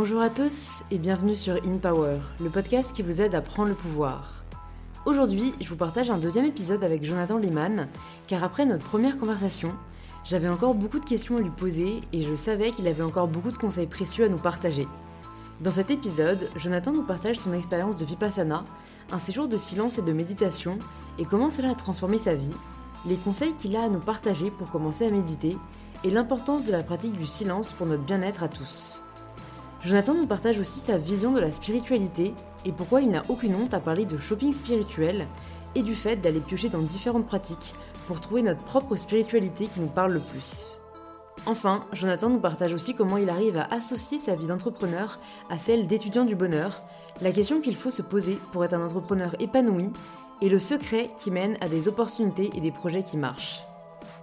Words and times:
Bonjour 0.00 0.20
à 0.20 0.30
tous 0.30 0.84
et 0.92 0.98
bienvenue 0.98 1.34
sur 1.34 1.54
In 1.66 1.78
Power, 1.78 2.18
le 2.40 2.50
podcast 2.50 2.92
qui 2.94 3.02
vous 3.02 3.20
aide 3.20 3.34
à 3.34 3.40
prendre 3.40 3.70
le 3.70 3.74
pouvoir. 3.74 4.44
Aujourd'hui, 5.06 5.52
je 5.60 5.68
vous 5.68 5.74
partage 5.74 6.08
un 6.08 6.18
deuxième 6.18 6.44
épisode 6.44 6.84
avec 6.84 7.04
Jonathan 7.04 7.36
Lehman, 7.36 7.88
car 8.28 8.44
après 8.44 8.64
notre 8.64 8.84
première 8.84 9.18
conversation, 9.18 9.72
j'avais 10.24 10.46
encore 10.46 10.74
beaucoup 10.74 11.00
de 11.00 11.04
questions 11.04 11.36
à 11.36 11.40
lui 11.40 11.50
poser 11.50 12.00
et 12.12 12.22
je 12.22 12.36
savais 12.36 12.70
qu'il 12.70 12.86
avait 12.86 13.02
encore 13.02 13.26
beaucoup 13.26 13.50
de 13.50 13.58
conseils 13.58 13.88
précieux 13.88 14.24
à 14.24 14.28
nous 14.28 14.38
partager. 14.38 14.86
Dans 15.62 15.72
cet 15.72 15.90
épisode, 15.90 16.48
Jonathan 16.54 16.92
nous 16.92 17.02
partage 17.02 17.36
son 17.36 17.52
expérience 17.52 17.98
de 17.98 18.04
Vipassana, 18.04 18.62
un 19.10 19.18
séjour 19.18 19.48
de 19.48 19.56
silence 19.56 19.98
et 19.98 20.02
de 20.02 20.12
méditation, 20.12 20.78
et 21.18 21.24
comment 21.24 21.50
cela 21.50 21.70
a 21.70 21.74
transformé 21.74 22.18
sa 22.18 22.36
vie, 22.36 22.54
les 23.04 23.16
conseils 23.16 23.54
qu'il 23.54 23.74
a 23.74 23.82
à 23.82 23.88
nous 23.88 23.98
partager 23.98 24.52
pour 24.52 24.70
commencer 24.70 25.08
à 25.08 25.10
méditer, 25.10 25.56
et 26.04 26.10
l'importance 26.10 26.64
de 26.66 26.70
la 26.70 26.84
pratique 26.84 27.18
du 27.18 27.26
silence 27.26 27.72
pour 27.72 27.88
notre 27.88 28.04
bien-être 28.04 28.44
à 28.44 28.48
tous. 28.48 29.02
Jonathan 29.84 30.14
nous 30.14 30.26
partage 30.26 30.58
aussi 30.58 30.80
sa 30.80 30.98
vision 30.98 31.32
de 31.32 31.40
la 31.40 31.52
spiritualité 31.52 32.34
et 32.64 32.72
pourquoi 32.72 33.00
il 33.00 33.10
n'a 33.10 33.22
aucune 33.28 33.54
honte 33.54 33.74
à 33.74 33.80
parler 33.80 34.04
de 34.04 34.18
shopping 34.18 34.52
spirituel 34.52 35.26
et 35.74 35.82
du 35.82 35.94
fait 35.94 36.16
d'aller 36.16 36.40
piocher 36.40 36.68
dans 36.68 36.80
différentes 36.80 37.26
pratiques 37.26 37.74
pour 38.06 38.20
trouver 38.20 38.42
notre 38.42 38.62
propre 38.62 38.96
spiritualité 38.96 39.66
qui 39.66 39.80
nous 39.80 39.86
parle 39.86 40.12
le 40.12 40.20
plus. 40.20 40.78
Enfin, 41.46 41.84
Jonathan 41.92 42.28
nous 42.28 42.40
partage 42.40 42.74
aussi 42.74 42.94
comment 42.94 43.16
il 43.16 43.30
arrive 43.30 43.56
à 43.56 43.72
associer 43.72 44.18
sa 44.18 44.34
vie 44.34 44.46
d'entrepreneur 44.46 45.20
à 45.48 45.58
celle 45.58 45.86
d'étudiant 45.86 46.24
du 46.24 46.34
bonheur, 46.34 46.82
la 47.20 47.32
question 47.32 47.60
qu'il 47.60 47.76
faut 47.76 47.92
se 47.92 48.02
poser 48.02 48.38
pour 48.52 48.64
être 48.64 48.74
un 48.74 48.84
entrepreneur 48.84 49.34
épanoui 49.40 49.90
et 50.42 50.48
le 50.48 50.58
secret 50.58 51.10
qui 51.16 51.30
mène 51.30 51.56
à 51.60 51.68
des 51.68 51.86
opportunités 51.86 52.50
et 52.54 52.60
des 52.60 52.72
projets 52.72 53.02
qui 53.04 53.16
marchent. 53.16 53.67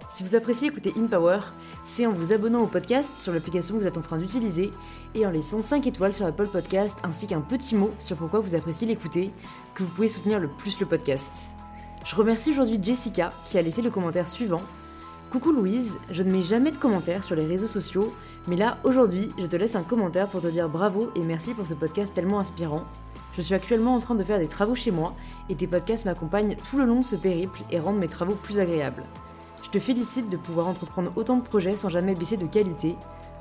Si 0.08 0.22
vous 0.22 0.36
appréciez 0.36 0.68
écouter 0.68 0.94
InPower, 0.96 1.40
c'est 1.82 2.06
en 2.06 2.12
vous 2.12 2.32
abonnant 2.32 2.62
au 2.62 2.66
podcast 2.66 3.18
sur 3.18 3.32
l'application 3.32 3.74
que 3.74 3.80
vous 3.80 3.86
êtes 3.86 3.98
en 3.98 4.02
train 4.02 4.18
d'utiliser 4.18 4.70
et 5.14 5.26
en 5.26 5.30
laissant 5.30 5.60
5 5.60 5.86
étoiles 5.86 6.14
sur 6.14 6.26
Apple 6.26 6.46
Podcast 6.46 6.98
ainsi 7.02 7.26
qu'un 7.26 7.40
petit 7.40 7.74
mot 7.74 7.92
sur 7.98 8.16
pourquoi 8.16 8.40
vous 8.40 8.54
appréciez 8.54 8.86
l'écouter 8.86 9.32
que 9.74 9.82
vous 9.82 9.90
pouvez 9.90 10.08
soutenir 10.08 10.38
le 10.38 10.48
plus 10.48 10.78
le 10.78 10.86
podcast. 10.86 11.54
Je 12.04 12.14
remercie 12.14 12.52
aujourd'hui 12.52 12.78
Jessica 12.80 13.32
qui 13.44 13.58
a 13.58 13.62
laissé 13.62 13.82
le 13.82 13.90
commentaire 13.90 14.28
suivant. 14.28 14.62
Coucou 15.30 15.50
Louise, 15.50 15.98
je 16.12 16.22
ne 16.22 16.30
mets 16.30 16.44
jamais 16.44 16.70
de 16.70 16.76
commentaires 16.76 17.24
sur 17.24 17.34
les 17.34 17.44
réseaux 17.44 17.66
sociaux, 17.66 18.14
mais 18.46 18.56
là 18.56 18.78
aujourd'hui 18.84 19.28
je 19.38 19.46
te 19.46 19.56
laisse 19.56 19.74
un 19.74 19.82
commentaire 19.82 20.28
pour 20.28 20.40
te 20.40 20.46
dire 20.46 20.68
bravo 20.68 21.10
et 21.16 21.22
merci 21.22 21.52
pour 21.52 21.66
ce 21.66 21.74
podcast 21.74 22.14
tellement 22.14 22.38
inspirant. 22.38 22.84
Je 23.36 23.42
suis 23.42 23.54
actuellement 23.54 23.96
en 23.96 24.00
train 24.00 24.14
de 24.14 24.24
faire 24.24 24.38
des 24.38 24.46
travaux 24.46 24.76
chez 24.76 24.92
moi 24.92 25.14
et 25.50 25.56
tes 25.56 25.66
podcasts 25.66 26.04
m'accompagnent 26.04 26.56
tout 26.70 26.78
le 26.78 26.84
long 26.84 27.00
de 27.00 27.04
ce 27.04 27.16
périple 27.16 27.60
et 27.72 27.80
rendent 27.80 27.98
mes 27.98 28.08
travaux 28.08 28.34
plus 28.34 28.60
agréables. 28.60 29.02
Je 29.66 29.70
te 29.72 29.78
félicite 29.80 30.30
de 30.30 30.36
pouvoir 30.36 30.68
entreprendre 30.68 31.12
autant 31.16 31.38
de 31.38 31.42
projets 31.42 31.74
sans 31.74 31.88
jamais 31.88 32.14
baisser 32.14 32.36
de 32.36 32.46
qualité. 32.46 32.94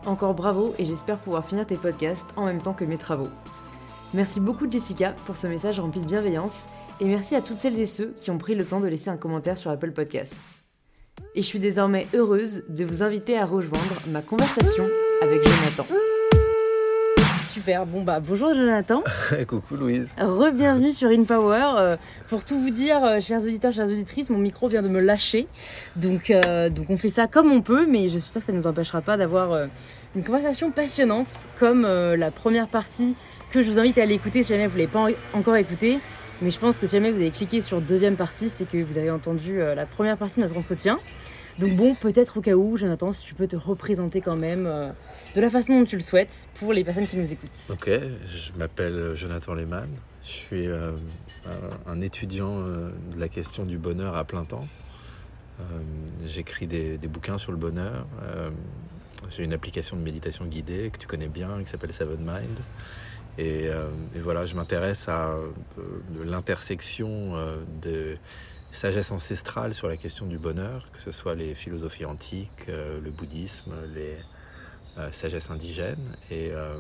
Encore 0.08 0.34
bravo 0.34 0.74
et 0.80 0.86
j'espère 0.86 1.20
pouvoir 1.20 1.46
finir 1.46 1.68
tes 1.68 1.76
podcasts 1.76 2.26
en 2.36 2.46
même 2.46 2.60
temps 2.60 2.74
que 2.74 2.84
mes 2.84 2.98
travaux. 2.98 3.30
Merci 4.16 4.40
beaucoup 4.40 4.70
Jessica 4.70 5.14
pour 5.28 5.38
ce 5.38 5.46
message 5.46 5.80
rempli 5.80 6.02
de 6.02 6.08
bienveillance 6.08 6.66
et 7.00 7.06
merci 7.06 7.36
à 7.36 7.42
toutes 7.42 7.60
celles 7.60 7.80
et 7.80 7.86
ceux 7.86 8.16
qui 8.18 8.32
ont 8.32 8.40
pris 8.40 8.56
le 8.56 8.66
temps 8.66 8.80
de 8.80 8.88
laisser 8.88 9.12
un 9.12 9.18
commentaire 9.18 9.60
sur 9.60 9.70
Apple 9.70 9.92
Podcasts. 9.92 10.64
Et 11.36 11.44
je 11.44 11.48
suis 11.48 11.60
désormais 11.60 12.08
heureuse 12.16 12.64
de 12.70 12.86
vous 12.86 13.04
inviter 13.04 13.38
à 13.38 13.46
rejoindre 13.46 13.96
ma 14.08 14.24
conversation 14.24 14.90
avec 15.22 15.44
Jonathan. 15.44 15.86
Super, 17.66 17.88
bon 17.88 18.04
bah 18.04 18.20
bonjour 18.20 18.54
Jonathan. 18.54 19.02
Coucou 19.48 19.76
Louise. 19.76 20.14
Re-bienvenue 20.20 20.92
sur 20.92 21.10
InPower. 21.10 21.66
Euh, 21.78 21.98
pour 22.28 22.46
tout 22.46 22.60
vous 22.60 22.70
dire, 22.70 23.04
euh, 23.04 23.20
chers 23.20 23.42
auditeurs, 23.42 23.74
chères 23.74 23.88
auditrices, 23.88 24.30
mon 24.30 24.38
micro 24.38 24.68
vient 24.68 24.84
de 24.84 24.88
me 24.88 25.00
lâcher. 25.00 25.48
Donc, 25.96 26.30
euh, 26.30 26.70
donc 26.70 26.92
on 26.92 26.98
fait 26.98 27.10
ça 27.10 27.26
comme 27.26 27.52
on 27.52 27.64
peut, 27.64 27.88
mais 27.88 28.08
je 28.08 28.20
suis 28.20 28.30
sûre 28.30 28.42
que 28.42 28.46
ça 28.46 28.52
ne 28.52 28.58
nous 28.58 28.68
empêchera 28.68 29.02
pas 29.02 29.18
d'avoir 29.18 29.68
une 30.16 30.24
conversation 30.24 30.70
passionnante 30.70 31.26
comme 31.58 31.88
la 31.88 32.30
première 32.30 32.68
partie 32.68 33.16
que 33.50 33.64
je 33.64 33.72
vous 33.72 33.80
invite 33.80 33.98
à 33.98 34.04
aller 34.04 34.14
écouter 34.14 34.44
si 34.44 34.50
jamais 34.50 34.68
vous 34.68 34.78
ne 34.78 34.84
l'avez 34.84 34.92
pas 34.92 35.08
encore 35.34 35.56
écouté. 35.56 35.98
Mais 36.44 36.52
je 36.52 36.60
pense 36.60 36.78
que 36.78 36.86
si 36.86 36.92
jamais 36.92 37.10
vous 37.10 37.20
avez 37.20 37.32
cliqué 37.32 37.62
sur 37.62 37.82
deuxième 37.82 38.16
partie, 38.16 38.50
c'est 38.50 38.70
que 38.70 38.78
vous 38.78 39.00
avez 39.00 39.10
entendu 39.10 39.58
la 39.58 39.88
première 39.88 40.18
partie 40.18 40.36
de 40.36 40.42
notre 40.42 40.60
entretien. 40.60 41.00
Donc 41.60 41.76
bon, 41.76 41.96
peut-être 41.96 42.38
au 42.38 42.42
cas 42.42 42.56
où, 42.56 42.76
Jonathan, 42.78 43.14
si 43.14 43.24
tu 43.24 43.34
peux 43.34 43.48
te 43.48 43.56
représenter 43.56 44.20
quand 44.20 44.36
même 44.36 44.66
euh, 44.66 44.90
de 45.36 45.42
la 45.42 45.50
façon 45.50 45.80
dont 45.80 45.86
tu 45.86 45.96
le 45.96 46.02
souhaites 46.02 46.50
pour 46.56 46.74
les 46.74 46.84
personnes 46.84 47.08
qui 47.08 47.16
nous 47.18 47.32
écoutent. 47.32 47.72
Ok, 47.72 47.90
je 47.90 48.52
m'appelle 48.58 49.14
Jonathan 49.16 49.54
Lehmann. 49.54 49.90
Je 50.24 50.30
suis 50.30 50.68
euh, 50.68 50.92
un 51.88 52.02
étudiant 52.02 52.60
euh, 52.60 52.90
de 53.14 53.20
la 53.20 53.30
question 53.30 53.66
du 53.66 53.78
bonheur 53.78 54.16
à 54.16 54.26
plein 54.26 54.44
temps. 54.44 54.68
J'écris 56.26 56.68
des, 56.68 56.98
bouquins 57.08 57.38
sur 57.38 57.54
le 57.54 57.58
bonheur. 57.58 58.06
J'ai 59.30 59.46
une 59.46 59.54
application 59.54 59.96
de 59.96 60.02
méditation 60.02 60.46
guidée 60.48 60.90
que 60.92 60.98
tu 60.98 61.08
connais 61.08 61.30
bien, 61.30 61.64
qui 61.64 61.70
s'appelle 61.70 61.94
Seven 61.94 62.20
Mind. 62.20 62.60
Et 63.38 63.70
voilà, 64.20 64.46
je 64.46 64.54
m'intéresse 64.54 65.08
à 65.08 65.38
l'intersection 66.26 67.36
de 67.82 68.18
sagesse 68.76 69.12
ancestrale 69.12 69.74
sur 69.74 69.88
la 69.88 69.98
question 69.98 70.26
du 70.26 70.38
bonheur, 70.38 70.92
que 70.92 71.02
ce 71.02 71.12
soit 71.12 71.34
les 71.34 71.56
philosophies 71.56 72.06
antiques, 72.06 72.68
euh, 72.70 73.00
le 73.02 73.10
bouddhisme, 73.10 73.74
les 73.94 74.18
euh, 74.98 75.12
sagesses 75.12 75.50
indigènes 75.50 76.16
et 76.30 76.52
euh, 76.52 76.76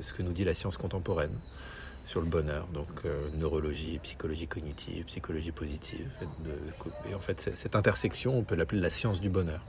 ce 0.00 0.12
que 0.12 0.22
nous 0.22 0.32
dit 0.32 0.44
la 0.44 0.54
science 0.54 0.76
contemporaine 0.76 1.34
sur 2.04 2.20
le 2.20 2.26
bonheur, 2.26 2.66
donc 2.74 3.04
neurologie, 3.38 4.00
psychologie 4.02 4.48
cognitive, 4.48 5.04
psychologie 5.04 5.52
positive. 5.52 6.10
Et 7.08 7.14
en 7.14 7.20
fait, 7.20 7.52
cette 7.54 7.76
intersection, 7.76 8.36
on 8.36 8.42
peut 8.42 8.56
l'appeler 8.56 8.80
la 8.80 8.90
science 8.90 9.20
du 9.20 9.28
bonheur. 9.28 9.64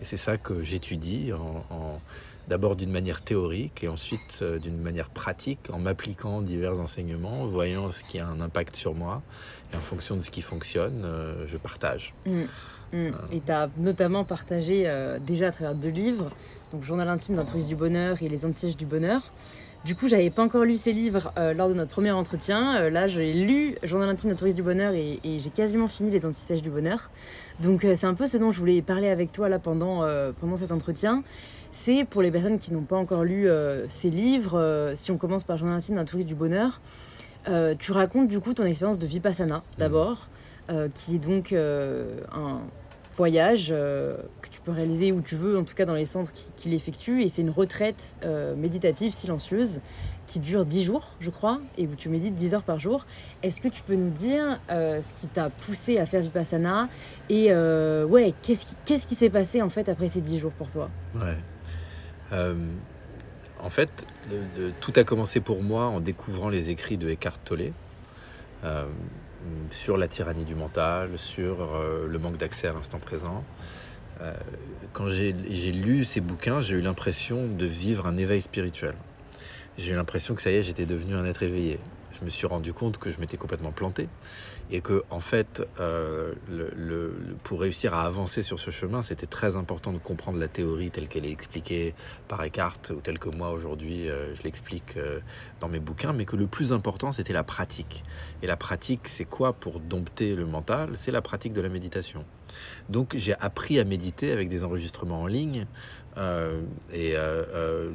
Et 0.00 0.04
c'est 0.04 0.16
ça 0.16 0.38
que 0.38 0.62
j'étudie 0.62 1.32
en 1.32 2.00
d'abord 2.48 2.76
d'une 2.76 2.90
manière 2.90 3.22
théorique 3.22 3.84
et 3.84 3.88
ensuite 3.88 4.40
euh, 4.42 4.58
d'une 4.58 4.78
manière 4.78 5.10
pratique 5.10 5.70
en 5.72 5.78
m'appliquant 5.78 6.40
divers 6.40 6.80
enseignements, 6.80 7.46
voyant 7.46 7.90
ce 7.90 8.04
qui 8.04 8.18
a 8.18 8.26
un 8.26 8.40
impact 8.40 8.76
sur 8.76 8.94
moi 8.94 9.22
et 9.72 9.76
en 9.76 9.80
fonction 9.80 10.16
de 10.16 10.22
ce 10.22 10.30
qui 10.30 10.42
fonctionne, 10.42 11.02
euh, 11.04 11.46
je 11.48 11.56
partage. 11.56 12.14
Mmh. 12.26 12.32
Mmh. 12.32 12.46
Euh. 12.94 13.10
Et 13.32 13.40
tu 13.40 13.52
as 13.52 13.70
notamment 13.78 14.24
partagé 14.24 14.90
déjà 15.26 15.48
à 15.48 15.52
travers 15.52 15.74
deux 15.74 15.88
livres, 15.88 16.30
donc 16.72 16.84
Journal 16.84 17.08
intime 17.08 17.36
d'un 17.36 17.44
touriste 17.44 17.68
du 17.68 17.76
bonheur 17.76 18.22
et 18.22 18.28
Les 18.28 18.44
anti 18.44 18.74
du 18.74 18.86
bonheur. 18.86 19.22
Du 19.84 19.96
coup, 19.96 20.06
j'avais 20.06 20.30
pas 20.30 20.44
encore 20.44 20.62
lu 20.62 20.76
ces 20.76 20.92
livres 20.92 21.32
lors 21.56 21.68
de 21.68 21.74
notre 21.74 21.90
premier 21.90 22.12
entretien. 22.12 22.88
là, 22.88 23.08
j'ai 23.08 23.32
lu 23.32 23.76
Journal 23.82 24.08
intime 24.08 24.30
d'un 24.30 24.36
touriste 24.36 24.56
du 24.56 24.62
bonheur 24.62 24.92
et, 24.94 25.18
j'ai 25.24 25.50
quasiment 25.50 25.88
fini 25.88 26.10
Les 26.10 26.24
anti 26.24 26.60
du 26.60 26.70
bonheur. 26.70 27.10
Donc, 27.60 27.80
c'est 27.82 28.06
un 28.06 28.14
peu 28.14 28.26
ce 28.26 28.36
dont 28.36 28.52
je 28.52 28.60
voulais 28.60 28.80
parler 28.80 29.08
avec 29.08 29.32
toi 29.32 29.48
là 29.48 29.58
pendant, 29.58 30.06
pendant 30.40 30.56
cet 30.56 30.70
entretien 30.70 31.24
c'est 31.72 32.04
pour 32.04 32.20
les 32.20 32.30
personnes 32.30 32.58
qui 32.58 32.72
n'ont 32.72 32.82
pas 32.82 32.96
encore 32.96 33.24
lu 33.24 33.48
euh, 33.48 33.86
ces 33.88 34.10
livres, 34.10 34.58
euh, 34.58 34.92
si 34.94 35.10
on 35.10 35.16
commence 35.16 35.42
par 35.42 35.56
Journal 35.56 35.76
intime 35.76 35.96
d'un 35.96 36.04
touriste 36.04 36.28
du 36.28 36.34
bonheur, 36.34 36.80
euh, 37.48 37.74
tu 37.76 37.92
racontes 37.92 38.28
du 38.28 38.38
coup 38.38 38.52
ton 38.52 38.64
expérience 38.64 38.98
de 38.98 39.06
Vipassana 39.06 39.64
d'abord, 39.78 40.28
qui 40.94 41.16
est 41.16 41.18
donc 41.18 41.52
un 41.52 42.60
voyage 43.16 43.68
que 43.68 44.48
tu 44.50 44.60
peux 44.64 44.70
réaliser 44.70 45.12
où 45.12 45.20
tu 45.20 45.34
veux, 45.34 45.58
en 45.58 45.64
tout 45.64 45.74
cas 45.74 45.84
dans 45.84 45.94
les 45.94 46.06
centres 46.06 46.32
qu'il 46.56 46.72
effectue, 46.72 47.22
et 47.22 47.28
c'est 47.28 47.42
une 47.42 47.50
retraite 47.50 48.16
méditative 48.56 49.12
silencieuse 49.12 49.82
qui 50.26 50.38
dure 50.38 50.64
10 50.64 50.84
jours, 50.84 51.16
je 51.20 51.28
crois, 51.28 51.60
et 51.76 51.86
où 51.86 51.94
tu 51.94 52.08
médites 52.08 52.34
10 52.34 52.54
heures 52.54 52.62
par 52.62 52.78
jour. 52.78 53.04
Est-ce 53.42 53.60
que 53.60 53.68
tu 53.68 53.82
peux 53.82 53.96
nous 53.96 54.08
dire 54.08 54.60
ce 54.70 55.20
qui 55.20 55.26
t'a 55.26 55.50
poussé 55.50 55.98
à 55.98 56.06
faire 56.06 56.22
Vipassana 56.22 56.88
et 57.28 57.52
ouais, 57.52 58.32
qu'est-ce 58.40 58.64
qui 58.64 58.74
qu'est-ce 58.86 59.06
qui 59.06 59.14
s'est 59.14 59.30
passé 59.30 59.60
en 59.60 59.68
fait 59.68 59.90
après 59.90 60.08
ces 60.08 60.22
10 60.22 60.38
jours 60.38 60.52
pour 60.52 60.70
toi? 60.70 60.88
Ouais. 61.14 61.36
Euh, 62.32 62.54
en 63.60 63.70
fait, 63.70 64.06
tout 64.80 64.92
a 64.96 65.04
commencé 65.04 65.40
pour 65.40 65.62
moi 65.62 65.86
en 65.86 66.00
découvrant 66.00 66.48
les 66.48 66.70
écrits 66.70 66.96
de 66.96 67.08
Eckhart 67.08 67.38
Tolle 67.44 67.72
euh, 68.64 68.84
sur 69.70 69.96
la 69.96 70.08
tyrannie 70.08 70.44
du 70.44 70.54
mental, 70.54 71.10
sur 71.16 71.62
euh, 71.62 72.08
le 72.08 72.18
manque 72.18 72.38
d'accès 72.38 72.68
à 72.68 72.72
l'instant 72.72 72.98
présent. 72.98 73.44
quand 74.92 75.08
j'ai 75.08 75.32
lu 75.32 76.04
ces 76.04 76.20
bouquins, 76.20 76.60
j'ai 76.60 76.76
eu 76.76 76.80
l'impression 76.80 77.48
de 77.48 77.66
vivre 77.66 78.06
un 78.06 78.16
éveil 78.16 78.40
spirituel. 78.40 78.94
J'ai 79.78 79.92
eu 79.92 79.96
l'impression 79.96 80.34
que 80.34 80.42
ça 80.42 80.50
y 80.50 80.56
est, 80.56 80.62
j'étais 80.62 80.86
devenu 80.86 81.14
un 81.14 81.24
être 81.24 81.42
éveillé. 81.42 81.80
Je 82.22 82.26
me 82.26 82.30
suis 82.30 82.46
rendu 82.46 82.72
compte 82.72 82.98
que 82.98 83.10
je 83.10 83.18
m'étais 83.18 83.36
complètement 83.36 83.72
planté 83.72 84.08
et 84.70 84.80
que 84.80 85.02
en 85.10 85.18
fait, 85.18 85.60
euh, 85.80 86.34
le, 86.48 87.16
pour 87.42 87.60
réussir 87.60 87.94
à 87.94 88.02
avancer 88.02 88.44
sur 88.44 88.60
ce 88.60 88.70
chemin, 88.70 89.02
c'était 89.02 89.26
très 89.26 89.56
important 89.56 89.92
de 89.92 89.98
comprendre 89.98 90.38
la 90.38 90.46
théorie 90.46 90.92
telle 90.92 91.08
qu'elle 91.08 91.26
est 91.26 91.32
expliquée 91.32 91.96
par 92.28 92.40
Eckhart 92.44 92.78
ou 92.90 93.00
telle 93.00 93.18
que 93.18 93.28
moi 93.36 93.50
aujourd'hui 93.50 94.08
euh, 94.08 94.36
je 94.36 94.44
l'explique 94.44 94.96
euh, 94.98 95.18
dans 95.58 95.68
mes 95.68 95.80
bouquins, 95.80 96.12
mais 96.12 96.24
que 96.24 96.36
le 96.36 96.46
plus 96.46 96.72
important 96.72 97.10
c'était 97.10 97.32
la 97.32 97.42
pratique. 97.42 98.04
Et 98.40 98.46
la 98.46 98.56
pratique, 98.56 99.08
c'est 99.08 99.24
quoi 99.24 99.52
pour 99.52 99.80
dompter 99.80 100.36
le 100.36 100.46
mental? 100.46 100.90
C'est 100.94 101.10
la 101.10 101.22
pratique 101.22 101.52
de 101.52 101.60
la 101.60 101.68
méditation. 101.68 102.24
Donc 102.88 103.16
j'ai 103.16 103.34
appris 103.40 103.80
à 103.80 103.84
méditer 103.84 104.30
avec 104.30 104.48
des 104.48 104.62
enregistrements 104.62 105.22
en 105.22 105.26
ligne 105.26 105.66
et 106.16 107.14
euh, 107.16 107.94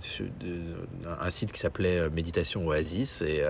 un 1.20 1.30
site 1.30 1.52
qui 1.52 1.60
s'appelait 1.60 2.10
Méditation 2.10 2.66
Oasis. 2.66 3.22
Et 3.22 3.44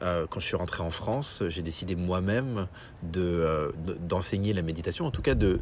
quand 0.00 0.40
je 0.40 0.46
suis 0.46 0.56
rentré 0.56 0.82
en 0.82 0.90
France, 0.90 1.42
j'ai 1.48 1.62
décidé 1.62 1.96
moi-même 1.96 2.66
de, 3.02 3.72
d'enseigner 4.00 4.52
la 4.52 4.62
méditation, 4.62 5.06
en 5.06 5.10
tout 5.10 5.22
cas 5.22 5.34
de, 5.34 5.60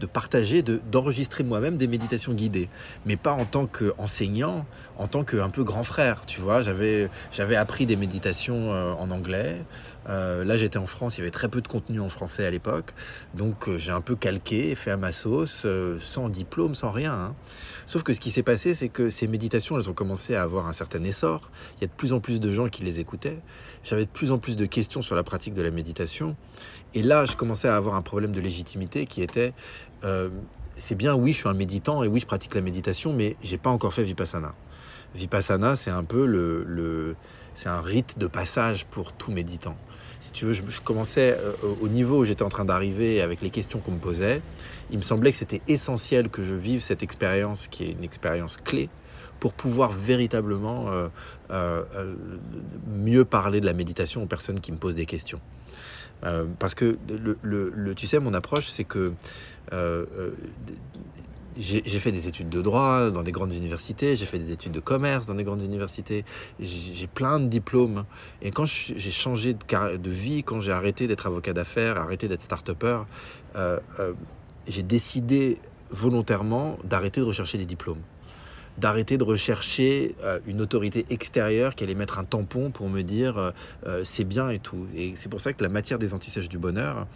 de 0.00 0.06
partager, 0.06 0.62
de, 0.62 0.80
d'enregistrer 0.90 1.44
moi-même 1.44 1.76
des 1.76 1.88
méditations 1.88 2.32
guidées, 2.32 2.68
mais 3.04 3.16
pas 3.16 3.32
en 3.32 3.44
tant 3.44 3.66
qu'enseignant, 3.66 4.66
en 4.98 5.06
tant 5.06 5.24
qu'un 5.24 5.50
peu 5.50 5.64
grand 5.64 5.84
frère, 5.84 6.26
tu 6.26 6.40
vois. 6.40 6.62
J'avais, 6.62 7.08
appris 7.56 7.86
des 7.86 7.96
méditations 7.96 8.70
en 8.70 9.10
anglais. 9.10 9.60
Euh, 10.08 10.44
là, 10.44 10.56
j'étais 10.56 10.78
en 10.78 10.86
France, 10.86 11.16
il 11.16 11.20
y 11.20 11.22
avait 11.22 11.30
très 11.30 11.48
peu 11.48 11.60
de 11.60 11.68
contenu 11.68 12.00
en 12.00 12.08
français 12.08 12.46
à 12.46 12.50
l'époque, 12.50 12.94
donc 13.34 13.68
euh, 13.68 13.76
j'ai 13.76 13.90
un 13.90 14.00
peu 14.00 14.14
calqué, 14.14 14.74
fait 14.74 14.92
à 14.92 14.96
ma 14.96 15.10
sauce, 15.10 15.62
euh, 15.64 15.98
sans 16.00 16.28
diplôme, 16.28 16.74
sans 16.74 16.92
rien. 16.92 17.12
Hein. 17.12 17.34
Sauf 17.88 18.02
que 18.02 18.12
ce 18.12 18.20
qui 18.20 18.30
s'est 18.30 18.42
passé, 18.42 18.74
c'est 18.74 18.88
que 18.88 19.10
ces 19.10 19.26
méditations, 19.26 19.78
elles 19.78 19.90
ont 19.90 19.94
commencé 19.94 20.34
à 20.34 20.42
avoir 20.42 20.66
un 20.66 20.72
certain 20.72 21.02
essor. 21.04 21.50
Il 21.78 21.82
y 21.82 21.84
a 21.84 21.86
de 21.88 21.92
plus 21.92 22.12
en 22.12 22.20
plus 22.20 22.40
de 22.40 22.52
gens 22.52 22.68
qui 22.68 22.82
les 22.82 22.98
écoutaient. 22.98 23.38
J'avais 23.84 24.04
de 24.04 24.10
plus 24.10 24.32
en 24.32 24.38
plus 24.38 24.56
de 24.56 24.66
questions 24.66 25.02
sur 25.02 25.14
la 25.14 25.22
pratique 25.22 25.54
de 25.54 25.62
la 25.62 25.70
méditation. 25.70 26.36
Et 26.94 27.02
là, 27.02 27.24
je 27.26 27.36
commençais 27.36 27.68
à 27.68 27.76
avoir 27.76 27.94
un 27.94 28.02
problème 28.02 28.32
de 28.32 28.40
légitimité 28.40 29.06
qui 29.06 29.22
était 29.22 29.54
c'est 30.76 30.94
bien, 30.94 31.14
oui, 31.14 31.32
je 31.32 31.38
suis 31.38 31.48
un 31.48 31.54
méditant 31.54 32.02
et 32.02 32.08
oui, 32.08 32.20
je 32.20 32.26
pratique 32.26 32.54
la 32.54 32.60
méditation, 32.60 33.12
mais 33.12 33.36
j'ai 33.42 33.58
pas 33.58 33.70
encore 33.70 33.92
fait 33.92 34.04
Vipassana. 34.04 34.54
Vipassana, 35.14 35.76
c'est 35.76 35.90
un 35.90 36.04
peu 36.04 36.26
le 36.26 37.16
c'est 37.56 37.70
un 37.70 37.80
rite 37.80 38.18
de 38.18 38.26
passage 38.26 38.84
pour 38.84 39.12
tout 39.14 39.32
méditant. 39.32 39.76
Si 40.20 40.30
tu 40.30 40.44
veux, 40.44 40.52
je, 40.52 40.80
commençais 40.82 41.36
euh, 41.38 41.54
au 41.80 41.88
niveau 41.88 42.20
où 42.20 42.24
j'étais 42.24 42.42
en 42.42 42.48
train 42.48 42.66
d'arriver 42.66 43.22
avec 43.22 43.40
les 43.40 43.50
questions 43.50 43.80
qu'on 43.80 43.92
me 43.92 43.98
posait. 43.98 44.42
Il 44.90 44.98
me 44.98 45.02
semblait 45.02 45.32
que 45.32 45.38
c'était 45.38 45.62
essentiel 45.66 46.28
que 46.28 46.44
je 46.44 46.54
vive 46.54 46.80
cette 46.80 47.02
expérience 47.02 47.68
qui 47.68 47.84
est 47.84 47.92
une 47.92 48.04
expérience 48.04 48.58
clé 48.58 48.90
pour 49.40 49.54
pouvoir 49.54 49.90
véritablement 49.90 50.90
euh, 50.90 51.08
euh, 51.50 51.84
mieux 52.88 53.24
parler 53.24 53.60
de 53.60 53.66
la 53.66 53.72
méditation 53.72 54.22
aux 54.22 54.26
personnes 54.26 54.60
qui 54.60 54.70
me 54.72 54.78
posent 54.78 54.94
des 54.94 55.06
questions. 55.06 55.40
parce 56.58 56.74
que 56.74 56.98
le, 57.08 57.94
tu 57.94 58.06
sais, 58.06 58.18
mon 58.18 58.34
approche, 58.34 58.68
c'est 58.68 58.84
que 58.84 59.12
j'ai 61.58 61.98
fait 61.98 62.12
des 62.12 62.28
études 62.28 62.48
de 62.48 62.60
droit 62.60 63.10
dans 63.10 63.22
des 63.22 63.32
grandes 63.32 63.52
universités, 63.52 64.16
j'ai 64.16 64.26
fait 64.26 64.38
des 64.38 64.52
études 64.52 64.72
de 64.72 64.80
commerce 64.80 65.26
dans 65.26 65.34
des 65.34 65.44
grandes 65.44 65.62
universités, 65.62 66.24
j'ai 66.60 67.06
plein 67.06 67.40
de 67.40 67.46
diplômes. 67.46 68.04
Et 68.42 68.50
quand 68.50 68.66
j'ai 68.66 69.10
changé 69.10 69.54
de, 69.54 70.10
vie, 70.10 70.42
quand 70.42 70.60
j'ai 70.60 70.72
arrêté 70.72 71.06
d'être 71.06 71.26
avocat 71.26 71.52
d'affaires, 71.52 71.98
arrêté 71.98 72.28
d'être 72.28 72.42
start-upper, 72.42 73.00
euh, 73.56 73.78
euh, 74.00 74.12
j'ai 74.68 74.82
décidé 74.82 75.58
volontairement 75.90 76.78
d'arrêter 76.84 77.20
de 77.20 77.26
rechercher 77.26 77.58
des 77.58 77.64
diplômes 77.64 78.02
d'arrêter 78.78 79.18
de 79.18 79.24
rechercher 79.24 80.14
euh, 80.22 80.38
une 80.46 80.60
autorité 80.60 81.06
extérieure 81.10 81.74
qui 81.74 81.84
allait 81.84 81.94
mettre 81.94 82.18
un 82.18 82.24
tampon 82.24 82.70
pour 82.70 82.88
me 82.88 83.02
dire 83.02 83.52
c'est 84.04 84.24
bien 84.24 84.50
et 84.50 84.58
tout. 84.58 84.86
Et 84.94 85.12
c'est 85.14 85.28
pour 85.28 85.40
ça 85.40 85.52
que 85.52 85.62
la 85.62 85.68
matière 85.68 85.98
des 85.98 86.14
antisèches 86.14 86.48
du 86.48 86.58
bonheur, 86.58 87.06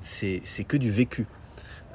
c'est 0.00 0.64
que 0.66 0.76
du 0.76 0.90
vécu. 0.90 1.26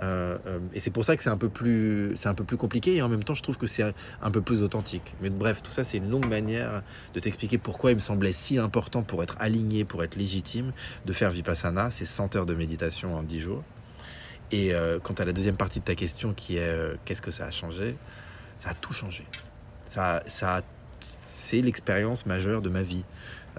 Euh, 0.02 0.38
euh, 0.48 0.60
et 0.74 0.80
c'est 0.80 0.90
pour 0.90 1.06
ça 1.06 1.16
que 1.16 1.24
c'est 1.24 1.30
un, 1.30 1.38
peu 1.38 1.50
plus, 1.50 2.14
un 2.26 2.34
peu 2.34 2.44
plus 2.44 2.58
compliqué 2.58 2.96
et 2.96 3.02
en 3.02 3.10
même 3.10 3.24
temps 3.24 3.36
je 3.36 3.44
trouve 3.44 3.58
que 3.58 3.68
c'est 3.68 3.94
un 4.22 4.32
peu 4.32 4.42
plus 4.42 4.64
authentique. 4.64 5.16
Mais 5.22 5.30
bref, 5.30 5.62
tout 5.62 5.72
ça 5.72 5.84
c'est 5.84 5.98
une 5.98 6.10
longue 6.10 6.28
manière 6.28 6.82
de 7.14 7.20
t'expliquer 7.20 7.58
pourquoi 7.58 7.92
il 7.92 7.96
me 7.96 8.00
semblait 8.00 8.32
si 8.32 8.58
important 8.58 9.04
pour 9.04 9.22
être 9.22 9.36
aligné, 9.40 9.86
pour 9.86 10.04
être 10.04 10.16
légitime, 10.16 10.72
de 11.06 11.14
faire 11.14 11.32
Vipassana, 11.32 11.92
ces 11.92 12.06
100 12.06 12.36
heures 12.36 12.46
de 12.46 12.56
méditation 12.56 13.16
en 13.16 13.24
10 13.24 13.40
jours. 13.40 13.64
Et 14.52 14.74
euh, 14.74 15.00
quant 15.00 15.14
à 15.14 15.26
la 15.26 15.34
deuxième 15.34 15.56
partie 15.56 15.80
de 15.80 15.86
ta 15.86 15.96
question 15.96 16.34
qui 16.34 16.58
est 16.58 16.76
qu'est-ce 17.06 17.22
que 17.22 17.32
ça 17.32 17.46
a 17.46 17.52
changé? 17.52 17.96
Ça 18.62 18.70
a 18.70 18.74
tout 18.76 18.94
changé. 18.94 19.26
Ça, 19.88 20.22
ça, 20.28 20.62
c'est 21.26 21.62
l'expérience 21.62 22.28
majeure 22.28 22.62
de 22.62 22.70
ma 22.70 22.84
vie. 22.84 23.04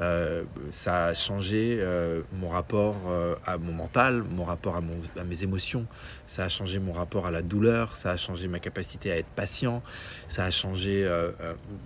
Euh, 0.01 0.45
ça 0.71 1.07
a 1.07 1.15
changé 1.15 1.79
euh, 1.81 2.23
mon 2.33 2.51
rapport 2.51 2.95
euh, 3.09 3.35
à 3.45 3.59
mon 3.59 3.73
mental, 3.73 4.23
mon 4.23 4.45
rapport 4.45 4.77
à, 4.77 4.81
mon, 4.81 4.95
à, 5.19 5.25
mes 5.25 5.43
émotions, 5.43 5.87
ça 6.29 6.45
a 6.45 6.49
changé 6.49 6.79
mon 6.79 6.93
rapport 6.93 7.27
à 7.27 7.33
la 7.33 7.43
douleur, 7.43 7.97
ça 7.97 8.13
a 8.13 8.17
changé 8.17 8.47
ma 8.47 8.61
capacité 8.61 9.11
à 9.11 9.17
être 9.17 9.27
patient, 9.27 9.83
ça 10.29 10.45
a 10.45 10.51
changé 10.51 11.05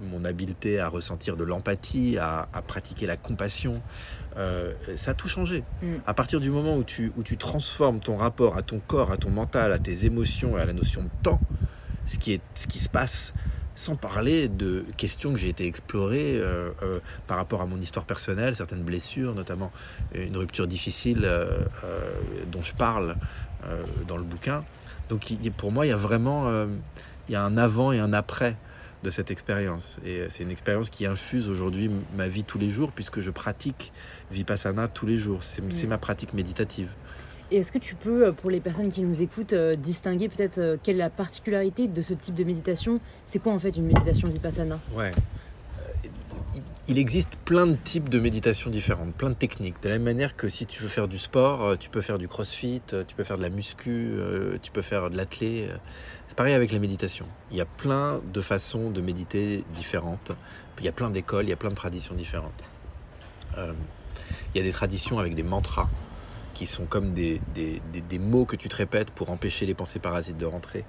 mon 0.02 0.22
habileté 0.26 0.78
à 0.78 0.88
ressentir 0.88 1.38
de 1.38 1.44
l'empathie, 1.44 2.18
à, 2.18 2.48
à, 2.52 2.60
pratiquer 2.60 3.06
la 3.06 3.16
compassion. 3.16 3.80
ça 4.94 5.12
a 5.12 5.14
tout 5.14 5.28
changé. 5.28 5.64
Mm. 5.80 5.94
À 6.06 6.12
partir 6.12 6.38
du 6.38 6.50
moment 6.50 6.76
où 6.76 6.84
tu, 6.84 7.12
où 7.16 7.22
tu 7.22 7.38
transformes 7.38 8.00
ton 8.00 8.18
rapport 8.18 8.58
à 8.58 8.62
ton 8.62 8.78
corps, 8.78 9.10
à 9.10 9.16
ton 9.16 9.30
mental, 9.30 9.72
à 9.72 9.78
tes 9.78 10.04
émotions 10.04 10.58
et 10.58 10.60
à 10.60 10.66
la 10.66 10.74
notion 10.74 11.02
de 11.02 11.10
temps, 11.22 11.40
ce 12.06 12.18
qui, 12.18 12.32
est, 12.32 12.40
ce 12.54 12.66
qui 12.66 12.78
se 12.78 12.88
passe 12.88 13.34
sans 13.76 13.94
parler 13.94 14.48
de 14.48 14.84
questions 14.96 15.32
que 15.32 15.38
j'ai 15.38 15.50
été 15.50 15.66
explorées 15.66 16.36
euh, 16.36 16.70
euh, 16.82 16.98
par 17.26 17.36
rapport 17.36 17.60
à 17.60 17.66
mon 17.66 17.78
histoire 17.78 18.06
personnelle, 18.06 18.56
certaines 18.56 18.82
blessures, 18.82 19.34
notamment 19.34 19.70
une 20.14 20.36
rupture 20.36 20.66
difficile 20.66 21.20
euh, 21.24 21.60
dont 22.50 22.62
je 22.62 22.74
parle 22.74 23.16
dans 24.06 24.16
le 24.16 24.22
bouquin. 24.22 24.64
Donc 25.08 25.32
pour 25.56 25.72
moi, 25.72 25.86
il 25.86 25.90
y 25.90 25.92
a 25.92 25.96
vraiment 25.96 26.48
il 27.28 27.32
y 27.32 27.34
a 27.34 27.42
un 27.42 27.56
avant 27.56 27.90
et 27.90 27.98
un 27.98 28.12
après 28.12 28.56
de 29.02 29.10
cette 29.10 29.30
expérience. 29.30 29.98
Et 30.04 30.26
c'est 30.30 30.44
une 30.44 30.50
expérience 30.50 30.88
qui 30.88 31.04
infuse 31.04 31.50
aujourd'hui 31.50 31.90
ma 32.14 32.28
vie 32.28 32.44
tous 32.44 32.58
les 32.58 32.70
jours, 32.70 32.92
puisque 32.92 33.20
je 33.20 33.30
pratique 33.32 33.92
Vipassana 34.30 34.86
tous 34.86 35.06
les 35.06 35.18
jours. 35.18 35.42
C'est 35.42 35.62
mmh. 35.62 35.88
ma 35.88 35.98
pratique 35.98 36.32
méditative. 36.32 36.90
Et 37.50 37.58
est-ce 37.58 37.70
que 37.70 37.78
tu 37.78 37.94
peux, 37.94 38.26
euh, 38.26 38.32
pour 38.32 38.50
les 38.50 38.60
personnes 38.60 38.90
qui 38.90 39.02
nous 39.02 39.22
écoutent, 39.22 39.52
euh, 39.52 39.76
distinguer 39.76 40.28
peut-être 40.28 40.58
euh, 40.58 40.76
quelle 40.82 40.96
est 40.96 41.00
la 41.00 41.10
particularité 41.10 41.86
de 41.86 42.02
ce 42.02 42.12
type 42.12 42.34
de 42.34 42.44
méditation? 42.44 42.98
C'est 43.24 43.38
quoi 43.38 43.52
en 43.52 43.58
fait 43.58 43.76
une 43.76 43.86
méditation 43.86 44.28
vipassana? 44.28 44.80
Ouais. 44.94 45.12
Il 46.88 46.98
existe 46.98 47.36
plein 47.44 47.66
de 47.66 47.74
types 47.74 48.08
de 48.08 48.18
méditation 48.18 48.70
différentes, 48.70 49.12
plein 49.14 49.30
de 49.30 49.34
techniques. 49.34 49.82
De 49.82 49.88
la 49.88 49.96
même 49.96 50.04
manière 50.04 50.36
que 50.36 50.48
si 50.48 50.66
tu 50.66 50.82
veux 50.82 50.88
faire 50.88 51.08
du 51.08 51.18
sport, 51.18 51.76
tu 51.78 51.90
peux 51.90 52.00
faire 52.00 52.16
du 52.16 52.28
crossfit, 52.28 52.80
tu 52.86 53.14
peux 53.16 53.24
faire 53.24 53.36
de 53.36 53.42
la 53.42 53.48
muscu, 53.48 54.12
tu 54.62 54.70
peux 54.70 54.82
faire 54.82 55.10
de 55.10 55.16
l'athlé. 55.16 55.68
C'est 56.28 56.36
pareil 56.36 56.54
avec 56.54 56.70
la 56.70 56.78
méditation. 56.78 57.26
Il 57.50 57.56
y 57.56 57.60
a 57.60 57.66
plein 57.66 58.20
de 58.32 58.40
façons 58.40 58.90
de 58.90 59.00
méditer 59.00 59.64
différentes. 59.74 60.32
Il 60.78 60.84
y 60.84 60.88
a 60.88 60.92
plein 60.92 61.10
d'écoles, 61.10 61.46
il 61.46 61.50
y 61.50 61.52
a 61.52 61.56
plein 61.56 61.70
de 61.70 61.74
traditions 61.74 62.14
différentes. 62.14 62.62
il 63.58 64.58
y 64.58 64.60
a 64.60 64.62
des 64.62 64.72
traditions 64.72 65.18
avec 65.18 65.34
des 65.34 65.42
mantras 65.42 65.90
qui 66.56 66.64
sont 66.64 66.86
comme 66.86 67.12
des, 67.12 67.42
des, 67.54 68.18
mots 68.18 68.46
que 68.46 68.56
tu 68.56 68.70
te 68.70 68.76
répètes 68.76 69.10
pour 69.10 69.28
empêcher 69.28 69.66
les 69.66 69.74
pensées 69.74 69.98
parasites 69.98 70.38
de 70.38 70.46
rentrer. 70.46 70.86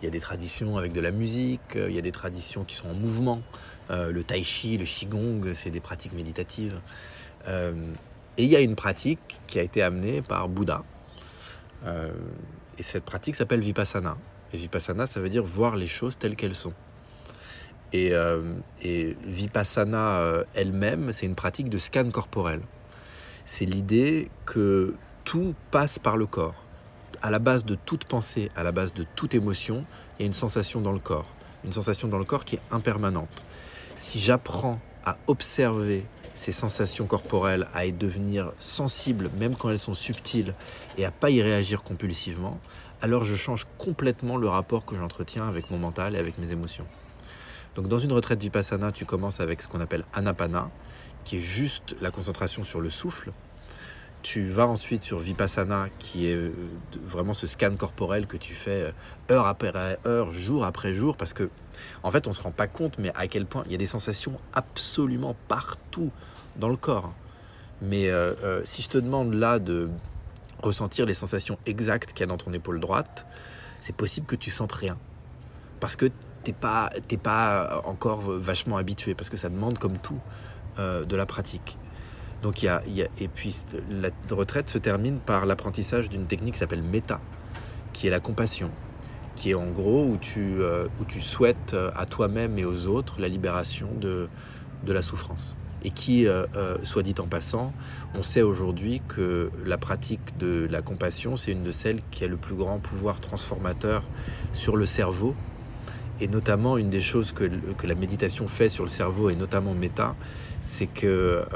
Il 0.00 0.06
y 0.06 0.08
a 0.08 0.10
des 0.10 0.18
traditions 0.18 0.78
avec 0.78 0.92
de 0.92 1.00
la 1.02 1.10
musique, 1.10 1.76
euh, 1.76 1.90
il 1.90 1.94
y 1.94 1.98
a 1.98 2.02
des 2.02 2.10
traditions 2.10 2.64
qui 2.64 2.74
sont 2.74 2.88
en 2.88 2.94
mouvement. 2.94 3.42
Euh, 3.90 4.12
le 4.12 4.24
tai 4.24 4.42
chi, 4.42 4.78
le 4.78 4.86
qigong, 4.86 5.52
c'est 5.52 5.70
des 5.70 5.80
pratiques 5.80 6.14
méditatives. 6.14 6.80
Euh, 7.48 7.92
et 8.38 8.44
il 8.44 8.48
y 8.48 8.56
a 8.56 8.60
une 8.60 8.76
pratique 8.76 9.40
qui 9.46 9.58
a 9.58 9.62
été 9.62 9.82
amenée 9.82 10.22
par 10.22 10.48
Bouddha. 10.48 10.84
et 11.86 12.82
cette 12.82 13.04
pratique 13.04 13.36
s'appelle 13.36 13.60
Vipassana. 13.60 14.16
Et 14.54 14.56
Vipassana, 14.56 15.06
ça 15.06 15.20
veut 15.20 15.28
dire 15.28 15.44
voir 15.44 15.76
les 15.76 15.86
choses 15.86 16.16
telles 16.16 16.34
qu'elles 16.34 16.54
sont. 16.54 16.72
Et, 17.92 18.12
et 18.82 19.16
Vipassana 19.22 20.44
elle-même, 20.54 21.12
c'est 21.12 21.26
une 21.26 21.34
pratique 21.34 21.68
de 21.68 21.76
scan 21.76 22.10
corporel. 22.10 22.62
C'est 23.44 23.66
l'idée 23.66 24.30
que 24.46 24.94
tout 25.30 25.54
passe 25.70 26.00
par 26.00 26.16
le 26.16 26.26
corps. 26.26 26.56
À 27.22 27.30
la 27.30 27.38
base 27.38 27.64
de 27.64 27.76
toute 27.76 28.04
pensée, 28.04 28.50
à 28.56 28.64
la 28.64 28.72
base 28.72 28.92
de 28.92 29.06
toute 29.14 29.32
émotion, 29.32 29.84
il 30.18 30.22
y 30.22 30.24
a 30.24 30.26
une 30.26 30.32
sensation 30.32 30.80
dans 30.80 30.90
le 30.90 30.98
corps. 30.98 31.28
Une 31.64 31.72
sensation 31.72 32.08
dans 32.08 32.18
le 32.18 32.24
corps 32.24 32.44
qui 32.44 32.56
est 32.56 32.62
impermanente. 32.72 33.44
Si 33.94 34.18
j'apprends 34.18 34.80
à 35.04 35.18
observer 35.28 36.04
ces 36.34 36.50
sensations 36.50 37.06
corporelles, 37.06 37.68
à 37.74 37.86
y 37.86 37.92
devenir 37.92 38.52
sensible, 38.58 39.30
même 39.38 39.54
quand 39.54 39.70
elles 39.70 39.78
sont 39.78 39.94
subtiles, 39.94 40.52
et 40.98 41.04
à 41.04 41.12
pas 41.12 41.30
y 41.30 41.40
réagir 41.40 41.84
compulsivement, 41.84 42.58
alors 43.00 43.22
je 43.22 43.36
change 43.36 43.68
complètement 43.78 44.36
le 44.36 44.48
rapport 44.48 44.84
que 44.84 44.96
j'entretiens 44.96 45.46
avec 45.46 45.70
mon 45.70 45.78
mental 45.78 46.16
et 46.16 46.18
avec 46.18 46.38
mes 46.38 46.50
émotions. 46.50 46.88
Donc 47.76 47.86
dans 47.86 48.00
une 48.00 48.12
retraite 48.12 48.40
vipassana, 48.40 48.90
tu 48.90 49.04
commences 49.04 49.38
avec 49.38 49.62
ce 49.62 49.68
qu'on 49.68 49.80
appelle 49.80 50.02
anapana, 50.12 50.72
qui 51.22 51.36
est 51.36 51.40
juste 51.40 51.94
la 52.00 52.10
concentration 52.10 52.64
sur 52.64 52.80
le 52.80 52.90
souffle, 52.90 53.30
tu 54.22 54.48
vas 54.48 54.66
ensuite 54.66 55.02
sur 55.02 55.18
Vipassana, 55.18 55.88
qui 55.98 56.26
est 56.26 56.34
euh, 56.34 56.52
vraiment 57.04 57.32
ce 57.32 57.46
scan 57.46 57.74
corporel 57.76 58.26
que 58.26 58.36
tu 58.36 58.54
fais 58.54 58.82
euh, 58.82 58.92
heure 59.30 59.46
après 59.46 59.72
heure, 60.06 60.32
jour 60.32 60.64
après 60.64 60.94
jour, 60.94 61.16
parce 61.16 61.32
que 61.32 61.50
en 62.02 62.10
fait, 62.10 62.26
on 62.28 62.32
se 62.32 62.42
rend 62.42 62.50
pas 62.50 62.66
compte, 62.66 62.98
mais 62.98 63.12
à 63.14 63.28
quel 63.28 63.46
point 63.46 63.62
il 63.66 63.72
y 63.72 63.74
a 63.74 63.78
des 63.78 63.86
sensations 63.86 64.38
absolument 64.52 65.36
partout 65.48 66.10
dans 66.56 66.68
le 66.68 66.76
corps. 66.76 67.12
Mais 67.80 68.10
euh, 68.10 68.62
si 68.64 68.82
je 68.82 68.88
te 68.90 68.98
demande 68.98 69.32
là 69.32 69.58
de 69.58 69.88
ressentir 70.62 71.06
les 71.06 71.14
sensations 71.14 71.58
exactes 71.64 72.12
qu'il 72.12 72.20
y 72.20 72.24
a 72.24 72.26
dans 72.26 72.36
ton 72.36 72.52
épaule 72.52 72.80
droite, 72.80 73.26
c'est 73.80 73.96
possible 73.96 74.26
que 74.26 74.36
tu 74.36 74.50
sentes 74.50 74.72
rien, 74.72 74.98
parce 75.80 75.96
que 75.96 76.10
t'es 76.44 76.52
pas 76.52 76.90
t'es 77.08 77.16
pas 77.16 77.80
encore 77.84 78.20
vachement 78.20 78.76
habitué, 78.76 79.14
parce 79.14 79.30
que 79.30 79.38
ça 79.38 79.48
demande 79.48 79.78
comme 79.78 79.96
tout 79.98 80.20
de 80.76 81.16
la 81.16 81.24
pratique. 81.24 81.78
Donc 82.42 82.62
il 82.62 82.66
y 82.66 82.68
a, 82.68 82.82
et 83.18 83.28
puis 83.28 83.54
la 83.90 84.10
retraite 84.30 84.70
se 84.70 84.78
termine 84.78 85.18
par 85.18 85.46
l'apprentissage 85.46 86.08
d'une 86.08 86.26
technique 86.26 86.54
qui 86.54 86.60
s'appelle 86.60 86.82
méta, 86.82 87.20
qui 87.92 88.06
est 88.06 88.10
la 88.10 88.20
compassion, 88.20 88.70
qui 89.36 89.50
est 89.50 89.54
en 89.54 89.70
gros 89.70 90.04
où 90.04 90.16
tu, 90.16 90.56
où 91.00 91.04
tu 91.04 91.20
souhaites 91.20 91.76
à 91.94 92.06
toi-même 92.06 92.58
et 92.58 92.64
aux 92.64 92.86
autres 92.86 93.20
la 93.20 93.28
libération 93.28 93.88
de, 94.00 94.28
de 94.86 94.92
la 94.92 95.02
souffrance. 95.02 95.56
Et 95.82 95.90
qui, 95.90 96.26
soit 96.82 97.02
dit 97.02 97.14
en 97.18 97.26
passant, 97.26 97.72
on 98.14 98.22
sait 98.22 98.42
aujourd'hui 98.42 99.00
que 99.08 99.50
la 99.64 99.78
pratique 99.78 100.36
de 100.38 100.66
la 100.70 100.82
compassion, 100.82 101.38
c'est 101.38 101.52
une 101.52 101.62
de 101.62 101.72
celles 101.72 102.00
qui 102.10 102.22
a 102.24 102.28
le 102.28 102.36
plus 102.36 102.54
grand 102.54 102.78
pouvoir 102.78 103.18
transformateur 103.20 104.02
sur 104.52 104.76
le 104.76 104.84
cerveau. 104.84 105.34
Et 106.20 106.28
notamment, 106.28 106.76
une 106.76 106.90
des 106.90 107.00
choses 107.00 107.32
que, 107.32 107.44
que 107.78 107.86
la 107.86 107.94
méditation 107.94 108.46
fait 108.46 108.68
sur 108.68 108.84
le 108.84 108.90
cerveau, 108.90 109.30
et 109.30 109.36
notamment 109.36 109.72
méta, 109.72 110.16
c'est 110.60 110.86
que 110.86 111.46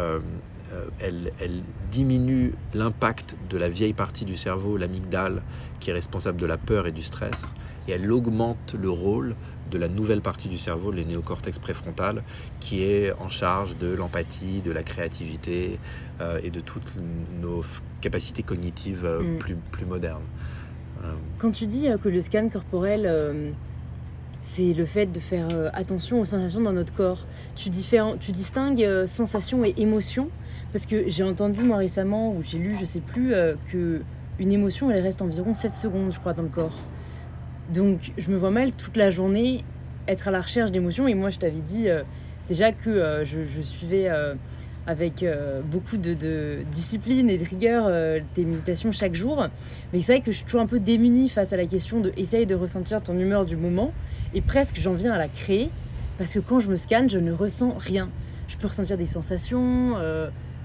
euh, 0.74 0.86
elle, 1.00 1.62
diminue 1.90 2.54
l'impact 2.72 3.36
de 3.48 3.56
la 3.56 3.68
vieille 3.68 3.92
partie 3.92 4.24
du 4.24 4.36
cerveau, 4.36 4.76
l'amygdale, 4.76 5.42
qui 5.78 5.90
est 5.90 5.92
responsable 5.92 6.40
de 6.40 6.46
la 6.46 6.56
peur 6.56 6.88
et 6.88 6.92
du 6.92 7.02
stress, 7.02 7.54
et 7.86 7.92
elle 7.92 8.10
augmente 8.10 8.74
le 8.80 8.90
rôle 8.90 9.36
de 9.70 9.78
la 9.78 9.86
nouvelle 9.86 10.20
partie 10.20 10.48
du 10.48 10.58
cerveau, 10.58 10.90
le 10.90 11.02
néocortex 11.02 11.58
préfrontal, 11.60 12.24
qui 12.58 12.82
est 12.82 13.12
en 13.20 13.28
charge 13.28 13.76
de 13.78 13.94
l'empathie, 13.94 14.60
de 14.60 14.72
la 14.72 14.82
créativité 14.82 15.78
euh, 16.20 16.40
et 16.42 16.50
de 16.50 16.58
toutes 16.58 16.96
nos 17.40 17.62
capacités 18.00 18.42
cognitives 18.42 19.04
euh, 19.04 19.22
mm. 19.22 19.38
plus, 19.38 19.56
plus 19.70 19.86
modernes. 19.86 20.24
Quand 21.38 21.50
tu 21.50 21.66
dis 21.66 21.86
que 22.02 22.08
le 22.08 22.20
scan 22.22 22.48
corporel 22.48 23.52
c'est 24.40 24.72
le 24.72 24.86
fait 24.86 25.06
de 25.06 25.20
faire 25.20 25.48
attention 25.74 26.20
aux 26.20 26.24
sensations 26.24 26.62
dans 26.62 26.72
notre 26.72 26.94
corps. 26.94 27.26
Tu, 27.56 27.68
tu 27.68 28.32
distingues 28.32 29.04
sensations 29.06 29.66
et 29.66 29.74
émotions 29.76 30.30
parce 30.74 30.86
que 30.86 31.08
j'ai 31.08 31.22
entendu 31.22 31.62
moi 31.62 31.76
récemment, 31.76 32.32
ou 32.32 32.42
j'ai 32.42 32.58
lu, 32.58 32.76
je 32.78 32.84
sais 32.84 32.98
plus, 32.98 33.32
euh, 33.32 33.54
que 33.70 34.02
une 34.40 34.50
émotion, 34.50 34.90
elle 34.90 35.00
reste 35.00 35.22
environ 35.22 35.54
7 35.54 35.72
secondes, 35.72 36.12
je 36.12 36.18
crois, 36.18 36.32
dans 36.32 36.42
le 36.42 36.48
corps. 36.48 36.76
Donc 37.72 38.10
je 38.18 38.28
me 38.28 38.36
vois 38.36 38.50
mal 38.50 38.72
toute 38.72 38.96
la 38.96 39.12
journée 39.12 39.64
être 40.08 40.26
à 40.26 40.30
la 40.32 40.40
recherche 40.40 40.72
d'émotions. 40.72 41.06
Et 41.06 41.14
moi, 41.14 41.30
je 41.30 41.38
t'avais 41.38 41.60
dit 41.60 41.88
euh, 41.88 42.02
déjà 42.48 42.72
que 42.72 42.90
euh, 42.90 43.24
je, 43.24 43.62
suivais 43.62 44.10
avec 44.88 45.24
beaucoup 45.70 45.96
de, 45.96 46.64
discipline 46.72 47.30
et 47.30 47.38
de 47.38 47.44
rigueur 47.44 47.88
tes 48.34 48.44
méditations 48.44 48.90
chaque 48.90 49.14
jour. 49.14 49.46
Mais 49.92 50.00
c'est 50.00 50.14
vrai 50.14 50.22
que 50.22 50.32
je 50.32 50.38
suis 50.38 50.44
toujours 50.44 50.60
un 50.60 50.66
peu 50.66 50.80
démunie 50.80 51.28
face 51.28 51.52
à 51.52 51.56
la 51.56 51.66
question 51.66 52.00
de 52.00 52.12
essayer 52.16 52.46
de 52.46 52.56
ressentir 52.56 53.00
ton 53.00 53.16
humeur 53.16 53.46
du 53.46 53.54
moment. 53.54 53.92
Et 54.34 54.40
presque, 54.40 54.80
j'en 54.80 54.94
viens 54.94 55.12
à 55.12 55.18
la 55.18 55.28
créer. 55.28 55.70
Parce 56.18 56.34
que 56.34 56.40
quand 56.40 56.58
je 56.58 56.68
me 56.68 56.76
scanne, 56.76 57.08
je 57.08 57.18
ne 57.18 57.30
ressens 57.30 57.76
rien. 57.78 58.10
Je 58.48 58.56
peux 58.56 58.66
ressentir 58.66 58.98
des 58.98 59.06
sensations, 59.06 59.94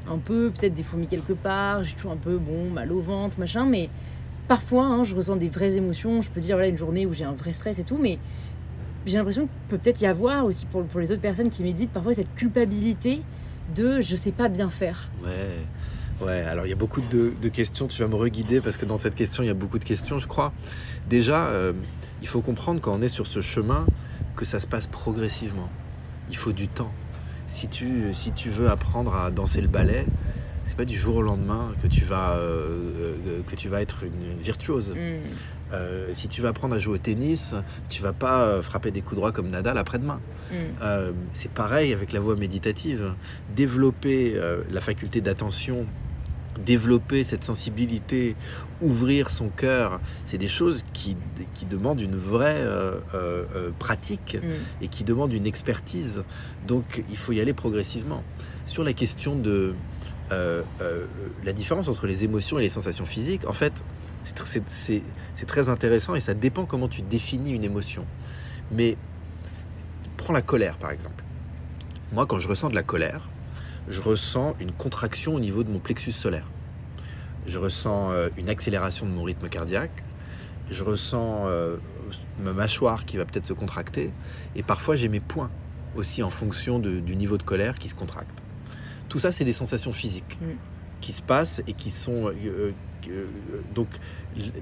un 0.10 0.18
peu, 0.18 0.52
peut-être 0.52 0.74
des 0.74 0.84
fourmis 0.84 1.08
quelque 1.08 1.34
part, 1.34 1.84
j'ai 1.84 1.96
toujours 1.96 2.12
un 2.12 2.18
peu, 2.18 2.38
bon, 2.38 2.70
mal 2.70 2.92
au 2.92 3.02
ventre, 3.02 3.40
machin, 3.40 3.66
mais 3.66 3.90
parfois, 4.48 4.86
hein, 4.86 5.04
je 5.04 5.16
ressens 5.16 5.36
des 5.36 5.50
vraies 5.50 5.76
émotions. 5.76 6.22
Je 6.22 6.30
peux 6.30 6.42
dire, 6.42 6.56
voilà, 6.56 6.70
une 6.70 6.78
journée 6.78 7.06
où 7.06 7.14
j'ai 7.14 7.26
un 7.26 7.34
vrai 7.34 7.54
stress 7.54 7.80
et 7.80 7.84
tout, 7.84 7.98
mais 8.00 8.20
j'ai 9.06 9.18
l'impression 9.18 9.44
qu'il 9.44 9.52
peut 9.70 9.78
peut-être 9.78 10.02
y 10.02 10.06
avoir 10.06 10.46
aussi 10.46 10.66
pour, 10.66 10.84
pour 10.84 11.00
les 11.00 11.12
autres 11.12 11.22
personnes 11.22 11.50
qui 11.50 11.64
méditent 11.64 11.92
parfois 11.92 12.14
cette 12.14 12.34
culpabilité 12.36 13.22
de 13.76 14.02
je 14.02 14.16
sais 14.16 14.32
pas 14.32 14.50
bien 14.50 14.70
faire. 14.70 15.10
Ouais. 15.24 15.58
Ouais, 16.22 16.42
alors 16.42 16.66
il 16.66 16.70
y 16.70 16.74
a 16.74 16.76
beaucoup 16.76 17.02
de, 17.02 17.48
questions, 17.48 17.88
tu 17.88 18.02
vas 18.02 18.10
me 18.10 18.16
reguider 18.16 18.60
parce 18.60 18.76
que 18.76 18.86
dans 18.86 19.00
cette 19.00 19.16
question, 19.16 19.42
il 19.42 19.46
y 19.46 19.52
a 19.52 19.54
beaucoup 19.54 19.80
de 19.80 19.86
questions, 19.86 20.20
je 20.20 20.28
crois. 20.28 20.52
Déjà, 21.08 21.48
euh, 21.48 21.72
il 22.22 22.28
faut 22.28 22.42
comprendre 22.42 22.82
quand 22.82 22.94
on 22.94 23.02
est 23.02 23.08
sur 23.08 23.26
ce 23.26 23.40
chemin 23.40 23.86
que 24.36 24.44
ça 24.44 24.60
se 24.60 24.68
passe 24.68 24.88
progressivement. 24.88 25.70
Il 26.30 26.36
faut 26.36 26.52
du 26.52 26.68
temps 26.68 26.92
si 27.50 27.68
tu, 27.68 28.14
si 28.14 28.32
tu 28.32 28.50
veux 28.50 28.70
apprendre 28.70 29.16
à 29.16 29.32
danser 29.32 29.60
le 29.60 29.68
ballet, 29.68 30.06
c'est 30.64 30.78
pas 30.78 30.86
du 30.86 30.96
jour 30.96 31.18
au 31.18 31.22
lendemain 31.22 31.74
que 31.82 31.88
tu 31.88 32.06
vas, 32.06 32.34
euh, 32.34 32.92
euh, 33.28 33.42
que 33.48 33.56
tu 33.56 33.70
vas 33.70 33.82
être 33.82 34.04
une, 34.04 34.38
virtuose. 34.40 34.94
Mm. 34.94 35.20
Euh, 35.72 36.10
si 36.14 36.28
tu 36.28 36.42
veux 36.42 36.48
apprendre 36.48 36.76
à 36.76 36.80
jouer 36.80 36.96
au 36.96 36.98
tennis, 37.00 37.54
tu 37.90 38.02
vas 38.02 38.14
pas 38.14 38.62
frapper 38.62 38.92
des 38.92 39.02
coups 39.02 39.16
droits 39.16 39.32
comme 39.32 39.50
Nadal 39.50 39.78
après-demain. 39.78 40.22
Mm. 40.52 41.14
c'est 41.34 41.52
pareil 41.52 41.92
avec 41.92 42.14
la 42.14 42.20
voix 42.20 42.36
méditative. 42.36 43.14
Développer 43.56 44.40
la 44.70 44.82
faculté 44.82 45.22
d'attention 45.22 45.88
développer 46.66 47.24
cette 47.24 47.44
sensibilité, 47.44 48.36
ouvrir 48.82 49.30
son 49.30 49.50
cœur, 49.50 50.00
c'est 50.26 50.38
des 50.38 50.48
choses 50.48 50.86
qui, 50.94 51.18
qui, 51.54 51.66
demandent 51.66 52.02
une 52.02 52.16
vraie 52.16 52.60
euh, 52.60 53.00
euh, 53.14 53.44
euh, 53.56 53.70
pratique 53.78 54.38
mm. 54.42 54.84
et 54.84 54.88
qui 54.88 55.04
demandent 55.04 55.34
une 55.34 55.48
expertise. 55.48 56.24
Donc 56.68 57.04
il 57.10 57.18
faut 57.18 57.32
y 57.32 57.42
aller 57.42 57.54
progressivement. 57.54 58.24
Sur 58.66 58.84
la 58.84 58.94
question 58.94 59.36
de 59.36 59.74
la 61.44 61.54
différence 61.54 61.88
entre 61.88 62.06
les 62.06 62.24
émotions 62.24 62.60
et 62.60 62.62
les 62.62 62.70
sensations 62.70 63.08
physiques, 63.08 63.48
en 63.48 63.54
fait, 63.54 63.84
c'est 64.22 65.46
très 65.48 65.70
intéressant 65.70 66.14
et 66.14 66.20
ça 66.20 66.36
dépend 66.36 66.66
comment 66.66 66.88
tu 66.88 67.02
définis 67.02 67.52
une 67.52 67.64
émotion. 67.64 68.06
Mais 68.72 68.96
prends 70.18 70.34
la 70.34 70.44
colère 70.44 70.78
par 70.78 70.92
exemple. 70.92 71.24
Moi, 72.12 72.28
quand 72.28 72.38
je 72.38 72.48
ressens 72.48 72.70
de 72.70 72.76
la 72.76 72.84
colère, 72.84 73.28
je 73.88 74.02
ressens 74.02 74.56
une 74.60 74.72
contraction 74.72 75.34
au 75.34 75.40
niveau 75.40 75.64
de 75.64 75.72
mon 75.72 75.80
plexus 75.80 76.12
solaire. 76.12 76.46
Je 77.46 77.58
ressens 77.58 78.12
euh, 78.12 78.30
une 78.38 78.50
accélération 78.50 79.06
de 79.06 79.12
mon 79.12 79.24
rythme 79.24 79.50
cardiaque. 79.50 80.04
Je 80.70 80.84
ressens 80.84 81.44
euh, 81.48 81.78
ma 82.40 82.54
mâchoire 82.54 83.06
qui 83.06 83.18
va 83.18 83.26
peut-être 83.26 83.46
se 83.46 83.54
contracter. 83.54 84.12
Et 84.56 84.64
parfois, 84.64 84.96
j'ai 84.96 85.10
mes 85.10 85.20
poings 85.20 85.52
aussi 85.96 86.22
en 86.22 86.30
fonction 86.30 86.78
du 86.80 87.16
niveau 87.16 87.38
de 87.38 87.44
colère 87.44 87.76
qui 87.76 87.90
se 87.90 87.96
contracte. 87.96 88.44
Tout 89.08 89.18
ça, 89.18 89.32
c'est 89.32 89.46
des 89.46 89.54
sensations 89.54 89.92
physiques 89.92 90.38
mm. 90.42 90.46
qui 91.02 91.14
se 91.14 91.22
passent 91.22 91.64
et 91.68 91.74
qui 91.74 91.90
sont... 91.90 92.32
Euh, 92.46 92.72
donc 93.74 93.88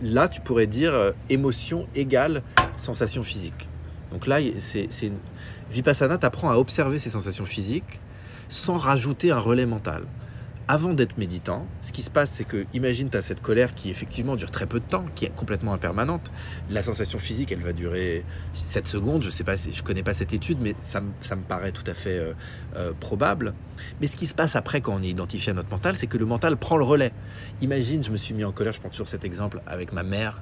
là, 0.01 0.29
tu 0.29 0.39
pourrais 0.39 0.67
dire 0.67 1.13
émotion 1.27 1.87
égale 1.95 2.43
sensation 2.77 3.23
physique. 3.23 3.67
Donc 4.11 4.27
là, 4.27 4.37
c'est 4.59 5.11
Vipassana 5.71 6.17
t'apprend 6.17 6.49
à 6.49 6.55
observer 6.55 6.99
ces 6.99 7.09
sensations 7.09 7.45
physiques 7.45 7.99
sans 8.49 8.77
rajouter 8.77 9.31
un 9.31 9.39
relais 9.39 9.65
mental. 9.65 10.03
Avant 10.69 10.93
d'être 10.93 11.17
méditant, 11.17 11.65
ce 11.79 11.93
qui 11.93 12.03
se 12.03 12.11
passe, 12.11 12.29
c'est 12.29 12.43
que, 12.43 12.65
imagine, 12.73 13.09
tu 13.09 13.15
as 13.15 13.21
cette 13.21 13.41
colère 13.41 13.73
qui 13.73 13.89
effectivement 13.89 14.35
dure 14.35 14.51
très 14.51 14.65
peu 14.65 14.81
de 14.81 14.85
temps, 14.85 15.05
qui 15.15 15.23
est 15.23 15.33
complètement 15.33 15.71
impermanente. 15.71 16.29
La 16.69 16.81
sensation 16.81 17.19
physique, 17.19 17.53
elle 17.53 17.61
va 17.61 17.71
durer 17.71 18.25
7 18.53 18.85
secondes. 18.85 19.23
Je 19.23 19.29
sais 19.29 19.45
pas, 19.45 19.55
je 19.55 19.81
connais 19.81 20.03
pas 20.03 20.13
cette 20.13 20.33
étude, 20.33 20.57
mais 20.59 20.75
ça, 20.81 20.99
me 20.99 21.43
paraît 21.47 21.71
tout 21.71 21.89
à 21.89 21.93
fait 21.93 22.17
euh, 22.17 22.33
euh, 22.75 22.91
probable. 22.99 23.53
Mais 24.01 24.07
ce 24.07 24.17
qui 24.17 24.27
se 24.27 24.35
passe 24.35 24.57
après, 24.57 24.81
quand 24.81 24.93
on 24.93 25.01
est 25.01 25.07
identifié 25.07 25.51
à 25.51 25.55
notre 25.55 25.69
mental, 25.69 25.95
c'est 25.95 26.07
que 26.07 26.17
le 26.17 26.25
mental 26.25 26.57
prend 26.57 26.75
le 26.75 26.83
relais. 26.83 27.13
Imagine, 27.61 28.03
je 28.03 28.11
me 28.11 28.17
suis 28.17 28.33
mis 28.33 28.43
en 28.43 28.51
colère, 28.51 28.73
je 28.73 28.81
prends 28.81 28.89
toujours 28.89 29.07
cet 29.07 29.23
exemple 29.23 29.61
avec 29.67 29.93
ma 29.93 30.03
mère 30.03 30.41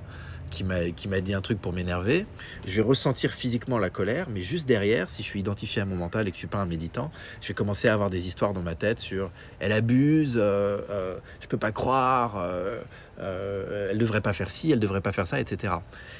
qui 0.49 0.63
m'a 0.63 1.21
dit 1.21 1.33
un 1.33 1.41
truc 1.41 1.59
pour 1.59 1.73
m'énerver, 1.73 2.25
je 2.65 2.75
vais 2.75 2.81
ressentir 2.81 3.31
physiquement 3.31 3.77
la 3.77 3.89
colère, 3.89 4.27
mais 4.29 4.41
juste 4.41 4.67
derrière, 4.67 5.09
si 5.09 5.23
je 5.23 5.27
suis 5.27 5.39
identifié 5.39 5.81
à 5.81 5.85
mon 5.85 5.95
mental 5.95 6.27
et 6.27 6.31
que 6.31 6.35
je 6.35 6.39
suis 6.39 6.47
pas 6.47 6.59
un 6.59 6.65
méditant, 6.65 7.11
je 7.41 7.49
vais 7.49 7.53
commencer 7.53 7.87
à 7.87 7.93
avoir 7.93 8.09
des 8.09 8.27
histoires 8.27 8.53
dans 8.53 8.61
ma 8.61 8.75
tête 8.75 8.99
sur 8.99 9.31
elle 9.59 9.71
abuse, 9.71 10.37
euh, 10.37 10.79
euh, 10.89 11.17
je 11.41 11.47
peux 11.47 11.57
pas 11.57 11.71
croire, 11.71 12.37
euh, 12.37 12.79
euh, 13.19 13.89
elle 13.91 13.97
devrait 13.97 14.21
pas 14.21 14.33
faire 14.33 14.49
ci, 14.49 14.71
elle 14.71 14.79
devrait 14.79 15.01
pas 15.01 15.11
faire 15.11 15.27
ça, 15.27 15.39
etc. 15.39 15.75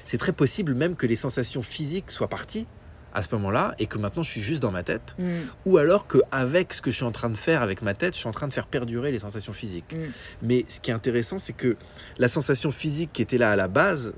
C'est 0.06 0.18
très 0.18 0.34
possible 0.34 0.74
même 0.74 0.96
que 0.96 1.08
les 1.08 1.16
sensations 1.16 1.62
physiques 1.62 2.12
soient 2.12 2.30
parties 2.30 2.68
à 3.16 3.24
ce 3.24 3.34
moment-là 3.36 3.74
et 3.80 3.88
que 3.88 3.98
maintenant 3.98 4.22
je 4.22 4.30
suis 4.30 4.42
juste 4.42 4.62
dans 4.62 4.72
ma 4.72 4.84
tête, 4.84 5.16
mm. 5.18 5.26
ou 5.66 5.78
alors 5.78 6.06
qu'avec 6.08 6.74
ce 6.74 6.82
que 6.82 6.92
je 6.92 6.98
suis 6.98 7.06
en 7.06 7.14
train 7.14 7.30
de 7.30 7.38
faire 7.38 7.62
avec 7.62 7.82
ma 7.82 7.94
tête, 7.94 8.14
je 8.14 8.20
suis 8.20 8.28
en 8.28 8.34
train 8.34 8.48
de 8.48 8.54
faire 8.54 8.68
perdurer 8.68 9.12
les 9.12 9.20
sensations 9.20 9.54
physiques. 9.54 9.96
Mm. 9.96 10.12
Mais 10.44 10.66
ce 10.68 10.82
qui 10.82 10.92
est 10.92 10.94
intéressant, 10.94 11.40
c'est 11.40 11.54
que 11.54 11.78
la 12.18 12.28
sensation 12.28 12.72
physique 12.72 13.12
qui 13.14 13.22
était 13.22 13.38
là 13.38 13.52
à 13.52 13.56
la 13.56 13.70
base, 13.70 14.14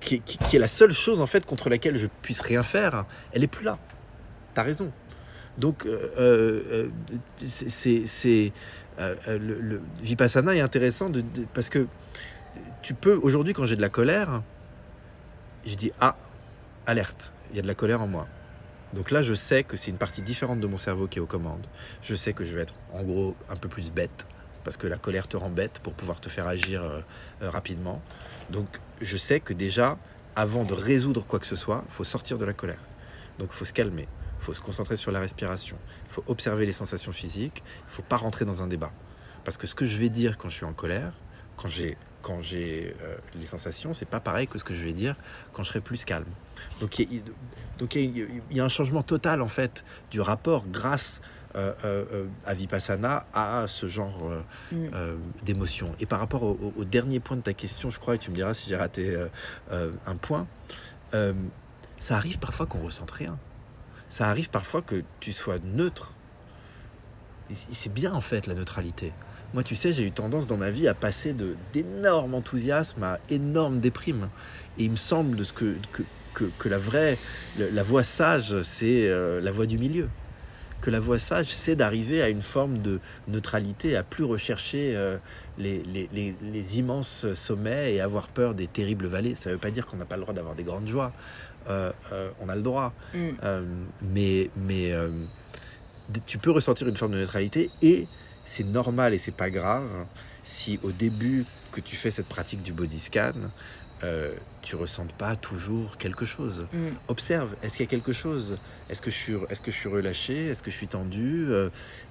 qui, 0.00 0.20
est 0.52 0.58
la 0.58 0.68
seule 0.68 0.90
chose 0.90 1.20
en 1.20 1.26
fait 1.26 1.46
contre 1.46 1.70
laquelle 1.70 1.96
je 1.96 2.08
puisse 2.22 2.40
rien 2.40 2.64
faire, 2.64 3.06
elle 3.32 3.44
est 3.44 3.48
plus 3.48 3.64
là. 3.64 3.78
T'as 4.52 4.64
raison. 4.64 4.90
Donc 5.56 5.86
euh, 5.86 6.10
euh, 6.18 6.88
c'est 7.46 8.52
le, 9.28 9.80
vipassana 10.02 10.56
est 10.56 10.60
intéressant 10.60 11.08
de, 11.08 11.22
parce 11.54 11.68
que 11.68 11.86
tu 12.82 12.94
peux 12.94 13.14
aujourd'hui 13.14 13.52
quand 13.52 13.64
j'ai 13.64 13.76
de 13.76 13.80
la 13.80 13.90
colère, 13.90 14.42
je 15.64 15.76
dis 15.76 15.92
ah 16.00 16.16
alerte 16.86 17.32
il 17.52 17.56
y 17.56 17.58
a 17.58 17.62
de 17.62 17.66
la 17.66 17.74
colère 17.74 18.02
en 18.02 18.06
moi. 18.06 18.26
Donc 18.94 19.10
là, 19.10 19.22
je 19.22 19.34
sais 19.34 19.62
que 19.62 19.76
c'est 19.76 19.90
une 19.90 19.98
partie 19.98 20.22
différente 20.22 20.60
de 20.60 20.66
mon 20.66 20.76
cerveau 20.76 21.06
qui 21.06 21.18
est 21.18 21.22
aux 21.22 21.26
commandes. 21.26 21.66
Je 22.02 22.14
sais 22.14 22.32
que 22.32 22.44
je 22.44 22.54
vais 22.54 22.62
être 22.62 22.74
en 22.92 23.02
gros 23.02 23.36
un 23.48 23.56
peu 23.56 23.68
plus 23.68 23.90
bête, 23.90 24.26
parce 24.64 24.76
que 24.76 24.86
la 24.86 24.98
colère 24.98 25.28
te 25.28 25.36
rend 25.36 25.50
bête 25.50 25.80
pour 25.82 25.94
pouvoir 25.94 26.20
te 26.20 26.28
faire 26.28 26.46
agir 26.46 26.82
euh, 26.82 27.00
euh, 27.42 27.50
rapidement. 27.50 28.02
Donc 28.50 28.80
je 29.00 29.16
sais 29.16 29.40
que 29.40 29.54
déjà, 29.54 29.98
avant 30.36 30.64
de 30.64 30.74
résoudre 30.74 31.24
quoi 31.24 31.38
que 31.38 31.46
ce 31.46 31.56
soit, 31.56 31.84
il 31.88 31.92
faut 31.92 32.04
sortir 32.04 32.38
de 32.38 32.44
la 32.44 32.52
colère. 32.52 32.80
Donc 33.38 33.48
il 33.52 33.56
faut 33.56 33.64
se 33.64 33.72
calmer, 33.72 34.08
il 34.40 34.44
faut 34.44 34.54
se 34.54 34.60
concentrer 34.60 34.96
sur 34.96 35.10
la 35.10 35.20
respiration, 35.20 35.78
il 36.06 36.12
faut 36.12 36.24
observer 36.26 36.66
les 36.66 36.72
sensations 36.72 37.12
physiques, 37.12 37.62
il 37.66 37.86
ne 37.86 37.92
faut 37.92 38.02
pas 38.02 38.16
rentrer 38.16 38.44
dans 38.44 38.62
un 38.62 38.66
débat. 38.66 38.92
Parce 39.44 39.56
que 39.56 39.66
ce 39.66 39.74
que 39.74 39.86
je 39.86 39.96
vais 39.98 40.10
dire 40.10 40.36
quand 40.36 40.50
je 40.50 40.56
suis 40.56 40.66
en 40.66 40.74
colère, 40.74 41.14
quand 41.56 41.68
j'ai 41.68 41.96
quand 42.22 42.40
j'ai 42.40 42.94
euh, 43.02 43.16
les 43.34 43.46
sensations, 43.46 43.92
c'est 43.92 44.08
pas 44.08 44.20
pareil 44.20 44.46
que 44.46 44.58
ce 44.58 44.64
que 44.64 44.74
je 44.74 44.84
vais 44.84 44.92
dire 44.92 45.16
quand 45.52 45.62
je 45.62 45.68
serai 45.68 45.80
plus 45.80 46.04
calme. 46.04 46.24
Donc 46.80 46.98
il 46.98 47.22
y, 48.50 48.60
a 48.60 48.64
un 48.64 48.68
changement 48.68 49.02
total 49.02 49.42
en 49.42 49.48
fait 49.48 49.84
du 50.10 50.20
rapport 50.20 50.64
grâce 50.68 51.20
euh, 51.54 51.74
euh, 51.84 52.26
à 52.46 52.54
Vipassana 52.54 53.26
a 53.34 53.66
ce 53.66 53.88
genre 53.88 54.42
Mm. 54.70 54.88
d'émotion. 55.42 55.94
Et 56.00 56.06
par 56.06 56.20
rapport 56.20 56.44
au, 56.44 56.72
au 56.76 56.84
dernier 56.84 57.20
point 57.20 57.36
de 57.36 57.42
ta 57.42 57.52
question, 57.52 57.90
je 57.90 57.98
crois, 57.98 58.14
et 58.14 58.18
tu 58.18 58.30
me 58.30 58.36
diras 58.36 58.54
si 58.54 58.70
j'ai 58.70 58.76
raté 58.76 59.16
un 59.70 60.16
point, 60.16 60.46
ça 61.98 62.16
arrive 62.16 62.38
parfois 62.38 62.66
qu'on 62.66 62.82
ressente 62.82 63.10
rien. 63.10 63.38
Ça 64.08 64.28
arrive 64.28 64.50
parfois 64.50 64.82
que 64.82 65.02
tu 65.20 65.32
sois 65.32 65.58
neutre. 65.58 66.12
Et 67.50 67.54
c'est 67.54 67.92
bien 67.92 68.12
en 68.14 68.20
fait 68.20 68.46
la 68.46 68.54
neutralité. 68.54 69.12
Moi, 69.54 69.62
tu 69.62 69.74
sais, 69.74 69.92
j'ai 69.92 70.06
eu 70.06 70.12
tendance 70.12 70.46
dans 70.46 70.56
ma 70.56 70.70
vie 70.70 70.88
à 70.88 70.94
passer 70.94 71.34
de 71.34 71.56
d'énorme 71.72 72.34
enthousiasme 72.34 73.02
à 73.02 73.18
énorme 73.28 73.80
déprime. 73.80 74.30
Et 74.78 74.84
il 74.84 74.90
me 74.90 74.96
semble 74.96 75.36
de 75.36 75.44
ce 75.44 75.52
que, 75.52 75.76
que, 75.92 76.02
que, 76.32 76.44
que 76.58 76.68
la 76.68 76.78
vraie, 76.78 77.18
la 77.58 77.82
voie 77.82 78.04
sage, 78.04 78.62
c'est 78.62 79.10
euh, 79.10 79.40
la 79.42 79.52
voie 79.52 79.66
du 79.66 79.76
milieu. 79.76 80.08
Que 80.80 80.90
la 80.90 81.00
voie 81.00 81.18
sage, 81.18 81.46
c'est 81.46 81.76
d'arriver 81.76 82.22
à 82.22 82.30
une 82.30 82.42
forme 82.42 82.78
de 82.78 82.98
neutralité, 83.28 83.94
à 83.94 84.02
plus 84.02 84.24
rechercher 84.24 84.96
euh, 84.96 85.18
les, 85.58 85.82
les, 85.82 86.08
les, 86.12 86.34
les, 86.42 86.78
immenses 86.78 87.32
sommets 87.34 87.94
et 87.94 88.00
avoir 88.00 88.28
peur 88.28 88.54
des 88.54 88.66
terribles 88.66 89.06
vallées. 89.06 89.34
Ça 89.34 89.50
ne 89.50 89.54
veut 89.54 89.60
pas 89.60 89.70
dire 89.70 89.86
qu'on 89.86 89.98
n'a 89.98 90.06
pas 90.06 90.16
le 90.16 90.22
droit 90.22 90.34
d'avoir 90.34 90.54
des 90.54 90.64
grandes 90.64 90.88
joies. 90.88 91.12
Euh, 91.68 91.92
on 92.40 92.48
a 92.48 92.56
le 92.56 92.62
droit. 92.62 92.94
Mm. 93.14 93.28
Mais 94.02 94.50
mais 94.56 94.92
tu 96.26 96.38
peux 96.38 96.50
ressentir 96.50 96.88
une 96.88 96.96
forme 96.96 97.12
de 97.12 97.18
neutralité 97.18 97.70
et 97.80 98.08
c'est 98.44 98.64
normal 98.64 99.14
et 99.14 99.18
c'est 99.18 99.30
pas 99.30 99.50
grave 99.50 99.88
si 100.42 100.78
au 100.82 100.92
début 100.92 101.44
que 101.70 101.80
tu 101.80 101.96
fais 101.96 102.10
cette 102.10 102.26
pratique 102.26 102.62
du 102.62 102.72
body 102.72 102.98
scan, 102.98 103.32
euh, 104.04 104.34
tu 104.62 104.74
ressentes 104.74 105.12
pas 105.12 105.36
toujours 105.36 105.96
quelque 105.96 106.24
chose. 106.24 106.66
Mm. 106.72 106.88
Observe, 107.08 107.54
est-ce 107.62 107.76
qu'il 107.76 107.86
y 107.86 107.88
a 107.88 107.90
quelque 107.90 108.12
chose? 108.12 108.58
Est-ce 108.90 109.00
que 109.00 109.10
je 109.10 109.16
suis, 109.16 109.34
est-ce 109.48 109.62
que 109.62 109.70
je 109.70 109.76
suis 109.76 109.88
relâché? 109.88 110.48
Est-ce 110.48 110.62
que 110.62 110.70
je 110.70 110.76
suis 110.76 110.88
tendu? 110.88 111.46
Euh, 111.48 111.70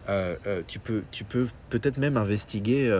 euh, 0.09 0.61
Tu 0.67 0.79
peux, 0.79 1.03
tu 1.11 1.23
peux 1.23 1.47
peut-être 1.69 1.97
même 1.97 2.17
investiguer 2.17 2.91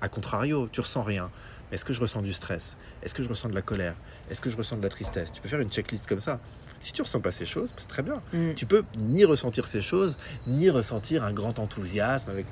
à 0.00 0.08
contrario. 0.08 0.68
Tu 0.70 0.80
ressens 0.80 1.02
rien. 1.02 1.30
Mais 1.70 1.74
est-ce 1.74 1.84
que 1.84 1.92
je 1.92 2.00
ressens 2.00 2.22
du 2.22 2.32
stress? 2.32 2.76
Est-ce 3.02 3.14
que 3.14 3.22
je 3.22 3.28
ressens 3.28 3.48
de 3.48 3.54
la 3.54 3.62
colère? 3.62 3.94
Est-ce 4.30 4.40
que 4.40 4.50
je 4.50 4.56
ressens 4.56 4.76
de 4.76 4.82
la 4.82 4.88
tristesse? 4.88 5.32
Tu 5.32 5.40
peux 5.40 5.48
faire 5.48 5.60
une 5.60 5.70
checklist 5.70 6.06
comme 6.06 6.20
ça. 6.20 6.40
Si 6.80 6.92
tu 6.92 7.02
ressens 7.02 7.20
pas 7.20 7.32
ces 7.32 7.46
choses, 7.46 7.70
c'est 7.76 7.88
très 7.88 8.02
bien. 8.02 8.22
Mm. 8.32 8.54
Tu 8.54 8.66
peux 8.66 8.82
ni 8.96 9.24
ressentir 9.24 9.66
ces 9.66 9.80
choses, 9.80 10.16
ni 10.46 10.70
ressentir 10.70 11.24
un 11.24 11.32
grand 11.32 11.58
enthousiasme 11.58 12.30
avec 12.30 12.46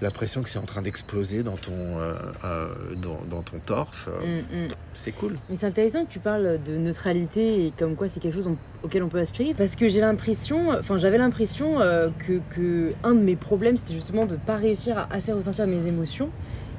l'impression 0.00 0.42
que 0.42 0.48
c'est 0.48 0.58
en 0.58 0.64
train 0.64 0.82
d'exploser 0.82 1.42
dans 1.42 1.56
ton, 1.56 1.72
euh, 1.72 2.14
euh, 2.44 2.68
dans, 2.96 3.20
dans 3.28 3.42
ton 3.42 3.58
torse. 3.58 4.06
Mm, 4.06 4.64
mm. 4.64 4.68
C'est 4.94 5.12
cool. 5.12 5.36
Mais 5.50 5.56
c'est 5.56 5.66
intéressant 5.66 6.04
que 6.04 6.10
tu 6.10 6.20
parles 6.20 6.60
de 6.64 6.76
neutralité 6.76 7.66
et 7.66 7.72
comme 7.76 7.96
quoi 7.96 8.08
c'est 8.08 8.20
quelque 8.20 8.34
chose 8.34 8.50
auquel 8.82 9.02
on 9.02 9.08
peut 9.08 9.18
aspirer 9.18 9.54
parce 9.54 9.76
que 9.76 9.88
j'ai 9.88 10.00
l'impression, 10.00 10.70
enfin 10.70 10.98
j'avais 10.98 11.18
l'impression 11.18 11.80
euh, 11.80 12.10
que, 12.26 12.40
que 12.54 12.92
un 13.02 13.14
de 13.14 13.20
mes 13.20 13.36
problèmes 13.36 13.76
c'était 13.76 13.94
justement 13.94 14.26
de 14.26 14.36
pas 14.36 14.56
réussir 14.56 14.98
à 14.98 15.08
assez 15.12 15.32
ressentir 15.32 15.66
mes 15.66 15.86
émotions 15.86 16.30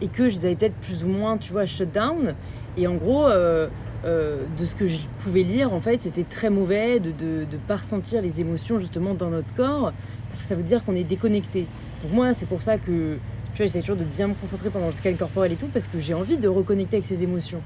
et 0.01 0.07
que 0.07 0.29
je 0.29 0.35
les 0.35 0.45
avais 0.45 0.55
peut-être 0.55 0.75
plus 0.75 1.03
ou 1.03 1.07
moins, 1.07 1.37
tu 1.37 1.51
vois, 1.51 1.65
shut 1.65 1.91
down. 1.91 2.35
Et 2.77 2.87
en 2.87 2.95
gros, 2.95 3.27
euh, 3.27 3.67
euh, 4.05 4.45
de 4.57 4.65
ce 4.65 4.75
que 4.75 4.85
je 4.85 4.99
pouvais 5.19 5.43
lire, 5.43 5.73
en 5.73 5.81
fait, 5.81 6.01
c'était 6.01 6.23
très 6.23 6.49
mauvais 6.49 6.99
de 6.99 7.45
ne 7.51 7.57
pas 7.67 7.77
ressentir 7.77 8.21
les 8.21 8.39
émotions 8.39 8.77
justement 8.77 9.15
dans 9.15 9.29
notre 9.29 9.53
corps 9.55 9.93
parce 10.29 10.43
que 10.43 10.49
ça 10.49 10.55
veut 10.55 10.63
dire 10.63 10.83
qu'on 10.83 10.95
est 10.95 11.03
déconnecté. 11.03 11.67
Donc 12.03 12.11
moi, 12.13 12.33
c'est 12.33 12.45
pour 12.45 12.61
ça 12.61 12.77
que 12.77 13.17
tu 13.55 13.57
vois, 13.57 13.67
j'essaie 13.67 13.79
toujours 13.79 13.95
de 13.95 14.03
bien 14.03 14.27
me 14.27 14.33
concentrer 14.33 14.69
pendant 14.69 14.87
le 14.87 14.91
scan 14.91 15.13
corporel 15.17 15.53
et 15.53 15.55
tout 15.55 15.69
parce 15.71 15.87
que 15.87 15.99
j'ai 15.99 16.13
envie 16.13 16.37
de 16.37 16.47
reconnecter 16.47 16.97
avec 16.97 17.07
ces 17.07 17.23
émotions. 17.23 17.61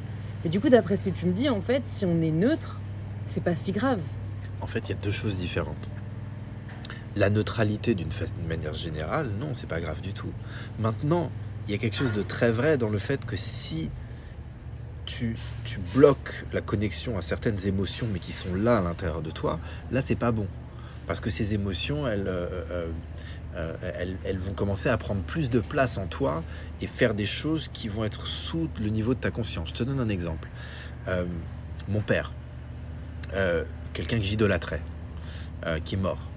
Et 0.46 0.50
du 0.50 0.60
coup, 0.60 0.70
d'après 0.70 0.96
ce 0.96 1.04
que 1.04 1.10
tu 1.10 1.26
me 1.26 1.34
dis, 1.34 1.50
en 1.50 1.62
fait, 1.62 1.82
si 1.86 2.06
on 2.06 2.22
est 2.22 2.32
neutre, 2.32 2.80
c'est 3.26 3.44
pas 3.44 3.56
si 3.56 3.72
grave. 3.72 4.00
En 4.62 4.68
fait, 4.68 4.88
il 4.88 4.90
y 4.90 4.94
a 4.94 5.02
deux 5.02 5.12
choses 5.12 5.36
différentes. 5.36 5.90
La 7.16 7.30
neutralité 7.30 7.96
d'une 7.96 8.10
manière 8.48 8.76
générale, 8.76 9.32
non, 9.32 9.54
c'est 9.54 9.68
pas 9.68 9.82
grave 9.82 10.00
du 10.00 10.14
tout. 10.14 10.32
Maintenant, 10.78 11.32
il 11.68 11.72
y 11.72 11.76
a 11.76 11.78
quelque 11.78 11.96
chose 11.96 12.14
de 12.14 12.22
très 12.22 12.52
vrai 12.52 12.78
dans 12.78 12.90
le 12.90 13.00
fait 13.00 13.26
que 13.26 13.36
si 13.36 13.90
tu, 15.10 15.36
bloques 15.94 16.46
la 16.54 16.62
connexion 16.62 17.18
à 17.18 17.22
certaines 17.22 17.66
émotions, 17.68 18.08
mais 18.12 18.20
qui 18.20 18.32
sont 18.32 18.54
là 18.56 18.78
à 18.78 18.82
l'intérieur 18.82 19.22
de 19.22 19.32
toi, 19.32 19.60
là, 19.92 20.02
c'est 20.02 20.16
pas 20.16 20.32
bon. 20.32 20.48
Parce 21.08 21.20
que 21.20 21.30
ces 21.30 21.54
émotions, 21.54 22.08
elles, 22.08 22.28
euh, 22.28 22.48
euh, 22.72 22.88
euh, 23.56 23.74
elles, 23.98 24.16
elles 24.24 24.38
vont 24.38 24.54
commencer 24.54 24.90
à 24.90 24.98
prendre 24.98 25.22
plus 25.22 25.50
de 25.50 25.60
place 25.60 25.98
en 25.98 26.08
toi 26.08 26.44
et 26.82 26.88
faire 26.88 27.14
des 27.14 27.26
choses 27.26 27.70
qui 27.74 27.88
vont 27.88 28.06
être 28.06 28.28
sous 28.28 28.70
le 28.80 28.90
niveau 28.90 29.14
de 29.14 29.20
ta 29.20 29.32
conscience. 29.32 29.70
Je 29.70 29.74
te 29.74 29.84
donne 29.84 30.00
un 30.00 30.10
exemple. 30.10 30.50
Mon 31.88 32.02
père, 32.02 32.34
quelqu'un 33.94 34.18
que 34.18 34.24
j'idolâtrais, 34.24 34.82
qui 35.84 35.96
est 35.96 35.98
mort. 35.98 36.30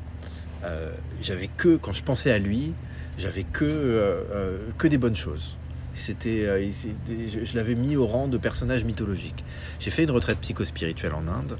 J'avais 1.20 1.48
que, 1.48 1.76
quand 1.76 1.92
je 1.92 2.02
pensais 2.02 2.32
à 2.32 2.38
lui, 2.38 2.72
j'avais 3.18 3.42
que, 3.42 4.72
que 4.78 4.88
des 4.88 4.96
bonnes 4.96 5.16
choses. 5.16 5.58
C'était, 6.02 6.46
euh, 6.46 6.68
je, 6.68 7.44
je 7.44 7.54
l'avais 7.56 7.76
mis 7.76 7.94
au 7.94 8.08
rang 8.08 8.26
de 8.26 8.36
personnage 8.36 8.82
mythologique. 8.82 9.44
J'ai 9.78 9.92
fait 9.92 10.02
une 10.02 10.10
retraite 10.10 10.38
psychospirituelle 10.40 11.14
en 11.14 11.28
Inde, 11.28 11.56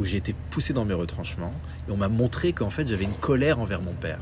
où 0.00 0.04
j'ai 0.04 0.16
été 0.16 0.34
poussé 0.50 0.72
dans 0.72 0.84
mes 0.84 0.94
retranchements, 0.94 1.54
et 1.88 1.92
on 1.92 1.96
m'a 1.96 2.08
montré 2.08 2.52
qu'en 2.52 2.70
fait 2.70 2.88
j'avais 2.88 3.04
une 3.04 3.12
colère 3.12 3.60
envers 3.60 3.80
mon 3.80 3.94
père, 3.94 4.18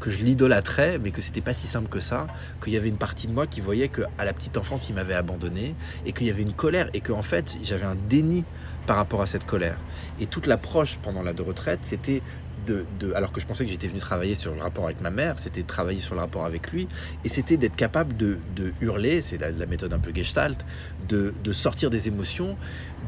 que 0.00 0.10
je 0.10 0.24
l'idolâtrais, 0.24 0.98
mais 0.98 1.12
que 1.12 1.22
c'était 1.22 1.40
pas 1.40 1.52
si 1.52 1.68
simple 1.68 1.88
que 1.88 2.00
ça, 2.00 2.26
qu'il 2.60 2.72
y 2.72 2.76
avait 2.76 2.88
une 2.88 2.96
partie 2.96 3.28
de 3.28 3.32
moi 3.32 3.46
qui 3.46 3.60
voyait 3.60 3.86
que 3.86 4.02
à 4.18 4.24
la 4.24 4.32
petite 4.32 4.56
enfance 4.56 4.88
il 4.88 4.96
m'avait 4.96 5.14
abandonné, 5.14 5.76
et 6.04 6.12
qu'il 6.12 6.26
y 6.26 6.30
avait 6.30 6.42
une 6.42 6.52
colère, 6.52 6.90
et 6.92 7.00
qu'en 7.00 7.22
fait 7.22 7.58
j'avais 7.62 7.86
un 7.86 7.96
déni 8.08 8.44
par 8.88 8.96
rapport 8.96 9.22
à 9.22 9.28
cette 9.28 9.46
colère. 9.46 9.78
Et 10.18 10.26
toute 10.26 10.48
l'approche 10.48 10.98
pendant 11.00 11.22
la 11.22 11.32
de 11.32 11.42
retraite, 11.42 11.78
c'était 11.84 12.20
de, 12.66 12.84
alors 13.14 13.32
que 13.32 13.40
je 13.40 13.46
pensais 13.46 13.64
que 13.64 13.70
j'étais 13.70 13.88
venu 13.88 13.98
travailler 13.98 14.34
sur 14.34 14.54
le 14.54 14.62
rapport 14.62 14.84
avec 14.84 15.00
ma 15.00 15.10
mère, 15.10 15.36
c'était 15.38 15.62
travailler 15.62 16.00
sur 16.00 16.14
le 16.14 16.20
rapport 16.20 16.44
avec 16.44 16.72
lui, 16.72 16.88
et 17.24 17.28
c'était 17.28 17.56
d'être 17.56 17.76
capable 17.76 18.16
de, 18.16 18.38
hurler, 18.80 19.20
c'est 19.20 19.38
la, 19.38 19.66
méthode 19.66 19.92
un 19.92 19.98
peu 19.98 20.12
gestalt, 20.14 20.64
de, 21.08 21.32
sortir 21.52 21.90
des 21.90 22.08
émotions, 22.08 22.56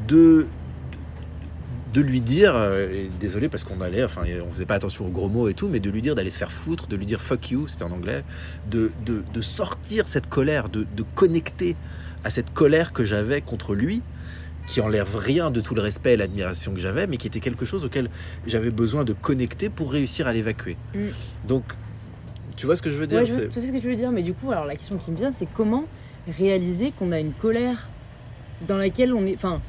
de, 0.08 0.46
de 1.92 2.00
lui 2.00 2.20
dire, 2.20 2.52
euh, 2.54 3.06
désolé 3.20 3.48
parce 3.48 3.64
qu'on 3.64 3.80
allait, 3.80 4.04
enfin 4.04 4.22
on 4.46 4.52
faisait 4.52 4.66
pas 4.66 4.74
attention 4.74 5.06
aux 5.06 5.10
gros 5.10 5.28
mots 5.28 5.48
et 5.48 5.54
tout, 5.54 5.68
mais 5.68 5.80
de 5.80 5.90
lui 5.90 6.02
dire 6.02 6.14
d'aller 6.14 6.30
se 6.30 6.38
faire 6.38 6.52
foutre, 6.52 6.86
de 6.86 6.96
lui 6.96 7.06
dire 7.06 7.20
fuck 7.20 7.50
you, 7.50 7.68
c'était 7.68 7.84
en 7.84 7.92
anglais, 7.92 8.24
de, 8.70 8.90
de, 9.06 9.22
de 9.32 9.40
sortir 9.40 10.06
cette 10.08 10.28
colère, 10.28 10.68
de, 10.68 10.86
de 10.96 11.04
connecter 11.14 11.76
à 12.24 12.30
cette 12.30 12.52
colère 12.52 12.92
que 12.92 13.04
j'avais 13.04 13.40
contre 13.40 13.74
lui, 13.74 14.02
qui 14.66 14.80
enlève 14.80 15.16
rien 15.16 15.50
de 15.50 15.60
tout 15.60 15.74
le 15.74 15.82
respect 15.82 16.14
et 16.14 16.16
l'admiration 16.16 16.72
que 16.72 16.80
j'avais, 16.80 17.06
mais 17.06 17.16
qui 17.16 17.26
était 17.26 17.40
quelque 17.40 17.64
chose 17.64 17.84
auquel 17.84 18.08
j'avais 18.46 18.70
besoin 18.70 19.04
de 19.04 19.12
connecter 19.12 19.68
pour 19.68 19.92
réussir 19.92 20.26
à 20.26 20.32
l'évacuer. 20.32 20.76
Mm. 20.94 21.08
Donc, 21.46 21.64
tu 22.56 22.66
vois 22.66 22.76
ce 22.76 22.82
que 22.82 22.90
je 22.90 22.96
veux 22.96 23.06
dire? 23.06 23.20
Ouais, 23.20 23.26
je 23.26 23.32
vois 23.32 23.42
tout 23.42 23.60
ce 23.60 23.72
que 23.72 23.78
tu 23.78 23.88
veux 23.88 23.96
dire, 23.96 24.10
mais 24.10 24.22
du 24.22 24.32
coup, 24.32 24.50
alors 24.52 24.64
la 24.64 24.76
question 24.76 24.96
qui 24.96 25.10
me 25.10 25.16
vient, 25.16 25.30
c'est 25.30 25.48
comment 25.52 25.84
réaliser 26.38 26.92
qu'on 26.92 27.12
a 27.12 27.20
une 27.20 27.32
colère 27.32 27.90
dans 28.66 28.76
laquelle 28.76 29.12
on 29.12 29.26
est, 29.26 29.34
enfin, 29.34 29.60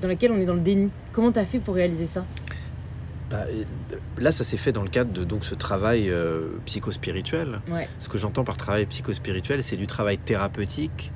dans 0.00 0.08
laquelle 0.08 0.32
on 0.32 0.38
est 0.38 0.44
dans 0.44 0.54
le 0.54 0.60
déni? 0.60 0.90
Comment 1.12 1.32
t'as 1.32 1.44
fait 1.44 1.58
pour 1.58 1.74
réaliser 1.74 2.06
ça? 2.06 2.24
Bah, 3.30 3.44
euh, 3.48 3.64
là, 4.18 4.32
ça 4.32 4.44
s'est 4.44 4.56
fait 4.56 4.72
dans 4.72 4.82
le 4.82 4.88
cadre 4.88 5.12
de 5.12 5.24
donc, 5.24 5.44
ce 5.44 5.54
travail 5.54 6.08
euh, 6.08 6.48
psychospirituel. 6.64 7.60
Ouais. 7.70 7.88
Ce 8.00 8.08
que 8.08 8.16
j'entends 8.16 8.44
par 8.44 8.56
travail 8.56 8.86
psychospirituel, 8.86 9.62
c'est 9.62 9.76
du 9.76 9.86
travail 9.86 10.16
thérapeutique, 10.16 11.12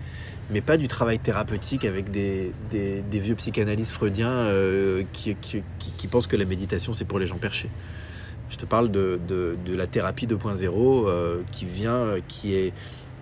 mais 0.52 0.60
pas 0.60 0.76
du 0.76 0.86
travail 0.88 1.18
thérapeutique 1.18 1.84
avec 1.84 2.10
des, 2.10 2.52
des, 2.70 3.02
des 3.02 3.18
vieux 3.20 3.34
psychanalystes 3.34 3.92
freudiens 3.92 4.28
euh, 4.30 5.02
qui, 5.12 5.34
qui, 5.36 5.62
qui- 5.78 5.90
qui 5.96 6.06
pensent 6.08 6.26
que 6.26 6.36
la 6.36 6.44
méditation, 6.44 6.92
c'est 6.94 7.04
pour 7.04 7.18
les 7.18 7.26
gens 7.26 7.38
perchés. 7.38 7.70
Je 8.50 8.56
te 8.58 8.66
parle 8.66 8.90
de, 8.90 9.18
de, 9.26 9.56
de 9.64 9.74
la 9.74 9.86
thérapie 9.86 10.26
2.0 10.26 11.08
euh, 11.08 11.40
qui 11.52 11.64
vient, 11.64 11.94
euh, 11.96 12.20
qui 12.28 12.54
est, 12.54 12.74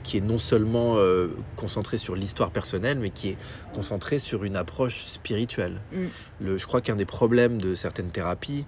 qui 0.02 0.16
est 0.16 0.20
non 0.22 0.38
seulement 0.38 0.96
euh, 0.96 1.28
concentrée 1.56 1.98
sur 1.98 2.16
l'histoire 2.16 2.50
personnelle, 2.50 2.98
mais 2.98 3.10
qui 3.10 3.28
est 3.28 3.36
concentrée 3.72 4.18
sur 4.18 4.42
une 4.44 4.56
approche 4.56 5.04
spirituelle. 5.04 5.80
Mm. 5.92 6.04
Le, 6.40 6.58
je 6.58 6.66
crois 6.66 6.80
qu'un 6.80 6.96
des 6.96 7.04
problèmes 7.06 7.60
de 7.60 7.74
certaines 7.76 8.10
thérapies, 8.10 8.64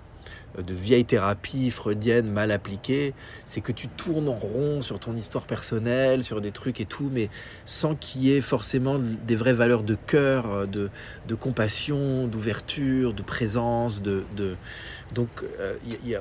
de 0.59 0.75
vieilles 0.75 1.05
thérapies 1.05 1.71
freudiennes 1.71 2.31
mal 2.31 2.51
appliquées, 2.51 3.15
c'est 3.45 3.61
que 3.61 3.73
tu 3.73 3.89
tournes 3.89 4.29
en 4.29 4.39
rond 4.39 4.81
sur 4.83 4.99
ton 4.99 5.17
histoire 5.17 5.45
personnelle, 5.47 6.25
sur 6.25 6.41
des 6.41 6.53
trucs 6.53 6.81
et 6.81 6.85
tout, 6.85 7.11
mais 7.13 7.31
sans 7.65 7.95
qu'il 7.95 8.25
y 8.25 8.33
ait 8.33 8.41
forcément 8.41 8.99
des 8.99 9.37
vraies 9.37 9.53
valeurs 9.53 9.83
de 9.83 9.95
cœur, 9.95 10.51
euh, 10.51 10.67
de, 10.67 10.91
de 11.29 11.35
compassion, 11.35 12.27
d'ouverture, 12.27 13.15
de 13.15 13.23
présence, 13.23 14.03
de, 14.03 14.25
de... 14.37 14.57
donc 15.15 15.29
euh, 15.61 15.75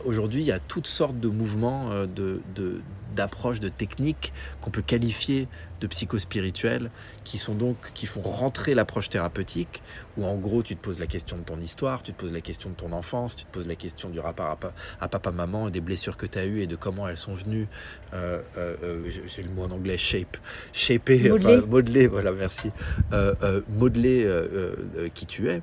aujourd'hui 0.05 0.41
il 0.41 0.47
y 0.47 0.51
a 0.51 0.59
toutes 0.59 0.87
sortes 0.87 1.19
de 1.19 1.27
mouvements, 1.27 1.91
euh, 1.91 2.05
de, 2.05 2.41
de- 2.55 2.81
d'approches, 3.15 3.59
de 3.59 3.67
techniques 3.67 4.31
qu'on 4.61 4.69
peut 4.71 4.81
qualifier 4.81 5.49
de 5.81 5.87
psychospirituelles, 5.87 6.89
qui 7.25 7.37
sont 7.37 7.55
donc 7.55 7.75
qui 7.93 8.05
font 8.05 8.21
rentrer 8.21 8.73
l'approche 8.73 9.09
thérapeutique, 9.09 9.81
où 10.17 10.25
en 10.25 10.37
gros 10.37 10.63
tu 10.63 10.75
te 10.77 10.81
poses 10.81 10.99
la 10.99 11.07
question 11.07 11.37
de 11.37 11.41
ton 11.43 11.59
histoire, 11.59 12.03
tu 12.03 12.13
te 12.13 12.19
poses 12.21 12.31
la 12.31 12.39
question 12.41 12.69
de 12.69 12.75
ton 12.75 12.91
enfance, 12.93 13.35
tu 13.35 13.43
te 13.45 13.51
poses 13.51 13.67
la 13.67 13.75
question 13.75 14.09
du 14.09 14.19
rapport 14.19 14.45
à, 14.45 14.57
à 15.01 15.07
papa 15.09 15.31
maman 15.31 15.67
et 15.67 15.71
des 15.71 15.81
blessures 15.81 16.15
que 16.15 16.25
tu 16.25 16.37
as 16.39 16.45
eues 16.45 16.61
et 16.61 16.67
de 16.67 16.75
comment 16.77 17.07
elles 17.07 17.17
sont 17.17 17.33
venues, 17.33 17.67
euh, 18.13 18.41
euh, 18.57 18.75
euh, 18.83 19.09
j'ai 19.27 19.43
le 19.43 19.49
mot 19.49 19.63
en 19.63 19.71
anglais 19.71 19.97
shape, 19.97 20.37
shaper, 20.71 21.19
Modeler. 21.29 21.57
enfin, 21.57 21.65
modeler, 21.67 22.07
voilà 22.07 22.31
merci, 22.31 22.71
euh, 23.11 23.61
modeler 23.69 24.23
euh, 24.23 24.47
euh, 24.53 24.75
euh, 24.97 25.09
qui 25.13 25.25
tu 25.25 25.49
es. 25.49 25.61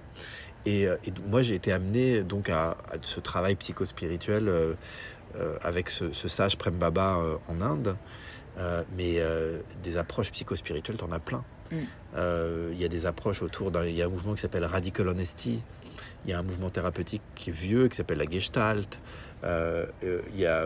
Et, 0.68 0.86
euh, 0.86 0.96
et 1.06 1.12
moi 1.26 1.40
j'ai 1.42 1.54
été 1.54 1.72
amené 1.72 2.22
donc 2.22 2.50
à, 2.50 2.70
à 2.70 2.96
ce 3.00 3.20
travail 3.20 3.54
psychospirituel 3.56 4.48
euh, 4.48 4.74
avec 5.62 5.88
ce, 5.88 6.12
sage 6.12 6.58
Prem 6.58 6.78
Baba 6.78 7.16
en 7.48 7.60
Inde. 7.60 7.96
mais 8.96 9.20
des 9.84 9.96
approches 9.96 10.32
psychospirituelles, 10.32 10.96
t'en 10.96 11.12
as 11.12 11.20
plein. 11.20 11.44
Mm. 11.70 11.76
Il 12.72 12.78
y 12.78 12.84
a 12.84 12.88
des 12.88 13.06
approches 13.06 13.42
autour 13.42 13.70
d'un. 13.70 13.84
Il 13.84 13.96
y 13.96 14.02
a 14.02 14.06
un 14.06 14.08
mouvement 14.08 14.34
qui 14.34 14.40
s'appelle 14.40 14.64
Radical 14.64 15.08
Honesty. 15.08 15.62
Il 16.24 16.30
y 16.30 16.34
a 16.34 16.38
un 16.38 16.42
mouvement 16.42 16.70
thérapeutique 16.70 17.22
qui 17.36 17.50
est 17.50 17.52
vieux, 17.52 17.88
qui 17.88 17.96
s'appelle 17.96 18.18
la 18.18 18.28
Gestalt. 18.28 18.98
Euh, 19.44 19.86
euh, 20.04 20.20
y 20.34 20.46
a, 20.46 20.64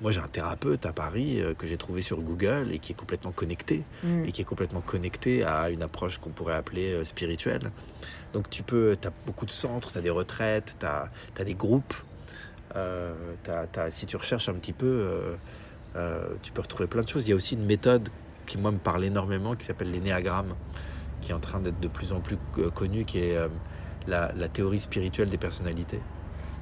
moi, 0.00 0.10
j'ai 0.10 0.20
un 0.20 0.28
thérapeute 0.28 0.86
à 0.86 0.92
Paris 0.92 1.40
euh, 1.40 1.54
que 1.54 1.66
j'ai 1.66 1.76
trouvé 1.76 2.02
sur 2.02 2.20
Google 2.20 2.68
et 2.72 2.78
qui 2.78 2.92
est 2.92 2.96
complètement 2.96 3.32
connecté, 3.32 3.82
mm. 4.02 4.24
et 4.24 4.32
qui 4.32 4.40
est 4.40 4.46
complètement 4.46 4.80
connecté 4.80 5.44
à 5.44 5.70
une 5.70 5.82
approche 5.82 6.18
qu'on 6.18 6.30
pourrait 6.30 6.54
appeler 6.54 7.04
spirituelle. 7.04 7.70
Donc, 8.32 8.50
tu 8.50 8.62
peux, 8.62 8.96
tu 9.00 9.08
as 9.08 9.12
beaucoup 9.26 9.46
de 9.46 9.50
centres, 9.50 9.92
tu 9.92 9.98
as 9.98 10.00
des 10.00 10.10
retraites, 10.10 10.76
tu 10.78 10.86
as, 10.86 11.10
as, 11.38 11.44
des 11.44 11.54
groupes. 11.54 11.94
si 13.90 14.06
tu 14.06 14.16
recherches 14.16 14.48
un 14.48 14.54
petit 14.54 14.72
peu, 14.72 15.36
tu 16.42 16.52
peux 16.52 16.62
retrouver 16.62 16.86
plein 16.86 17.02
de 17.02 17.08
choses. 17.08 17.26
Il 17.26 17.30
y 17.30 17.32
a 17.32 17.36
aussi 17.36 17.54
une 17.54 17.66
méthode 17.66 18.08
qui, 18.46 18.58
moi, 18.58 18.70
me 18.70 18.78
parle 18.78 19.04
énormément, 19.04 19.54
qui 19.54 19.64
s'appelle 19.64 19.90
l'énéagramme, 19.90 20.54
qui 21.20 21.32
est 21.32 21.34
en 21.34 21.40
train 21.40 21.60
d'être 21.60 21.80
de 21.80 21.88
plus 21.88 22.12
en 22.12 22.20
plus 22.20 22.38
connue, 22.74 23.04
qui 23.04 23.18
est 23.18 23.38
la, 24.06 24.32
la 24.36 24.48
théorie 24.48 24.80
spirituelle 24.80 25.30
des 25.30 25.38
personnalités. 25.38 26.00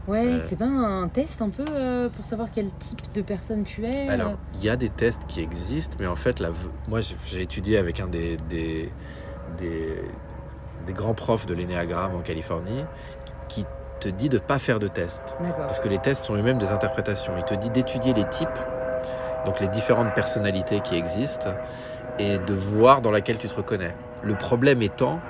Ouais, 0.09 0.27
euh, 0.27 0.41
c'est 0.43 0.57
pas 0.57 0.67
un 0.67 1.09
test 1.09 1.43
un 1.43 1.51
peu 1.51 1.65
euh, 1.71 2.09
pour 2.09 2.25
savoir 2.25 2.51
quel 2.51 2.73
type 2.73 3.01
de 3.15 3.23
personne 3.23 3.65
tu 3.65 3.85
es 3.85 4.09
euh 4.09 4.13
Alors, 4.13 4.39
il 4.55 4.65
y 4.65 4.69
a 4.69 4.77
des 4.77 4.89
tests 4.89 5.21
qui 5.29 5.41
existent, 5.41 5.97
mais 6.01 6.07
en 6.07 6.17
fait, 6.17 6.43
moi 6.89 7.01
j'ai 7.01 7.43
étudié 7.43 7.77
avec 7.77 8.01
un 8.01 8.07
des, 8.07 8.37
des, 8.49 8.91
des, 9.59 10.03
grands 10.89 11.15
profs 11.15 11.47
de 11.47 11.55
l'énéagramme 11.55 12.15
en 12.15 12.21
Californie 12.21 12.85
qui 13.49 13.67
te 14.01 14.09
dit 14.09 14.29
de 14.29 14.37
ne 14.37 14.43
pas 14.43 14.59
faire 14.59 14.79
de 14.79 14.89
tests. 14.89 15.37
Parce 15.59 15.81
que 15.81 15.89
les 15.89 15.99
tests 15.99 16.25
sont 16.25 16.35
eux-mêmes 16.35 16.59
des 16.59 16.73
interprétations. 16.73 17.35
Il 17.37 17.45
te 17.45 17.55
dit 17.55 17.71
d'étudier 17.71 18.15
les 18.15 18.25
types, 18.25 18.49
donc 19.47 19.61
les 19.61 19.69
différentes 19.69 20.15
personnalités 20.15 20.81
qui 20.81 20.97
existent, 20.97 21.55
et 22.19 22.39
de 22.39 22.55
voir 22.55 23.03
dans 23.03 23.11
laquelle 23.11 23.39
tu 23.39 23.49
te 23.49 23.55
reconnais. 23.55 23.95
Le 24.23 24.35
problème 24.35 24.83
étant 24.83 25.21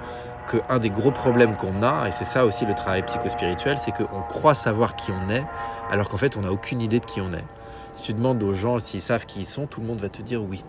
un 0.68 0.78
des 0.78 0.90
gros 0.90 1.12
problèmes 1.12 1.56
qu'on 1.56 1.82
a, 1.82 2.08
et 2.08 2.12
c'est 2.12 2.24
ça 2.24 2.44
aussi 2.44 2.66
le 2.66 2.74
travail 2.74 3.02
psychospirituel, 3.04 3.78
c'est 3.78 3.92
qu'on 3.92 4.22
croit 4.22 4.54
savoir 4.54 4.96
qui 4.96 5.12
on 5.12 5.30
est, 5.30 5.44
alors 5.90 6.08
qu'en 6.08 6.16
fait 6.16 6.36
on 6.36 6.42
n'a 6.42 6.50
aucune 6.50 6.80
idée 6.80 7.00
de 7.00 7.04
qui 7.04 7.20
on 7.20 7.32
est. 7.32 7.44
Si 7.92 8.04
tu 8.04 8.14
demandes 8.14 8.42
aux 8.42 8.54
gens 8.54 8.78
s'ils 8.78 9.02
savent 9.02 9.26
qui 9.26 9.40
ils 9.40 9.46
sont, 9.46 9.66
tout 9.66 9.80
le 9.80 9.86
monde 9.86 10.00
va 10.00 10.08
te 10.08 10.22
dire 10.22 10.42
oui. 10.42 10.64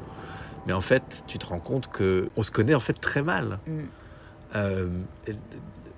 Mais 0.67 0.74
en 0.74 0.82
fait, 0.82 1.24
tu 1.26 1.39
te 1.39 1.48
rends 1.48 1.60
compte 1.60 1.88
que 1.88 2.30
on 2.38 2.44
se 2.44 2.52
connaît 2.52 2.76
en 2.76 2.80
fait 2.80 2.94
très 2.94 3.24
mal. 3.24 3.60
Mm. 3.65 3.80
Euh, 4.56 5.04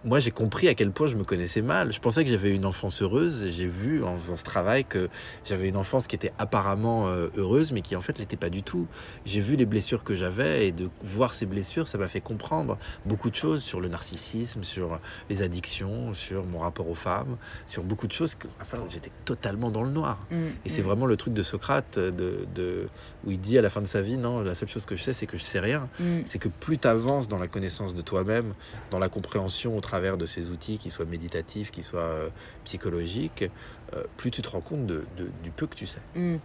moi, 0.06 0.20
j'ai 0.20 0.32
compris 0.32 0.68
à 0.68 0.74
quel 0.74 0.92
point 0.92 1.08
je 1.08 1.16
me 1.16 1.24
connaissais 1.24 1.62
mal. 1.62 1.94
Je 1.94 2.00
pensais 2.02 2.26
que 2.26 2.30
j'avais 2.30 2.54
une 2.54 2.66
enfance 2.66 3.02
heureuse. 3.02 3.48
J'ai 3.52 3.68
vu 3.68 4.04
en 4.04 4.18
faisant 4.18 4.36
ce 4.36 4.44
travail 4.44 4.84
que 4.84 5.08
j'avais 5.46 5.70
une 5.70 5.78
enfance 5.78 6.08
qui 6.08 6.16
était 6.16 6.34
apparemment 6.38 7.08
euh, 7.08 7.30
heureuse, 7.38 7.72
mais 7.72 7.82
qui 7.82 7.96
en 7.96 8.02
fait 8.02 8.20
l'était 8.20 8.36
pas 8.36 8.50
du 8.50 8.64
tout. 8.64 8.88
J'ai 9.26 9.40
vu 9.40 9.56
les 9.56 9.66
blessures 9.66 10.04
que 10.04 10.14
j'avais 10.14 10.68
et 10.68 10.72
de 10.74 10.90
voir 11.04 11.34
ces 11.34 11.46
blessures, 11.46 11.88
ça 11.88 11.98
m'a 11.98 12.10
fait 12.10 12.20
comprendre 12.20 12.78
beaucoup 13.06 13.30
de 13.30 13.36
choses 13.36 13.64
sur 13.64 13.80
le 13.80 13.88
narcissisme, 13.88 14.64
sur 14.64 15.00
les 15.30 15.42
addictions, 15.42 16.14
sur 16.14 16.46
mon 16.46 16.60
rapport 16.60 16.90
aux 16.90 16.96
femmes, 16.96 17.38
sur 17.66 17.84
beaucoup 17.84 18.08
de 18.08 18.12
choses 18.12 18.36
que, 18.36 18.48
enfin, 18.62 18.80
j'étais 18.90 19.12
totalement 19.24 19.72
dans 19.72 19.84
le 19.84 19.92
noir. 19.92 20.18
Mmh, 20.32 20.36
et 20.66 20.70
c'est 20.70 20.82
mmh. 20.82 20.86
vraiment 20.86 21.06
le 21.06 21.16
truc 21.16 21.34
de 21.34 21.44
Socrate, 21.44 21.98
de, 21.98 22.46
de, 22.54 22.90
où 23.26 23.32
il 23.32 23.40
dit 23.40 23.58
à 23.58 23.62
la 23.62 23.70
fin 23.70 23.82
de 23.82 23.88
sa 23.88 24.02
vie, 24.02 24.18
non, 24.18 24.42
la 24.42 24.54
seule 24.54 24.70
chose 24.70 24.86
que 24.86 24.96
je 24.96 25.04
sais, 25.04 25.14
c'est 25.14 25.26
que 25.26 25.38
je 25.38 25.44
sais 25.44 25.60
rien. 25.60 25.90
Mmh. 26.00 26.20
C'est 26.26 26.40
que 26.40 26.50
plus 26.50 26.78
tu 26.78 26.88
avances 26.88 27.28
dans 27.28 27.40
la 27.40 27.48
connaissance 27.48 27.96
de 27.96 28.02
toi-même, 28.02 28.54
dans 28.92 29.00
la 29.00 29.10
compréhension 29.10 29.78
au 29.78 29.82
travers 29.82 30.18
de 30.18 30.26
ces 30.26 30.50
outils, 30.50 30.78
qu'ils 30.78 30.92
soient 30.92 31.06
méditatifs, 31.06 31.72
qu'ils 31.72 31.84
soient 31.84 32.02
euh, 32.02 32.30
psychologiques, 32.66 33.50
euh, 33.96 34.04
plus 34.18 34.32
tu 34.32 34.42
te 34.42 34.50
rends 34.50 34.62
compte 34.62 34.86
de, 34.86 35.06
du 35.44 35.52
peu 35.52 35.68
que 35.68 35.76
tu 35.76 35.88
sais. 35.88 36.00
Hmm. 36.16 36.38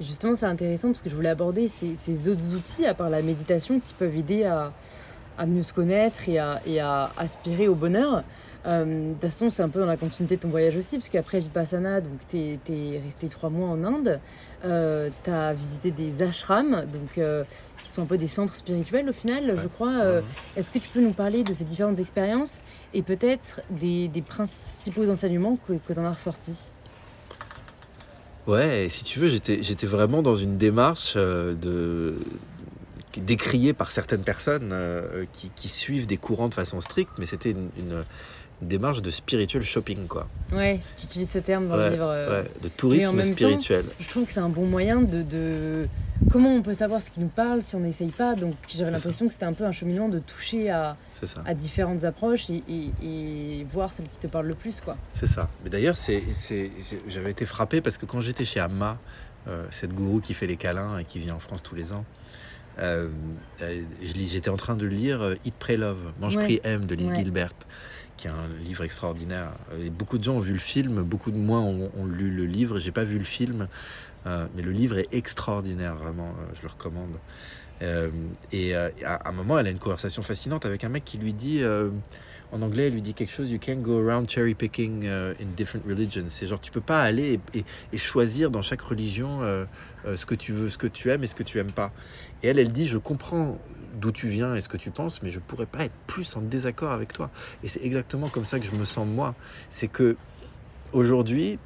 Justement, 0.00 0.34
c'est 0.34 0.46
intéressant 0.46 0.88
parce 0.88 1.02
que 1.02 1.10
je 1.10 1.14
voulais 1.14 1.28
aborder 1.28 1.68
ces, 1.68 2.28
autres 2.28 2.54
outils, 2.54 2.86
à 2.86 2.94
part 2.94 3.10
la 3.10 3.20
méditation, 3.20 3.80
qui 3.80 3.92
peuvent 3.92 4.16
aider 4.16 4.44
à, 4.44 4.72
mieux 5.46 5.62
se 5.62 5.72
connaître 5.72 6.28
et 6.28 6.38
à, 6.38 6.60
et 6.66 6.80
à 6.80 7.10
aspirer 7.16 7.68
au 7.68 7.74
bonheur. 7.74 8.24
Euh, 8.66 9.08
de 9.08 9.12
toute 9.12 9.22
façon, 9.22 9.50
c'est 9.50 9.62
un 9.62 9.68
peu 9.68 9.80
dans 9.80 9.86
la 9.86 9.96
continuité 9.96 10.36
de 10.36 10.42
ton 10.42 10.48
voyage 10.48 10.76
aussi, 10.76 10.96
parce 10.96 11.08
qu'après 11.08 11.40
Vipassana, 11.40 12.00
donc 12.00 12.18
tu 12.28 12.36
es, 12.38 13.00
resté 13.04 13.28
trois 13.28 13.50
mois 13.50 13.68
en 13.68 13.84
Inde, 13.84 14.20
euh, 14.64 15.10
tu 15.24 15.30
as 15.30 15.52
visité 15.52 15.90
des 15.90 16.22
ashrams, 16.22 16.86
donc, 16.92 17.18
euh, 17.18 17.44
qui 17.82 17.88
sont 17.88 18.02
un 18.02 18.06
peu 18.06 18.18
des 18.18 18.26
centres 18.26 18.54
spirituels 18.54 19.08
au 19.08 19.12
final, 19.12 19.58
je 19.60 19.68
crois. 19.68 20.20
Est-ce 20.56 20.70
que 20.70 20.78
tu 20.78 20.88
peux 20.88 21.00
nous 21.00 21.12
parler 21.12 21.44
de 21.44 21.54
ces 21.54 21.64
différentes 21.64 21.98
expériences 21.98 22.60
et 22.92 23.02
peut-être 23.02 23.60
des, 23.70 24.10
principaux 24.26 25.08
enseignements 25.08 25.58
que, 25.66 25.72
que 25.72 25.92
tu 25.92 25.98
en 25.98 26.04
as 26.04 26.12
ressortis? 26.12 26.70
Ouais, 28.46 28.88
si 28.90 29.04
tu 29.04 29.18
veux, 29.18 29.28
j'étais 29.28 29.86
vraiment 29.86 30.22
dans 30.22 30.36
une 30.36 30.58
démarche 30.58 31.16
de 31.16 32.16
décriée 33.16 33.72
par 33.72 33.90
certaines 33.90 34.22
personnes 34.22 34.74
qui, 35.32 35.68
suivent 35.68 36.06
des 36.06 36.16
courants 36.18 36.48
de 36.48 36.54
façon 36.54 36.80
stricte, 36.80 37.12
mais 37.18 37.26
c'était 37.26 37.50
une, 37.50 38.04
démarche 38.62 39.02
de 39.02 39.10
spiritual 39.10 39.62
shopping, 39.62 40.06
quoi. 40.06 40.28
Ouais, 40.52 40.80
tu 40.98 41.06
utilises 41.06 41.30
ce 41.30 41.38
terme 41.38 41.68
dans 41.68 41.76
le 41.76 41.90
livre. 41.90 42.08
Euh, 42.08 42.44
de 42.62 42.68
tourisme 42.68 43.22
spirituel. 43.22 43.84
je 43.98 44.08
trouve 44.08 44.26
que 44.26 44.32
c'est 44.32 44.40
un 44.40 44.48
bon 44.48 44.66
moyen 44.66 45.00
de, 45.00 45.86
Comment 46.30 46.54
on 46.54 46.60
peut 46.60 46.74
savoir 46.74 47.00
ce 47.00 47.10
qui 47.10 47.18
nous 47.18 47.28
parle 47.28 47.62
si 47.62 47.74
on 47.76 47.80
n'essaye 47.80 48.10
pas? 48.10 48.34
Donc 48.34 48.54
j'avais 48.68 48.90
l'impression 48.90 49.26
que 49.26 49.32
c'était 49.32 49.46
un 49.46 49.54
peu 49.54 49.64
un 49.64 49.72
cheminement 49.72 50.08
de 50.08 50.18
toucher 50.18 50.70
à, 50.70 50.96
à 51.46 51.54
différentes 51.54 52.04
approches 52.04 52.50
et, 52.50 53.66
voir 53.72 53.92
celle 53.92 54.08
qui 54.08 54.18
te 54.18 54.26
parle 54.26 54.46
le 54.46 54.54
plus, 54.54 54.80
quoi. 54.80 54.96
C'est 55.10 55.26
ça. 55.26 55.48
Mais 55.64 55.70
d'ailleurs, 55.70 55.96
c'est, 55.96 56.22
j'avais 57.08 57.30
été 57.30 57.46
frappé 57.46 57.80
parce 57.80 57.96
que 57.96 58.06
quand 58.06 58.20
j'étais 58.20 58.44
chez 58.44 58.60
Amma, 58.60 58.98
euh, 59.48 59.64
cette 59.70 59.94
gourou 59.94 60.20
qui 60.20 60.34
fait 60.34 60.46
les 60.46 60.56
câlins 60.56 60.98
et 60.98 61.04
qui 61.04 61.18
vient 61.18 61.34
en 61.34 61.40
France 61.40 61.62
tous 61.62 61.74
les 61.74 61.92
ans, 61.92 62.04
euh, 62.78 63.08
j'étais 64.02 64.50
en 64.50 64.56
train 64.56 64.76
de 64.76 64.86
lire 64.86 65.36
Eat, 65.44 65.54
Pray, 65.58 65.78
Love, 65.78 66.12
Mange, 66.20 66.36
Prie, 66.36 66.60
M 66.64 66.86
de 66.86 66.94
Liz 66.94 67.12
Gilbert 67.14 67.54
qui 68.20 68.26
est 68.26 68.30
un 68.30 68.48
livre 68.62 68.84
extraordinaire. 68.84 69.52
Et 69.82 69.88
beaucoup 69.88 70.18
de 70.18 70.24
gens 70.24 70.34
ont 70.34 70.40
vu 70.40 70.52
le 70.52 70.58
film, 70.58 71.02
beaucoup 71.02 71.30
de 71.30 71.38
moi 71.38 71.60
ont, 71.60 72.04
lu 72.04 72.30
le 72.30 72.44
livre. 72.44 72.78
J'ai 72.78 72.92
pas 72.92 73.04
vu 73.04 73.18
le 73.18 73.24
film, 73.24 73.66
euh, 74.26 74.46
mais 74.54 74.60
le 74.60 74.72
livre 74.72 74.98
est 74.98 75.08
extraordinaire, 75.12 75.96
vraiment. 75.96 76.28
Euh, 76.28 76.52
je 76.54 76.62
le 76.62 76.68
recommande. 76.68 77.14
Euh, 77.80 78.10
et 78.52 78.74
à 78.74 78.90
un 79.24 79.32
moment, 79.32 79.58
elle 79.58 79.66
a 79.66 79.70
une 79.70 79.78
conversation 79.78 80.20
fascinante 80.20 80.66
avec 80.66 80.84
un 80.84 80.90
mec 80.90 81.02
qui 81.02 81.16
lui 81.16 81.32
dit, 81.32 81.62
en 82.52 82.60
anglais, 82.60 82.88
elle 82.88 82.92
lui 82.92 83.00
dit 83.00 83.14
quelque 83.14 83.32
chose 83.32 83.50
You 83.50 83.58
can't 83.58 83.80
go 83.80 84.06
around 84.06 84.28
cherry 84.28 84.54
picking 84.54 85.08
in 85.08 85.46
different 85.56 85.86
religions. 85.88 86.26
C'est 86.28 86.46
genre, 86.46 86.60
tu 86.60 86.70
peux 86.70 86.82
pas 86.82 87.02
aller 87.02 87.40
et, 87.54 87.96
choisir 87.96 88.50
dans 88.50 88.60
chaque 88.60 88.82
religion 88.82 89.40
ce 90.04 90.26
que 90.26 90.34
tu 90.34 90.52
veux, 90.52 90.68
ce 90.68 90.76
que 90.76 90.88
tu 90.88 91.08
aimes 91.08 91.24
et 91.24 91.26
ce 91.26 91.34
que 91.34 91.42
tu 91.42 91.58
aimes 91.58 91.72
pas. 91.72 91.90
Et 92.42 92.48
elle, 92.48 92.58
elle 92.58 92.72
dit 92.72 92.86
Je 92.86 92.98
comprends 92.98 93.58
d'où 93.94 94.12
tu 94.12 94.28
viens 94.28 94.54
et 94.54 94.60
ce 94.60 94.68
que 94.68 94.76
tu 94.76 94.90
penses, 94.90 95.22
mais 95.22 95.30
je 95.30 95.40
pourrais 95.40 95.66
pas 95.66 95.84
être 95.84 95.94
plus 96.06 96.36
en 96.36 96.40
désaccord 96.40 96.92
avec 96.92 97.12
toi. 97.12 97.30
Et 97.62 97.68
c'est 97.68 97.82
exactement 97.82 98.28
comme 98.28 98.44
ça 98.44 98.58
que 98.58 98.66
je 98.66 98.72
me 98.72 98.84
sens 98.84 99.06
moi. 99.06 99.34
C'est 99.68 99.88
que 99.88 100.16
aujourd'hui, 100.92 101.58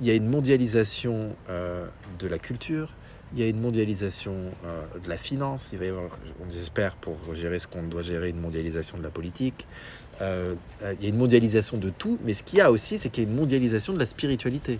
il 0.00 0.06
y 0.06 0.10
a 0.10 0.14
une 0.14 0.28
mondialisation 0.28 1.36
euh, 1.48 1.86
de 2.18 2.26
la 2.26 2.38
culture, 2.38 2.90
il 3.32 3.40
y 3.40 3.42
a 3.42 3.48
une 3.48 3.60
mondialisation 3.60 4.50
euh, 4.64 4.82
de 5.02 5.08
la 5.08 5.16
finance, 5.16 5.70
il 5.72 5.78
va 5.78 5.84
y 5.84 5.88
avoir, 5.88 6.18
on 6.44 6.48
espère, 6.50 6.96
pour 6.96 7.16
gérer 7.34 7.58
ce 7.58 7.68
qu'on 7.68 7.82
doit 7.82 8.02
gérer, 8.02 8.30
une 8.30 8.40
mondialisation 8.40 8.98
de 8.98 9.02
la 9.02 9.10
politique. 9.10 9.66
Euh, 10.20 10.54
il 10.82 11.02
y 11.02 11.06
a 11.06 11.08
une 11.08 11.16
mondialisation 11.16 11.78
de 11.78 11.90
tout, 11.90 12.18
mais 12.24 12.34
ce 12.34 12.42
qu'il 12.42 12.58
y 12.58 12.62
a 12.62 12.70
aussi, 12.70 12.98
c'est 12.98 13.08
qu'il 13.08 13.24
y 13.24 13.26
a 13.26 13.30
une 13.30 13.36
mondialisation 13.36 13.92
de 13.92 13.98
la 13.98 14.06
spiritualité. 14.06 14.78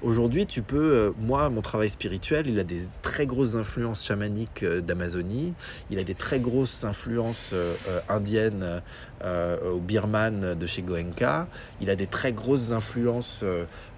Aujourd'hui, 0.00 0.46
tu 0.46 0.62
peux, 0.62 0.94
euh, 0.94 1.12
moi, 1.18 1.50
mon 1.50 1.60
travail 1.60 1.90
spirituel, 1.90 2.46
il 2.46 2.60
a 2.60 2.64
des 2.64 2.86
très 3.02 3.26
grosses 3.26 3.56
influences 3.56 4.04
chamaniques 4.04 4.62
euh, 4.62 4.80
d'Amazonie, 4.80 5.54
il 5.90 5.98
a 5.98 6.04
des 6.04 6.14
très 6.14 6.38
grosses 6.38 6.84
influences 6.84 7.50
euh, 7.52 7.74
indiennes 8.08 8.80
au 9.24 9.80
Birman 9.80 10.54
de 10.54 10.66
chez 10.68 10.82
Goenka, 10.82 11.48
il 11.80 11.90
a 11.90 11.96
des 11.96 12.06
très 12.06 12.32
grosses 12.32 12.70
influences 12.70 13.42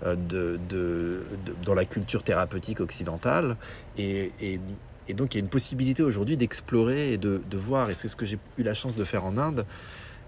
de, 0.02 1.22
dans 1.62 1.74
la 1.74 1.84
culture 1.84 2.22
thérapeutique 2.22 2.80
occidentale, 2.80 3.58
et, 3.98 4.32
donc 5.10 5.34
il 5.34 5.38
y 5.38 5.40
a 5.40 5.44
une 5.44 5.50
possibilité 5.50 6.02
aujourd'hui 6.02 6.38
d'explorer 6.38 7.12
et 7.12 7.18
de, 7.18 7.42
voir, 7.52 7.90
et 7.90 7.94
c'est 7.94 8.08
ce 8.08 8.16
que 8.16 8.24
j'ai 8.24 8.38
eu 8.56 8.62
la 8.62 8.72
chance 8.72 8.96
de 8.96 9.04
faire 9.04 9.26
en 9.26 9.36
Inde. 9.36 9.66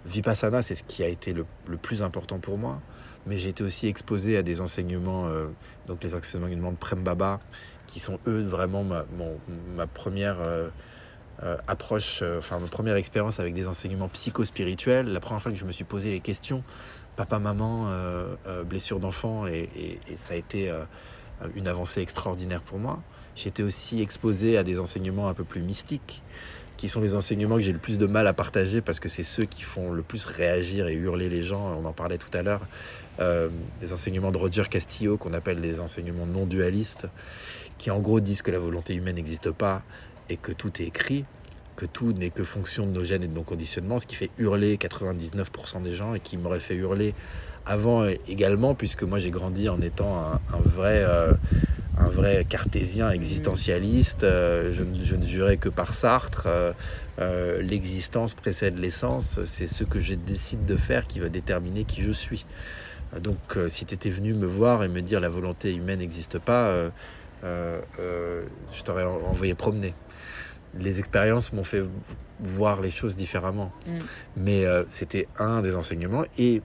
Vipassana, 0.04 0.61
c'est 0.61 0.74
ce 0.74 0.85
qui 0.85 1.02
a 1.02 1.08
été 1.08 1.32
le 1.32 1.76
plus 1.78 2.02
important 2.02 2.38
pour 2.38 2.58
moi 2.58 2.82
mais 3.26 3.38
j'ai 3.38 3.50
été 3.50 3.62
aussi 3.62 3.87
exposé 3.87 4.37
à 4.37 4.42
des 4.42 4.61
enseignements, 4.61 5.26
euh, 5.26 5.46
donc 5.87 6.02
les 6.02 6.14
enseignements 6.14 6.72
de 6.72 6.76
Prem 6.76 7.02
Baba, 7.02 7.40
qui 7.87 8.00
sont 8.00 8.18
eux 8.26 8.42
vraiment 8.42 8.85
ma, 8.85 9.87
première 9.87 10.40
euh, 10.40 10.68
euh, 11.42 11.56
approche, 11.66 12.22
enfin 12.38 12.58
ma 12.58 12.68
première 12.68 12.96
expérience 12.96 13.40
avec 13.40 13.54
des 13.54 13.66
enseignements 13.66 14.08
psychospirituels. 14.08 15.06
La 15.12 15.20
première 15.20 15.42
fois 15.42 15.52
que 15.52 15.58
je 15.58 15.64
me 15.64 15.72
suis 15.72 15.85
posé 15.85 16.11
les 16.11 16.20
questions, 16.20 16.62
papa, 17.16 17.38
maman, 17.38 17.88
blessure 18.66 19.00
d'enfant, 19.00 19.46
et, 19.46 19.68
et, 20.08 20.16
ça 20.16 20.35
a 20.35 20.37
été 20.37 20.72
une 21.54 21.68
avancée 21.68 22.00
extraordinaire 22.00 22.62
pour 22.62 22.78
moi. 22.78 23.02
Été 23.44 23.62
aussi 23.62 24.00
exposé 24.00 24.56
à 24.56 24.62
des 24.62 24.78
enseignements 24.78 25.28
un 25.28 25.35
peu 25.35 25.44
plus 25.44 25.62
mystiques 25.62 26.22
qui 26.83 26.88
sont 26.88 27.01
les 27.01 27.14
enseignements 27.14 27.55
que 27.55 27.62
j'ai 27.62 27.73
le 27.73 27.79
plus 27.79 27.97
de 27.97 28.07
mal 28.07 28.27
à 28.27 28.33
partager 28.33 28.81
parce 28.81 28.99
que 28.99 29.09
c'est 29.09 29.23
ceux 29.23 29.45
qui 29.45 29.62
font 29.62 29.92
le 29.92 30.03
plus 30.03 30.25
réagir 30.25 30.88
et 30.88 30.95
hurler 30.95 31.29
les 31.29 31.45
gens. 31.45 31.64
On 31.79 31.85
en 31.85 31.92
parlait 31.92 32.18
tout 32.18 32.37
à 32.37 32.42
l'heure. 32.42 32.62
Euh, 33.21 33.51
les 33.81 33.92
enseignements 33.92 34.33
de 34.33 34.38
Roger 34.38 34.64
Castillo, 34.68 35.16
qu'on 35.16 35.33
appelle 35.33 35.61
les 35.61 35.79
enseignements 35.79 36.27
non 36.27 36.45
dualistes, 36.45 37.07
qui 37.79 37.92
en 37.92 38.01
gros 38.01 38.18
disent 38.18 38.42
que 38.42 38.51
la 38.51 38.59
volonté 38.59 38.95
humaine 38.95 39.14
n'existe 39.14 39.53
pas 39.53 39.85
et 40.29 40.37
que 40.37 40.51
tout 40.51 40.83
est 40.83 40.87
écrit, 40.87 41.25
que 41.77 41.87
tout 41.87 42.12
n'est 42.12 42.31
que 42.31 42.42
fonction 42.42 42.85
de 42.85 42.90
nos 42.90 43.05
gènes 43.05 43.23
et 43.23 43.29
de 43.29 43.33
nos 43.33 43.45
conditionnements, 43.45 44.01
ce 44.01 44.09
qui 44.09 44.16
fait 44.16 44.31
hurler 44.37 44.77
99% 44.77 45.83
des 45.83 45.95
gens 45.95 46.14
et 46.14 46.21
qui 46.21 46.37
m'aurait 46.37 46.59
fait 46.59 46.75
hurler 46.75 47.14
avant 47.64 48.07
également, 48.27 48.75
puisque 48.75 49.05
moi 49.05 49.21
j'ai 49.21 49.31
grandi 49.31 49.68
en 49.68 49.81
étant 49.81 50.21
un, 50.21 50.40
vrai, 50.64 51.05
euh, 51.09 51.33
un 51.98 52.09
vrai 52.09 52.46
cartésien 52.48 53.11
existentialiste. 53.11 54.24
Euh, 54.24 54.72
je, 54.72 55.14
ne 55.14 55.24
jurais 55.24 55.57
que 55.57 55.68
par 55.68 55.92
Sartre. 55.92 56.48
Euh, 57.18 57.62
l'existence 57.62 58.35
précède 58.35 58.78
l'essence. 58.78 59.40
C'est 59.44 59.66
ce 59.66 59.85
que 59.85 60.00
je 60.00 60.14
décide 60.14 60.64
de 60.64 60.76
faire 60.76 61.07
qui 61.07 61.20
va 61.20 61.28
déterminer 61.28 61.85
qui 61.85 62.02
je 62.02 62.11
suis. 62.11 62.46
Donc 63.20 63.59
si 63.68 63.85
tu 63.85 63.94
étais 63.94 64.09
venu 64.09 64.33
me 64.33 64.46
voir 64.46 64.83
et 64.83 64.88
me 64.88 65.02
dire 65.02 65.20
la 65.20 65.28
volonté 65.28 65.74
humaine 65.74 65.98
n'existe 65.98 66.38
pas, 66.38 66.90
je 67.42 68.83
t'aurais 68.83 69.05
envoyé 69.05 69.55
promener 69.55 69.94
les 70.78 71.00
expériences 71.00 71.52
m'ont 71.52 71.64
fait 71.64 71.85
voir 72.40 72.81
les 72.81 72.90
choses 72.90 73.14
différemment. 73.14 73.70
Mm. 73.87 73.90
Mais 74.38 74.64
c'était 74.88 75.28
un 75.38 75.61
des 75.61 75.76
enseignements. 75.76 76.24
Et 76.38 76.62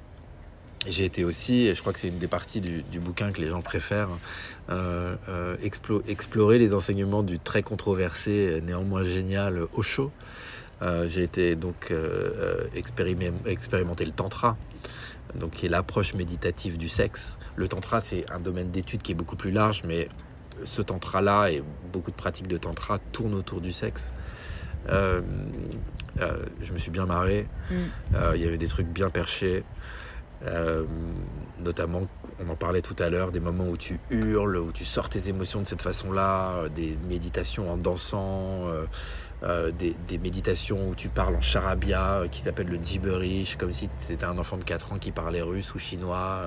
j'ai 0.88 1.06
été 1.06 1.24
aussi, 1.26 1.68
et 1.68 1.76
je 1.76 1.82
crois 1.82 1.94
que 1.94 2.00
c'est 2.00 2.08
une 2.08 2.20
des 2.20 2.28
parties 2.28 2.62
du, 2.62 3.00
bouquin 3.00 3.32
que 3.32 3.42
les 3.42 3.50
gens 3.50 3.62
préfèrent, 3.62 4.10
euh, 4.70 5.16
euh, 5.30 5.56
explorer 5.62 6.58
les 6.58 6.74
enseignements 6.74 7.24
du 7.24 7.40
très 7.40 7.64
controversé, 7.64 8.62
néanmoins 8.66 9.06
génial 9.06 9.62
Osho. 9.74 10.12
Euh, 10.84 11.08
j'ai 11.08 11.24
été 11.24 11.56
donc 11.56 11.94
expérimenter 12.76 14.06
le 14.06 14.12
tantra, 14.12 14.58
donc 15.36 15.52
qui 15.52 15.68
est 15.68 15.70
l'approche 15.70 16.14
méditative 16.14 16.78
du 16.78 16.90
sexe. 16.90 17.38
Le 17.56 17.68
tantra, 17.68 18.02
c'est 18.02 18.30
un 18.30 18.40
domaine 18.40 18.70
d'étude 18.70 19.02
qui 19.02 19.14
est 19.14 19.16
beaucoup 19.16 19.38
plus 19.38 19.52
large, 19.52 19.84
mais 19.86 20.10
ce 20.64 20.82
tantra-là 20.82 21.50
et 21.52 21.64
beaucoup 21.94 22.12
de 22.12 22.16
pratiques 22.16 22.48
de 22.48 22.58
tantra 22.58 23.00
tournent 23.12 23.36
autour 23.36 23.62
du 23.62 23.72
sexe. 23.72 24.12
je 24.90 25.22
me 26.74 26.78
suis 26.78 26.92
bien 26.92 27.06
marré. 27.06 27.48
Mm. 27.72 27.76
Il 28.36 28.42
y 28.42 28.46
avait 28.46 28.58
des 28.58 28.68
trucs 28.68 28.88
bien 28.88 29.10
perchés. 29.10 29.64
Euh, 30.46 30.86
notamment, 31.60 32.04
on 32.40 32.50
en 32.50 32.56
parlait 32.56 32.82
tout 32.82 32.96
à 33.00 33.10
l'heure, 33.10 33.32
des 33.32 33.40
moments 33.40 33.68
où 33.68 33.78
tu 33.78 34.00
hurles, 34.10 34.58
où 34.58 34.72
tu 34.72 34.86
sors 34.86 35.10
tes 35.10 35.30
émotions 35.30 35.62
de 35.62 35.66
cette 35.66 35.82
façon-là, 35.82 36.54
euh, 36.58 36.70
des 36.70 36.98
méditations 37.10 37.72
en 37.72 37.78
dansant, 37.78 38.68
euh, 39.44 39.72
des, 39.72 40.18
méditations 40.18 40.90
où 40.90 40.96
tu 40.96 41.10
parles 41.10 41.36
en 41.36 41.42
charabia, 41.42 42.24
qui 42.32 42.42
s'appelle 42.42 42.68
le 42.68 42.80
gibberish, 42.82 43.56
comme 43.56 43.72
si 43.72 43.90
c'était 43.98 44.26
un 44.26 44.38
enfant 44.38 44.58
de 44.58 44.64
4 44.64 44.94
ans 44.94 44.98
qui 45.00 45.12
parlait 45.12 45.42
russe 45.42 45.74
ou 45.74 45.80
chinois 45.80 46.46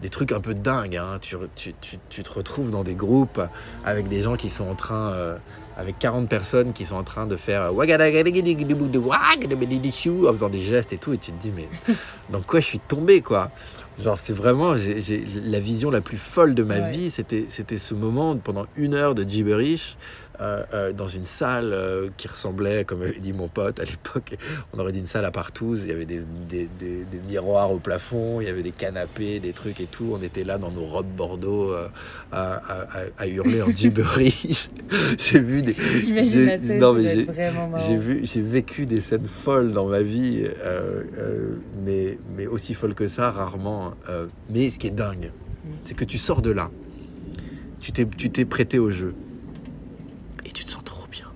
des 0.00 0.10
trucs 0.10 0.30
un 0.30 0.40
peu 0.40 0.54
dingues. 0.54 0.96
Hein. 0.96 1.18
Tu, 1.20 1.74
te 1.74 2.30
retrouves 2.30 2.70
dans 2.70 2.84
des 2.84 2.94
groupes 2.94 3.40
avec 3.84 4.06
des 4.06 4.22
gens 4.22 4.36
qui 4.36 4.48
sont 4.48 4.68
en 4.68 4.76
train, 4.76 5.38
avec 5.78 5.98
40 6.00 6.28
personnes 6.28 6.72
qui 6.72 6.84
sont 6.84 6.96
en 6.96 7.04
train 7.04 7.26
de 7.26 7.36
faire 7.36 7.62
en 10.28 10.32
faisant 10.32 10.48
des 10.48 10.60
gestes 10.60 10.92
et 10.92 10.98
tout, 10.98 11.12
et 11.12 11.18
tu 11.18 11.30
te 11.30 11.40
dis, 11.40 11.52
mais 11.54 11.68
dans 12.30 12.42
quoi 12.42 12.58
je 12.58 12.66
suis 12.66 12.80
tombé, 12.80 13.22
quoi 13.22 13.52
Genre, 14.02 14.18
c'est 14.18 14.32
vraiment 14.32 14.74
la 14.74 15.60
vision 15.60 15.90
la 15.90 16.00
plus 16.00 16.18
folle 16.18 16.54
de 16.54 16.62
ma 16.62 16.78
vie. 16.78 17.10
C'était 17.10 17.78
ce 17.78 17.94
moment 17.94 18.36
pendant 18.36 18.66
une 18.76 18.94
heure 18.94 19.14
de 19.14 19.24
gibberish 19.24 19.96
euh, 20.40 20.62
euh, 20.72 20.92
dans 20.92 21.08
une 21.08 21.24
salle 21.24 21.72
euh, 21.72 22.10
qui 22.16 22.28
ressemblait, 22.28 22.84
comme 22.84 23.02
avait 23.02 23.18
dit 23.18 23.32
mon 23.32 23.48
pote 23.48 23.80
à 23.80 23.84
l'époque, 23.84 24.36
on 24.72 24.78
aurait 24.78 24.92
dit 24.92 25.00
une 25.00 25.08
salle 25.08 25.24
à 25.24 25.32
partouze. 25.32 25.82
Il 25.82 25.88
y 25.88 25.92
avait 25.92 26.04
des, 26.04 26.22
des, 26.48 26.68
des, 26.78 27.18
miroirs 27.28 27.72
au 27.72 27.80
plafond, 27.80 28.40
il 28.40 28.46
y 28.46 28.50
avait 28.50 28.62
des 28.62 28.70
canapés, 28.70 29.40
des 29.40 29.52
trucs 29.52 29.80
et 29.80 29.86
tout. 29.86 30.10
On 30.12 30.22
était 30.22 30.44
là 30.44 30.56
dans 30.56 30.70
nos 30.70 30.86
robes 30.86 31.08
Bordeaux 31.16 31.72
à, 31.72 31.90
à, 32.30 32.86
à, 33.18 33.26
hurler 33.26 33.62
en 33.62 33.70
gibberish. 33.72 34.70
j'ai 35.18 35.40
vu 35.40 35.60
des. 35.62 35.74
J'imagine 36.04 36.78
non, 36.78 36.92
mais 36.92 37.26
j'ai 37.88 37.96
vu, 37.96 38.20
j'ai 38.22 38.42
vécu 38.42 38.86
des 38.86 39.00
scènes 39.00 39.26
folles 39.26 39.72
dans 39.72 39.86
ma 39.86 40.02
vie, 40.02 40.44
mais, 41.84 42.16
mais 42.36 42.46
aussi 42.46 42.74
folles 42.74 42.94
que 42.94 43.08
ça, 43.08 43.32
rarement. 43.32 43.94
mais 44.48 44.70
ce 44.70 44.78
qui 44.78 44.86
est 44.86 44.90
dingue, 44.90 45.32
mm. 45.64 45.70
c'est 45.82 45.96
que 45.96 46.04
tu 46.04 46.16
sors 46.16 46.42
de 46.42 46.52
là. 46.52 46.70
Tu 47.80 47.92
t'es 47.92 48.44
prêté 48.44 48.78
au 48.78 48.90
jeu 48.90 49.14
tu 50.52 50.64
te 50.64 50.70
sens 50.70 50.84
trop 50.84 51.06
bien. 51.06 51.26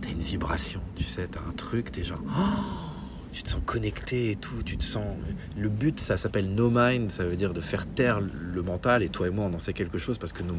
T'as 0.00 0.10
une 0.10 0.20
vibration, 0.20 0.80
tu 0.96 1.04
sais, 1.04 1.26
t'as 1.26 1.40
un 1.40 1.52
truc, 1.52 1.92
t'es 1.92 2.04
genre. 2.04 2.22
Oh, 2.26 2.88
tu 3.32 3.42
te 3.42 3.50
sens 3.50 3.60
connecté 3.64 4.30
et 4.30 4.36
tout, 4.36 4.62
tu 4.64 4.76
te 4.76 4.84
sens. 4.84 5.16
Le 5.56 5.68
but, 5.68 6.00
ça 6.00 6.16
s'appelle 6.16 6.54
no 6.54 6.70
mind, 6.72 7.10
ça 7.10 7.24
veut 7.24 7.36
dire 7.36 7.52
de 7.52 7.60
faire 7.60 7.86
taire 7.86 8.20
le 8.20 8.62
mental. 8.62 9.02
Et 9.02 9.08
toi 9.08 9.28
et 9.28 9.30
moi, 9.30 9.46
on 9.46 9.54
en 9.54 9.58
sait 9.58 9.72
quelque 9.72 9.98
chose 9.98 10.18
parce 10.18 10.32
que 10.32 10.42
nos, 10.42 10.54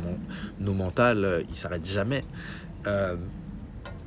nos 0.60 0.74
mentales, 0.74 1.26
euh, 1.26 1.42
ils 1.50 1.56
s'arrêtent 1.56 1.88
jamais. 1.88 2.24
Euh, 2.88 3.16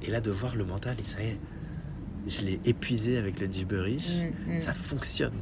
et 0.02 0.10
là, 0.10 0.20
de 0.20 0.30
voir 0.30 0.56
le 0.56 0.64
mental, 0.64 0.96
et 0.98 1.02
ça 1.02 1.22
y 1.22 1.28
est, 1.28 1.38
je 2.26 2.42
l'ai 2.42 2.60
épuisé 2.64 3.18
avec 3.18 3.40
le 3.40 3.46
gibberish, 3.46 4.22
mm, 4.46 4.54
mm. 4.54 4.58
ça 4.58 4.72
fonctionne 4.72 5.40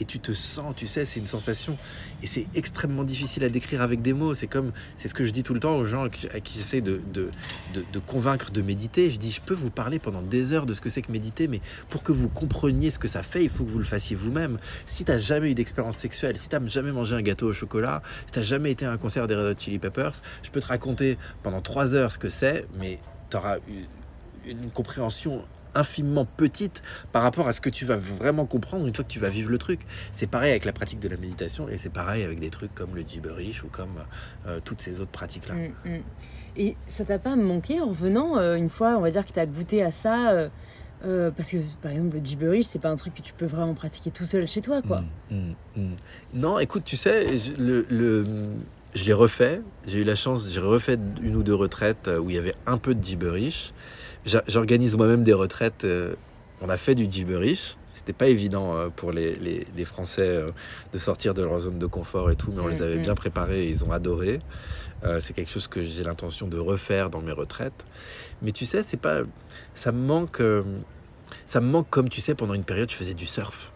et 0.00 0.04
tu 0.04 0.18
te 0.18 0.32
sens, 0.32 0.74
tu 0.76 0.86
sais, 0.86 1.04
c'est 1.04 1.20
une 1.20 1.26
sensation. 1.26 1.76
Et 2.22 2.26
c'est 2.26 2.46
extrêmement 2.54 3.04
difficile 3.04 3.44
à 3.44 3.48
décrire 3.48 3.82
avec 3.82 4.02
des 4.02 4.12
mots. 4.12 4.34
C'est 4.34 4.46
comme, 4.46 4.72
c'est 4.96 5.08
ce 5.08 5.14
que 5.14 5.24
je 5.24 5.30
dis 5.30 5.42
tout 5.42 5.54
le 5.54 5.60
temps 5.60 5.76
aux 5.76 5.84
gens 5.84 6.04
à 6.04 6.08
qui 6.08 6.58
j'essaie 6.58 6.80
de, 6.80 7.00
de, 7.12 7.30
de, 7.74 7.98
convaincre 7.98 8.50
de 8.50 8.62
méditer. 8.62 9.10
Je 9.10 9.18
dis, 9.18 9.30
je 9.30 9.40
peux 9.40 9.54
vous 9.54 9.70
parler 9.70 9.98
pendant 9.98 10.22
des 10.22 10.52
heures 10.52 10.66
de 10.66 10.74
ce 10.74 10.80
que 10.80 10.88
c'est 10.88 11.02
que 11.02 11.12
méditer, 11.12 11.48
mais 11.48 11.60
pour 11.88 12.02
que 12.02 12.12
vous 12.12 12.28
compreniez 12.28 12.90
ce 12.90 12.98
que 12.98 13.08
ça 13.08 13.22
fait, 13.22 13.44
il 13.44 13.50
faut 13.50 13.64
que 13.64 13.70
vous 13.70 13.78
le 13.78 13.84
fassiez 13.84 14.16
vous-même. 14.16 14.58
Si 14.86 15.04
tu 15.04 15.10
n'as 15.10 15.18
jamais 15.18 15.50
eu 15.50 15.54
d'expérience 15.54 15.96
sexuelle, 15.96 16.38
si 16.38 16.48
tu 16.48 16.56
n'as 16.56 16.66
jamais 16.66 16.92
mangé 16.92 17.14
un 17.14 17.22
gâteau 17.22 17.48
au 17.48 17.52
chocolat, 17.52 18.02
si 18.26 18.32
tu 18.32 18.38
n'as 18.38 18.44
jamais 18.44 18.72
été 18.72 18.84
à 18.84 18.92
un 18.92 18.98
concert 18.98 19.26
des 19.26 19.34
Red 19.34 19.56
Hot 19.56 19.60
Chili 19.60 19.78
Peppers, 19.78 20.12
je 20.42 20.50
peux 20.50 20.60
te 20.60 20.66
raconter 20.66 21.18
pendant 21.42 21.60
trois 21.60 21.94
heures 21.94 22.12
ce 22.12 22.18
que 22.18 22.28
c'est, 22.28 22.66
mais 22.78 22.98
tu 23.30 23.36
auras 23.36 23.58
une 24.46 24.70
compréhension 24.70 25.44
infiniment 25.74 26.24
petite 26.24 26.82
par 27.12 27.22
rapport 27.22 27.48
à 27.48 27.52
ce 27.52 27.60
que 27.60 27.70
tu 27.70 27.84
vas 27.84 27.96
vraiment 27.96 28.46
comprendre 28.46 28.86
une 28.86 28.94
fois 28.94 29.04
que 29.04 29.10
tu 29.10 29.18
vas 29.18 29.30
vivre 29.30 29.50
le 29.50 29.58
truc. 29.58 29.80
C'est 30.12 30.26
pareil 30.26 30.50
avec 30.50 30.64
la 30.64 30.72
pratique 30.72 31.00
de 31.00 31.08
la 31.08 31.16
méditation 31.16 31.68
et 31.68 31.78
c'est 31.78 31.92
pareil 31.92 32.22
avec 32.22 32.40
des 32.40 32.50
trucs 32.50 32.74
comme 32.74 32.94
le 32.94 33.02
gibberish 33.02 33.64
ou 33.64 33.68
comme 33.68 34.04
euh, 34.46 34.60
toutes 34.64 34.80
ces 34.80 35.00
autres 35.00 35.10
pratiques-là. 35.10 35.54
Mm, 35.54 35.96
mm. 35.96 36.02
Et 36.56 36.76
ça 36.86 37.04
t'a 37.04 37.18
pas 37.18 37.36
manqué 37.36 37.80
en 37.80 37.86
revenant 37.86 38.38
euh, 38.38 38.56
une 38.56 38.68
fois, 38.68 38.96
on 38.96 39.00
va 39.00 39.10
dire 39.10 39.24
que 39.24 39.32
tu 39.32 39.40
as 39.40 39.46
goûté 39.46 39.82
à 39.82 39.90
ça 39.90 40.50
euh, 41.04 41.30
parce 41.30 41.50
que 41.50 41.56
par 41.82 41.90
exemple 41.90 42.16
le 42.16 42.24
gibberish 42.24 42.66
c'est 42.66 42.78
pas 42.78 42.90
un 42.90 42.96
truc 42.96 43.14
que 43.14 43.22
tu 43.22 43.32
peux 43.32 43.46
vraiment 43.46 43.74
pratiquer 43.74 44.10
tout 44.10 44.24
seul 44.24 44.46
chez 44.46 44.60
toi 44.60 44.82
quoi. 44.82 45.02
Mm, 45.30 45.94
non, 46.34 46.58
écoute, 46.58 46.84
tu 46.84 46.96
sais, 46.96 47.26
le, 47.58 47.86
le 47.88 48.56
je 48.94 49.04
l'ai 49.04 49.12
refait. 49.14 49.62
J'ai 49.86 50.02
eu 50.02 50.04
la 50.04 50.14
chance, 50.14 50.46
j'ai 50.50 50.60
refait 50.60 50.98
une 51.22 51.36
ou 51.36 51.42
deux 51.42 51.54
retraites 51.54 52.10
où 52.20 52.28
il 52.28 52.36
y 52.36 52.38
avait 52.38 52.54
un 52.66 52.76
peu 52.76 52.94
de 52.94 53.02
gibberish. 53.02 53.72
J'organise 54.24 54.96
moi-même 54.96 55.24
des 55.24 55.32
retraites. 55.32 55.84
Euh, 55.84 56.14
on 56.60 56.68
a 56.68 56.76
fait 56.76 56.94
du 56.94 57.10
gibberish. 57.10 57.76
C'était 57.90 58.12
pas 58.12 58.28
évident 58.28 58.74
euh, 58.76 58.88
pour 58.88 59.12
les, 59.12 59.32
les, 59.32 59.84
Français 59.84 60.28
euh, 60.28 60.50
de 60.92 60.98
sortir 60.98 61.34
de 61.34 61.42
leur 61.42 61.58
zone 61.60 61.78
de 61.78 61.86
confort 61.86 62.30
et 62.30 62.36
tout, 62.36 62.52
mais 62.52 62.60
on 62.60 62.68
les 62.68 62.82
avait 62.82 62.98
mm, 62.98 63.02
bien 63.02 63.12
mm. 63.12 63.16
préparés 63.16 63.64
et 63.64 63.68
ils 63.68 63.84
ont 63.84 63.92
adoré. 63.92 64.38
c'est 65.18 65.34
quelque 65.34 65.50
chose 65.50 65.66
que 65.66 65.82
j'ai 65.84 66.04
l'intention 66.04 66.46
de 66.46 66.58
refaire 66.58 67.10
dans 67.10 67.20
mes 67.20 67.32
retraites. 67.32 67.84
Mais 68.42 68.52
tu 68.52 68.64
sais, 68.64 68.84
c'est 68.84 68.96
pas, 68.96 69.22
ça 69.74 69.90
me 69.90 69.98
manque, 69.98 70.40
ça 71.44 71.60
me 71.60 71.66
manque 71.66 71.90
comme 71.90 72.08
tu 72.08 72.20
sais 72.20 72.36
pendant 72.36 72.54
une 72.54 72.64
période 72.64 72.90
je 72.90 72.94
faisais 72.94 73.14
du 73.14 73.26
surf. 73.26 73.72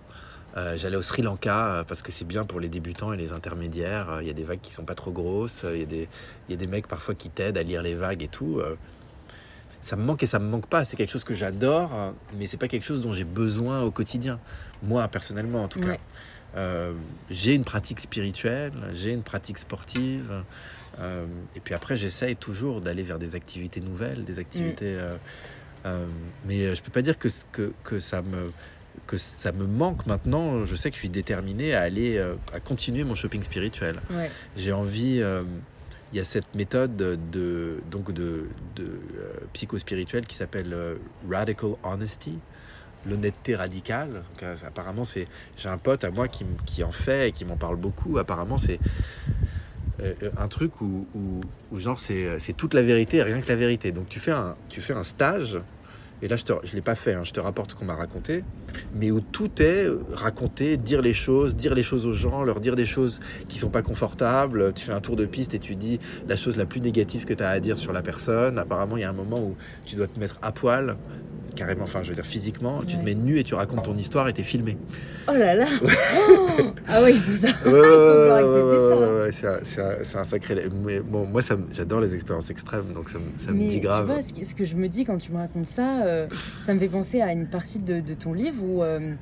J'allais 0.76 0.96
au 0.96 1.02
Sri 1.02 1.22
Lanka 1.22 1.84
parce 1.86 2.00
que 2.00 2.10
c'est 2.12 2.24
bien 2.24 2.44
pour 2.44 2.60
les 2.60 2.68
débutants 2.68 3.12
et 3.12 3.16
les 3.16 3.32
intermédiaires. 3.32 4.20
Il 4.22 4.26
y 4.26 4.30
a 4.30 4.32
des 4.32 4.44
vagues 4.44 4.60
qui 4.62 4.72
sont 4.72 4.84
pas 4.84 4.94
trop 4.94 5.10
grosses. 5.10 5.66
Il 5.68 5.80
y 5.80 5.82
a 5.82 5.86
des, 5.86 6.08
il 6.48 6.52
y 6.52 6.54
a 6.54 6.56
des 6.56 6.68
mecs 6.68 6.86
parfois 6.86 7.14
qui 7.14 7.28
t'aident 7.28 7.58
à 7.58 7.62
lire 7.62 7.82
les 7.82 7.94
vagues 7.94 8.22
et 8.22 8.28
tout 8.28 8.62
ça 9.86 9.94
me 9.94 10.02
manque 10.02 10.22
et 10.22 10.26
ça 10.26 10.40
me 10.40 10.48
manque 10.48 10.66
pas. 10.66 10.84
C'est 10.84 10.96
quelque 10.96 11.12
chose 11.12 11.24
que 11.24 11.34
j'adore, 11.34 12.12
mais 12.34 12.48
c'est 12.48 12.56
pas 12.56 12.66
quelque 12.66 12.84
chose 12.84 13.00
dont 13.00 13.12
j'ai 13.12 13.24
besoin 13.24 13.82
au 13.82 13.92
quotidien. 13.92 14.40
Moi, 14.82 15.06
personnellement, 15.08 15.62
en 15.62 15.68
tout 15.68 15.80
cas. 15.80 15.96
Euh, 16.56 16.94
j'ai 17.30 17.54
une 17.54 17.64
pratique 17.64 18.00
spirituelle, 18.00 18.72
j'ai 18.94 19.12
une 19.12 19.22
pratique 19.22 19.58
sportive. 19.58 20.42
Euh, 20.98 21.26
et 21.54 21.60
puis 21.60 21.74
après, 21.74 21.96
j'essaye 21.96 22.34
toujours 22.34 22.80
d'aller 22.80 23.02
vers 23.02 23.18
des 23.18 23.36
activités 23.36 23.80
nouvelles, 23.80 24.24
des 24.24 24.38
activités. 24.38 24.94
Mm. 24.94 25.18
Euh, 25.86 26.06
mais 26.46 26.74
je 26.74 26.82
peux 26.82 26.90
pas 26.90 27.02
dire 27.02 27.18
que, 27.18 27.28
que, 27.52 27.72
que, 27.84 28.00
ça 28.00 28.22
me 28.22 28.50
que 29.06 29.18
ça 29.18 29.52
me 29.52 29.66
manque 29.66 30.06
maintenant. 30.06 30.64
Je 30.64 30.74
sais 30.74 30.90
que 30.90 30.96
je 30.96 31.00
suis 31.00 31.10
déterminé 31.10 31.74
à 31.74 31.82
aller 31.82 32.18
à 32.52 32.58
continuer 32.58 33.04
mon 33.04 33.14
shopping 33.14 33.42
spirituel. 33.42 34.00
J'ai 34.56 34.72
envie 34.72 35.22
il 36.12 36.18
y 36.18 36.20
a 36.20 36.24
cette 36.24 36.54
méthode 36.54 36.96
de, 36.96 37.82
donc 37.90 38.12
de, 38.12 38.46
de 38.76 38.84
euh, 38.84 39.32
psycho-spirituelle 39.52 40.26
qui 40.26 40.36
s'appelle 40.36 40.72
euh, 40.72 40.94
Radical 41.28 41.70
Honesty, 41.82 42.38
l'honnêteté 43.04 43.56
radicale. 43.56 44.22
Euh, 44.42 44.54
apparemment, 44.64 45.04
c'est 45.04 45.26
j'ai 45.56 45.68
un 45.68 45.78
pote 45.78 46.04
à 46.04 46.10
moi 46.10 46.28
qui, 46.28 46.46
qui 46.64 46.84
en 46.84 46.92
fait 46.92 47.28
et 47.28 47.32
qui 47.32 47.44
m'en 47.44 47.56
parle 47.56 47.76
beaucoup. 47.76 48.18
Apparemment, 48.18 48.58
c'est 48.58 48.78
un 50.36 50.48
truc 50.48 50.82
où, 50.82 51.06
où, 51.14 51.80
genre 51.80 51.98
c'est 51.98 52.52
toute 52.54 52.74
la 52.74 52.82
vérité 52.82 53.22
rien 53.22 53.40
que 53.40 53.48
la 53.48 53.56
vérité. 53.56 53.92
Donc 53.92 54.08
tu 54.08 54.20
fais 54.20 54.32
un, 54.32 54.54
tu 54.68 54.82
fais 54.82 54.92
un 54.92 55.04
stage 55.04 55.58
et 56.22 56.28
là 56.28 56.36
je 56.36 56.52
ne 56.52 56.74
l'ai 56.74 56.82
pas 56.82 56.94
fait, 56.94 57.14
hein, 57.14 57.24
je 57.24 57.32
te 57.32 57.40
rapporte 57.40 57.72
ce 57.72 57.76
qu'on 57.76 57.84
m'a 57.84 57.94
raconté, 57.94 58.44
mais 58.94 59.10
où 59.10 59.20
tout 59.20 59.50
est 59.60 59.86
raconté, 60.12 60.76
dire 60.76 61.02
les 61.02 61.12
choses, 61.12 61.54
dire 61.54 61.74
les 61.74 61.82
choses 61.82 62.06
aux 62.06 62.14
gens, 62.14 62.42
leur 62.42 62.60
dire 62.60 62.76
des 62.76 62.86
choses 62.86 63.20
qui 63.48 63.58
sont 63.58 63.70
pas 63.70 63.82
confortables. 63.82 64.72
Tu 64.74 64.84
fais 64.84 64.92
un 64.92 65.00
tour 65.00 65.16
de 65.16 65.26
piste 65.26 65.54
et 65.54 65.58
tu 65.58 65.76
dis 65.76 66.00
la 66.28 66.36
chose 66.36 66.56
la 66.56 66.66
plus 66.66 66.80
négative 66.80 67.24
que 67.24 67.34
tu 67.34 67.42
as 67.42 67.50
à 67.50 67.60
dire 67.60 67.78
sur 67.78 67.92
la 67.92 68.02
personne. 68.02 68.58
Apparemment, 68.58 68.96
il 68.96 69.00
y 69.00 69.04
a 69.04 69.10
un 69.10 69.14
moment 69.14 69.40
où 69.40 69.56
tu 69.84 69.96
dois 69.96 70.06
te 70.06 70.18
mettre 70.18 70.38
à 70.42 70.52
poil 70.52 70.96
carrément, 71.56 71.84
enfin 71.84 72.02
je 72.04 72.10
veux 72.10 72.14
dire 72.14 72.24
physiquement, 72.26 72.82
tu 72.86 72.96
te 72.96 73.02
mets 73.02 73.14
nu 73.14 73.38
et 73.38 73.44
tu 73.44 73.54
racontes 73.54 73.84
ton 73.84 73.96
histoire 73.96 74.28
et 74.28 74.32
t'es 74.32 74.44
filmé. 74.44 74.76
Oh 75.28 75.32
là 75.32 75.54
là 75.56 75.66
oh 75.82 76.62
Ah 76.86 77.00
faut 77.00 77.36
ça. 77.36 77.48
Ouais, 77.68 79.32
c'est 79.32 80.16
un, 80.18 80.24
sacré. 80.24 80.68
Mais 80.72 81.00
bon, 81.00 81.26
moi 81.26 81.40
j'adore 81.72 82.00
les 82.00 82.14
expériences 82.14 82.50
extrêmes, 82.50 82.92
donc 82.92 83.10
ça, 83.10 83.18
ça 83.36 83.50
me 83.50 83.66
dit 83.66 83.80
grave. 83.80 84.06
Tu 84.06 84.12
vois, 84.12 84.44
ce, 84.44 84.54
que 84.54 84.64
je 84.64 84.76
me 84.76 84.88
dis 84.88 85.04
quand 85.04 85.16
tu 85.18 85.32
me 85.32 85.38
racontes 85.38 85.68
ça, 85.68 86.04
euh, 86.04 86.28
ça 86.60 86.74
me 86.74 86.78
fait 86.78 86.88
penser 86.88 87.20
à 87.20 87.32
une 87.32 87.48
partie 87.48 87.78
de, 87.78 88.00
ton 88.14 88.32
livre 88.32 88.62
où 88.62 88.82
euh, 88.82 89.14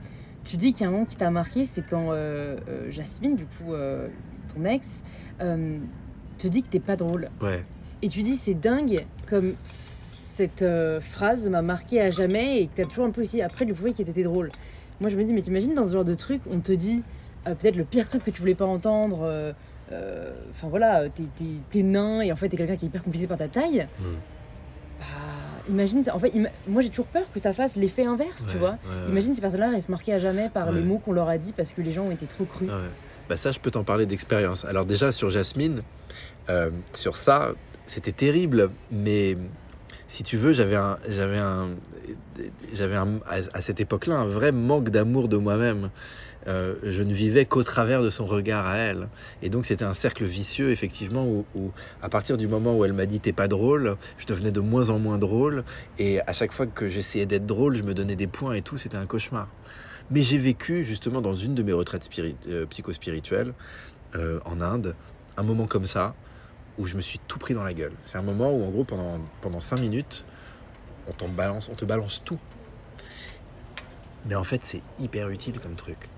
tu 0.45 0.57
dis 0.57 0.73
qu'il 0.73 0.83
y 0.83 0.85
a 0.85 0.89
un 0.89 0.93
moment 0.93 1.07
qui 1.07 1.17
t'a 1.17 1.31
marqué, 1.31 1.65
c'est 1.65 1.87
quand 1.89 2.09
euh, 2.11 2.57
Jasmine, 2.91 3.37
du 3.37 3.45
coup, 3.45 3.73
ton 4.55 4.65
ex, 4.65 5.03
te 5.39 6.49
dit 6.49 6.63
que 6.63 6.69
t'es 6.69 6.81
pas 6.81 6.97
drôle. 6.97 7.31
Ouais. 7.41 7.65
Et 8.03 8.09
tu 8.09 8.23
dis 8.23 8.37
c'est 8.37 8.55
dingue 8.55 9.07
comme 9.27 9.55
cette 10.35 10.63
euh, 10.63 11.01
phrase 11.01 11.49
m'a 11.49 11.63
marqué 11.63 12.01
à 12.01 12.11
jamais 12.11 12.63
et 12.63 12.67
que 12.67 12.75
tu 12.75 12.83
as 12.83 12.87
toujours 12.87 13.05
un 13.05 13.11
peu 13.11 13.23
essayé 13.23 13.43
après 13.43 13.65
de 13.65 13.71
lui 13.71 13.75
prouver 13.77 13.93
qu'il 13.93 14.09
était 14.09 14.25
drôle. 14.25 14.51
Moi, 15.01 15.09
je 15.09 15.17
me 15.17 15.23
dis, 15.23 15.33
mais 15.33 15.41
t'imagines 15.41 15.75
dans 15.75 15.87
ce 15.87 15.93
genre 15.93 16.05
de 16.05 16.15
truc, 16.15 16.43
on 16.51 16.59
te 16.59 16.73
dit 16.73 17.03
euh, 17.47 17.55
peut-être 17.55 17.77
le 17.77 17.85
pire 17.85 18.09
truc 18.09 18.25
que 18.25 18.31
tu 18.31 18.41
voulais 18.41 18.57
pas 18.57 18.65
entendre. 18.65 19.21
Euh, 19.93 20.33
enfin 20.51 20.69
voilà, 20.69 21.05
t'es 21.09 21.83
nain 21.83 22.21
et 22.21 22.33
en 22.33 22.37
fait 22.37 22.49
t'es 22.49 22.57
quelqu'un 22.57 22.77
qui 22.77 22.87
est 22.87 22.89
hyper 22.89 23.05
complicé 23.05 23.29
par 23.29 23.39
ta 23.39 23.47
taille. 23.47 23.87
Hmm. 24.01 24.15
Bah, 24.99 25.07
imagine, 25.69 26.03
en 26.13 26.19
fait, 26.19 26.33
moi 26.67 26.83
j'ai 26.83 26.89
toujours 26.89 27.07
peur 27.07 27.31
que 27.33 27.39
ça 27.39 27.53
fasse 27.53 27.77
l'effet 27.77 28.05
inverse, 28.05 28.47
tu 28.51 28.57
vois. 28.57 28.77
imagine 29.09 29.35
ces 29.35 29.41
personnes-là 29.41 29.71
restent 29.71 29.89
marquées 29.89 30.15
à 30.15 30.19
jamais 30.19 30.49
par 30.49 30.73
les 30.73 30.83
mots 30.83 30.99
qu'on 30.99 31.13
leur 31.13 31.29
a 31.29 31.39
dit 31.39 31.53
parce 31.53 31.73
que 31.73 31.81
les 31.81 31.93
gens 31.93 32.05
ont 32.05 32.11
été 32.11 32.27
trop 32.27 32.45
crus. 32.45 32.71
Bah 33.29 33.37
ça, 33.37 33.53
je 33.53 33.61
peux 33.61 33.71
t'en 33.71 33.85
parler 33.85 34.07
d'expérience. 34.07 34.65
Alors 34.65 34.85
déjà 34.85 35.13
sur 35.13 35.31
Jasmine, 35.31 35.83
sur 36.93 37.17
ça, 37.17 37.53
c'était 37.87 38.13
terrible, 38.13 38.71
mais 38.91 39.37
si 40.09 40.23
tu 40.23 40.37
veux, 40.37 40.53
j'avais 40.53 40.77
un, 40.77 40.99
j'avais 41.09 41.39
un, 41.39 41.71
j'avais 42.73 42.97
à 43.27 43.61
cette 43.61 43.81
époque-là 43.81 44.17
un 44.17 44.27
vrai 44.27 44.53
manque 44.53 44.91
d'amour 44.91 45.29
de 45.29 45.37
moi-même. 45.37 45.91
Euh, 46.47 46.75
je 46.83 47.03
ne 47.03 47.15
vivais 47.15 47.47
qu'au 47.47 47.63
travers 47.63 48.03
de 48.03 48.11
son 48.11 48.27
regard 48.27 48.67
à 48.67 48.77
elle. 48.77 49.09
Et 49.43 49.49
donc 49.49 49.67
c'était 49.67 49.85
un 49.85 49.95
cercle 49.95 50.25
vicieux, 50.25 50.71
effectivement, 50.71 51.27
où, 51.27 51.73
à 52.03 52.09
partir 52.09 52.37
du 52.37 52.49
moment 52.49 52.77
où 52.77 52.85
elle 52.85 52.93
m'a 52.93 53.07
dit 53.07 53.21
t'es 53.21 53.33
pas 53.33 53.49
drôle, 53.49 53.97
je 54.19 54.27
devenais 54.27 54.53
de 54.53 54.61
moins 54.61 54.91
en 54.91 54.99
moins 54.99 55.19
drôle. 55.19 55.65
Et 55.99 56.21
à 56.21 56.33
chaque 56.33 56.53
fois 56.53 56.67
que 56.67 56.89
j'essayais 56.89 57.27
d'être 57.27 57.47
drôle, 57.47 57.77
je 57.77 57.83
me 57.83 57.95
donnais 57.95 58.17
des 58.17 58.27
points 58.27 58.55
et 58.55 58.63
tout, 58.63 58.77
c'était 58.77 58.97
un 58.97 59.07
cauchemar. 59.07 59.49
Mais 60.11 60.21
j'ai 60.21 60.39
vécu 60.39 60.85
justement 60.85 61.23
dans 61.23 61.35
une 61.35 61.55
de 61.55 61.63
mes 61.63 61.73
retraites 61.73 62.11
euh, 62.49 62.67
psychospirituelles 62.67 63.55
euh, 64.17 64.39
en 64.45 64.61
Inde, 64.61 64.95
un 65.39 65.43
moment 65.43 65.67
comme 65.67 65.87
ça, 65.87 66.15
où 66.79 66.87
je 66.87 66.97
me 66.97 67.01
suis 67.01 67.19
tout 67.19 67.39
pris 67.39 67.55
dans 67.55 67.65
la 67.65 67.75
gueule. 67.75 67.93
C'est 68.03 68.19
un 68.19 68.23
moment 68.23 68.51
où, 68.51 68.65
en 68.65 68.71
gros, 68.71 68.85
pendant, 68.85 69.21
pendant 69.41 69.61
5 69.61 69.81
minutes, 69.81 70.25
on, 71.07 71.29
balance, 71.29 71.69
on 71.69 71.75
te 71.75 71.85
balance 71.85 72.23
tout. 72.25 72.39
Mais 74.27 74.35
en 74.35 74.45
fait, 74.45 74.61
c'est 74.65 74.83
hyper 74.99 75.29
utile 75.29 75.61
comme 75.61 75.77
truc. 75.77 76.09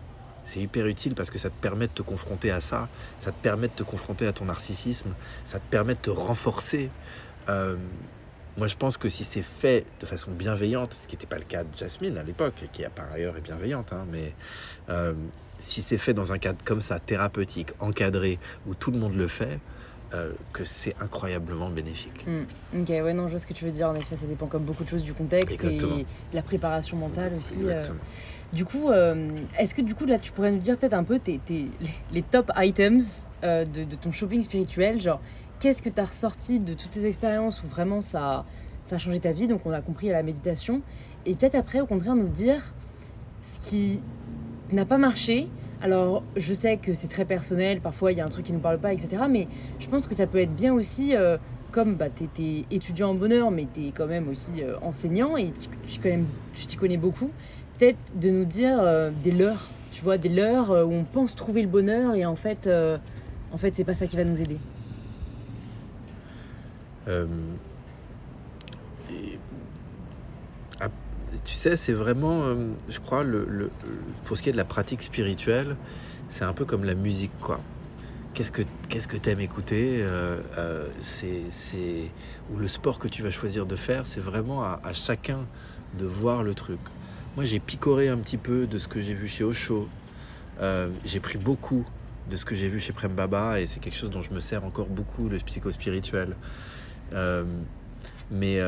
C'est 0.44 0.60
hyper 0.60 0.86
utile 0.86 1.14
parce 1.14 1.30
que 1.30 1.38
ça 1.38 1.50
te 1.50 1.60
permet 1.60 1.88
de 1.88 1.92
te 1.92 2.02
confronter 2.02 2.52
à 2.52 2.60
ça, 2.60 2.88
ça 3.18 3.32
te 3.32 3.42
permet 3.42 3.66
de 3.66 3.72
te 3.72 3.82
confronter 3.82 4.28
à 4.28 4.32
ton 4.32 4.44
narcissisme, 4.44 5.14
ça 5.44 5.58
te 5.58 5.68
permet 5.68 5.94
de 5.94 6.00
te 6.00 6.10
renforcer. 6.10 6.90
Euh, 7.48 7.76
moi, 8.56 8.68
je 8.68 8.76
pense 8.76 8.96
que 8.96 9.08
si 9.08 9.24
c'est 9.24 9.42
fait 9.42 9.84
de 10.00 10.06
façon 10.06 10.30
bienveillante, 10.30 10.94
ce 10.94 11.08
qui 11.08 11.16
n'était 11.16 11.26
pas 11.26 11.36
le 11.36 11.44
cas 11.44 11.64
de 11.64 11.76
Jasmine 11.76 12.16
à 12.16 12.22
l'époque, 12.22 12.54
qui 12.72 12.84
par 12.94 13.12
ailleurs 13.12 13.36
est 13.36 13.40
bienveillante, 13.40 13.92
hein, 13.92 14.06
mais 14.10 14.34
euh, 14.88 15.14
si 15.58 15.82
c'est 15.82 15.98
fait 15.98 16.14
dans 16.14 16.32
un 16.32 16.38
cadre 16.38 16.64
comme 16.64 16.80
ça, 16.80 17.00
thérapeutique, 17.00 17.72
encadré, 17.80 18.38
où 18.66 18.74
tout 18.74 18.92
le 18.92 18.98
monde 18.98 19.16
le 19.16 19.28
fait, 19.28 19.58
euh, 20.14 20.32
que 20.52 20.62
c'est 20.62 20.94
incroyablement 21.00 21.68
bénéfique. 21.68 22.24
Hmm. 22.26 22.44
Ok, 22.80 22.88
ouais, 22.88 23.12
non, 23.12 23.24
je 23.24 23.30
vois 23.30 23.38
ce 23.38 23.46
que 23.46 23.52
tu 23.52 23.64
veux 23.64 23.72
dire. 23.72 23.88
En 23.88 23.94
effet, 23.96 24.16
ça 24.16 24.26
dépend 24.26 24.46
comme 24.46 24.62
beaucoup 24.62 24.84
de 24.84 24.88
choses 24.88 25.02
du 25.02 25.12
contexte 25.12 25.64
et 25.64 25.78
de 25.78 26.04
la 26.32 26.42
préparation 26.42 26.96
mentale 26.96 27.32
aussi. 27.36 27.62
Euh. 27.64 27.84
Du 28.52 28.64
coup, 28.64 28.90
euh, 28.90 29.30
est-ce 29.58 29.74
que 29.74 29.82
du 29.82 29.96
coup, 29.96 30.06
là, 30.06 30.18
tu 30.18 30.30
pourrais 30.30 30.52
nous 30.52 30.58
dire 30.58 30.78
peut-être 30.78 30.94
un 30.94 31.02
peu 31.02 31.18
tes, 31.18 31.40
les 32.12 32.22
top 32.22 32.52
items 32.56 33.26
de, 33.42 33.94
ton 34.00 34.12
shopping 34.12 34.42
spirituel 34.42 35.00
Genre, 35.00 35.20
qu'est-ce 35.58 35.82
que 35.82 35.90
tu 35.90 36.00
as 36.00 36.04
ressorti 36.04 36.60
de 36.60 36.74
toutes 36.74 36.92
ces 36.92 37.06
expériences 37.06 37.62
où 37.64 37.66
vraiment 37.66 38.00
ça, 38.00 38.44
ça 38.84 38.96
a 38.96 38.98
changé 38.98 39.18
ta 39.18 39.32
vie 39.32 39.48
Donc, 39.48 39.62
on 39.64 39.72
a 39.72 39.80
compris 39.80 40.08
à 40.10 40.12
la 40.12 40.22
méditation. 40.22 40.82
Et 41.26 41.34
peut-être 41.34 41.56
après, 41.56 41.80
au 41.80 41.86
contraire, 41.86 42.14
nous 42.14 42.28
dire 42.28 42.74
ce 43.42 43.58
qui 43.68 44.00
n'a 44.72 44.84
pas 44.84 44.98
marché 44.98 45.48
alors, 45.82 46.22
je 46.36 46.54
sais 46.54 46.78
que 46.78 46.94
c'est 46.94 47.08
très 47.08 47.24
personnel, 47.24 47.80
parfois 47.80 48.12
il 48.12 48.18
y 48.18 48.20
a 48.20 48.26
un 48.26 48.30
truc 48.30 48.46
qui 48.46 48.52
ne 48.52 48.56
nous 48.56 48.62
parle 48.62 48.78
pas, 48.78 48.92
etc. 48.92 49.22
Mais 49.28 49.46
je 49.78 49.88
pense 49.88 50.06
que 50.06 50.14
ça 50.14 50.26
peut 50.26 50.38
être 50.38 50.54
bien 50.54 50.72
aussi, 50.72 51.14
euh, 51.14 51.36
comme 51.70 51.96
bah, 51.96 52.08
tu 52.08 52.24
étais 52.24 52.64
étudiant 52.70 53.10
en 53.10 53.14
bonheur, 53.14 53.50
mais 53.50 53.66
tu 53.72 53.92
quand 53.94 54.06
même 54.06 54.28
aussi 54.28 54.62
euh, 54.62 54.76
enseignant 54.80 55.36
et 55.36 55.52
tu, 55.86 55.98
tu 56.54 56.66
t'y 56.66 56.76
connais 56.76 56.96
beaucoup, 56.96 57.30
peut-être 57.78 57.98
de 58.18 58.30
nous 58.30 58.46
dire 58.46 58.78
euh, 58.80 59.10
des 59.22 59.32
leurs, 59.32 59.70
tu 59.92 60.02
vois, 60.02 60.16
des 60.16 60.30
leurs 60.30 60.70
où 60.70 60.92
on 60.92 61.04
pense 61.04 61.36
trouver 61.36 61.60
le 61.62 61.68
bonheur 61.68 62.14
et 62.14 62.24
en 62.24 62.36
fait, 62.36 62.68
en 63.52 63.58
fait 63.58 63.74
c'est 63.74 63.84
pas 63.84 63.94
ça 63.94 64.06
qui 64.06 64.16
va 64.16 64.24
nous 64.24 64.40
aider. 64.40 64.58
Tu 71.46 71.54
sais, 71.54 71.76
c'est 71.76 71.92
vraiment, 71.92 72.42
euh, 72.42 72.72
je 72.88 72.98
crois, 72.98 73.22
le, 73.22 73.70
pour 74.24 74.36
ce 74.36 74.42
qui 74.42 74.48
est 74.48 74.52
de 74.52 74.56
la 74.56 74.64
pratique 74.64 75.00
spirituelle, 75.00 75.76
c'est 76.28 76.44
un 76.44 76.52
peu 76.52 76.64
comme 76.64 76.84
la 76.84 76.96
musique, 76.96 77.30
quoi. 77.40 77.60
Qu'est-ce 78.34 78.52
que 78.52 78.62
qu'est-ce 78.90 79.08
que 79.08 79.16
t'aimes 79.16 79.40
écouter 79.40 80.00
euh, 80.02 80.40
euh, 80.58 80.88
C'est 81.02 82.10
ou 82.52 82.58
le 82.58 82.68
sport 82.68 82.98
que 82.98 83.08
tu 83.08 83.22
vas 83.22 83.30
choisir 83.30 83.64
de 83.64 83.76
faire, 83.76 84.06
c'est 84.06 84.20
vraiment 84.20 84.62
à, 84.62 84.92
chacun 84.92 85.46
de 85.98 86.04
voir 86.04 86.42
le 86.42 86.54
truc. 86.54 86.80
Moi, 87.36 87.44
j'ai 87.44 87.60
picoré 87.60 88.08
un 88.08 88.18
petit 88.18 88.36
peu 88.36 88.66
de 88.66 88.78
ce 88.78 88.88
que 88.88 89.00
j'ai 89.00 89.14
vu 89.14 89.26
chez 89.26 89.44
Osho. 89.44 89.88
j'ai 91.04 91.20
pris 91.20 91.38
beaucoup 91.38 91.86
de 92.30 92.36
ce 92.36 92.44
que 92.44 92.54
j'ai 92.54 92.68
vu 92.68 92.80
chez 92.80 92.92
Prem 92.92 93.14
Baba 93.14 93.60
et 93.60 93.66
c'est 93.66 93.80
quelque 93.80 93.96
chose 93.96 94.10
dont 94.10 94.22
je 94.22 94.32
me 94.32 94.40
sers 94.40 94.64
encore 94.64 94.88
beaucoup, 94.88 95.28
le 95.28 95.38
psychospirituel. 95.38 96.36
mais 98.30 98.60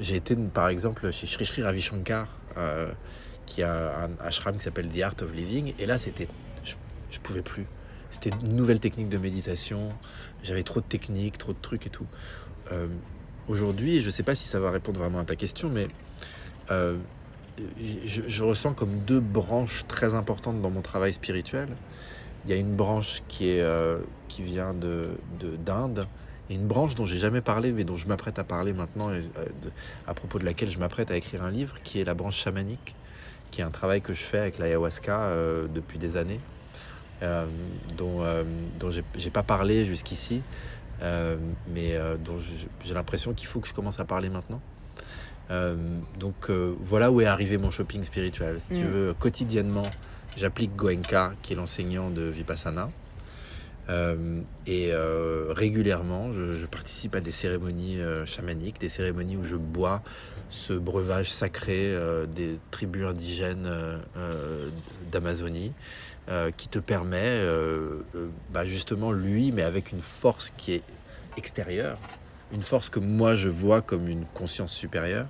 j'ai 0.00 0.16
été 0.16 0.34
par 0.34 0.68
exemple 0.68 1.10
chez 1.12 1.26
Sri 1.26 1.44
Sri 1.44 1.62
Ravi 1.62 1.80
Shankar, 1.80 2.26
euh, 2.56 2.92
qui 3.46 3.62
a 3.62 4.04
un 4.04 4.10
ashram 4.24 4.56
qui 4.56 4.64
s'appelle 4.64 4.88
The 4.88 5.02
Art 5.02 5.14
of 5.22 5.32
Living, 5.32 5.74
et 5.78 5.86
là 5.86 5.98
c'était, 5.98 6.28
je, 6.64 6.74
je 7.10 7.18
pouvais 7.20 7.42
plus. 7.42 7.66
C'était 8.10 8.30
une 8.42 8.56
nouvelle 8.56 8.80
technique 8.80 9.08
de 9.08 9.18
méditation. 9.18 9.90
J'avais 10.42 10.62
trop 10.62 10.80
de 10.80 10.86
techniques, 10.86 11.38
trop 11.38 11.52
de 11.52 11.58
trucs 11.60 11.86
et 11.86 11.90
tout. 11.90 12.06
Euh, 12.72 12.88
aujourd'hui, 13.46 14.00
je 14.00 14.06
ne 14.06 14.10
sais 14.10 14.22
pas 14.22 14.34
si 14.34 14.48
ça 14.48 14.58
va 14.58 14.70
répondre 14.70 14.98
vraiment 14.98 15.20
à 15.20 15.24
ta 15.24 15.36
question, 15.36 15.68
mais 15.68 15.86
euh, 16.70 16.96
je, 17.84 18.42
ressens 18.42 18.72
comme 18.72 19.00
deux 19.06 19.20
branches 19.20 19.84
très 19.86 20.14
importantes 20.14 20.60
dans 20.60 20.70
mon 20.70 20.82
travail 20.82 21.12
spirituel. 21.12 21.68
Il 22.44 22.50
y 22.50 22.54
a 22.54 22.56
une 22.56 22.74
branche 22.74 23.22
qui, 23.28 23.48
est, 23.48 23.64
qui 24.28 24.42
vient 24.42 24.72
de, 24.72 25.10
d'Inde, 25.64 26.06
une 26.54 26.66
branche 26.66 26.94
dont 26.94 27.06
j'ai 27.06 27.18
jamais 27.18 27.40
parlé, 27.40 27.72
mais 27.72 27.84
dont 27.84 27.96
je 27.96 28.08
m'apprête 28.08 28.38
à 28.38 28.44
parler 28.44 28.72
maintenant, 28.72 29.10
et, 29.12 29.22
euh, 29.38 29.46
à 30.06 30.14
propos 30.14 30.38
de 30.38 30.44
laquelle 30.44 30.68
je 30.68 30.78
m'apprête 30.78 31.10
à 31.10 31.16
écrire 31.16 31.42
un 31.42 31.50
livre, 31.50 31.76
qui 31.84 32.00
est 32.00 32.04
la 32.04 32.14
branche 32.14 32.36
chamanique, 32.36 32.94
qui 33.50 33.60
est 33.60 33.64
un 33.64 33.70
travail 33.70 34.00
que 34.00 34.12
je 34.12 34.22
fais 34.22 34.38
avec 34.38 34.58
l'ayahuasca 34.58 35.20
euh, 35.20 35.66
depuis 35.72 35.98
des 35.98 36.16
années, 36.16 36.40
euh, 37.22 37.46
dont, 37.96 38.22
dont 38.78 38.90
j'ai 38.90 39.30
pas 39.30 39.42
parlé 39.42 39.84
jusqu'ici, 39.84 40.42
mais 41.00 41.98
dont 42.24 42.38
j'ai 42.38 42.94
l'impression 42.94 43.32
qu'il 43.32 43.46
faut 43.46 43.60
que 43.60 43.68
je 43.68 43.74
commence 43.74 44.00
à 44.00 44.04
parler 44.04 44.30
maintenant. 44.30 44.60
donc 46.18 46.50
voilà 46.80 47.10
où 47.10 47.20
est 47.20 47.26
arrivé 47.26 47.58
mon 47.58 47.70
shopping 47.70 48.04
spirituel. 48.04 48.60
Si 48.60 48.68
tu 48.68 48.84
mm. 48.84 48.88
veux, 48.88 49.14
quotidiennement, 49.14 49.86
j'applique 50.36 50.74
Goenka, 50.76 51.32
qui 51.42 51.52
est 51.52 51.56
l'enseignant 51.56 52.10
de 52.10 52.22
Vipassana. 52.22 52.90
Euh, 53.90 54.40
et 54.66 54.90
euh, 54.92 55.46
régulièrement, 55.50 56.32
je, 56.32 56.66
participe 56.66 57.16
à 57.16 57.20
des 57.20 57.32
cérémonies 57.32 58.00
euh, 58.00 58.24
chamaniques, 58.24 58.80
des 58.80 58.88
cérémonies 58.88 59.36
où 59.36 59.44
je 59.44 59.56
bois 59.56 60.02
ce 60.48 60.72
breuvage 60.72 61.32
sacré 61.32 61.94
des 62.34 62.58
tribus 62.70 63.06
indigènes 63.06 63.70
d'Amazonie, 65.12 65.72
qui 66.56 66.68
te 66.68 66.80
permet, 66.80 67.40
bah, 68.52 68.66
justement, 68.66 69.12
lui, 69.12 69.52
mais 69.52 69.62
avec 69.62 69.92
une 69.92 70.00
force 70.00 70.52
qui 70.56 70.72
est 70.72 70.82
extérieure, 71.36 71.98
une 72.52 72.62
force 72.62 72.90
que 72.90 72.98
moi 72.98 73.36
je 73.36 73.48
vois 73.48 73.80
comme 73.80 74.08
une 74.08 74.24
conscience 74.34 74.72
supérieure, 74.72 75.28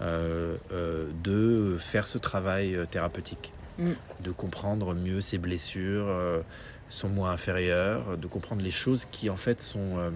de 0.00 1.76
faire 1.78 2.06
ce 2.06 2.16
travail 2.16 2.78
thérapeutique, 2.90 3.52
mm. 3.78 3.90
de 4.24 4.30
comprendre 4.30 4.94
mieux 4.94 5.20
ses 5.20 5.36
blessures 5.36 6.42
sont 6.90 7.08
moins 7.08 7.30
inférieurs, 7.30 8.18
de 8.18 8.26
comprendre 8.26 8.62
les 8.62 8.70
choses 8.70 9.06
qui 9.10 9.30
en 9.30 9.36
fait 9.36 9.62
sont, 9.62 9.98
euh, 9.98 10.10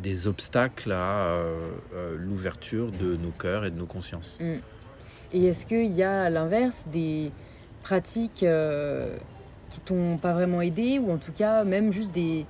des 0.00 0.26
obstacles 0.26 0.92
à 0.92 1.28
euh, 1.28 1.70
euh, 1.94 2.16
l'ouverture 2.18 2.90
de 2.90 3.16
nos 3.16 3.30
cœurs 3.30 3.64
et 3.64 3.70
de 3.70 3.78
nos 3.78 3.86
consciences. 3.86 4.36
Mm. 4.40 4.56
Et 5.32 5.46
est-ce 5.46 5.66
qu'il 5.66 5.92
y 5.92 6.02
a 6.02 6.24
à 6.24 6.30
l'inverse 6.30 6.88
des 6.92 7.32
pratiques 7.82 8.44
qui 9.70 9.80
t'ont 9.80 10.16
pas 10.16 10.32
vraiment 10.32 10.60
aidé 10.60 10.98
ou 10.98 11.10
en 11.10 11.18
tout 11.18 11.32
cas 11.32 11.64
même 11.64 11.92
juste 11.92 12.12
des, 12.12 12.46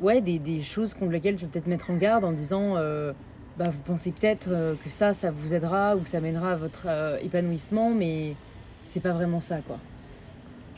ouais, 0.00 0.20
des, 0.20 0.38
des 0.38 0.62
choses 0.62 0.94
contre 0.94 1.10
lesquelles 1.10 1.36
tu 1.36 1.44
veux 1.44 1.50
peut-être 1.50 1.66
mettre 1.66 1.90
en 1.90 1.96
garde 1.96 2.22
en 2.22 2.30
disant 2.30 2.74
bah, 3.56 3.70
vous 3.70 3.80
pensez 3.84 4.12
peut-être 4.12 4.76
que 4.84 4.90
ça, 4.90 5.12
ça 5.12 5.32
vous 5.32 5.54
aidera 5.54 5.96
ou 5.96 6.00
que 6.00 6.08
ça 6.08 6.20
mènera 6.20 6.52
à 6.52 6.56
votre 6.56 6.86
épanouissement, 7.20 7.90
mais 7.90 8.36
c'est 8.84 9.00
pas 9.00 9.12
vraiment 9.12 9.40
ça 9.40 9.60
quoi. 9.60 9.78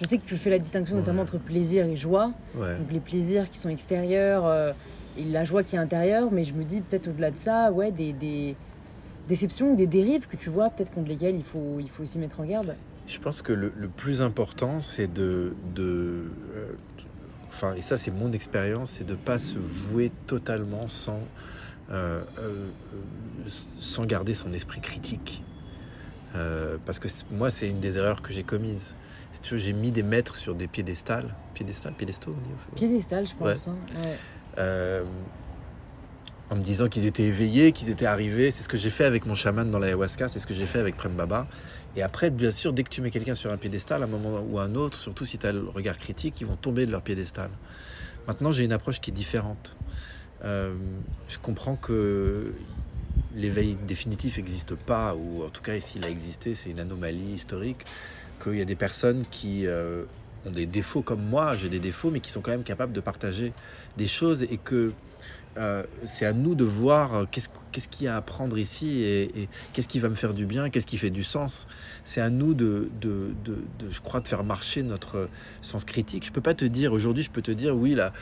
Je 0.01 0.07
sais 0.07 0.19
que 0.19 0.25
tu 0.25 0.37
fais 0.37 0.51
la 0.51 0.59
distinction 0.59 0.97
notamment 0.97 1.23
entre 1.23 1.39
plaisir 1.39 1.85
et 1.87 1.97
joie. 1.97 2.33
Ouais. 2.55 2.79
Donc 2.79 2.91
les 2.91 3.01
plaisirs 3.01 3.51
qui 3.51 3.59
sont 3.59 3.69
extérieurs 3.69 4.47
euh, 4.47 4.73
et 5.19 5.25
la 5.25 5.45
joie 5.45 5.63
qui 5.63 5.77
est 5.77 5.79
intérieure, 5.79 6.31
mais 6.33 6.45
je 6.45 6.55
me 6.55 6.65
dis 6.65 6.81
peut-être 6.81 7.09
au-delà 7.09 7.31
de 7.31 7.39
ça, 7.39 7.71
ouais, 7.71 7.93
des, 7.93 8.13
des 8.15 8.57
déceptions 9.29 9.73
ou 9.73 9.77
des 9.77 9.87
dérives 9.87 10.27
que 10.27 10.37
tu 10.37 10.49
vois, 10.49 10.71
peut-être 10.71 10.93
contre 10.93 11.09
lesquelles 11.09 11.37
il 11.37 11.45
faut, 11.45 11.77
il 11.79 11.91
faut 11.91 12.03
aussi 12.03 12.19
mettre 12.19 12.41
en 12.41 12.45
garde. 12.45 12.75
Je 13.07 13.19
pense 13.19 13.43
que 13.43 13.53
le, 13.53 13.73
le 13.77 13.89
plus 13.89 14.23
important, 14.23 14.81
c'est 14.81 15.13
de, 15.13 15.55
de 15.75 16.25
euh, 16.55 16.73
enfin, 17.49 17.75
et 17.75 17.81
ça 17.81 17.97
c'est 17.97 18.11
mon 18.11 18.33
expérience, 18.33 18.91
c'est 18.91 19.07
de 19.07 19.17
pas 19.17 19.39
se 19.39 19.59
vouer 19.59 20.13
totalement 20.27 20.89
sans, 20.89 21.21
euh, 21.91 22.23
sans 23.81 24.05
garder 24.07 24.33
son 24.33 24.53
esprit 24.53 24.81
critique. 24.81 25.43
Euh, 26.37 26.77
parce 26.87 27.01
que 27.01 27.09
moi, 27.33 27.51
c'est 27.51 27.69
une 27.69 27.81
des 27.81 27.97
erreurs 27.97 28.23
que 28.23 28.33
j'ai 28.33 28.45
commises. 28.45 28.95
Si 29.33 29.41
tu 29.41 29.55
veux, 29.55 29.59
J'ai 29.61 29.73
mis 29.73 29.91
des 29.91 30.03
maîtres 30.03 30.37
sur 30.37 30.55
des 30.55 30.67
piédestals, 30.67 31.35
piédestals, 31.55 31.95
piédestaux, 31.95 32.35
on 32.37 32.41
dit, 32.41 32.55
fait. 32.65 32.77
Je 33.27 33.35
pense. 33.35 33.69
hein, 33.69 33.77
ouais. 34.05 34.17
Euh, 34.59 35.05
en 36.51 36.57
me 36.57 36.63
disant 36.63 36.89
qu'ils 36.89 37.07
étaient 37.07 37.23
éveillés, 37.25 37.71
qu'ils 37.71 37.91
étaient 37.91 38.07
arrivés. 38.07 38.51
C'est 38.51 38.65
ce 38.65 38.69
que 38.69 38.77
j'ai 38.77 38.91
fait 38.91 39.05
avec 39.05 39.25
mon 39.25 39.35
chaman 39.35 39.71
dans 39.71 39.79
l'ayahuasca, 39.79 40.29
c'est 40.29 40.41
ce 40.41 40.47
que 40.49 40.55
j'ai 40.55 40.67
fait 40.67 40.81
avec 40.81 40.97
Prem 40.97 41.15
Baba. 41.15 41.47
Et 41.95 42.03
après, 42.03 42.31
bien 42.31 42.51
sûr, 42.51 42.73
dès 42.73 42.83
que 42.83 42.89
tu 42.89 43.01
mets 43.03 43.11
quelqu'un 43.13 43.37
sur 43.37 43.53
un 43.53 43.57
piédestal, 43.57 44.03
à 44.03 44.07
un 44.07 44.09
moment 44.09 44.41
ou 44.41 44.59
à 44.59 44.65
un 44.65 44.75
autre, 44.75 44.97
surtout 44.99 45.25
si 45.25 45.39
tu 45.39 45.47
as 45.47 45.53
le 45.53 45.69
regard 45.69 45.97
critique, 45.97 46.41
ils 46.41 46.47
vont 46.47 46.57
tomber 46.57 46.87
de 46.87 46.91
leur 46.91 47.03
piédestal. 47.03 47.51
Maintenant, 48.27 48.51
j'ai 48.51 48.65
une 48.65 48.73
approche 48.73 49.01
qui 49.01 49.11
est 49.11 49.15
différente. 49.15 49.77
Euh, 50.45 50.75
je 51.29 51.39
comprends 51.39 51.77
que 51.77 52.53
l'éveil 53.35 53.77
définitif 53.87 54.37
n'existe 54.39 54.75
pas, 54.75 55.15
ou 55.15 55.45
en 55.45 55.51
tout 55.51 55.63
cas, 55.63 55.81
s'il 55.81 56.05
a 56.05 56.09
existé, 56.09 56.55
c'est 56.57 56.71
une 56.71 56.81
anomalie 56.81 57.35
historique, 57.35 57.85
qu'il 58.43 58.57
y 58.57 58.63
a 58.63 58.65
des 58.65 58.75
personnes 58.77 59.25
qui 59.31 59.67
euh, 59.67 60.05
ont 60.47 60.51
des 60.51 60.67
défauts 60.67 61.03
comme 61.03 61.23
moi, 61.23 61.57
j'ai 61.57 61.69
des 61.69 61.81
défauts, 61.81 62.11
mais 62.11 62.21
qui 62.21 62.31
sont 62.31 62.41
quand 62.41 62.51
même 62.51 62.65
capables 62.65 62.93
de 62.93 63.01
partager 63.01 63.53
des 63.97 64.09
choses 64.09 64.43
et 64.43 64.57
que 64.57 64.93
euh, 65.59 65.83
c'est 66.07 66.27
à 66.27 66.33
nous 66.33 66.55
de 66.55 66.63
voir 66.63 67.15
euh, 67.15 67.25
qu'est-ce 67.29 67.89
qu'il 67.89 68.05
y 68.05 68.09
a 68.09 68.15
à 68.15 68.19
apprendre 68.19 68.57
ici 68.57 69.03
et, 69.03 69.49
qu'est-ce 69.73 69.89
qui 69.89 69.99
va 69.99 70.09
me 70.09 70.15
faire 70.15 70.33
du 70.33 70.47
bien, 70.47 70.71
qu'est-ce 70.71 70.87
qui 70.87 70.97
fait 70.97 71.11
du 71.11 71.25
sens. 71.25 71.67
C'est 72.05 72.21
à 72.21 72.31
nous 72.31 72.55
de, 72.55 72.89
de, 73.01 73.33
de- 73.45 73.65
de, 73.81 73.91
je 73.91 74.01
crois, 74.01 74.21
de 74.21 74.29
faire 74.29 74.45
marcher 74.45 74.85
notre 74.85 75.29
sens 75.61 75.85
critique. 75.85 76.25
Je 76.25 76.31
peux 76.31 76.41
pas 76.41 76.55
te 76.55 76.65
dire, 76.65 76.93
aujourd'hui, 76.93 77.25
je 77.25 77.31
peux 77.31 77.43
te 77.43 77.51
dire, 77.51 77.77
oui, 77.77 77.97
la, 77.97 78.13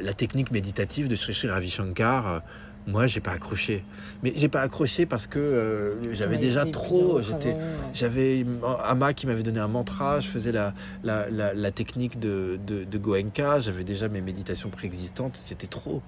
la 0.00 0.12
technique 0.14 0.52
méditative 0.52 1.08
de 1.08 1.16
Sri 1.16 1.34
Sri 1.34 1.48
Ravi 1.48 1.70
Shankar, 1.70 2.42
moi, 2.86 3.06
j'ai 3.06 3.20
pas 3.20 3.32
accroché. 3.32 3.84
Mais 4.22 4.32
j'ai 4.36 4.48
pas 4.48 4.60
accroché 4.60 5.06
parce 5.06 5.26
que 5.26 5.38
euh, 5.38 6.14
j'avais 6.14 6.38
déjà 6.38 6.64
trop, 6.64 7.20
j'étais, 7.20 7.54
j'avais 7.92 8.44
Ama 8.84 9.12
qui 9.12 9.26
m'avait 9.26 9.42
donné 9.42 9.58
un 9.60 9.68
mantra, 9.68 10.20
je 10.20 10.28
faisais 10.28 10.52
la, 10.52 10.72
la, 11.02 11.28
la, 11.28 11.52
la 11.52 11.70
technique 11.72 12.18
de, 12.18 12.58
de, 12.64 12.84
de 12.84 12.98
Goenka, 12.98 13.58
j'avais 13.58 13.84
déjà 13.84 14.08
mes 14.08 14.20
méditations 14.20 14.70
préexistantes, 14.70 15.38
c'était 15.42 15.66
trop. 15.66 16.00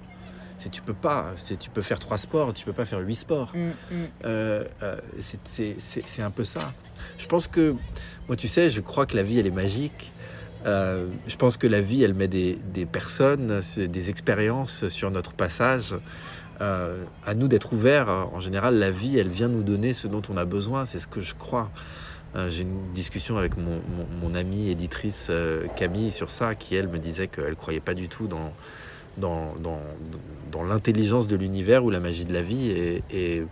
C'est, 0.59 0.71
tu 0.71 0.83
peux 0.83 0.95
pas, 0.95 1.35
c'est, 1.37 1.57
tu 1.57 1.71
peux 1.71 1.83
faire 1.83 2.01
trois 2.01 2.19
sports, 2.19 2.53
tu 2.53 2.65
peux 2.65 2.73
pas 2.73 2.85
faire 2.85 2.99
huit 3.01 3.15
sports. 3.15 3.53
Mm, 3.55 3.69
mm. 3.69 4.07
Euh, 4.25 4.65
euh, 4.83 4.97
c'est, 5.21 6.23
un 6.23 6.31
peu 6.31 6.45
ça. 6.45 6.73
Je 7.17 7.27
pense 7.27 7.47
que, 7.47 7.75
moi 8.27 8.37
tu 8.37 8.49
sais, 8.49 8.69
je 8.69 8.81
crois 8.81 9.07
que 9.07 9.17
la 9.17 9.23
vie 9.23 9.39
elle 9.39 9.47
est 9.47 9.53
magique. 9.53 10.13
Euh, 10.67 11.07
je 11.29 11.37
pense 11.37 11.57
que 11.57 11.69
la 11.69 11.81
vie 11.81 12.03
elle 12.03 12.15
met 12.15 12.27
des, 12.27 12.59
des 12.75 12.87
personnes, 12.87 13.61
des 13.77 14.11
expériences 14.11 14.89
sur 14.89 15.13
notre 15.13 15.33
passage. 15.33 15.95
Euh, 16.61 17.05
à 17.25 17.35
nous 17.35 17.47
d'être 17.47 17.73
ouverts. 17.73 18.09
En 18.09 18.41
général, 18.41 18.79
la 18.79 18.91
vie, 18.91 19.17
elle 19.19 19.29
vient 19.29 19.49
nous 19.49 19.63
donner 19.63 19.95
ce 19.95 20.09
dont 20.09 20.23
on 20.29 20.37
a 20.37 20.45
besoin. 20.45 20.87
C'est 20.87 20.99
ce 20.99 21.07
que 21.07 21.21
je 21.21 21.35
crois. 21.35 21.71
Euh, 22.37 22.51
J'ai 22.51 22.63
une 22.63 22.93
discussion 22.93 23.37
avec 23.37 23.57
mon, 23.57 24.35
amie 24.35 24.69
éditrice 24.69 25.29
euh, 25.31 25.67
Camille 25.77 26.11
sur 26.11 26.31
ça, 26.31 26.55
qui 26.55 26.75
elle 26.75 26.89
me 26.89 26.99
disait 26.99 27.29
qu'elle 27.29 27.55
croyait 27.55 27.81
pas 27.81 27.95
du 27.95 28.09
tout 28.09 28.29
dans 28.29 28.53
l'intelligence 30.65 31.29
de 31.29 31.37
l'univers 31.37 31.85
ou 31.85 31.91
la 31.91 32.01
magie 32.01 32.25
de 32.25 32.33
la 32.33 32.43
vie. 32.43 32.71
Et, 33.11 33.45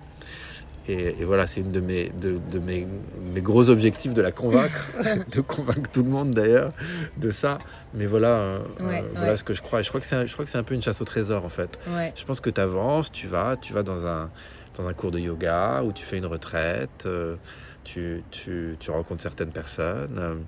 et, 0.89 1.21
et 1.21 1.25
voilà, 1.25 1.47
c'est 1.47 1.61
une 1.61 1.73
de, 1.73 1.81
mes, 1.81 2.11
de, 2.11 2.39
de 2.53 2.59
mes, 2.59 2.87
mes 3.35 3.41
gros 3.41 3.69
objectifs 3.71 4.15
de 4.15 4.23
la 4.23 4.33
convaincre, 4.33 4.87
de 5.33 5.41
convaincre 5.41 5.91
tout 5.93 6.03
le 6.03 6.11
monde 6.11 6.31
d'ailleurs 6.31 6.73
de 7.17 7.31
ça. 7.31 7.59
Mais 7.95 8.07
voilà, 8.07 8.29
euh, 8.29 8.59
Ouais, 8.81 9.01
euh, 9.01 9.09
voilà 9.15 9.31
ouais. 9.33 9.37
ce 9.37 9.45
que 9.45 9.55
je 9.55 9.63
crois. 9.63 9.81
Et 9.81 9.83
je 9.83 9.89
crois 9.89 10.01
que 10.01 10.07
c'est 10.07 10.17
un- 10.17 10.27
je 10.27 10.33
crois 10.33 10.45
que 10.45 10.51
c'est 10.51 10.59
un 10.59 10.63
peu 10.63 10.75
une 10.75 10.83
chasse 10.83 11.01
au 11.01 11.05
trésor 11.05 11.45
en 11.45 11.49
fait. 11.49 11.79
Ouais. 11.89 12.13
Je 12.17 12.25
pense 12.25 12.41
que 12.41 12.51
tu 12.51 12.61
avances, 12.61 13.11
tu 13.11 13.27
vas, 13.27 13.57
tu 13.57 13.73
vas 13.73 13.83
dans 13.83 14.07
un, 14.07 14.31
dans 14.77 14.87
un 14.87 14.93
cours 14.93 15.11
de 15.11 15.19
yoga 15.19 15.83
ou 15.83 15.93
tu 15.93 16.05
fais 16.05 16.19
une 16.19 16.27
retraite, 16.27 17.05
euh, 17.07 17.37
tu, 17.85 18.23
tu, 18.31 18.77
tu 18.79 18.91
rencontres 18.91 19.23
certaines 19.23 19.51
personnes. 19.53 20.45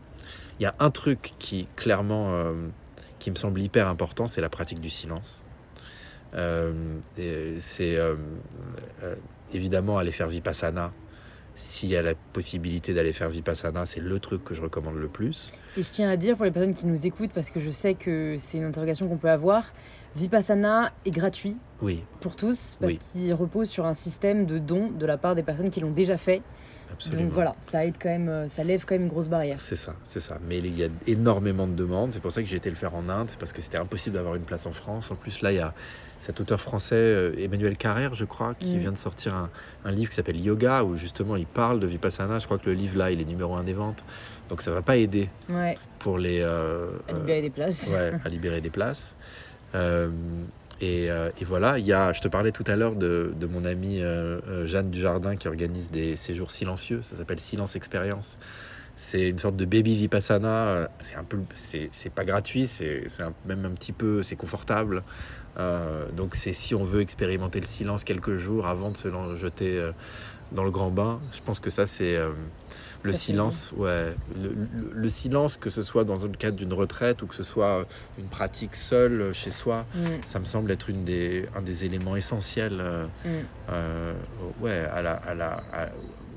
Il 0.60 0.64
y 0.64 0.66
a 0.66 0.74
un 0.80 0.90
truc 0.90 1.34
qui, 1.38 1.68
clairement, 1.76 2.34
euh, 2.34 2.66
qui 3.20 3.30
me 3.30 3.36
semble 3.36 3.62
hyper 3.62 3.86
important, 3.88 4.26
c'est 4.26 4.40
la 4.40 4.48
pratique 4.50 4.80
du 4.80 4.90
silence. 4.90 5.44
Euh, 6.34 6.96
c'est 7.16 7.96
euh, 7.96 8.16
évidemment 9.52 9.98
aller 9.98 10.12
faire 10.12 10.28
Vipassana. 10.28 10.92
S'il 11.54 11.88
y 11.88 11.96
a 11.96 12.02
la 12.02 12.14
possibilité 12.14 12.94
d'aller 12.94 13.12
faire 13.12 13.30
Vipassana, 13.30 13.84
c'est 13.84 13.98
le 14.00 14.20
truc 14.20 14.44
que 14.44 14.54
je 14.54 14.62
recommande 14.62 14.94
le 14.94 15.08
plus. 15.08 15.52
Et 15.76 15.82
je 15.82 15.90
tiens 15.90 16.08
à 16.08 16.16
dire 16.16 16.36
pour 16.36 16.44
les 16.44 16.52
personnes 16.52 16.74
qui 16.74 16.86
nous 16.86 17.04
écoutent, 17.04 17.32
parce 17.32 17.50
que 17.50 17.58
je 17.58 17.70
sais 17.70 17.94
que 17.94 18.36
c'est 18.38 18.58
une 18.58 18.64
interrogation 18.64 19.08
qu'on 19.08 19.16
peut 19.16 19.28
avoir, 19.30 19.72
Vipassana 20.14 20.92
est 21.04 21.10
gratuit 21.10 21.56
Oui, 21.82 22.04
pour 22.20 22.36
tous, 22.36 22.76
parce 22.80 22.92
Oui. 22.94 22.98
qu'il 23.12 23.34
repose 23.34 23.68
sur 23.68 23.86
un 23.86 23.94
système 23.94 24.46
de 24.46 24.58
dons 24.58 24.90
de 24.90 25.04
la 25.04 25.18
part 25.18 25.34
des 25.34 25.42
personnes 25.42 25.70
qui 25.70 25.80
l'ont 25.80 25.90
déjà 25.90 26.16
fait. 26.16 26.42
absolument. 26.92 27.24
Donc 27.24 27.32
voilà, 27.32 27.56
ça 27.60 27.84
aide 27.84 27.94
quand 28.00 28.08
même, 28.08 28.46
ça 28.48 28.62
lève 28.62 28.84
quand 28.84 28.94
même 28.94 29.02
une 29.02 29.08
grosse 29.08 29.28
barrière. 29.28 29.58
C'est 29.60 29.76
ça, 29.76 29.94
c'est 30.04 30.20
ça. 30.20 30.38
Mais 30.48 30.58
il 30.58 30.78
y 30.78 30.84
a 30.84 30.88
énormément 31.08 31.66
de 31.66 31.74
demandes. 31.74 32.12
C'est 32.12 32.20
pour 32.20 32.30
ça 32.32 32.40
que 32.40 32.48
j'ai 32.48 32.56
été 32.56 32.70
le 32.70 32.76
faire 32.76 32.94
en 32.94 33.08
Inde. 33.08 33.30
Parce 33.38 33.52
que 33.52 33.60
c'était 33.62 33.78
impossible 33.78 34.14
d'avoir 34.16 34.36
une 34.36 34.42
place 34.44 34.64
en 34.66 34.72
France. 34.72 35.10
En 35.10 35.14
plus, 35.16 35.42
là, 35.42 35.52
il 35.52 35.56
y 35.56 35.60
a 35.60 35.74
cet 36.20 36.40
auteur 36.40 36.60
français, 36.60 36.94
euh, 36.96 37.32
Emmanuel 37.38 37.76
Carrère, 37.76 38.14
je 38.14 38.24
crois, 38.24 38.54
qui 38.54 38.76
Mm. 38.76 38.78
vient 38.80 38.92
de 38.92 38.96
sortir 38.98 39.34
un, 39.34 39.50
un 39.84 39.90
livre 39.92 40.10
qui 40.10 40.16
s'appelle 40.16 40.40
Yoga, 40.40 40.84
où 40.84 40.96
justement 40.96 41.36
il 41.36 41.46
parle 41.46 41.80
de 41.80 41.86
Vipassana. 41.86 42.38
Je 42.38 42.46
crois 42.46 42.58
que 42.58 42.66
le 42.68 42.74
livre, 42.74 42.96
là, 42.98 43.10
il 43.10 43.20
est 43.20 43.24
numéro 43.24 43.54
un 43.56 43.64
des 43.64 43.72
ventes. 43.74 44.04
Donc 44.48 44.62
ça 44.62 44.70
va 44.72 44.82
pas 44.82 44.96
aider 44.96 45.28
Ouais, 45.48 45.76
pour 45.98 46.18
les... 46.18 46.40
euh, 46.42 46.88
à 47.08 47.12
euh, 47.12 47.18
libérer 47.18 47.42
des 47.42 47.50
places. 47.50 47.90
ouais, 47.92 48.12
à 48.24 48.28
libérer 48.28 48.60
des 48.60 48.70
places. 48.70 49.14
Euh, 49.74 50.08
et, 50.80 51.10
euh, 51.10 51.30
et 51.40 51.44
voilà, 51.44 51.78
il 51.78 51.84
y 51.86 51.92
a, 51.92 52.12
je 52.12 52.20
te 52.20 52.28
parlais 52.28 52.52
tout 52.52 52.64
à 52.66 52.76
l'heure 52.76 52.94
de, 52.94 53.34
de 53.38 53.46
mon 53.46 53.64
amie 53.64 54.00
euh, 54.00 54.40
euh, 54.48 54.66
Jeanne 54.66 54.90
Dujardin 54.90 55.36
qui 55.36 55.48
organise 55.48 55.90
des 55.90 56.14
séjours 56.16 56.50
silencieux. 56.50 57.00
Ça 57.02 57.16
s'appelle 57.16 57.40
Silence 57.40 57.74
Expérience. 57.76 58.38
C'est 58.96 59.28
une 59.28 59.38
sorte 59.38 59.56
de 59.56 59.64
baby 59.64 59.94
vipassana. 59.96 60.48
euh, 60.68 60.86
C'est 61.02 61.16
un 61.16 61.24
peu, 61.24 61.38
c'est 61.54 61.90
pas 62.14 62.24
gratuit, 62.24 62.66
c'est 62.68 63.02
même 63.46 63.64
un 63.64 63.70
petit 63.70 63.92
peu, 63.92 64.22
c'est 64.22 64.36
confortable. 64.36 65.02
Euh, 65.58 66.10
donc 66.12 66.34
c'est 66.36 66.52
si 66.52 66.74
on 66.74 66.84
veut 66.84 67.00
expérimenter 67.00 67.60
le 67.60 67.66
silence 67.66 68.04
quelques 68.04 68.36
jours 68.36 68.66
avant 68.66 68.90
de 68.90 68.96
se 68.96 69.08
jeter 69.36 69.78
euh, 69.78 69.92
dans 70.52 70.64
le 70.64 70.70
grand 70.70 70.90
bain. 70.90 71.20
Je 71.32 71.40
pense 71.44 71.58
que 71.60 71.70
ça 71.70 71.86
c'est 71.86 72.16
euh, 72.16 72.30
le 73.02 73.12
Ça, 73.12 73.18
silence, 73.18 73.72
ouais, 73.76 74.14
le, 74.36 74.48
le- 74.50 74.90
le 74.92 75.08
silence 75.08 75.56
que 75.56 75.70
ce 75.70 75.82
soit 75.82 76.04
dans 76.04 76.16
le 76.24 76.28
cadre 76.36 76.56
d'une 76.56 76.72
retraite 76.72 77.22
ou 77.22 77.26
que 77.26 77.34
ce 77.34 77.42
soit 77.44 77.86
une 78.18 78.26
pratique 78.28 78.74
seule 78.76 79.32
chez 79.34 79.50
soi. 79.50 79.84
Mm, 79.94 80.06
Ça 80.26 80.38
me 80.40 80.44
semble 80.44 80.70
être 80.70 80.90
une 80.90 81.04
des, 81.04 81.46
un 81.56 81.62
des 81.62 81.84
éléments 81.84 82.16
essentiels 82.16 82.80
mm. 83.24 83.72
ouais, 84.60 84.78
à 84.78 85.02
la, 85.02 85.12
à 85.14 85.34
la, 85.34 85.62
à- 85.72 85.88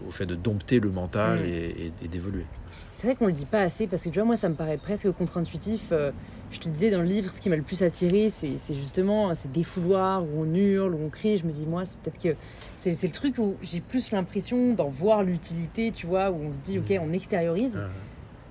au 0.08 0.12
fait 0.12 0.26
de 0.26 0.36
dompter 0.36 0.80
le 0.80 0.90
mental 0.90 1.40
Mm. 1.42 1.46
et, 1.46 1.50
et- 1.88 1.94
et 2.04 2.08
d'évoluer. 2.08 2.46
C'est 2.92 3.08
vrai 3.08 3.16
qu'on 3.16 3.28
le 3.28 3.32
dit 3.34 3.46
pas 3.46 3.62
assez 3.62 3.88
parce 3.88 4.04
que 4.04 4.10
tu 4.10 4.16
vois, 4.20 4.26
moi, 4.26 4.36
ça 4.38 4.50
me 4.50 4.56
paraît 4.56 4.78
presque 4.78 5.10
contre-intuitif. 5.12 5.88
Euh, 5.92 6.12
je 6.52 6.60
te 6.60 6.68
disais 6.70 6.92
dans 6.92 7.00
le 7.00 7.06
livre, 7.06 7.32
ce 7.32 7.40
qui 7.40 7.50
m'a 7.50 7.56
le 7.56 7.62
plus 7.62 7.82
attiré, 7.84 8.30
c'est 8.30 8.58
justement 8.76 9.34
ces 9.36 9.48
défouloirs 9.48 10.24
où 10.24 10.28
on 10.42 10.54
hurle, 10.54 10.94
où 10.94 11.00
on 11.06 11.10
crie. 11.10 11.38
Je 11.38 11.46
me 11.46 11.52
dis, 11.52 11.66
moi, 11.66 11.86
c'est 11.86 11.98
peut-être 12.00 12.22
que 12.22 12.36
c'est 12.78 13.02
le 13.04 13.12
truc 13.14 13.38
où 13.38 13.56
j'ai 13.62 13.80
plus 13.80 14.12
l'impression 14.12 14.74
d'en 14.74 14.90
voir 14.90 15.24
l'utilité, 15.24 15.92
tu 15.92 16.06
vois, 16.08 16.30
où 16.32 16.36
on 16.36 16.52
se 16.52 16.60
dit, 16.60 16.78
ok, 16.80 16.94
on 17.02 17.14
extériorise. 17.14 17.82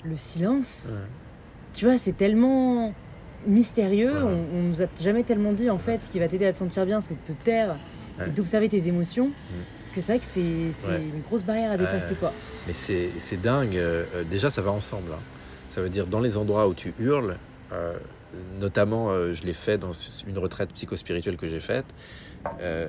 Le 0.02 0.16
silence, 0.16 0.88
tu 1.74 1.84
vois, 1.84 1.98
c'est 1.98 2.16
tellement 2.16 2.94
mystérieux. 3.46 4.24
On, 4.24 4.46
on 4.54 4.62
nous 4.62 4.82
a 4.82 4.86
jamais 5.00 5.22
tellement 5.22 5.52
dit, 5.52 5.68
en 5.70 5.78
fait, 5.78 5.98
ce 5.98 6.08
qui 6.10 6.18
va 6.18 6.28
t'aider 6.28 6.46
à 6.46 6.52
te 6.52 6.58
sentir 6.58 6.86
bien, 6.86 7.00
c'est 7.02 7.14
de 7.14 7.34
te 7.34 7.44
taire 7.44 7.76
et 8.26 8.30
d'observer 8.30 8.68
tes 8.70 8.88
émotions. 8.88 9.30
Que 9.94 10.00
c'est 10.00 10.12
vrai 10.12 10.18
que 10.20 10.24
c'est 10.26 10.70
c'est 10.72 10.88
Ouais. 10.88 11.02
une 11.02 11.20
grosse 11.22 11.42
barrière 11.42 11.72
à 11.72 11.76
dépasser, 11.76 12.14
quoi. 12.14 12.32
Mais 12.66 12.74
c'est 12.74 13.36
dingue. 13.40 13.76
euh, 13.76 14.04
euh, 14.14 14.24
déjà, 14.24 14.50
ça 14.50 14.62
va 14.62 14.70
ensemble. 14.70 15.12
hein. 15.12 15.18
Ça 15.70 15.80
veut 15.82 15.88
dire 15.88 16.06
dans 16.06 16.20
les 16.20 16.36
endroits 16.36 16.68
où 16.68 16.74
tu 16.74 16.94
hurles, 16.98 17.36
euh, 17.72 17.94
notamment, 18.60 19.10
euh, 19.10 19.32
je 19.34 19.42
l'ai 19.44 19.52
fait 19.54 19.78
dans 19.78 19.92
une 20.26 20.38
retraite 20.38 20.70
psychospirituelle 20.74 21.36
que 21.36 21.48
j'ai 21.48 21.60
faite. 21.60 21.86
Euh, 22.60 22.88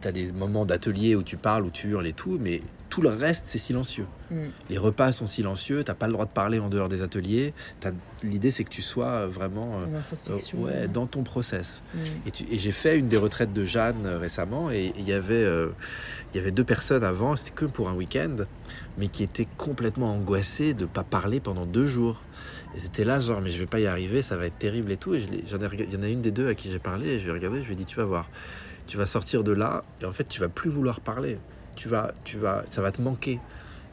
tu 0.00 0.08
as 0.08 0.12
des 0.12 0.32
moments 0.32 0.64
d'atelier 0.64 1.14
où 1.14 1.22
tu 1.22 1.36
parles, 1.36 1.64
où 1.64 1.70
tu 1.70 1.88
hurles 1.88 2.06
et 2.06 2.12
tout, 2.12 2.38
mais 2.40 2.62
tout 2.88 3.02
le 3.02 3.10
reste, 3.10 3.44
c'est 3.48 3.58
silencieux. 3.58 4.06
Mm. 4.30 4.36
Les 4.70 4.78
repas 4.78 5.12
sont 5.12 5.26
silencieux, 5.26 5.84
t'as 5.84 5.94
pas 5.94 6.06
le 6.06 6.12
droit 6.14 6.24
de 6.24 6.30
parler 6.30 6.58
en 6.58 6.68
dehors 6.68 6.88
des 6.88 7.02
ateliers. 7.02 7.52
T'as- 7.80 7.92
L'idée, 8.22 8.50
c'est 8.50 8.64
que 8.64 8.70
tu 8.70 8.82
sois 8.82 9.26
vraiment 9.26 9.80
euh, 9.80 9.86
Une 9.86 9.96
introspection. 9.96 10.62
ouais, 10.62 10.88
dans 10.88 11.06
ton 11.06 11.22
process. 11.22 11.82
Mm. 11.94 11.98
Et, 12.52 12.58
j'ai 12.58 12.72
fait 12.72 12.96
une 12.96 13.08
des 13.08 13.16
retraites 13.18 13.52
de 13.52 13.64
Jeanne 13.64 14.06
euh, 14.06 14.18
récemment, 14.18 14.70
et 14.70 14.92
il 14.96 15.06
y 15.06 15.12
avait, 15.12 15.34
euh, 15.34 15.68
il 16.32 16.38
y 16.38 16.40
avait 16.40 16.50
deux 16.50 16.64
personnes 16.64 17.04
avant, 17.04 17.36
c'était 17.36 17.50
que 17.50 17.66
pour 17.66 17.88
un 17.88 17.94
week-end, 17.94 18.36
mais 18.96 19.08
qui 19.08 19.22
étaient 19.22 19.48
complètement 19.56 20.12
angoissées 20.14 20.74
de 20.74 20.86
pas 20.86 21.04
parler 21.04 21.40
pendant 21.40 21.66
deux 21.66 21.86
jours. 21.86 22.22
Et 22.74 22.80
c'était 22.80 23.04
là, 23.04 23.18
genre, 23.18 23.40
mais 23.40 23.50
je 23.50 23.58
vais 23.58 23.66
pas 23.66 23.80
y 23.80 23.86
arriver, 23.86 24.22
ça 24.22 24.36
va 24.36 24.46
être 24.46 24.58
terrible 24.58 24.92
et 24.92 24.96
tout. 24.96 25.14
Et 25.14 25.20
j'en 25.46 25.58
ai, 25.60 25.68
il 25.78 25.92
y 25.92 25.96
en 25.96 26.02
a 26.02 26.08
une 26.08 26.20
des 26.22 26.30
deux 26.30 26.48
à 26.48 26.54
qui 26.54 26.70
j'ai 26.70 26.78
parlé, 26.78 27.08
et 27.08 27.18
je 27.18 27.24
lui 27.24 27.30
ai 27.30 27.34
regardé, 27.34 27.62
je 27.62 27.66
lui 27.66 27.72
ai 27.74 27.76
dit, 27.76 27.86
tu 27.86 27.96
vas 27.96 28.04
voir, 28.04 28.28
tu 28.88 28.96
vas 28.96 29.06
sortir 29.06 29.44
de 29.44 29.52
là, 29.52 29.84
et 30.02 30.04
en 30.06 30.12
fait, 30.12 30.24
tu 30.28 30.40
vas 30.40 30.48
plus 30.48 30.70
vouloir 30.70 31.00
parler. 31.00 31.38
Tu 31.76 31.88
vas, 31.88 32.12
tu 32.24 32.38
vas, 32.38 32.64
ça 32.68 32.82
va 32.82 32.90
te 32.90 33.00
manquer. 33.00 33.38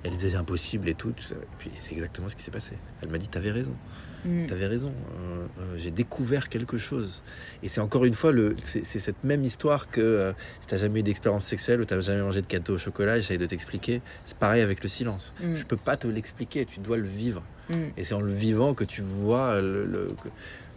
Elle 0.04 0.12
disait, 0.14 0.30
c'est 0.30 0.36
impossible 0.38 0.90
et 0.90 0.96
tout. 0.96 1.12
tout 1.12 1.24
ça. 1.24 1.36
Et 1.36 1.48
puis 1.60 1.70
c'est 1.78 1.92
exactement 1.94 2.30
ce 2.30 2.36
qui 2.36 2.42
s'est 2.44 2.52
passé. 2.52 2.74
Elle 3.02 3.10
m'a 3.10 3.18
dit, 3.20 3.28
t'avais 3.28 3.52
raison. 3.52 3.76
Mm. 4.24 4.48
T'avais 4.48 4.66
raison, 4.66 4.92
euh, 5.20 5.46
euh, 5.60 5.74
j'ai 5.78 5.92
découvert 5.92 6.50
quelque 6.50 6.80
chose. 6.80 7.22
Et 7.62 7.68
c'est 7.68 7.82
encore 7.82 8.06
une 8.06 8.16
fois, 8.16 8.32
le, 8.32 8.56
c'est, 8.64 8.84
cette 8.84 9.24
même 9.24 9.44
histoire 9.44 9.88
que 9.92 10.02
euh, 10.02 10.34
si 10.62 10.68
t'as 10.68 10.78
jamais 10.78 11.02
eu 11.02 11.04
d'expérience 11.04 11.44
sexuelle 11.46 11.80
ou 11.82 11.86
t'as 11.86 12.00
jamais 12.00 12.22
mangé 12.24 12.42
de 12.42 12.48
gâteau 12.48 12.74
au 12.74 12.78
chocolat, 12.80 13.18
j'essaye 13.18 13.38
de 13.38 13.46
t'expliquer. 13.46 14.02
C'est 14.24 14.38
pareil 14.38 14.64
avec 14.64 14.82
le 14.82 14.90
silence. 14.90 15.34
Mm. 15.44 15.56
Je 15.56 15.64
peux 15.66 15.78
pas 15.78 15.96
te 15.98 16.08
l'expliquer, 16.08 16.66
tu 16.66 16.80
dois 16.80 16.98
le 16.98 17.08
vivre. 17.08 17.44
Mm. 17.70 17.74
Et 17.98 18.04
c'est 18.04 18.16
en 18.16 18.22
le 18.22 18.34
vivant 18.34 18.74
que 18.74 18.84
tu 18.84 19.02
vois 19.02 19.60
le, 19.62 19.86
le- 19.86 20.08
que- 20.08 20.30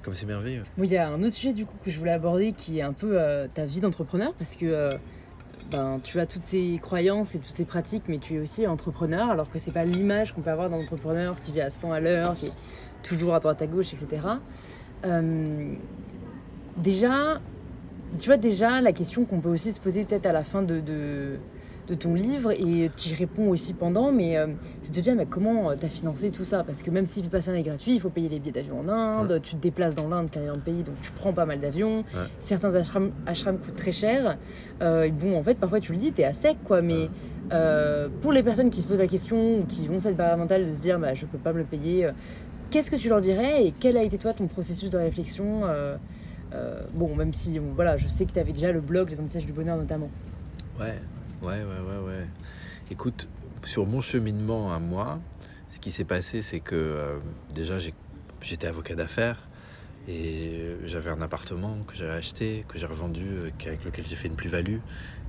comme 0.02 0.14
c'est 0.14 0.26
merveilleux. 0.26 0.64
Bon, 0.76 0.84
il 0.84 0.90
y 0.90 0.96
a 0.96 1.08
un 1.08 1.22
autre 1.22 1.34
sujet 1.34 1.52
du 1.52 1.66
coup 1.66 1.76
que 1.84 1.90
je 1.90 1.98
voulais 1.98 2.12
aborder 2.12 2.52
qui 2.52 2.78
est 2.78 2.82
un 2.82 2.92
peu 2.92 3.20
euh, 3.20 3.46
ta 3.52 3.66
vie 3.66 3.80
d'entrepreneur 3.80 4.32
parce 4.34 4.54
que 4.54 4.66
euh, 4.66 4.90
ben, 5.70 6.00
tu 6.02 6.18
as 6.20 6.26
toutes 6.26 6.44
ces 6.44 6.78
croyances 6.80 7.34
et 7.34 7.38
toutes 7.38 7.54
ces 7.54 7.64
pratiques, 7.64 8.04
mais 8.08 8.18
tu 8.18 8.36
es 8.36 8.38
aussi 8.38 8.66
entrepreneur 8.66 9.30
alors 9.30 9.50
que 9.50 9.58
c'est 9.58 9.72
pas 9.72 9.84
l'image 9.84 10.32
qu'on 10.32 10.40
peut 10.40 10.50
avoir 10.50 10.70
d'un 10.70 10.78
entrepreneur 10.78 11.36
qui 11.40 11.52
vit 11.52 11.60
à 11.60 11.70
100 11.70 11.92
à 11.92 12.00
l'heure, 12.00 12.36
qui 12.36 12.46
est 12.46 12.52
toujours 13.02 13.34
à 13.34 13.40
droite 13.40 13.60
à 13.60 13.66
gauche, 13.66 13.92
etc. 13.92 14.26
Euh, 15.04 15.74
déjà, 16.76 17.40
tu 18.18 18.26
vois, 18.26 18.38
déjà 18.38 18.80
la 18.80 18.92
question 18.92 19.24
qu'on 19.24 19.40
peut 19.40 19.50
aussi 19.50 19.72
se 19.72 19.80
poser 19.80 20.04
peut-être 20.04 20.26
à 20.26 20.32
la 20.32 20.42
fin 20.42 20.62
de, 20.62 20.80
de, 20.80 21.38
de 21.88 21.94
ton 21.94 22.14
livre 22.14 22.52
et 22.52 22.90
tu 22.96 23.08
y 23.08 23.14
réponds 23.14 23.48
aussi 23.50 23.72
pendant, 23.72 24.12
mais 24.12 24.36
euh, 24.36 24.46
c'est 24.82 24.90
de 24.90 24.96
se 24.96 25.00
dire 25.00 25.14
mais 25.14 25.26
comment 25.26 25.74
tu 25.76 25.86
as 25.86 25.88
financé 25.88 26.30
tout 26.30 26.44
ça? 26.44 26.62
Parce 26.64 26.82
que 26.82 26.90
même 26.90 27.06
si 27.06 27.22
Vipassana 27.22 27.58
est 27.58 27.62
gratuit, 27.62 27.94
il 27.94 28.00
faut 28.00 28.10
payer 28.10 28.28
les 28.28 28.38
billets 28.40 28.52
d'avion 28.52 28.80
en 28.80 28.88
Inde, 28.88 29.40
tu 29.42 29.56
te 29.56 29.60
déplaces 29.60 29.94
dans 29.94 30.08
l'Inde, 30.08 30.30
qui 30.30 30.38
est 30.38 30.48
un 30.48 30.58
pays, 30.58 30.82
donc 30.82 30.94
tu 31.02 31.10
prends 31.12 31.32
pas 31.32 31.46
mal 31.46 31.60
d'avions. 31.60 31.98
Ouais. 31.98 32.26
Certains 32.38 32.74
ashrams, 32.74 33.10
ashrams 33.26 33.58
coûtent 33.58 33.76
très 33.76 33.92
cher. 33.92 34.36
Euh, 34.82 35.04
et 35.04 35.10
bon, 35.10 35.36
en 35.38 35.42
fait, 35.42 35.54
parfois 35.54 35.80
tu 35.80 35.92
le 35.92 35.98
dis, 35.98 36.12
tu 36.12 36.20
es 36.20 36.24
à 36.24 36.32
sec, 36.32 36.56
quoi. 36.64 36.82
Mais 36.82 36.94
Ouais. 36.94 37.10
euh, 37.52 38.08
pour 38.20 38.32
les 38.32 38.42
personnes 38.42 38.68
qui 38.70 38.80
se 38.82 38.86
posent 38.86 38.98
la 38.98 39.06
question 39.06 39.60
ou 39.60 39.64
qui 39.64 39.88
ont 39.88 39.98
cette 39.98 40.16
barrière 40.16 40.36
mentale 40.38 40.68
de 40.68 40.72
se 40.74 40.80
dire 40.82 40.98
bah, 40.98 41.14
je 41.14 41.24
peux 41.26 41.38
pas 41.38 41.52
me 41.52 41.58
le 41.58 41.64
payer, 41.64 42.04
euh, 42.06 42.12
qu'est-ce 42.70 42.90
que 42.90 42.96
tu 42.96 43.08
leur 43.08 43.20
dirais 43.22 43.64
et 43.66 43.72
quel 43.78 43.96
a 43.96 44.02
été 44.02 44.18
toi 44.18 44.34
ton 44.34 44.46
processus 44.46 44.90
de 44.90 44.98
réflexion 44.98 45.62
euh, 45.64 45.96
euh, 46.54 46.82
Bon, 46.92 47.14
même 47.16 47.32
si 47.32 47.58
bon, 47.58 47.72
voilà, 47.74 47.96
je 47.96 48.06
sais 48.08 48.26
que 48.26 48.32
tu 48.32 48.38
avais 48.38 48.52
déjà 48.52 48.70
le 48.72 48.80
blog 48.80 49.10
Les 49.10 49.16
Messages 49.22 49.46
du 49.46 49.52
Bonheur 49.54 49.76
notamment. 49.78 50.10
Ouais, 50.78 51.00
ouais, 51.42 51.48
ouais, 51.64 51.80
ouais, 51.80 52.06
ouais. 52.06 52.26
Écoute, 52.90 53.28
sur 53.64 53.86
mon 53.86 54.00
cheminement 54.00 54.72
à 54.72 54.78
moi, 54.78 55.20
ce 55.68 55.78
qui 55.78 55.90
s'est 55.90 56.04
passé, 56.04 56.42
c'est 56.42 56.60
que 56.60 56.74
euh, 56.76 57.18
déjà 57.54 57.78
j'étais 58.40 58.66
avocat 58.66 58.94
d'affaires 58.94 59.46
et 60.08 60.76
j'avais 60.86 61.10
un 61.10 61.20
appartement 61.20 61.78
que 61.86 61.94
j'avais 61.94 62.14
acheté, 62.14 62.64
que 62.68 62.78
j'ai 62.78 62.86
revendu, 62.86 63.26
euh, 63.26 63.50
avec 63.66 63.84
lequel 63.84 64.06
j'ai 64.06 64.16
fait 64.16 64.28
une 64.28 64.36
plus-value. 64.36 64.78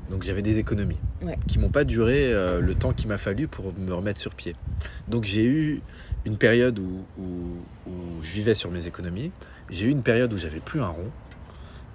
Donc 0.10 0.24
j'avais 0.24 0.42
des 0.42 0.58
économies 0.58 0.98
Ouais. 1.22 1.38
qui 1.48 1.60
m'ont 1.60 1.70
pas 1.70 1.84
duré 1.84 2.34
euh, 2.34 2.62
le 2.62 2.74
temps 2.74 2.94
qu'il 2.94 3.10
m'a 3.10 3.20
fallu 3.20 3.48
pour 3.48 3.78
me 3.78 3.94
remettre 3.94 4.20
sur 4.20 4.34
pied. 4.34 4.56
Donc 5.08 5.24
j'ai 5.26 5.46
eu 5.46 5.82
une 6.26 6.38
période 6.38 6.80
où, 6.80 7.06
où- 7.20 7.58
où 7.88 8.24
je 8.24 8.32
vivais 8.32 8.56
sur 8.56 8.72
mes 8.72 8.88
économies. 8.88 9.32
J'ai 9.70 9.86
eu 9.86 9.90
une 9.92 10.02
période 10.02 10.34
où 10.34 10.38
j'avais 10.38 10.62
plus 10.62 10.82
un 10.82 10.88
rond 10.88 11.12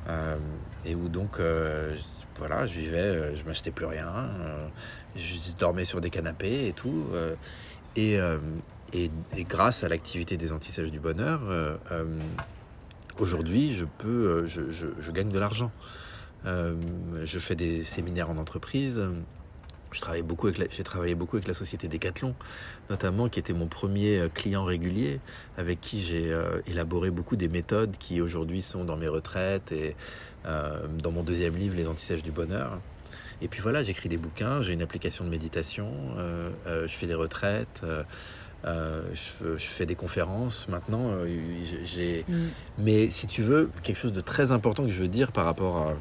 euh, 0.09 0.37
et 0.85 0.95
où 0.95 1.09
donc 1.09 1.41
euh, 1.41 1.97
voilà, 2.37 2.67
je 2.67 2.79
vivais, 2.79 2.99
euh, 2.99 3.37
je 3.37 3.45
m'achetais 3.45 3.71
plus 3.71 3.87
rien, 3.87 4.09
euh, 4.09 4.67
je 5.17 5.57
dormais 5.57 5.85
sur 5.85 6.01
des 6.01 6.11
canapés 6.11 6.69
et 6.69 6.73
tout. 6.73 7.07
euh, 7.13 7.37
et, 8.93 9.11
grâce 9.49 9.85
à 9.85 9.89
l'activité 9.89 10.37
des 10.37 10.53
antisèches 10.53 10.91
du 10.91 11.01
bonheur, 11.01 11.41
aujourd'hui, 13.19 13.75
je 13.75 13.85
peux, 13.85 14.47
je, 14.47 15.11
gagne 15.11 15.31
de 15.31 15.39
l'argent. 15.39 15.73
Je 16.45 17.39
fais 17.41 17.57
des 17.57 17.83
séminaires 17.83 18.31
en 18.31 18.37
entreprise. 18.37 19.05
J'ai 19.93 20.01
travaillé 20.01 20.23
beaucoup 20.23 21.37
avec 21.37 21.49
la 21.49 21.55
société 21.55 21.89
Decathlon, 21.89 22.37
notamment 22.89 23.29
qui 23.29 23.41
était 23.41 23.53
mon 23.53 23.67
premier 23.67 24.29
client 24.33 24.65
régulier, 24.65 25.21
avec 25.57 25.81
qui 25.81 26.01
j'ai 26.01 26.33
élaboré 26.69 27.11
beaucoup 27.11 27.35
des 27.35 27.49
méthodes 27.49 27.97
qui 27.99 28.21
aujourd'hui 28.21 28.63
sont 28.63 28.85
dans 28.85 28.97
mes 28.97 29.09
retraites 29.09 29.73
et 29.73 29.97
dans 30.45 31.11
mon 31.13 31.23
deuxième 31.23 31.57
livre, 31.57 31.75
Les 31.77 31.87
Antisèches 31.87 32.23
du 32.23 32.33
Bonheur. 32.33 32.79
Et 33.43 33.49
puis 33.49 33.61
voilà, 33.61 33.83
j'écris 33.83 34.09
des 34.09 34.17
bouquins, 34.17 34.63
j'ai 34.63 34.73
une 34.73 34.83
application 34.83 35.25
de 35.25 35.31
méditation, 35.31 35.91
euh, 36.19 36.51
euh, 36.67 36.87
je 36.89 36.95
fais 36.95 37.07
des 37.07 37.15
retraites, 37.15 37.81
euh, 37.85 38.03
euh, 38.65 39.03
je, 39.13 39.19
fais- 39.21 39.59
je 39.59 39.65
fais 39.67 39.87
des 39.87 39.97
conférences. 39.97 40.69
Maintenant, 40.69 41.09
euh, 41.11 41.27
j'ai- 41.65 41.85
j'ai 41.85 42.25
mais 42.79 43.11
si 43.11 43.27
tu 43.27 43.43
veux, 43.43 43.71
quelque 43.83 43.99
chose 43.99 44.13
de 44.13 44.21
très 44.21 44.53
important 44.53 44.85
que 44.85 44.91
je 44.91 45.01
veux 45.03 45.09
dire 45.09 45.33
par 45.33 45.45
rapport 45.45 45.77
à 45.79 45.95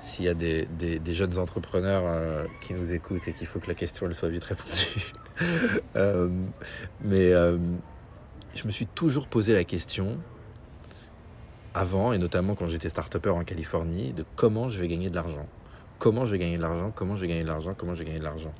s'il 0.00 0.24
y 0.24 0.28
a 0.28 0.34
des, 0.34 0.66
des- 0.78 0.98
des 0.98 1.14
jeunes 1.14 1.38
entrepreneurs 1.38 2.02
euh, 2.06 2.44
qui 2.62 2.74
nous 2.74 2.92
écoutent 2.92 3.26
et 3.28 3.32
qu'il 3.32 3.46
faut 3.46 3.58
que 3.60 3.68
la 3.68 3.74
question 3.74 4.06
elle 4.06 4.14
soit 4.14 4.28
vite 4.30 4.44
répondue. 4.44 5.12
Euh, 5.96 6.28
mais 7.02 7.32
euh, 7.32 7.58
je 8.54 8.66
me 8.66 8.70
suis 8.70 8.86
toujours 8.86 9.26
posé 9.26 9.52
la 9.52 9.64
question 9.64 10.18
avant, 11.74 12.12
et 12.12 12.18
notamment 12.18 12.54
quand 12.54 12.68
j'étais 12.68 12.88
start 12.88 13.14
en 13.26 13.44
Californie, 13.44 14.12
de 14.12 14.24
comment 14.36 14.68
je 14.68 14.80
vais 14.80 14.88
gagner 14.88 15.10
de 15.10 15.14
l'argent. 15.14 15.46
Comment 15.98 16.24
je 16.24 16.32
vais 16.32 16.38
gagner 16.38 16.56
de 16.56 16.62
l'argent, 16.62 16.92
comment 16.94 17.16
je 17.16 17.22
vais 17.22 17.28
gagner 17.28 17.42
de 17.42 17.48
l'argent, 17.48 17.74
comment 17.76 17.94
je 17.94 18.00
vais 18.00 18.06
gagner 18.06 18.20
de 18.20 18.24
l'argent. 18.24 18.52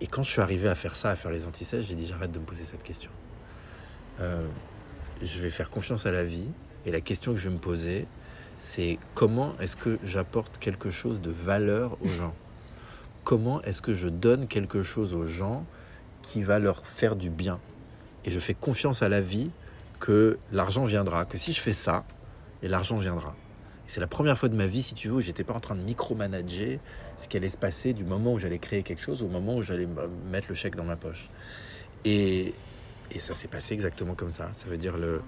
Et 0.00 0.06
quand 0.06 0.22
je 0.22 0.30
suis 0.30 0.40
arrivé 0.40 0.68
à 0.68 0.74
faire 0.74 0.96
ça, 0.96 1.10
à 1.10 1.16
faire 1.16 1.30
les 1.30 1.46
antisèches, 1.46 1.86
j'ai 1.86 1.94
dit 1.94 2.06
j'arrête 2.06 2.32
de 2.32 2.38
me 2.38 2.44
poser 2.44 2.64
cette 2.70 2.82
question. 2.82 3.10
Euh, 4.20 4.46
je 5.22 5.40
vais 5.40 5.50
faire 5.50 5.70
confiance 5.70 6.06
à 6.06 6.12
la 6.12 6.24
vie. 6.24 6.48
Et 6.86 6.92
la 6.92 7.00
question 7.00 7.32
que 7.32 7.38
je 7.38 7.48
vais 7.48 7.54
me 7.54 7.60
poser, 7.60 8.06
c'est 8.58 8.98
comment 9.14 9.54
est-ce 9.60 9.76
que 9.76 9.98
j'apporte 10.02 10.58
quelque 10.58 10.90
chose 10.90 11.20
de 11.20 11.30
valeur 11.30 11.96
aux 12.02 12.08
gens? 12.08 12.34
Comment 13.22 13.62
est-ce 13.62 13.80
que 13.80 13.94
je 13.94 14.08
donne 14.08 14.46
quelque 14.48 14.82
chose 14.82 15.14
aux 15.14 15.26
gens 15.26 15.64
qui 16.22 16.42
va 16.42 16.58
leur 16.58 16.86
faire 16.86 17.16
du 17.16 17.30
bien? 17.30 17.58
Et 18.24 18.30
je 18.30 18.38
fais 18.38 18.54
confiance 18.54 19.02
à 19.02 19.08
la 19.08 19.20
vie 19.20 19.50
que 20.00 20.38
l'argent 20.52 20.84
viendra, 20.84 21.24
que 21.24 21.38
si 21.38 21.52
je 21.52 21.60
fais 21.60 21.72
ça, 21.72 22.04
et 22.62 22.68
l'argent 22.68 22.98
viendra. 22.98 23.34
C'est 23.86 24.00
la 24.00 24.06
première 24.06 24.38
fois 24.38 24.48
de 24.48 24.56
ma 24.56 24.66
vie, 24.66 24.82
si 24.82 24.94
tu 24.94 25.08
veux, 25.08 25.14
où 25.16 25.20
j'étais 25.20 25.44
pas 25.44 25.52
en 25.52 25.60
train 25.60 25.74
de 25.74 25.82
micromanager 25.82 26.80
ce 27.18 27.28
qui 27.28 27.36
allait 27.36 27.50
se 27.50 27.58
passer 27.58 27.92
du 27.92 28.04
moment 28.04 28.32
où 28.32 28.38
j'allais 28.38 28.58
créer 28.58 28.82
quelque 28.82 29.02
chose 29.02 29.22
au 29.22 29.28
moment 29.28 29.56
où 29.56 29.62
j'allais 29.62 29.86
me- 29.86 30.08
mettre 30.30 30.46
le 30.48 30.54
chèque 30.54 30.74
dans 30.74 30.84
ma 30.84 30.96
poche. 30.96 31.28
Et, 32.06 32.54
et 33.10 33.18
ça 33.18 33.34
s'est 33.34 33.48
passé 33.48 33.74
exactement 33.74 34.14
comme 34.14 34.30
ça. 34.30 34.50
Ça 34.54 34.66
veut 34.66 34.78
dire 34.78 34.96
le, 34.96 35.20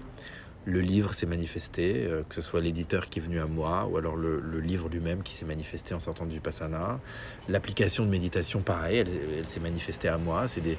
le 0.69 0.81
livre 0.81 1.13
s'est 1.13 1.25
manifesté, 1.25 2.05
euh, 2.05 2.23
que 2.27 2.35
ce 2.35 2.41
soit 2.41 2.59
l'éditeur 2.59 3.07
qui 3.07 3.19
est 3.19 3.21
venu 3.21 3.39
à 3.39 3.45
moi, 3.45 3.87
ou 3.89 3.95
alors 3.95 4.17
le, 4.17 4.41
le 4.41 4.59
livre 4.59 4.89
lui-même 4.89 5.23
qui 5.23 5.33
s'est 5.33 5.45
manifesté 5.45 5.93
en 5.93 6.01
sortant 6.01 6.25
du 6.25 6.41
Passana. 6.41 6.99
L'application 7.47 8.03
de 8.05 8.09
méditation, 8.09 8.61
pareil, 8.61 8.97
elle, 8.97 9.07
elle 9.39 9.45
s'est 9.45 9.61
manifestée 9.61 10.09
à 10.09 10.17
moi. 10.17 10.49
C'est 10.49 10.59
des, 10.59 10.77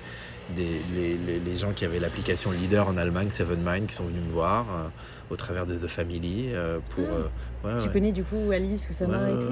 des, 0.55 0.83
les, 0.95 1.17
les- 1.17 1.41
les 1.41 1.57
gens 1.57 1.73
qui 1.73 1.87
avaient 1.87 2.01
l'application 2.01 2.51
leader 2.51 2.87
en 2.87 2.99
Allemagne, 2.99 3.31
Seven 3.31 3.63
Mind, 3.65 3.87
qui 3.87 3.95
sont 3.95 4.05
venus 4.05 4.23
me 4.23 4.31
voir 4.31 4.67
euh, 4.77 4.89
au 5.31 5.37
travers 5.37 5.65
de 5.65 5.75
The 5.79 5.87
Family 5.89 6.51
euh, 6.53 6.81
pour... 6.91 7.07
Ah. 7.11 7.15
euh, 7.15 7.75
ouais, 7.77 7.81
Tu 7.81 7.87
ouais. 7.89 7.93
connais 7.95 8.13
du 8.13 8.25
coup 8.25 8.51
Alice 8.53 8.87
ou 8.91 9.05
Ouais, 9.05 9.35
et 9.35 9.39
tout 9.39 9.49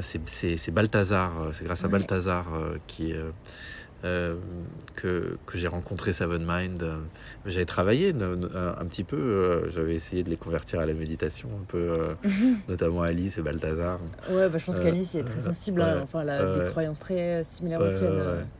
C'est- 0.00 0.20
C'est 0.26 0.56
c'est 0.56 0.72
Balthazar, 0.72 1.50
c'est 1.52 1.64
grâce 1.64 1.84
à. 1.84 1.88
Balthazar 1.88 2.46
qui, 2.86 3.12
euh, 4.06 4.36
que, 4.94 5.36
que 5.46 5.58
j'ai 5.58 5.66
rencontré 5.68 6.12
Seven 6.12 6.44
Mind. 6.46 6.82
euh. 6.82 6.98
J'avais 7.44 7.64
travaillé 7.64 8.12
no- 8.12 8.48
un, 8.54 8.76
un 8.78 8.84
petit 8.86 9.04
peu, 9.04 9.16
euh, 9.16 9.70
j'avais 9.70 9.94
essayé 9.94 10.22
de 10.22 10.30
les 10.30 10.36
convertir 10.36 10.80
à 10.80 10.86
la 10.86 10.94
méditation, 10.94 11.48
un 11.60 11.64
peu, 11.66 11.78
euh, 11.78 12.14
notamment 12.68 13.02
Alice 13.02 13.36
et 13.38 13.42
Balthazar. 13.42 13.98
Ouais, 14.30 14.48
bah, 14.48 14.58
je 14.58 14.64
pense 14.64 14.76
Euh, 14.76 14.82
qu'Alice 14.82 15.14
est 15.14 15.24
très 15.24 15.40
euh, 15.40 15.44
sensible, 15.44 15.82
hein. 15.82 15.96
ouais, 15.96 16.00
enfin, 16.02 16.24
des 16.24 16.70
croyances 16.70 17.00
très 17.00 17.42
similaires 17.44 17.80
aux 17.80 17.92
tiennes. 17.92 18.12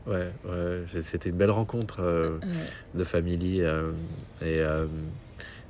ouais, 0.07 0.29
euh. 0.47 0.83
ouais, 0.85 1.01
C'était 1.03 1.29
une 1.29 1.37
belle 1.37 1.51
rencontre 1.51 2.01
euh, 2.01 2.37
de 2.93 3.03
famille. 3.03 3.61
euh, 3.63 3.91
et, 4.41 4.59
euh, 4.61 4.85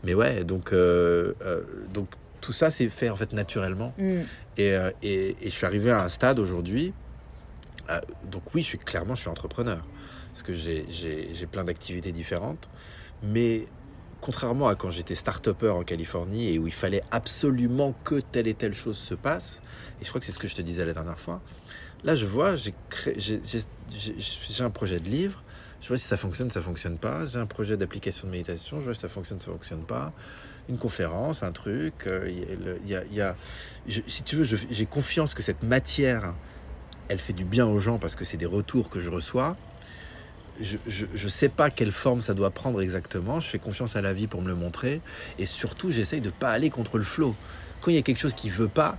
mais 0.04 0.14
ouais, 0.14 0.44
donc, 0.44 0.74
euh, 0.74 1.34
euh, 1.44 1.62
donc 1.94 2.08
tout 2.42 2.54
ça 2.54 2.70
s'est 2.72 2.90
fait 2.90 3.10
en 3.10 3.16
fait 3.16 3.34
naturellement. 3.34 3.94
Mm. 3.98 4.20
Et, 4.58 4.76
euh, 4.76 4.92
et- 5.04 5.32
et 5.42 5.46
je 5.46 5.50
suis 5.50 5.66
arrivé 5.66 5.92
à 5.92 6.04
un 6.04 6.10
stade 6.10 6.40
aujourd'hui. 6.40 6.94
Euh, 7.90 8.00
donc 8.26 8.44
oui, 8.54 8.62
je 8.62 8.68
suis 8.68 8.78
clairement, 8.78 9.16
je 9.16 9.22
suis 9.22 9.30
entrepreneur. 9.30 9.86
Parce 10.32 10.44
que 10.44 10.54
j'ai- 10.54 11.48
plein 11.52 11.64
d'activités 11.64 12.12
différentes. 12.12 12.70
Mais 13.24 13.68
contrairement 14.22 14.68
à 14.68 14.76
quand 14.76 14.92
j'étais 14.92 15.16
start-upper 15.16 15.70
en 15.70 15.84
Californie 15.84 16.54
et 16.54 16.60
où 16.60 16.68
il 16.68 16.74
fallait 16.74 17.04
absolument 17.12 17.94
que 18.04 18.20
telle 18.20 18.48
et 18.48 18.54
telle 18.54 18.74
chose 18.74 18.98
se 18.98 19.14
passe, 19.14 19.62
et 20.02 20.04
je 20.04 20.10
crois 20.10 20.20
que 20.20 20.26
c'est 20.26 20.32
ce 20.32 20.40
que 20.40 20.48
je 20.48 20.56
te 20.56 20.62
disais 20.62 20.86
la 20.86 20.94
dernière 20.94 21.20
fois, 21.20 21.42
là 22.04 22.16
je 22.16 22.26
vois, 22.26 22.56
j'ai 22.56 22.74
un 24.60 24.70
projet 24.70 25.00
de 25.00 25.10
livre, 25.10 25.44
je 25.82 25.88
vois 25.88 25.98
si 25.98 26.08
ça 26.08 26.18
fonctionne, 26.18 26.50
ça 26.50 26.62
fonctionne 26.62 26.98
pas, 26.98 27.26
j'ai 27.28 27.38
un 27.40 27.46
projet 27.46 27.78
d'application 27.78 28.28
de 28.28 28.32
méditation, 28.32 28.80
je 28.80 28.86
vois 28.86 28.94
si 28.94 29.02
ça 29.02 29.10
fonctionne, 29.10 29.40
ça 29.40 29.52
fonctionne 29.52 29.86
pas, 29.86 30.14
une 30.70 30.78
conférence, 30.78 31.44
un 31.44 31.52
truc, 31.52 32.08
euh, 32.08 32.30
il 32.84 32.90
y, 32.90 33.22
a, 33.22 33.36
si 34.08 34.24
tu 34.24 34.36
veux, 34.36 34.44
j'ai 34.44 34.86
confiance 34.86 35.34
que 35.34 35.42
cette 35.44 35.64
matière, 35.64 36.34
elle 37.10 37.20
fait 37.20 37.34
du 37.34 37.46
bien 37.46 37.66
aux 37.66 37.80
gens 37.80 38.00
parce 38.00 38.16
que 38.16 38.26
c'est 38.26 38.38
des 38.38 38.46
retours 38.46 38.90
que 38.90 39.00
je 39.00 39.10
reçois, 39.10 39.56
je 40.62 41.06
ne 41.24 41.30
sais 41.30 41.50
pas 41.50 41.70
quelle 41.70 41.92
forme 41.92 42.22
ça 42.22 42.34
doit 42.34 42.50
prendre 42.50 42.82
exactement. 42.82 43.40
Je 43.40 43.48
fais 43.48 43.60
confiance 43.60 43.96
à 43.96 44.02
la 44.02 44.14
vie 44.14 44.28
pour 44.28 44.42
me 44.42 44.48
le 44.48 44.56
montrer. 44.56 45.02
Et 45.40 45.46
surtout, 45.46 45.92
j'essaye 45.92 46.22
de 46.22 46.28
ne 46.28 46.32
pas 46.32 46.52
aller 46.52 46.70
contre 46.70 46.98
le 46.98 47.04
flot. 47.04 47.36
Quand 47.82 47.92
il 47.92 47.96
y 47.96 48.00
a 48.00 48.02
quelque 48.02 48.20
chose 48.20 48.34
qui 48.34 48.50
veut 48.50 48.68
pas, 48.68 48.98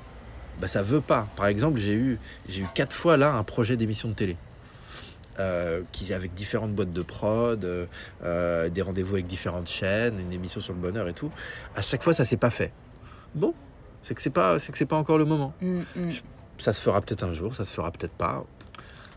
bah 0.61 0.69
ça 0.69 0.83
veut 0.83 1.01
pas. 1.01 1.29
Par 1.37 1.47
exemple, 1.47 1.79
j'ai 1.79 1.95
eu, 1.95 2.19
j'ai 2.49 2.63
eu 2.63 2.67
quatre 2.75 2.95
fois 2.95 3.17
là 3.17 3.33
un 3.35 3.45
projet 3.45 3.77
d'émission 3.77 4.09
de 4.09 4.15
télé. 4.15 4.37
Euh, 5.41 5.83
qui 5.93 6.13
avec 6.13 6.35
différentes 6.35 6.75
boîtes 6.75 6.93
de 6.93 7.03
prod, 7.03 7.65
euh, 7.65 7.87
euh, 8.25 8.69
des 8.71 8.83
rendez-vous 8.83 9.15
avec 9.15 9.29
différentes 9.29 9.69
chaînes, 9.69 10.19
une 10.19 10.33
émission 10.33 10.61
sur 10.61 10.73
le 10.73 10.81
bonheur 10.81 11.07
et 11.07 11.13
tout. 11.13 11.31
À 11.77 11.81
chaque 11.81 12.03
fois, 12.03 12.13
ça 12.13 12.25
s'est 12.25 12.37
pas 12.37 12.51
fait. 12.51 12.73
Bon, 13.37 13.55
c'est 14.03 14.15
que 14.15 14.23
c'est 14.23 14.31
pas, 14.31 14.59
c'est 14.59 14.73
que 14.73 14.79
c'est 14.79 14.87
pas 14.87 14.97
encore 14.97 15.17
le 15.17 15.25
moment. 15.25 15.55
Mm, 15.61 15.83
mm. 15.95 16.11
Ça 16.59 16.73
se 16.73 16.81
fera 16.81 17.01
peut-être 17.01 17.23
un 17.23 17.33
jour, 17.33 17.55
ça 17.55 17.65
se 17.65 17.73
fera 17.73 17.91
peut-être 17.91 18.13
pas. 18.13 18.45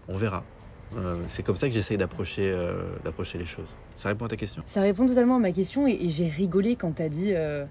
On 0.08 0.18
verra. 0.18 0.44
Euh, 0.98 1.18
c'est 1.28 1.44
comme 1.44 1.56
ça 1.56 1.68
que 1.68 1.74
j'essaye 1.74 1.98
d'approcher, 1.98 2.52
euh, 2.54 2.96
d'approcher 3.04 3.38
les 3.38 3.46
choses. 3.46 3.76
Ça 3.98 4.10
répond 4.10 4.26
à 4.26 4.28
ta 4.28 4.36
question? 4.36 4.64
Ça 4.66 4.82
répond 4.82 5.06
totalement 5.06 5.38
à 5.38 5.40
ma 5.40 5.52
question 5.52 5.88
et, 5.88 6.10
j'ai 6.10 6.28
rigolé 6.28 6.76
quand 6.76 6.96
tu 6.96 7.02
as 7.02 7.10
dit. 7.10 7.34
Euh, 7.34 7.66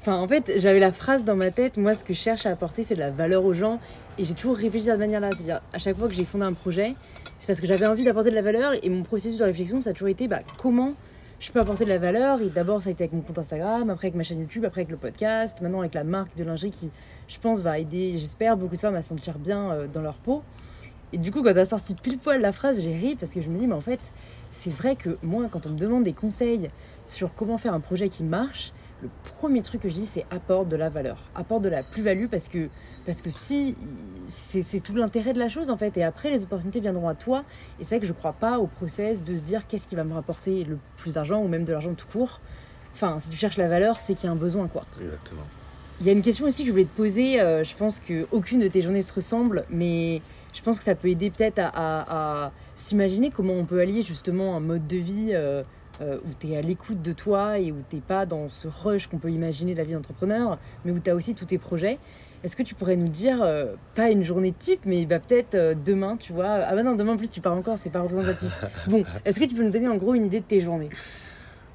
enfin, 0.00 0.16
en 0.16 0.28
fait, 0.28 0.52
j'avais 0.56 0.78
la 0.78 0.92
phrase 0.92 1.24
dans 1.24 1.36
ma 1.36 1.50
tête. 1.50 1.76
Moi, 1.76 1.94
ce 1.94 2.04
que 2.04 2.12
je 2.12 2.18
cherche 2.18 2.46
à 2.46 2.50
apporter, 2.50 2.82
c'est 2.82 2.94
de 2.94 3.00
la 3.00 3.10
valeur 3.10 3.44
aux 3.44 3.54
gens. 3.54 3.80
Et 4.18 4.24
j'ai 4.24 4.34
toujours 4.34 4.56
réfléchi 4.56 4.86
de 4.86 4.90
cette 4.90 4.98
manière-là. 5.00 5.30
C'est-à-dire, 5.32 5.60
à 5.72 5.78
chaque 5.78 5.96
fois 5.96 6.08
que 6.08 6.14
j'ai 6.14 6.24
fondé 6.24 6.44
un 6.44 6.52
projet, 6.52 6.94
c'est 7.38 7.46
parce 7.46 7.60
que 7.60 7.66
j'avais 7.66 7.86
envie 7.86 8.04
d'apporter 8.04 8.30
de 8.30 8.34
la 8.34 8.42
valeur. 8.42 8.72
Et 8.82 8.90
mon 8.90 9.02
processus 9.02 9.38
de 9.38 9.44
réflexion, 9.44 9.80
ça 9.80 9.90
a 9.90 9.92
toujours 9.92 10.08
été 10.08 10.28
bah, 10.28 10.40
comment 10.58 10.94
je 11.40 11.50
peux 11.50 11.58
apporter 11.58 11.84
de 11.84 11.88
la 11.88 11.98
valeur. 11.98 12.40
Et 12.40 12.48
d'abord, 12.50 12.82
ça 12.82 12.90
a 12.90 12.92
été 12.92 13.04
avec 13.04 13.12
mon 13.12 13.22
compte 13.22 13.38
Instagram, 13.38 13.90
après 13.90 14.08
avec 14.08 14.16
ma 14.16 14.22
chaîne 14.22 14.40
YouTube, 14.40 14.64
après 14.64 14.82
avec 14.82 14.90
le 14.90 14.96
podcast, 14.96 15.60
maintenant 15.60 15.80
avec 15.80 15.94
la 15.94 16.04
marque 16.04 16.36
de 16.36 16.44
lingerie 16.44 16.70
qui, 16.70 16.90
je 17.26 17.38
pense, 17.38 17.60
va 17.62 17.78
aider, 17.78 18.16
j'espère, 18.18 18.56
beaucoup 18.56 18.76
de 18.76 18.80
femmes 18.80 18.94
à 18.94 19.02
se 19.02 19.08
sentir 19.08 19.38
bien 19.38 19.86
dans 19.92 20.02
leur 20.02 20.20
peau. 20.20 20.42
Et 21.12 21.18
du 21.18 21.32
coup, 21.32 21.42
quand 21.42 21.54
t'as 21.54 21.64
sorti 21.64 21.94
pile 21.94 22.18
poil 22.18 22.40
la 22.40 22.52
phrase, 22.52 22.80
j'ai 22.82 22.94
ri 22.94 23.16
parce 23.16 23.32
que 23.32 23.40
je 23.40 23.48
me 23.48 23.58
dis, 23.58 23.66
mais 23.66 23.74
en 23.74 23.80
fait, 23.80 24.00
c'est 24.52 24.72
vrai 24.72 24.94
que 24.94 25.18
moi, 25.22 25.48
quand 25.50 25.66
on 25.66 25.70
me 25.70 25.78
demande 25.78 26.04
des 26.04 26.12
conseils 26.12 26.70
sur 27.06 27.34
comment 27.34 27.58
faire 27.58 27.74
un 27.74 27.80
projet 27.80 28.08
qui 28.08 28.22
marche, 28.22 28.72
le 29.02 29.08
premier 29.24 29.62
truc 29.62 29.82
que 29.82 29.88
je 29.88 29.94
dis, 29.94 30.06
c'est 30.06 30.26
apporte 30.30 30.68
de 30.68 30.76
la 30.76 30.88
valeur, 30.88 31.30
apporte 31.34 31.62
de 31.62 31.68
la 31.68 31.82
plus-value 31.82 32.26
parce 32.26 32.48
que, 32.48 32.68
parce 33.06 33.22
que 33.22 33.30
si, 33.30 33.74
c'est 34.28 34.80
tout 34.80 34.94
l'intérêt 34.94 35.32
de 35.32 35.38
la 35.38 35.48
chose 35.48 35.70
en 35.70 35.76
fait. 35.76 35.96
Et 35.96 36.04
après, 36.04 36.30
les 36.30 36.44
opportunités 36.44 36.80
viendront 36.80 37.08
à 37.08 37.14
toi. 37.14 37.44
Et 37.78 37.84
c'est 37.84 37.96
vrai 37.96 38.00
que 38.00 38.06
je 38.06 38.12
crois 38.12 38.32
pas 38.32 38.58
au 38.58 38.66
process 38.66 39.24
de 39.24 39.36
se 39.36 39.42
dire 39.42 39.66
qu'est-ce 39.66 39.86
qui 39.86 39.96
va 39.96 40.04
me 40.04 40.14
rapporter 40.14 40.64
le 40.64 40.78
plus 40.96 41.14
d'argent 41.14 41.42
ou 41.42 41.48
même 41.48 41.64
de 41.64 41.72
l'argent 41.72 41.94
tout 41.94 42.06
court. 42.06 42.40
Enfin, 42.92 43.20
si 43.20 43.30
tu 43.30 43.36
cherches 43.36 43.56
la 43.56 43.68
valeur, 43.68 44.00
c'est 44.00 44.14
qu'il 44.14 44.24
y 44.24 44.28
a 44.28 44.32
un 44.32 44.36
besoin 44.36 44.68
quoi. 44.68 44.84
Exactement. 45.00 45.42
Il 46.00 46.06
y 46.06 46.08
a 46.08 46.12
une 46.12 46.22
question 46.22 46.46
aussi 46.46 46.62
que 46.62 46.68
je 46.68 46.72
voulais 46.72 46.84
te 46.84 46.96
poser. 46.96 47.40
Euh, 47.40 47.62
je 47.62 47.76
pense 47.76 48.00
qu'aucune 48.00 48.60
de 48.60 48.68
tes 48.68 48.80
journées 48.80 49.02
se 49.02 49.12
ressemble, 49.12 49.64
mais 49.68 50.22
je 50.54 50.62
pense 50.62 50.78
que 50.78 50.84
ça 50.84 50.94
peut 50.94 51.08
aider 51.08 51.30
peut-être 51.30 51.60
à, 51.62 52.52
s'imaginer 52.74 53.30
comment 53.30 53.52
on 53.52 53.66
peut 53.66 53.80
allier 53.80 54.00
justement 54.02 54.56
un 54.56 54.60
mode 54.60 54.86
de 54.86 54.96
vie 54.96 55.30
euh, 55.34 55.62
euh, 56.00 56.18
où 56.18 56.28
tu 56.38 56.48
es 56.48 56.56
à 56.56 56.62
l'écoute 56.62 57.02
de 57.02 57.12
toi 57.12 57.58
et 57.58 57.72
où 57.72 57.76
tu 57.88 57.96
n'es 57.96 58.02
pas 58.02 58.26
dans 58.26 58.48
ce 58.48 58.68
rush 58.68 59.06
qu'on 59.06 59.18
peut 59.18 59.30
imaginer 59.30 59.72
de 59.72 59.78
la 59.78 59.84
vie 59.84 59.92
d'entrepreneur, 59.92 60.58
mais 60.84 60.92
où 60.92 60.98
tu 60.98 61.10
as 61.10 61.14
aussi 61.14 61.34
tous 61.34 61.44
tes 61.44 61.58
projets. 61.58 61.98
Est-ce 62.42 62.56
que 62.56 62.62
tu 62.62 62.74
pourrais 62.74 62.96
nous 62.96 63.08
dire, 63.08 63.42
euh, 63.42 63.66
pas 63.94 64.10
une 64.10 64.24
journée 64.24 64.54
type, 64.58 64.80
mais 64.86 65.04
bah, 65.04 65.18
peut-être 65.18 65.76
demain, 65.84 66.16
tu 66.16 66.32
vois 66.32 66.48
Ah 66.66 66.74
bah 66.74 66.82
non, 66.82 66.94
demain 66.94 67.12
en 67.12 67.16
plus 67.16 67.30
tu 67.30 67.40
pars 67.40 67.54
encore, 67.54 67.76
c'est 67.76 67.90
pas 67.90 68.00
représentatif. 68.00 68.64
Bon, 68.88 69.04
est-ce 69.24 69.38
que 69.38 69.44
tu 69.44 69.54
peux 69.54 69.62
nous 69.62 69.70
donner 69.70 69.88
en 69.88 69.96
gros 69.96 70.14
une 70.14 70.26
idée 70.26 70.40
de 70.40 70.44
tes 70.44 70.60
journées? 70.60 70.88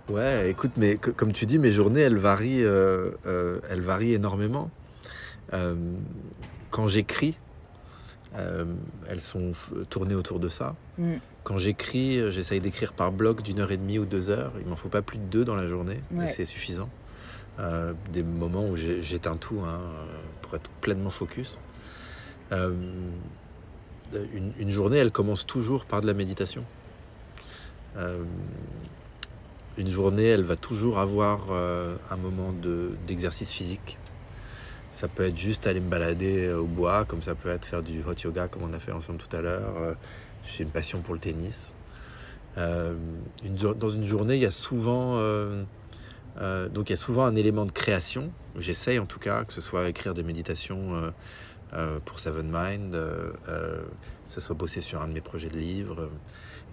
Ouais, 0.09 0.49
écoute, 0.49 0.71
mais 0.77 0.97
comme 0.97 1.33
tu 1.33 1.45
dis, 1.45 1.57
mes 1.57 1.71
journées, 1.71 2.01
elles 2.01 2.17
varient, 2.17 2.61
elles 2.61 3.81
varient 3.81 4.13
énormément. 4.13 4.69
quand 5.51 6.87
j'écris, 6.87 7.37
euh, 8.37 8.65
elles 9.09 9.21
sont 9.21 9.53
tournées 9.89 10.15
autour 10.15 10.39
de 10.39 10.49
ça. 10.49 10.75
Mm. 10.97 11.15
Quand 11.45 11.57
j'écris, 11.59 12.19
euh, 12.19 12.31
j'essaye 12.31 12.59
d'écrire 12.59 12.91
par 12.91 13.11
bloc 13.11 13.43
d'une 13.43 13.59
heure 13.59 13.71
et 13.71 13.77
demie 13.77 13.99
ou 13.99 14.05
deux 14.05 14.29
heures. 14.31 14.51
Il 14.59 14.67
m'en 14.67 14.75
faut 14.75 14.89
pas 14.89 15.03
plus 15.03 15.19
de 15.19 15.23
deux 15.23 15.45
dans 15.45 15.55
la 15.55 15.67
journée, 15.67 16.01
et 16.21 16.27
c'est 16.27 16.43
suffisant. 16.43 16.89
Euh, 17.59 17.93
des 18.11 18.23
moments 18.23 18.67
où 18.67 18.75
j'éteins 18.75 19.37
tout 19.37 19.61
hein, 19.61 19.79
pour 20.41 20.55
être 20.55 20.69
pleinement 20.81 21.11
focus. 21.11 21.59
une, 22.51 23.13
journée, 24.71 24.97
elle 24.97 25.11
commence 25.11 25.45
toujours 25.45 25.85
par 25.85 26.01
de 26.01 26.07
la 26.07 26.13
méditation. 26.13 26.65
une 29.77 29.87
journée, 29.87 30.25
elle 30.25 30.43
va 30.43 30.55
toujours 30.55 30.97
avoir 30.97 31.51
un 31.51 32.17
moment 32.17 32.53
d'exercice 33.07 33.51
physique. 33.51 33.99
Ça 34.95 35.09
peut 35.09 35.23
être 35.23 35.37
juste 35.37 35.67
aller 35.67 35.81
me 35.81 35.89
balader 35.89 36.47
euh, 36.47 36.59
au 36.61 36.67
bois, 36.67 37.03
comme 37.03 37.21
ça 37.21 37.35
peut 37.35 37.49
être 37.49 37.65
faire 37.65 37.83
du 37.83 38.01
hot 38.01 38.13
yoga, 38.23 38.47
comme 38.47 38.63
on 38.63 38.71
a 38.71 38.79
fait 38.79 38.93
ensemble 38.93 39.19
tout 39.19 39.35
à 39.35 39.41
l'heure. 39.41 39.97
Euh, 40.45 40.49
j'ai 40.55 40.63
une 40.63 40.69
passion 40.69 41.01
pour 41.01 41.13
le 41.13 41.19
tennis. 41.19 41.73
Euh, 42.57 42.95
dans 43.77 43.89
une 43.89 44.03
journée, 44.03 44.35
il 44.35 44.41
y 44.41 44.45
a 44.45 44.51
souvent, 44.51 45.19
donc 45.19 46.89
il 46.89 46.91
y 46.91 46.93
a 46.93 46.97
souvent 46.97 47.25
un 47.25 47.35
élément 47.35 47.65
de 47.65 47.71
création. 47.71 48.31
J'essaye 48.57 48.99
en 48.99 49.05
tout 49.05 49.19
cas, 49.19 49.43
que 49.43 49.53
ce 49.53 49.61
soit 49.61 49.89
écrire 49.89 50.13
des 50.13 50.23
méditations 50.23 51.11
pour 52.05 52.19
Seven 52.19 52.49
Mind, 52.49 52.93
que 52.93 53.85
ce 54.25 54.39
soit 54.39 54.55
bosser 54.55 54.79
sur 54.79 55.01
un 55.01 55.09
de 55.09 55.13
mes 55.13 55.21
projets 55.21 55.49
de 55.49 55.57
livres. 55.57 56.09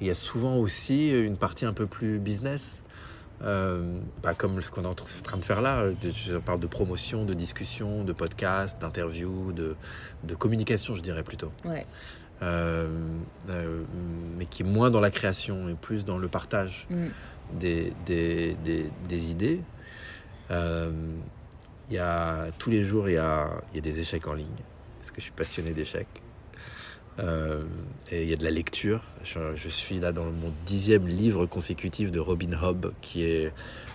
Il 0.00 0.06
y 0.06 0.10
a 0.10 0.14
souvent 0.14 0.56
aussi 0.56 1.10
une 1.10 1.36
partie 1.36 1.64
un 1.64 1.72
peu 1.72 1.86
plus 1.86 2.20
business. 2.20 2.82
Euh, 3.44 3.98
bah, 4.22 4.34
comme 4.34 4.62
ce 4.62 4.70
qu'on 4.70 4.84
est 4.84 4.86
en 4.86 4.94
train 4.94 5.36
de 5.36 5.44
faire 5.44 5.62
là. 5.62 5.86
Je 6.00 6.36
parle 6.36 6.60
de 6.60 6.66
promotion, 6.66 7.24
de 7.24 7.34
discussion, 7.34 8.04
de 8.04 8.12
podcast, 8.12 8.80
d'interview, 8.80 9.52
de, 9.52 9.74
de, 10.22 10.34
communication, 10.34 10.94
je 10.94 11.02
dirais 11.02 11.24
plutôt. 11.24 11.50
Euh, 11.66 11.70
euh, 11.70 11.80
mais 12.42 14.46
qui 14.50 14.62
est 14.62 14.66
moins 14.66 14.90
dans 14.90 15.00
la 15.00 15.10
création 15.10 15.68
et 15.68 15.74
plus 15.74 16.04
dans 16.04 16.18
le 16.18 16.28
partage 16.28 16.86
mm. 16.90 17.06
des, 17.58 17.92
des, 18.06 18.56
des, 19.08 19.30
idées. 19.30 19.60
Il 20.50 21.94
y 21.94 21.98
a, 21.98 22.50
tous 22.58 22.70
les 22.70 22.84
jours, 22.84 23.08
il 23.08 23.14
y 23.14 23.18
a, 23.18 23.50
y 23.74 23.78
a 23.78 23.80
des 23.80 24.00
échecs 24.00 24.26
en 24.26 24.34
ligne, 24.34 24.46
parce 24.98 25.10
que 25.10 25.18
je 25.18 25.24
suis 25.24 25.32
passionné 25.32 25.72
d'échecs. 25.72 26.22
Euh, 27.18 27.62
et 28.10 28.22
il 28.22 28.28
y 28.28 28.32
a 28.32 28.36
de 28.36 28.44
la 28.44 28.50
lecture. 28.50 29.02
Je, 29.24 29.68
suis 29.68 29.98
là 29.98 30.12
dans 30.12 30.24
mon 30.24 30.52
dixième 30.66 31.06
livre 31.06 31.46
consécutif 31.46 32.10
de 32.10 32.20
Robin 32.20 32.52
Hobb, 32.60 32.92
qui 33.00 33.24
est 33.24 33.52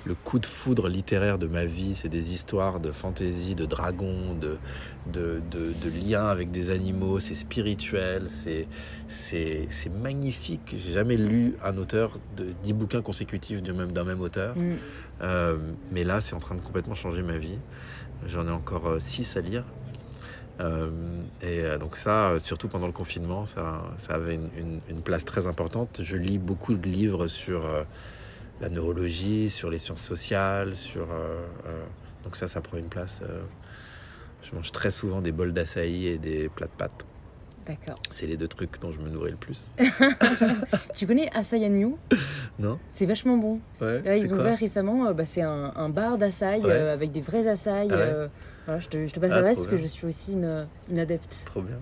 le 0.08 0.16
coup 0.16 0.40
de 0.40 0.46
foudre 0.46 0.88
littéraire 0.88 1.38
de 1.38 1.48
ma 1.48 1.66
vie. 1.66 1.96
C'est 1.96 2.10
des 2.10 2.34
histoires 2.34 2.80
de 2.80 2.92
fantaisie, 2.92 3.56
de 3.56 3.66
dragons, 3.66 4.34
de, 4.34 4.58
de, 5.12 5.42
de, 5.52 5.90
liens 5.90 6.28
avec 6.28 6.52
des 6.52 6.70
animaux. 6.70 7.20
C'est 7.20 7.36
spirituel, 7.36 8.28
c'est, 8.30 8.68
magnifique. 10.02 10.76
J'ai 10.76 10.94
jamais 10.94 11.18
lu 11.18 11.56
un 11.64 11.78
auteur 11.78 12.20
de 12.36 12.48
dix 12.64 12.74
bouquins 12.74 13.02
consécutifs 13.02 13.62
d'un 13.62 13.74
même, 13.74 13.92
même 13.92 14.22
auteur. 14.22 14.56
Mm. 14.58 14.76
Euh, 15.22 15.58
mais 15.92 16.04
là, 16.04 16.22
c'est 16.22 16.36
en 16.36 16.40
train 16.40 16.56
de 16.56 16.62
complètement 16.62 16.96
changer 16.96 17.22
ma 17.22 17.38
vie. 17.38 17.60
J'en 18.26 18.48
ai 18.48 18.52
encore 18.52 18.88
euh, 18.88 19.00
six 19.00 19.38
à 19.38 19.42
lire. 19.42 19.64
Euh, 20.60 21.22
et 21.42 21.64
donc 21.80 21.98
ça, 21.98 22.34
surtout 22.42 22.68
pendant 22.68 22.88
le 22.88 22.94
confinement, 22.94 23.46
ça, 23.46 23.84
ça 24.00 24.16
avait 24.16 24.36
une, 24.36 24.80
une, 24.90 25.02
place 25.02 25.24
très 25.24 25.46
importante. 25.46 26.02
Je 26.02 26.18
lis 26.18 26.40
beaucoup 26.40 26.74
de 26.74 26.90
livres 26.90 27.28
sur 27.28 27.66
euh, 27.66 27.84
la 28.62 28.70
neurologie, 28.70 29.50
sur 29.50 29.70
les 29.70 29.78
sciences 29.78 30.02
sociales, 30.02 30.76
sur 30.76 31.08
donc 32.24 32.36
ça, 32.36 32.48
ça 32.48 32.62
prend 32.62 32.78
une 32.78 32.90
place. 32.90 33.22
je 34.42 34.56
mange 34.56 34.72
très 34.72 34.92
souvent 34.92 35.22
des 35.22 35.32
bols 35.32 35.54
d'açaï 35.54 36.08
et 36.08 36.18
des 36.18 36.50
plats 36.50 36.68
de 36.68 36.72
pâtes. 36.72 37.06
D'accord. 37.68 38.00
C'est 38.12 38.28
les 38.28 38.38
deux 38.38 38.48
trucs 38.48 38.80
dont 38.80 38.92
je 38.94 39.00
me 39.00 39.10
nourris 39.10 39.32
le 39.32 39.38
plus. 39.38 39.72
tu 40.96 41.06
connais 41.06 41.30
Asaï 41.34 41.70
New 41.70 41.98
Non. 42.60 42.80
C'est 42.92 43.06
vachement 43.06 43.36
bon. 43.36 43.60
Ouais, 43.82 44.02
Là, 44.04 44.16
ils 44.16 44.34
ont 44.34 44.38
ouvert 44.38 44.58
récemment, 44.58 45.14
bah, 45.14 45.26
c'est 45.26 45.42
un, 45.42 45.74
un, 45.76 45.90
bar 45.90 46.18
d'açaï 46.18 46.64
avec 46.72 47.12
des 47.12 47.22
vrais 47.22 47.46
açaïs. 47.48 47.92
Ah 48.70 48.80
je, 48.80 48.88
te, 48.90 49.08
je 49.08 49.14
te 49.14 49.20
passe 49.20 49.32
ah, 49.34 49.42
parce 49.42 49.66
que 49.66 49.78
je 49.78 49.86
suis 49.86 50.06
aussi 50.06 50.34
une, 50.34 50.68
une, 50.90 51.00
adepte. 51.00 51.34
Trop 51.46 51.62
bien. 51.62 51.78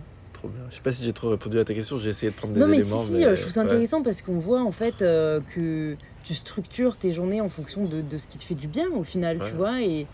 Trop 0.45 0.53
bien. 0.53 0.67
Je 0.69 0.75
sais 0.75 0.81
pas 0.81 0.91
si 0.91 1.03
j'ai 1.03 1.13
trop 1.13 1.29
répondu 1.29 1.57
à 1.57 1.65
ta 1.65 1.73
question, 1.73 1.97
j'ai 1.97 2.09
essayé 2.09 2.31
de 2.31 2.35
prendre 2.35 2.53
des 2.53 2.59
non, 2.59 2.67
mais 2.67 2.77
éléments. 2.77 3.03
Si, 3.03 3.15
si, 3.15 3.23
je 3.23 3.41
trouve 3.41 3.51
ça 3.51 3.61
intéressant 3.61 4.03
parce 4.03 4.21
qu'on 4.21 4.37
voit 4.37 4.61
en 4.61 4.71
fait 4.71 5.01
euh, 5.01 5.39
que 5.55 5.95
tu 6.23 6.35
structures 6.35 6.97
tes 6.97 7.13
journées 7.13 7.41
en 7.41 7.49
fonction 7.49 7.85
de, 7.85 8.01
de, 8.01 8.17
ce 8.17 8.27
qui 8.27 8.37
te 8.37 8.43
fait 8.43 8.55
du 8.55 8.67
bien 8.67 8.87
au 8.95 9.03
final, 9.03 9.39
tu 9.47 9.55
vois. 9.55 9.81
Et 9.81 10.05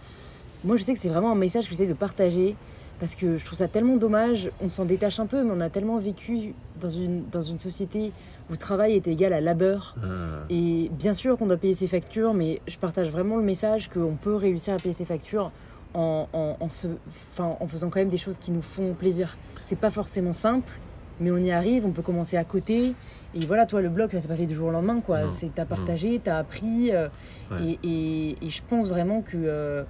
moi, 0.63 0.77
je 0.77 0.83
sais 0.83 0.93
que 0.93 0.99
c'est 0.99 1.09
vraiment 1.09 1.33
un 1.33 1.35
message 1.35 1.65
que 1.65 1.71
j'essaie 1.71 1.87
de 1.87 1.93
partager 1.93 2.55
parce 3.01 3.15
que 3.15 3.37
je 3.37 3.43
trouve 3.43 3.57
ça 3.57 3.67
tellement 3.67 3.97
dommage. 3.97 4.51
On 4.61 4.69
s'en 4.69 4.85
détache 4.85 5.19
un 5.19 5.25
peu, 5.25 5.43
mais 5.43 5.51
on 5.53 5.59
a 5.59 5.69
tellement 5.69 5.97
vécu 5.97 6.53
dans 6.79 6.89
une, 6.89 7.23
dans 7.29 7.41
une 7.41 7.59
société 7.59 8.13
où 8.49 8.55
travail 8.55 8.93
est 8.93 9.07
égal 9.07 9.33
à 9.33 9.41
labeur. 9.41 9.95
Ah. 10.01 10.45
Et 10.49 10.89
bien 10.97 11.13
sûr 11.13 11.37
qu'on 11.37 11.47
doit 11.47 11.57
payer 11.57 11.73
ses 11.73 11.87
factures, 11.87 12.33
mais 12.33 12.61
je 12.67 12.77
partage 12.77 13.11
vraiment 13.11 13.35
le 13.35 13.43
message 13.43 13.89
qu'on 13.89 14.15
peut 14.15 14.35
réussir 14.35 14.75
à 14.75 14.77
payer 14.77 14.93
ses 14.93 15.05
factures 15.05 15.51
en, 15.93 16.27
en, 16.33 16.55
en 16.59 16.69
se, 16.69 16.87
enfin, 17.33 17.55
en 17.59 17.67
faisant 17.67 17.89
quand 17.89 17.99
même 17.99 18.09
des 18.09 18.17
choses 18.17 18.37
qui 18.37 18.51
nous 18.51 18.61
font 18.61 18.93
plaisir. 18.93 19.37
C'est 19.61 19.77
pas 19.77 19.89
forcément 19.91 20.33
simple, 20.33 20.71
mais 21.19 21.31
on 21.31 21.37
y 21.37 21.51
arrive, 21.51 21.85
on 21.85 21.91
peut 21.91 22.01
commencer 22.01 22.37
à 22.37 22.43
côté. 22.43 22.93
Et 23.33 23.39
voilà, 23.45 23.65
toi, 23.65 23.81
le 23.81 23.89
blog, 23.89 24.11
ça 24.11 24.19
s'est 24.19 24.27
pas 24.27 24.35
fait 24.35 24.45
du 24.45 24.55
jour 24.55 24.67
au 24.69 24.71
lendemain, 24.71 24.99
quoi. 25.05 25.29
C'est 25.29 25.53
t'as 25.55 25.65
partagé, 25.65 26.19
t'as 26.23 26.37
appris. 26.37 26.91
euh, 26.91 27.07
Ouais. 27.51 27.77
et, 27.83 27.89
et- 27.89 28.45
et 28.45 28.49
je 28.49 28.61
pense 28.69 28.87
vraiment 28.87 29.21
que. 29.21 29.35
euh, 29.35 29.83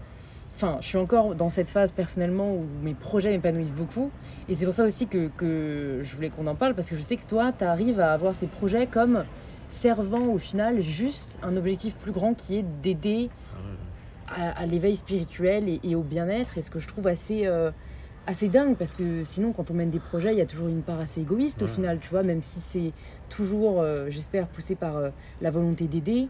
Enfin, 0.58 0.78
je 0.82 0.86
suis 0.88 0.98
encore 0.98 1.34
dans 1.34 1.50
cette 1.50 1.70
phase 1.72 1.92
personnellement 1.92 2.54
où 2.54 2.66
mes 2.84 2.94
projets 2.94 3.32
m'épanouissent 3.32 3.74
beaucoup. 3.74 4.12
Et 4.48 4.54
c'est 4.54 4.66
pour 4.66 4.74
ça 4.76 4.84
aussi 4.84 5.08
que, 5.08 5.30
que 5.38 6.02
je 6.04 6.16
voulais 6.16 6.30
qu'on 6.30 6.46
en 6.46 6.54
parle, 6.56 6.76
parce 6.76 6.88
que 6.90 6.96
je 6.96 7.02
sais 7.02 7.16
que 7.18 7.26
toi, 7.26 7.52
tu 7.58 7.64
arrives 7.64 8.00
à 8.00 8.12
avoir 8.14 8.36
ces 8.36 8.46
projets 8.48 8.86
comme 8.86 9.24
servant 9.70 10.28
au 10.28 10.38
final 10.38 10.82
juste 10.82 11.40
un 11.42 11.56
objectif 11.56 11.96
plus 11.96 12.12
grand 12.12 12.34
qui 12.36 12.58
est 12.58 12.66
d'aider. 12.84 13.30
À, 14.36 14.52
à 14.52 14.66
l'éveil 14.66 14.96
spirituel 14.96 15.70
et, 15.70 15.80
et 15.84 15.96
au 15.96 16.02
bien-être. 16.02 16.58
Et 16.58 16.62
ce 16.62 16.70
que 16.70 16.80
je 16.80 16.88
trouve 16.88 17.08
assez, 17.08 17.46
euh, 17.46 17.72
assez 18.28 18.48
dingue, 18.48 18.76
parce 18.76 18.94
que 18.94 19.24
sinon, 19.24 19.54
quand 19.54 19.72
on 19.72 19.74
mène 19.74 19.90
des 19.90 20.00
projets, 20.00 20.34
il 20.34 20.38
y 20.38 20.42
a 20.42 20.46
toujours 20.46 20.68
une 20.68 20.82
part 20.82 21.00
assez 21.00 21.22
égoïste 21.22 21.62
au 21.64 21.68
final, 21.68 22.00
tu 22.00 22.10
vois, 22.10 22.24
même 22.24 22.44
si 22.44 22.60
c'est 22.60 22.92
toujours, 23.30 23.82
euh, 23.82 24.08
j'espère, 24.10 24.48
poussé 24.48 24.76
par 24.76 24.98
euh, 24.98 25.10
la 25.42 25.52
volonté 25.52 25.86
d'aider. 25.88 26.28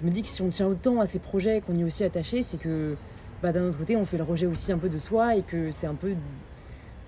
Je 0.00 0.04
me 0.06 0.10
dis 0.10 0.22
que 0.22 0.28
si 0.28 0.42
on 0.42 0.48
tient 0.48 0.66
autant 0.66 1.00
à 1.00 1.06
ces 1.06 1.18
projets, 1.18 1.60
qu'on 1.60 1.74
y 1.74 1.82
est 1.82 1.84
aussi 1.84 2.04
attaché, 2.04 2.42
c'est 2.42 2.58
que 2.58 2.96
bah, 3.42 3.52
d'un 3.52 3.68
autre 3.68 3.78
côté, 3.78 3.96
on 3.96 4.06
fait 4.06 4.16
le 4.16 4.24
rejet 4.24 4.46
aussi 4.46 4.72
un 4.72 4.78
peu 4.78 4.88
de 4.88 4.98
soi 4.98 5.36
et 5.36 5.42
que 5.42 5.70
c'est 5.70 5.86
un 5.86 5.94
peu. 5.94 6.14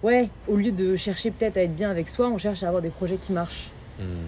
Ouais, 0.02 0.28
au 0.48 0.56
lieu 0.56 0.70
de 0.70 0.96
chercher 0.96 1.30
peut-être 1.30 1.56
à 1.56 1.62
être 1.62 1.74
bien 1.74 1.90
avec 1.90 2.08
soi, 2.08 2.28
on 2.28 2.36
cherche 2.36 2.62
à 2.62 2.68
avoir 2.68 2.82
des 2.82 2.90
projets 2.90 3.16
qui 3.16 3.32
marchent. 3.32 3.70
Hmm. 3.98 4.26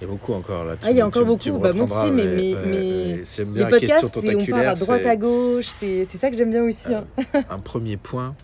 Il 0.00 0.04
y 0.04 0.04
a 0.04 0.10
beaucoup 0.10 0.32
encore 0.32 0.64
là. 0.64 0.74
Ah, 0.82 0.90
il 0.90 0.96
y 0.96 1.00
a 1.00 1.06
encore 1.06 1.22
tu- 1.22 1.38
tu 1.38 1.50
beaucoup. 1.50 1.58
me 1.58 1.62
Bah, 1.64 1.72
moi, 1.72 1.86
tu 1.86 1.92
sais, 1.94 2.10
mais- 2.12 2.24
mais- 2.26 2.54
mais 2.66 3.16
Les 3.16 3.44
bien 3.44 3.66
question 3.70 3.96
podcasts, 4.08 4.16
on 4.16 4.46
part 4.46 4.68
à 4.68 4.74
droite, 4.76 5.06
à 5.06 5.16
gauche, 5.16 5.66
c'est 5.66 6.04
ça 6.04 6.30
que 6.30 6.36
j'aime 6.36 6.50
bien 6.50 6.62
aussi. 6.62 6.94
hein. 6.94 7.04
un 7.50 7.58
premier 7.58 7.96
point 7.96 8.36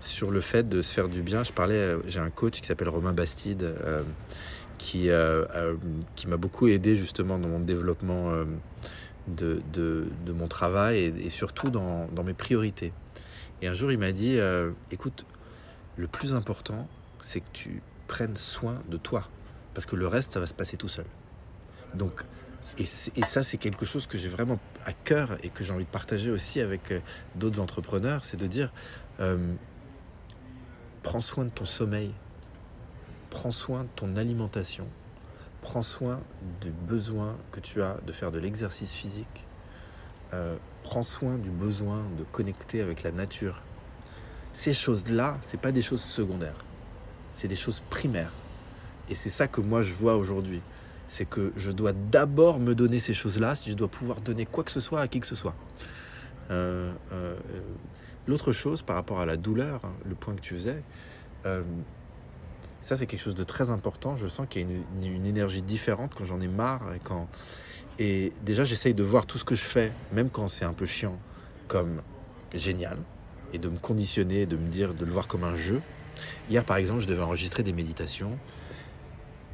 sur 0.00 0.30
le 0.30 0.40
fait 0.40 0.68
de 0.68 0.82
se 0.82 0.92
faire 0.92 1.08
du 1.08 1.22
bien. 1.22 1.44
Je 1.44 1.52
parlais, 1.52 1.74
euh, 1.76 1.98
j'ai 2.06 2.18
un 2.20 2.30
coach 2.30 2.60
qui 2.60 2.66
s'appelle 2.66 2.88
Romain 2.88 3.12
Bastide, 3.12 3.62
euh, 3.62 4.02
qui, 4.78 5.10
euh, 5.10 5.44
euh, 5.54 5.74
qui 6.16 6.26
m'a 6.26 6.36
beaucoup 6.36 6.66
aidé 6.68 6.96
justement 6.96 7.38
dans 7.38 7.48
mon 7.48 7.60
développement 7.60 8.30
euh, 8.30 8.44
de, 9.28 9.60
de- 9.72 10.06
de 10.26 10.32
mon 10.32 10.48
travail 10.48 10.98
et, 10.98 11.26
et 11.26 11.30
surtout 11.30 11.68
dans, 11.70 12.06
dans 12.08 12.24
mes 12.24 12.34
priorités. 12.34 12.92
Et 13.62 13.68
un 13.68 13.74
jour, 13.74 13.92
il 13.92 13.98
m'a 13.98 14.12
dit, 14.12 14.38
euh, 14.38 14.70
écoute, 14.90 15.26
le 15.96 16.06
plus 16.06 16.34
important, 16.34 16.88
c'est 17.22 17.40
que 17.40 17.46
tu 17.52 17.82
prennes 18.06 18.36
soin 18.36 18.80
de 18.88 18.96
toi, 18.96 19.28
parce 19.78 19.86
que 19.86 19.94
le 19.94 20.08
reste, 20.08 20.32
ça 20.32 20.40
va 20.40 20.48
se 20.48 20.54
passer 20.54 20.76
tout 20.76 20.88
seul. 20.88 21.04
Donc, 21.94 22.24
et, 22.78 22.84
ça, 22.84 23.44
c'est 23.44 23.58
quelque 23.58 23.86
chose 23.86 24.08
que 24.08 24.18
j'ai 24.18 24.28
vraiment 24.28 24.58
à 24.84 24.92
cœur 24.92 25.38
et 25.44 25.50
que 25.50 25.62
j'ai 25.62 25.72
envie 25.72 25.84
de 25.84 25.88
partager 25.90 26.32
aussi 26.32 26.60
avec 26.60 26.90
euh, 26.90 26.98
d'autres 27.36 27.60
entrepreneurs, 27.60 28.24
c'est 28.24 28.36
de 28.36 28.48
dire, 28.48 28.72
euh, 29.20 29.54
prends 31.04 31.20
soin 31.20 31.44
de 31.44 31.50
ton 31.50 31.64
sommeil, 31.64 32.12
prends 33.30 33.52
soin 33.52 33.84
de 33.84 33.88
ton 33.94 34.16
alimentation, 34.16 34.88
prends 35.62 35.82
soin 35.82 36.22
du 36.60 36.72
besoin 36.72 37.36
que 37.52 37.60
tu 37.60 37.80
as 37.80 37.98
de 38.04 38.10
faire 38.10 38.32
de 38.32 38.40
l'exercice 38.40 38.90
physique, 38.90 39.46
euh, 40.32 40.56
prends 40.82 41.04
soin 41.04 41.38
du 41.38 41.50
besoin 41.50 42.04
de 42.18 42.24
connecter 42.24 42.80
avec 42.80 43.04
la 43.04 43.12
nature. 43.12 43.62
Ces 44.54 44.74
choses-là, 44.74 45.38
c'est 45.42 45.60
pas 45.60 45.70
des 45.70 45.82
choses 45.82 46.02
secondaires, 46.02 46.64
c'est 47.32 47.46
des 47.46 47.54
choses 47.54 47.80
primaires. 47.90 48.32
Et 49.10 49.14
c'est 49.14 49.30
ça 49.30 49.48
que 49.48 49.60
moi 49.60 49.82
je 49.82 49.94
vois 49.94 50.16
aujourd'hui. 50.16 50.60
C'est 51.08 51.24
que 51.24 51.52
je 51.56 51.70
dois 51.70 51.92
d'abord 51.92 52.60
me 52.60 52.74
donner 52.74 53.00
ces 53.00 53.14
choses-là 53.14 53.54
si 53.54 53.70
je 53.70 53.76
dois 53.76 53.88
pouvoir 53.88 54.20
donner 54.20 54.44
quoi 54.44 54.64
que 54.64 54.70
ce 54.70 54.80
soit 54.80 55.00
à 55.00 55.08
qui 55.08 55.20
que 55.20 55.26
ce 55.26 55.34
soit. 55.34 55.54
Euh, 56.50 56.92
euh, 57.12 57.34
L'autre 58.26 58.52
chose 58.52 58.82
par 58.82 58.96
rapport 58.96 59.20
à 59.20 59.26
la 59.26 59.38
douleur, 59.38 59.80
hein, 59.84 59.94
le 60.06 60.14
point 60.14 60.34
que 60.34 60.42
tu 60.42 60.52
faisais, 60.52 60.82
euh, 61.46 61.62
ça 62.82 62.98
c'est 62.98 63.06
quelque 63.06 63.22
chose 63.22 63.34
de 63.34 63.44
très 63.44 63.70
important. 63.70 64.18
Je 64.18 64.26
sens 64.26 64.46
qu'il 64.50 64.68
y 64.68 64.70
a 64.70 64.76
une 65.06 65.24
énergie 65.24 65.62
différente 65.62 66.12
quand 66.14 66.26
j'en 66.26 66.40
ai 66.42 66.48
marre 66.48 66.92
et 66.94 66.98
quand 67.02 67.26
et 67.98 68.32
déjà 68.42 68.64
j'essaye 68.64 68.94
de 68.94 69.02
voir 69.02 69.26
tout 69.26 69.38
ce 69.38 69.44
que 69.44 69.54
je 69.54 69.62
fais, 69.62 69.92
même 70.12 70.30
quand 70.30 70.48
c'est 70.48 70.64
un 70.64 70.72
peu 70.72 70.86
chiant, 70.86 71.18
comme 71.66 72.02
génial 72.54 72.98
et 73.52 73.58
de 73.58 73.68
me 73.68 73.78
conditionner, 73.78 74.46
de 74.46 74.56
me 74.56 74.68
dire 74.68 74.94
de 74.94 75.04
le 75.04 75.10
voir 75.10 75.26
comme 75.26 75.42
un 75.42 75.56
jeu. 75.56 75.80
Hier 76.50 76.64
par 76.64 76.76
exemple, 76.76 77.00
je 77.00 77.06
devais 77.06 77.22
enregistrer 77.22 77.62
des 77.62 77.72
méditations 77.72 78.38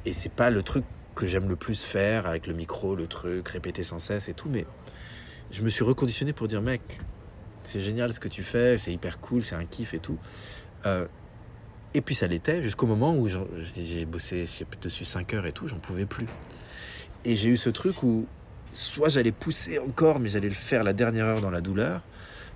et 0.04 0.12
c'est 0.12 0.32
pas 0.32 0.50
le 0.50 0.62
truc 0.62 0.84
que 1.14 1.26
j'aime 1.26 1.48
le 1.48 1.56
plus 1.56 1.84
faire 1.84 2.26
avec 2.26 2.46
le 2.46 2.54
micro, 2.54 2.94
le 2.96 3.06
truc, 3.06 3.48
répéter 3.48 3.84
sans 3.84 3.98
cesse 3.98 4.28
et 4.28 4.34
tout, 4.34 4.48
mais 4.48 4.66
je 5.50 5.62
me 5.62 5.68
suis 5.68 5.84
reconditionné 5.84 6.32
pour 6.32 6.48
dire 6.48 6.60
mec, 6.62 6.80
c'est 7.62 7.80
génial 7.80 8.12
ce 8.12 8.20
que 8.20 8.28
tu 8.28 8.42
fais, 8.42 8.78
c'est 8.78 8.92
hyper 8.92 9.20
cool, 9.20 9.42
c'est 9.42 9.54
un 9.54 9.64
kiff 9.64 9.94
et 9.94 9.98
tout. 10.00 10.18
Euh, 10.86 11.06
et 11.94 12.00
puis 12.00 12.14
ça 12.16 12.26
l'était 12.26 12.62
jusqu'au 12.62 12.86
moment 12.86 13.16
où 13.16 13.28
j'ai 13.28 14.04
bossé 14.04 14.46
dessus 14.82 15.04
5 15.04 15.32
heures 15.34 15.46
et 15.46 15.52
tout, 15.52 15.68
j'en 15.68 15.78
pouvais 15.78 16.06
plus. 16.06 16.26
Et 17.24 17.36
j'ai 17.36 17.48
eu 17.48 17.56
ce 17.56 17.70
truc 17.70 18.02
où 18.02 18.26
soit 18.72 19.08
j'allais 19.08 19.30
pousser 19.32 19.78
encore, 19.78 20.18
mais 20.18 20.28
j'allais 20.28 20.48
le 20.48 20.54
faire 20.54 20.82
la 20.82 20.92
dernière 20.92 21.26
heure 21.26 21.40
dans 21.40 21.50
la 21.50 21.60
douleur, 21.60 22.02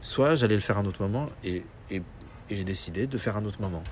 soit 0.03 0.35
j'allais 0.35 0.57
le 0.57 0.61
faire 0.61 0.77
un 0.79 0.85
autre 0.87 1.01
moment 1.03 1.31
et, 1.45 1.63
et- 1.91 2.03
et 2.51 2.57
j'ai 2.57 2.65
décidé 2.65 3.07
de 3.07 3.17
faire 3.19 3.37
un 3.37 3.45
autre 3.45 3.61
moment. 3.61 3.85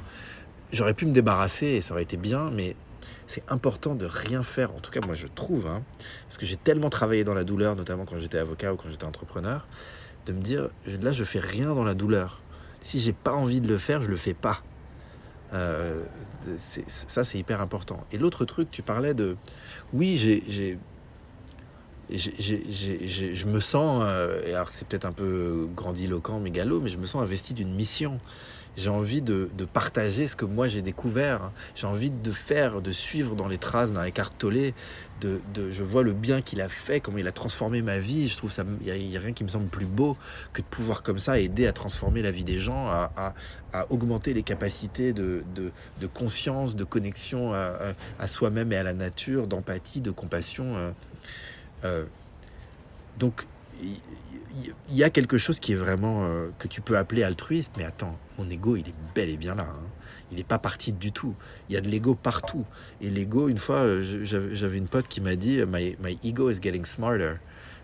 J'aurais 0.72 0.94
pu 0.94 1.06
me 1.06 1.12
débarrasser 1.12 1.66
et 1.66 1.80
ça 1.80 1.92
aurait 1.94 2.02
été 2.02 2.16
bien, 2.16 2.50
mais 2.50 2.74
c'est 3.26 3.42
important 3.48 3.94
de 3.94 4.06
rien 4.06 4.42
faire, 4.42 4.72
en 4.74 4.80
tout 4.80 4.90
cas 4.90 5.00
moi 5.04 5.14
je 5.14 5.26
trouve, 5.26 5.66
hein, 5.66 5.82
parce 6.26 6.38
que 6.38 6.46
j'ai 6.46 6.56
tellement 6.56 6.90
travaillé 6.90 7.24
dans 7.24 7.34
la 7.34 7.44
douleur, 7.44 7.76
notamment 7.76 8.04
quand 8.04 8.18
j'étais 8.18 8.38
avocat 8.38 8.72
ou 8.72 8.76
quand 8.76 8.88
j'étais 8.88 9.04
entrepreneur, 9.04 9.66
de 10.26 10.32
me 10.32 10.40
dire 10.40 10.68
là 11.02 11.12
je 11.12 11.24
fais 11.24 11.40
rien 11.40 11.74
dans 11.74 11.84
la 11.84 11.94
douleur. 11.94 12.40
Si 12.80 13.00
j'ai 13.00 13.12
pas 13.12 13.32
envie 13.32 13.60
de 13.60 13.68
le 13.68 13.78
faire, 13.78 14.02
je 14.02 14.08
le 14.08 14.16
fais 14.16 14.34
pas. 14.34 14.62
Euh, 15.52 16.04
ça 16.56 17.24
c'est 17.24 17.38
hyper 17.38 17.60
important. 17.60 18.04
Et 18.12 18.18
l'autre 18.18 18.44
truc, 18.44 18.70
tu 18.70 18.82
parlais 18.82 19.14
de 19.14 19.36
oui 19.92 20.16
j'ai 20.16 20.42
j'ai- 20.48 20.78
j'ai- 22.08 23.08
j'ai- 23.08 23.34
je 23.34 23.46
me 23.46 23.58
sens, 23.58 24.02
euh, 24.06 24.54
alors 24.54 24.70
c'est 24.70 24.86
peut-être 24.86 25.06
un 25.06 25.12
peu 25.12 25.68
grandiloquent, 25.74 26.38
mégalo, 26.38 26.80
mais 26.80 26.88
je 26.88 26.98
me 26.98 27.06
sens 27.06 27.22
investi 27.22 27.54
d'une 27.54 27.74
mission. 27.74 28.18
J'ai 28.76 28.90
envie 28.90 29.22
de, 29.22 29.48
partager 29.72 30.26
ce 30.26 30.36
que 30.36 30.44
moi 30.44 30.68
j'ai 30.68 30.82
découvert. 30.82 31.50
J'ai 31.74 31.86
envie 31.86 32.10
de 32.10 32.30
faire, 32.30 32.82
de 32.82 32.92
suivre 32.92 33.34
dans 33.34 33.48
les 33.48 33.58
traces 33.58 33.92
d'un 33.92 34.04
Eckhart 34.04 34.30
Tolle. 34.36 34.72
De, 35.20 35.40
de- 35.54 35.70
je 35.70 35.82
vois 35.82 36.02
le 36.02 36.12
bien 36.12 36.42
qu'il 36.42 36.60
a 36.60 36.68
fait, 36.68 37.00
comment 37.00 37.18
il 37.18 37.26
a 37.26 37.32
transformé 37.32 37.80
ma 37.82 37.98
vie. 37.98 38.28
Je 38.28 38.36
trouve 38.36 38.50
ça, 38.50 38.64
il 38.84 39.08
n'y 39.08 39.16
a, 39.16 39.20
rien 39.20 39.32
qui 39.32 39.44
me 39.44 39.48
semble 39.48 39.68
plus 39.68 39.86
beau 39.86 40.16
que 40.52 40.60
de 40.60 40.66
pouvoir 40.66 41.02
comme 41.02 41.18
ça 41.18 41.38
aider 41.40 41.66
à 41.66 41.72
transformer 41.72 42.22
la 42.22 42.30
vie 42.30 42.44
des 42.44 42.58
gens, 42.58 42.86
à, 42.86 43.34
augmenter 43.90 44.32
les 44.32 44.42
capacités 44.42 45.12
de, 45.12 45.42
conscience, 46.14 46.76
de 46.76 46.84
connexion 46.84 47.52
à 47.52 48.28
soi-même 48.28 48.72
et 48.72 48.76
à 48.76 48.82
la 48.82 48.94
nature, 48.94 49.46
d'empathie, 49.46 50.00
de 50.00 50.10
compassion. 50.10 50.76
euh. 50.76 50.90
Euh, 51.84 52.04
donc, 53.18 53.46
il 53.82 54.96
y 54.96 55.04
a 55.04 55.10
quelque 55.10 55.38
chose 55.38 55.60
qui 55.60 55.72
est 55.72 55.76
vraiment 55.76 56.24
euh, 56.24 56.48
que 56.58 56.68
tu 56.68 56.80
peux 56.80 56.96
appeler 56.96 57.22
altruiste, 57.22 57.74
mais 57.76 57.84
attends, 57.84 58.18
mon 58.38 58.48
ego, 58.48 58.76
il 58.76 58.88
est 58.88 58.94
bel 59.14 59.28
et 59.28 59.36
bien 59.36 59.54
là. 59.54 59.66
hein. 59.68 59.82
Il 60.32 60.38
n'est 60.38 60.44
pas 60.44 60.58
parti 60.58 60.92
du 60.92 61.12
tout. 61.12 61.36
Il 61.68 61.74
y 61.74 61.76
a 61.76 61.80
de 61.80 61.88
l'ego 61.88 62.16
partout. 62.16 62.64
Et 63.00 63.08
l'ego, 63.10 63.48
une 63.48 63.58
fois, 63.58 63.76
euh, 63.76 64.24
j'avais 64.24 64.76
une 64.78 64.88
pote 64.88 65.06
qui 65.06 65.20
m'a 65.20 65.36
dit 65.36 65.60
my, 65.68 65.96
my 66.02 66.18
ego 66.24 66.50
is 66.50 66.58
getting 66.60 66.84
smarter. 66.84 67.34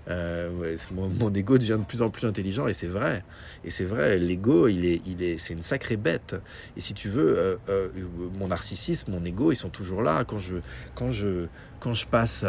Euh, 0.08 0.76
mon, 0.90 1.08
mon 1.08 1.32
ego 1.32 1.58
devient 1.58 1.78
de 1.78 1.84
plus 1.84 2.02
en 2.02 2.10
plus 2.10 2.26
intelligent 2.26 2.66
et 2.66 2.74
c'est 2.74 2.88
vrai. 2.88 3.24
Et 3.64 3.70
c'est 3.70 3.84
vrai, 3.84 4.18
l'ego, 4.18 4.66
il 4.68 4.84
est, 4.84 5.00
il 5.06 5.22
est, 5.22 5.38
c'est 5.38 5.52
une 5.52 5.62
sacrée 5.62 5.96
bête. 5.96 6.34
Et 6.76 6.80
si 6.80 6.94
tu 6.94 7.08
veux, 7.08 7.38
euh, 7.38 7.56
euh, 7.68 7.88
mon 8.34 8.48
narcissisme, 8.48 9.12
mon 9.12 9.24
ego, 9.24 9.52
ils 9.52 9.56
sont 9.56 9.68
toujours 9.68 10.02
là. 10.02 10.24
Quand 10.24 10.38
je, 10.38 10.56
quand 10.94 11.10
je, 11.10 11.46
quand 11.78 11.94
je 11.94 12.06
passe, 12.06 12.44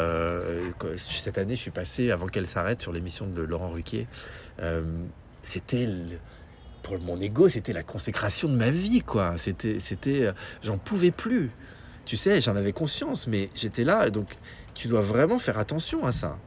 cette 0.98 1.38
année, 1.38 1.56
je 1.56 1.62
suis 1.62 1.72
passé 1.72 2.12
avant 2.12 2.28
qu'elle 2.28 2.48
s'arrête 2.48 2.82
sur 2.82 2.92
l'émission 2.92 3.28
de 3.28 3.42
Laurent 3.42 3.70
Ruquier. 3.72 4.08
C'était 5.42 5.88
pour 6.82 7.00
mon 7.00 7.20
ego, 7.20 7.50
c'était 7.50 7.74
la 7.74 7.84
consécration 7.84 8.50
de 8.50 8.56
ma 8.56 8.70
vie, 8.70 9.02
quoi. 9.02 9.38
C'était, 9.38 9.80
c'était, 9.80 10.32
j'en 10.62 10.78
pouvais 10.78 11.12
plus. 11.12 11.50
Tu 12.06 12.18
sais, 12.18 12.42
j'en 12.42 12.56
avais 12.56 12.74
conscience, 12.74 13.28
mais 13.28 13.50
j'étais 13.56 13.86
là. 13.86 14.10
Donc, 14.10 14.28
tu 14.74 14.88
dois 14.88 15.02
vraiment 15.02 15.40
faire 15.40 15.58
attention 15.58 16.06
à 16.06 16.12
ça. 16.12 16.38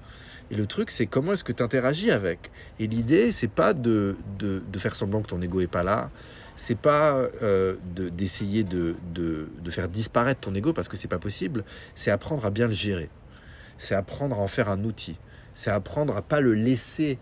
Et 0.50 0.54
le 0.54 0.66
truc, 0.66 0.90
c'est 0.90 1.06
comment 1.06 1.32
est-ce 1.32 1.42
que 1.44 1.52
tu 1.52 1.62
interagis 1.62 2.10
avec? 2.10 2.50
Et 2.78 2.86
l'idée, 2.86 3.32
c'est 3.32 3.48
pas 3.48 3.72
de, 3.74 4.16
de, 4.38 4.62
de 4.70 4.78
faire 4.78 4.94
semblant 4.94 5.20
que 5.22 5.26
ton 5.28 5.42
ego 5.42 5.60
est 5.60 5.66
pas 5.66 5.82
là. 5.82 6.10
C'est 6.54 6.78
pas 6.78 7.16
euh, 7.42 7.76
de- 7.94 8.08
d'essayer 8.08 8.62
de, 8.64 8.94
de, 9.12 9.48
de 9.62 9.70
faire 9.70 9.88
disparaître 9.88 10.40
ton 10.40 10.54
ego 10.54 10.72
parce 10.72 10.88
que 10.88 10.96
c'est 10.96 11.08
pas 11.08 11.18
possible. 11.18 11.64
C'est 11.94 12.10
apprendre 12.10 12.46
à 12.46 12.50
bien 12.50 12.66
le 12.66 12.72
gérer. 12.72 13.10
C'est 13.78 13.94
apprendre 13.94 14.36
à 14.36 14.40
en 14.40 14.46
faire 14.48 14.68
un 14.68 14.82
outil. 14.84 15.18
C'est 15.54 15.70
apprendre 15.70 16.16
à 16.16 16.22
pas 16.22 16.40
le 16.40 16.54
laisser 16.54 17.18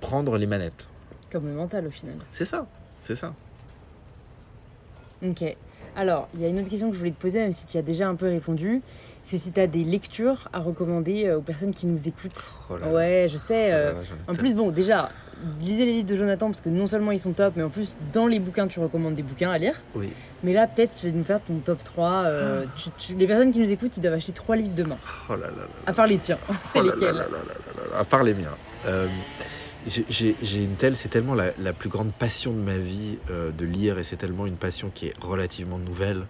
prendre 0.00 0.36
les 0.36 0.46
manettes. 0.46 0.88
Comme 1.32 1.46
le 1.46 1.54
mental 1.54 1.86
au 1.86 1.90
final. 1.90 2.14
C'est 2.30 2.44
ça, 2.44 2.66
c'est 3.02 3.16
ça. 3.16 3.34
Ok. 5.24 5.56
Alors, 5.96 6.28
il 6.34 6.40
y 6.40 6.44
a 6.44 6.48
une 6.48 6.60
autre 6.60 6.68
question 6.68 6.88
que 6.88 6.94
je 6.94 6.98
voulais 7.00 7.10
te 7.10 7.20
poser, 7.20 7.40
même 7.40 7.52
si 7.52 7.66
tu 7.66 7.74
y 7.76 7.78
as 7.78 7.82
déjà 7.82 8.08
un 8.08 8.14
peu 8.14 8.26
répondu. 8.26 8.82
C'est 9.30 9.36
si 9.36 9.52
tu 9.52 9.60
as 9.60 9.66
des 9.66 9.84
lectures 9.84 10.48
à 10.54 10.58
recommander 10.58 11.26
euh, 11.26 11.36
aux 11.36 11.42
personnes 11.42 11.74
qui 11.74 11.86
nous 11.86 12.08
écoutent. 12.08 12.54
Oh 12.70 12.78
là 12.78 12.86
là. 12.86 12.92
ouais, 12.92 13.26
je 13.30 13.36
sais. 13.36 13.66
Oh 13.66 13.70
là 13.70 13.74
euh, 13.76 13.92
là, 13.92 13.98
en 14.28 14.34
plus, 14.34 14.54
bon, 14.54 14.70
déjà, 14.70 15.10
lisez 15.60 15.84
les 15.84 15.92
livres 15.96 16.08
de 16.08 16.16
Jonathan 16.16 16.46
parce 16.46 16.62
que 16.62 16.70
non 16.70 16.86
seulement 16.86 17.12
ils 17.12 17.18
sont 17.18 17.32
top, 17.34 17.52
mais 17.54 17.62
en 17.62 17.68
plus, 17.68 17.98
dans 18.14 18.26
les 18.26 18.38
bouquins, 18.38 18.66
tu 18.68 18.80
recommandes 18.80 19.16
des 19.16 19.22
bouquins 19.22 19.50
à 19.50 19.58
lire. 19.58 19.74
Oui. 19.94 20.08
Mais 20.42 20.54
là, 20.54 20.66
peut-être, 20.66 20.98
tu 20.98 21.06
vas 21.06 21.12
nous 21.12 21.24
faire 21.24 21.42
ton 21.42 21.58
top 21.58 21.84
3. 21.84 22.22
euh, 22.24 22.64
tu- 22.78 22.88
tu- 22.98 23.14
les 23.16 23.26
personnes 23.26 23.52
qui 23.52 23.58
nous 23.58 23.70
écoutent, 23.70 23.94
ils 23.98 24.00
doivent 24.00 24.14
acheter 24.14 24.32
trois 24.32 24.56
livres 24.56 24.74
demain. 24.74 24.96
Oh 25.28 25.32
là 25.34 25.48
là 25.48 25.56
là 25.58 25.66
À 25.86 25.92
part 25.92 26.06
les 26.06 26.16
tiens. 26.18 26.38
C'est 26.72 26.80
Oh 26.80 26.84
là 26.84 26.88
là 26.88 26.92
lesquels 26.94 27.14
là 27.14 27.22
là 27.24 27.24
là 27.24 27.54
là 27.76 27.90
là, 27.92 27.98
À 28.00 28.04
part 28.04 28.22
les 28.24 28.32
miens. 28.32 28.56
Euh, 28.86 29.08
j'ai 29.86 30.62
une 30.64 30.74
telle, 30.76 30.96
c'est 30.96 31.08
tellement 31.08 31.34
la, 31.34 31.50
la 31.58 31.72
plus 31.72 31.88
grande 31.88 32.12
passion 32.12 32.52
de 32.52 32.58
ma 32.58 32.76
vie 32.76 33.18
euh, 33.30 33.50
de 33.52 33.64
lire 33.64 33.98
et 33.98 34.04
c'est 34.04 34.16
tellement 34.16 34.46
une 34.46 34.56
passion 34.56 34.90
qui 34.92 35.06
est 35.08 35.14
relativement 35.22 35.78
nouvelle 35.78 36.26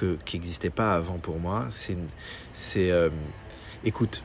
que 0.00 0.16
qui 0.24 0.36
n'existait 0.36 0.70
pas 0.70 0.94
avant 0.94 1.18
pour 1.18 1.38
moi. 1.38 1.68
C'est, 1.70 2.90
euh, 2.90 3.10
écoute, 3.84 4.22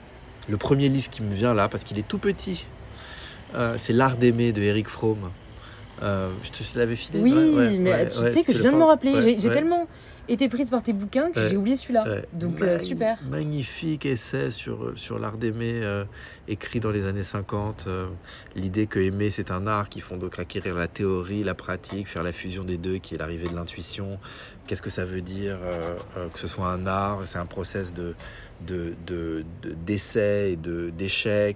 le 0.48 0.58
premier 0.58 0.90
livre 0.90 1.10
qui 1.10 1.22
me 1.22 1.34
vient 1.34 1.54
là 1.54 1.68
parce 1.68 1.84
qu'il 1.84 2.00
est 2.00 2.08
tout 2.08 2.18
petit, 2.18 2.66
euh, 3.56 3.76
c'est 3.78 3.94
L'art 3.94 4.18
d'aimer 4.18 4.54
de 4.54 4.62
Eric 4.62 4.88
Fromm. 4.88 5.32
Euh, 6.02 6.34
je 6.44 6.50
te 6.50 6.78
l'avais 6.78 6.96
filé? 6.96 7.20
Oui, 7.20 7.32
ouais, 7.34 7.50
ouais, 7.50 7.78
mais 7.78 7.92
ouais, 7.92 8.10
tu 8.10 8.32
sais 8.32 8.44
que 8.44 8.54
je 8.54 8.62
viens 8.62 8.72
de 8.72 8.78
me 8.78 8.84
rappeler. 8.84 9.38
J'ai 9.40 9.50
tellement 9.50 9.88
été 10.28 10.50
prise 10.50 10.70
par 10.70 10.82
tes 10.84 10.94
bouquins 10.94 11.32
que 11.32 11.40
Ouais. 11.40 11.50
j'ai 11.50 11.58
oublié 11.58 11.76
celui-là. 11.76 12.04
Ouais. 12.06 12.26
Donc, 12.34 12.62
euh, 12.62 12.80
super. 12.80 13.18
Magnifique 13.30 14.06
essai 14.06 14.52
sur, 14.52 14.94
sur 14.96 15.20
l'art 15.20 15.38
d'aimer, 15.38 15.82
euh, 15.84 16.04
écrit 16.48 16.80
dans 16.80 16.92
les 16.92 17.06
années 17.06 17.24
50. 17.24 17.86
euh, 17.88 18.08
L'idée 18.56 18.88
que 18.88 19.00
aimer, 19.00 19.30
c'est 19.30 19.52
un 19.52 19.68
art 19.68 19.90
qui 19.90 20.02
font 20.02 20.18
donc 20.18 20.40
acquérir 20.40 20.76
la 20.76 20.88
théorie, 20.88 21.44
la 21.44 21.54
pratique, 21.56 22.08
faire 22.08 22.24
la 22.24 22.32
fusion 22.32 22.64
des 22.64 22.78
deux, 22.78 22.98
qui 22.98 23.16
est 23.16 23.18
l'arrivée 23.18 23.48
de 23.48 23.56
l'intuition. 23.56 24.20
Qu'est-ce 24.68 24.82
que 24.82 24.90
ça 24.90 25.06
veut 25.06 25.22
dire 25.22 25.58
euh, 25.62 25.96
euh, 26.18 26.28
que 26.30 26.40
ce 26.40 26.48
soit 26.48 26.68
un 26.68 26.88
art 26.88 27.22
C'est 27.26 27.38
un 27.40 27.46
process 27.46 27.94
de, 27.94 28.16
de, 28.66 28.94
de, 29.06 29.44
de- 29.62 29.74
d'essai 29.86 30.54
et 30.54 30.56
de. 30.56 30.92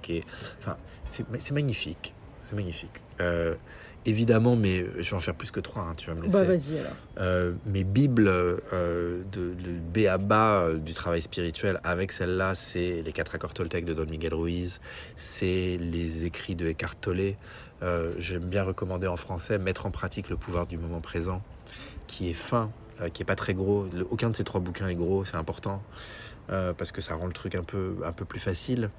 Et, 0.09 0.21
enfin, 0.59 0.77
c'est, 1.05 1.25
c'est 1.39 1.53
magnifique. 1.53 2.13
C'est 2.43 2.55
magnifique. 2.55 3.01
Euh, 4.05 4.09
évidemment, 4.09 4.55
mais 4.55 4.85
je 4.97 5.09
vais 5.09 5.15
en 5.15 5.19
faire 5.19 5.35
plus 5.35 5.51
que 5.51 5.59
trois, 5.59 5.83
hein, 5.83 5.93
tu 5.97 6.07
vas 6.07 6.15
me 6.15 6.21
laisser. 6.23 6.33
Bah, 6.33 6.43
vas-y 6.43 6.79
alors. 6.79 6.91
Euh, 7.19 7.53
mes 7.65 7.83
bibles 7.83 8.27
euh, 8.27 9.21
de, 9.31 9.49
de 9.53 9.71
B 9.93 10.07
à 10.07 10.17
bas 10.17 10.61
euh, 10.63 10.77
du 10.79 10.93
travail 10.93 11.21
spirituel 11.21 11.79
avec 11.83 12.11
celle-là, 12.11 12.55
c'est 12.55 13.01
les 13.01 13.11
quatre 13.11 13.35
accords 13.35 13.53
Toltec 13.53 13.85
de 13.85 13.93
Don 13.93 14.05
Miguel 14.05 14.33
Ruiz, 14.33 14.79
c'est 15.15 15.77
les 15.79 16.25
écrits 16.25 16.55
de 16.55 16.67
Eckhart 16.67 16.95
Tolle. 17.01 17.35
Euh, 17.81 18.13
J'aime 18.17 18.45
bien 18.45 18.63
recommander 18.63 19.07
en 19.07 19.15
français 19.17 19.57
Mettre 19.57 19.85
en 19.85 19.91
pratique 19.91 20.29
le 20.29 20.35
pouvoir 20.35 20.67
du 20.67 20.77
moment 20.77 21.01
présent, 21.01 21.41
qui 22.07 22.29
est 22.29 22.33
fin, 22.33 22.71
euh, 23.01 23.09
qui 23.09 23.21
est 23.21 23.25
pas 23.25 23.35
très 23.35 23.53
gros. 23.53 23.87
Le- 23.93 24.05
aucun 24.09 24.29
de 24.29 24.35
ces 24.35 24.43
trois 24.43 24.59
bouquins 24.61 24.87
est 24.87 24.95
gros, 24.95 25.23
c'est 25.25 25.37
important 25.37 25.81
euh, 26.51 26.73
parce 26.73 26.91
que 26.91 26.99
ça 27.01 27.15
rend 27.15 27.27
le 27.27 27.33
truc 27.33 27.55
un 27.55 27.63
peu, 27.63 27.95
un 28.03 28.11
peu 28.11 28.25
plus 28.25 28.39
facile. 28.39 28.89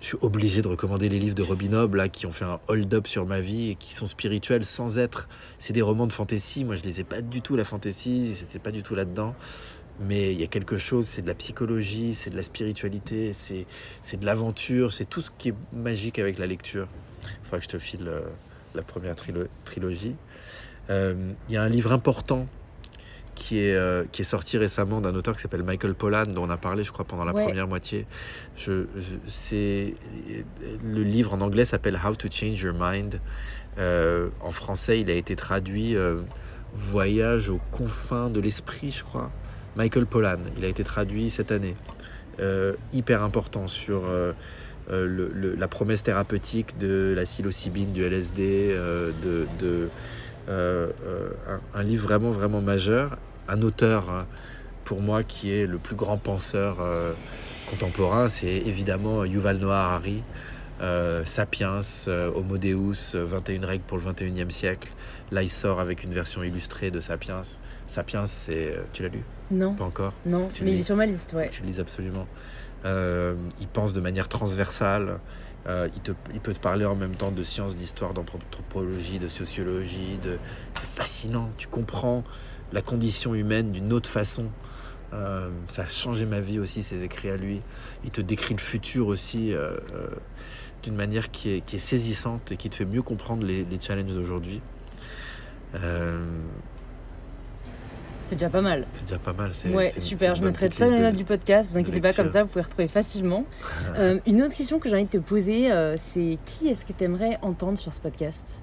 Je 0.00 0.06
suis 0.06 0.18
obligé 0.22 0.62
de 0.62 0.68
recommander 0.68 1.10
les 1.10 1.18
livres 1.18 1.34
de 1.34 1.42
Robin 1.42 1.74
Hobb 1.74 1.94
là, 1.94 2.08
qui 2.08 2.24
ont 2.26 2.32
fait 2.32 2.46
un 2.46 2.58
hold-up 2.68 3.06
sur 3.06 3.26
ma 3.26 3.40
vie 3.42 3.70
et 3.70 3.74
qui 3.74 3.92
sont 3.92 4.06
spirituels 4.06 4.64
sans 4.64 4.98
être 4.98 5.28
c'est 5.58 5.74
des 5.74 5.82
romans 5.82 6.06
de 6.06 6.12
fantasy. 6.12 6.64
Moi, 6.64 6.76
je 6.76 6.82
lisais 6.82 7.04
pas 7.04 7.20
du 7.20 7.42
tout 7.42 7.54
la 7.54 7.64
fantasy, 7.64 8.32
c'était 8.34 8.58
pas 8.58 8.70
du 8.70 8.82
tout 8.82 8.94
là-dedans. 8.94 9.34
Mais 10.02 10.32
il 10.32 10.40
y 10.40 10.42
a 10.42 10.46
quelque 10.46 10.78
chose, 10.78 11.04
c'est 11.06 11.20
de 11.20 11.26
la 11.26 11.34
psychologie, 11.34 12.14
c'est 12.14 12.30
de 12.30 12.36
la 12.36 12.42
spiritualité, 12.42 13.34
c'est 13.34 13.66
c'est 14.00 14.18
de 14.18 14.24
l'aventure, 14.24 14.94
c'est 14.94 15.04
tout 15.04 15.20
ce 15.20 15.30
qui 15.36 15.50
est 15.50 15.54
magique 15.74 16.18
avec 16.18 16.38
la 16.38 16.46
lecture. 16.46 16.88
Il 17.22 17.44
faudra 17.44 17.58
que 17.58 17.64
je 17.64 17.68
te 17.68 17.78
file 17.78 18.08
euh, 18.08 18.20
la 18.74 18.80
première 18.80 19.14
trilo- 19.14 19.48
trilogie. 19.66 20.16
Euh, 20.88 21.32
Il 21.50 21.54
y 21.54 21.58
a 21.58 21.62
un 21.62 21.68
livre 21.68 21.92
important 21.92 22.46
qui 23.40 23.58
est, 23.58 23.74
euh, 23.74 24.04
qui 24.12 24.20
est 24.20 24.24
sorti 24.24 24.58
récemment 24.58 25.00
d'un 25.00 25.14
auteur 25.14 25.34
qui 25.34 25.40
s'appelle 25.42 25.62
Michael 25.62 25.94
Pollan, 25.94 26.26
dont 26.26 26.44
on 26.46 26.50
a 26.50 26.58
parlé, 26.58 26.84
je 26.84 26.92
crois, 26.92 27.06
pendant 27.06 27.24
la 27.24 27.32
Ouais. 27.32 27.42
première 27.44 27.66
moitié. 27.66 28.06
Je, 28.54 28.84
je- 28.96 29.16
c'est, 29.26 29.94
le 30.84 31.02
livre 31.02 31.32
en 31.32 31.40
anglais 31.40 31.64
s'appelle 31.64 31.98
How 32.04 32.14
to 32.16 32.28
Change 32.30 32.60
Your 32.60 32.74
Mind. 32.78 33.18
Euh, 33.78 34.28
en 34.42 34.50
français, 34.50 35.00
il 35.00 35.10
a 35.10 35.14
été 35.14 35.36
traduit 35.36 35.96
euh, 35.96 36.20
Voyage 36.74 37.48
aux 37.48 37.60
confins 37.72 38.28
de 38.30 38.40
l'esprit, 38.40 38.90
je 38.90 39.02
crois. 39.04 39.30
Michael 39.76 40.06
Pollan, 40.06 40.38
il 40.58 40.64
a 40.64 40.68
été 40.68 40.84
traduit 40.84 41.30
cette 41.30 41.50
année. 41.50 41.74
Hyper 42.92 43.22
important 43.22 43.66
sur 43.66 44.04
euh, 44.06 44.32
le- 44.90 45.30
le- 45.32 45.54
la 45.56 45.68
promesse 45.68 46.02
thérapeutique 46.02 46.78
de 46.78 47.12
la 47.16 47.24
psilocybine, 47.24 47.92
du 47.92 48.02
LSD, 48.02 48.70
euh, 48.72 49.12
de, 49.22 49.46
de, 49.58 49.88
euh, 50.48 50.88
un, 51.48 51.78
un 51.78 51.82
livre 51.82 52.04
vraiment, 52.04 52.30
vraiment 52.30 52.60
majeur. 52.62 53.16
Un 53.50 53.62
auteur, 53.62 54.08
hein, 54.10 54.26
pour 54.84 55.00
moi, 55.02 55.22
qui 55.22 55.52
est 55.52 55.66
le 55.66 55.78
plus 55.78 55.96
grand 55.96 56.16
penseur 56.18 56.78
euh, 56.80 57.12
contemporain, 57.68 58.28
c'est 58.28 58.46
évidemment 58.56 59.24
Yuval 59.24 59.58
Noah 59.58 59.78
Harari. 59.84 60.22
Euh, 60.80 61.24
Sapiens, 61.26 61.80
euh, 62.08 62.30
Homo 62.34 62.56
Deus, 62.56 63.14
euh, 63.14 63.26
21 63.26 63.66
règles 63.66 63.84
pour 63.84 63.98
le 63.98 64.04
21e 64.04 64.48
siècle. 64.50 64.90
Là, 65.30 65.42
il 65.42 65.50
sort 65.50 65.78
avec 65.78 66.04
une 66.04 66.14
version 66.14 66.42
illustrée 66.42 66.90
de 66.90 67.00
Sapiens. 67.00 67.42
Sapiens, 67.86 68.26
c'est. 68.26 68.76
euh, 68.76 68.82
Tu 68.94 69.02
l'as 69.02 69.10
lu? 69.10 69.22
Non, 69.50 69.74
Pas 69.74 69.84
encore? 69.84 70.14
Non, 70.24 70.48
tu 70.54 70.64
mais 70.64 70.72
il 70.72 70.80
est 70.80 70.84
sur 70.84 70.96
ma 70.96 71.04
liste, 71.04 71.34
ouais. 71.34 71.50
tu 71.50 71.60
le 71.60 71.66
lises 71.66 71.80
absolument. 71.80 72.26
Euh, 72.86 73.34
il 73.60 73.66
pense 73.68 73.92
de 73.92 74.00
manière 74.00 74.28
transversale. 74.28 75.18
Euh, 75.66 75.88
il, 75.94 76.00
te- 76.00 76.12
il 76.32 76.40
peut 76.40 76.54
te 76.54 76.60
parler 76.60 76.86
en 76.86 76.94
même 76.96 77.14
temps 77.14 77.30
de 77.30 77.42
sciences, 77.42 77.76
d'histoire, 77.76 78.14
d'anthropologie, 78.14 79.18
de 79.18 79.28
sociologie. 79.28 80.18
De... 80.22 80.38
C'est 80.78 80.86
fascinant. 80.86 81.50
Tu 81.58 81.68
comprends 81.68 82.24
la 82.72 82.82
condition 82.82 83.34
humaine 83.34 83.72
d'une 83.72 83.92
autre 83.92 84.08
façon. 84.08 84.46
Euh, 85.12 85.50
ça 85.66 85.82
a 85.82 85.86
changé 85.86 86.24
ma 86.24 86.40
vie 86.40 86.58
aussi, 86.60 86.82
ses 86.84 87.02
écrits 87.02 87.30
à 87.30 87.36
lui. 87.36 87.60
Il 88.04 88.10
te 88.10 88.20
décrit 88.20 88.54
le 88.54 88.60
futur 88.60 89.08
aussi 89.08 89.52
euh, 89.52 89.76
euh, 89.92 90.08
d'une 90.84 90.94
manière 90.94 91.30
qui 91.32 91.50
est, 91.50 91.60
qui 91.62 91.76
est 91.76 91.80
saisissante 91.80 92.52
et 92.52 92.56
qui 92.56 92.70
te 92.70 92.76
fait 92.76 92.84
mieux 92.84 93.02
comprendre 93.02 93.44
les, 93.44 93.64
les 93.64 93.80
challenges 93.80 94.14
d'aujourd'hui. 94.14 94.60
C'est 98.26 98.36
déjà 98.36 98.48
pas 98.50 98.60
mal. 98.60 98.86
c'est 98.94 99.02
déjà 99.06 99.18
pas 99.18 99.32
mal. 99.32 99.50
c'est- 99.52 99.74
Ouais, 99.74 99.90
super. 99.98 100.36
Je 100.36 100.42
mettrai 100.44 100.68
tout 100.68 100.76
ça 100.76 100.86
dans 100.88 100.92
les 100.94 101.00
notes 101.00 101.16
du 101.16 101.24
podcast. 101.24 101.68
Vous 101.72 101.78
inquiétez 101.78 102.00
pas, 102.00 102.12
comme 102.12 102.30
ça, 102.32 102.44
vous 102.44 102.48
pouvez 102.48 102.62
retrouver 102.62 102.86
facilement. 102.86 103.44
Une 104.26 104.42
autre 104.42 104.54
question 104.54 104.78
que 104.78 104.88
j'ai 104.88 104.94
envie 104.94 105.06
de 105.06 105.10
te 105.10 105.18
poser, 105.18 105.68
c'est 105.98 106.38
qui 106.46 106.68
est-ce 106.68 106.84
que 106.84 106.92
tu 106.92 107.02
aimerais 107.04 107.38
entendre 107.42 107.76
sur 107.78 107.92
ce 107.92 107.98
podcast? 108.00 108.62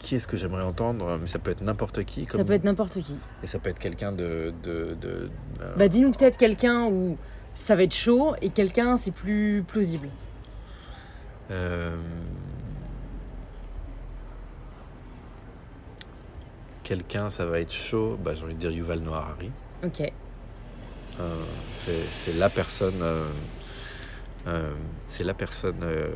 Qui 0.00 0.16
est-ce 0.16 0.26
que 0.26 0.36
j'aimerais 0.36 0.62
entendre 0.64 1.18
Mais 1.20 1.28
ça 1.28 1.38
peut 1.38 1.50
être 1.52 1.60
n'importe 1.60 2.02
qui. 2.04 2.26
Ça 2.32 2.42
peut 2.42 2.54
être 2.54 2.64
n'importe 2.64 3.00
qui. 3.02 3.18
Et 3.42 3.46
ça 3.46 3.58
peut 3.58 3.68
être 3.70 3.78
quelqu'un 3.78 4.10
de. 4.12 4.52
de, 4.64 4.96
de- 5.00 5.30
euh, 5.60 5.74
Bah, 5.76 5.88
dis-nous 5.88 6.10
peut-être 6.10 6.36
quelqu'un 6.38 6.86
où 6.86 7.16
ça 7.54 7.76
va 7.76 7.82
être 7.82 7.94
chaud 7.94 8.34
et 8.40 8.48
quelqu'un 8.50 8.96
c'est 8.96 9.10
plus 9.12 9.62
plausible. 9.68 10.08
euh, 11.50 11.94
quelqu'un, 16.82 17.30
ça 17.30 17.44
va 17.46 17.60
être 17.60 17.72
chaud. 17.72 18.18
Bah, 18.22 18.34
j'ai 18.34 18.44
envie 18.44 18.54
de 18.54 18.58
dire 18.60 18.70
Yuval 18.70 19.00
Noah 19.00 19.18
Harari. 19.18 19.50
Ok. 19.84 20.00
Euh, 21.20 21.44
c'est, 21.76 22.00
c'est 22.24 22.32
la 22.32 22.48
personne. 22.48 23.02
euh, 23.02 23.28
euh, 24.46 24.74
c'est 25.08 25.24
la 25.24 25.34
personne 25.34 25.80
euh, 25.82 26.08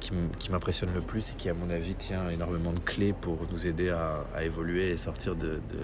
qui, 0.00 0.50
m'impressionne 0.50 0.92
le 0.94 1.00
plus 1.00 1.30
et 1.30 1.34
qui, 1.34 1.48
à 1.48 1.54
mon 1.54 1.70
avis, 1.70 1.94
tient 1.94 2.28
énormément 2.30 2.72
de 2.72 2.78
clés 2.80 3.12
pour 3.12 3.38
nous 3.52 3.66
aider 3.66 3.90
à, 3.90 4.24
à 4.34 4.44
évoluer 4.44 4.90
et 4.90 4.96
sortir 4.96 5.36
de, 5.36 5.54
de 5.54 5.80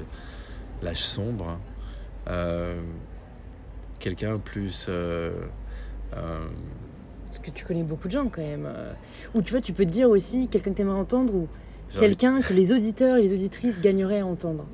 l'âge 0.82 1.02
sombre. 1.02 1.58
Euh, 2.28 2.80
quelqu'un 3.98 4.38
plus. 4.38 4.86
euh, 4.88 5.32
euh, 6.14 6.48
Parce 7.26 7.38
que 7.38 7.50
tu 7.50 7.64
connais 7.64 7.82
beaucoup 7.82 8.08
de 8.08 8.12
gens 8.12 8.28
quand 8.28 8.42
même. 8.42 8.68
Ou 9.34 9.42
tu 9.42 9.52
vois, 9.52 9.60
tu 9.60 9.72
peux 9.72 9.84
te 9.84 9.90
dire 9.90 10.08
aussi 10.10 10.48
quelqu'un 10.48 10.72
que 10.72 10.76
t'aimerais 10.76 10.98
entendre 10.98 11.34
ou 11.34 11.48
quelqu'un 11.98 12.40
que 12.40 12.52
les 12.52 12.72
auditeurs 12.72 13.16
et 13.16 13.22
les 13.22 13.32
auditrices 13.32 13.80
gagneraient 13.80 14.20
à 14.20 14.26
entendre. 14.26 14.66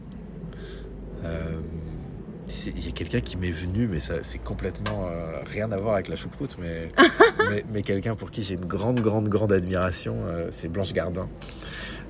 Il 2.66 2.84
y 2.84 2.88
a 2.88 2.92
quelqu'un 2.92 3.20
qui 3.20 3.36
m'est 3.36 3.50
venu, 3.50 3.88
mais 3.88 4.00
ça 4.00 4.14
c'est 4.22 4.38
complètement 4.38 5.06
euh, 5.10 5.40
rien 5.46 5.70
à 5.72 5.76
voir 5.76 5.94
avec 5.94 6.08
la 6.08 6.16
choucroute, 6.16 6.56
mais, 6.60 6.90
mais, 7.50 7.64
mais 7.72 7.82
quelqu'un 7.82 8.14
pour 8.14 8.30
qui 8.30 8.42
j'ai 8.42 8.54
une 8.54 8.64
grande, 8.66 9.00
grande, 9.00 9.28
grande 9.28 9.52
admiration, 9.52 10.16
euh, 10.26 10.48
c'est 10.50 10.68
Blanche 10.68 10.92
Gardin. 10.92 11.28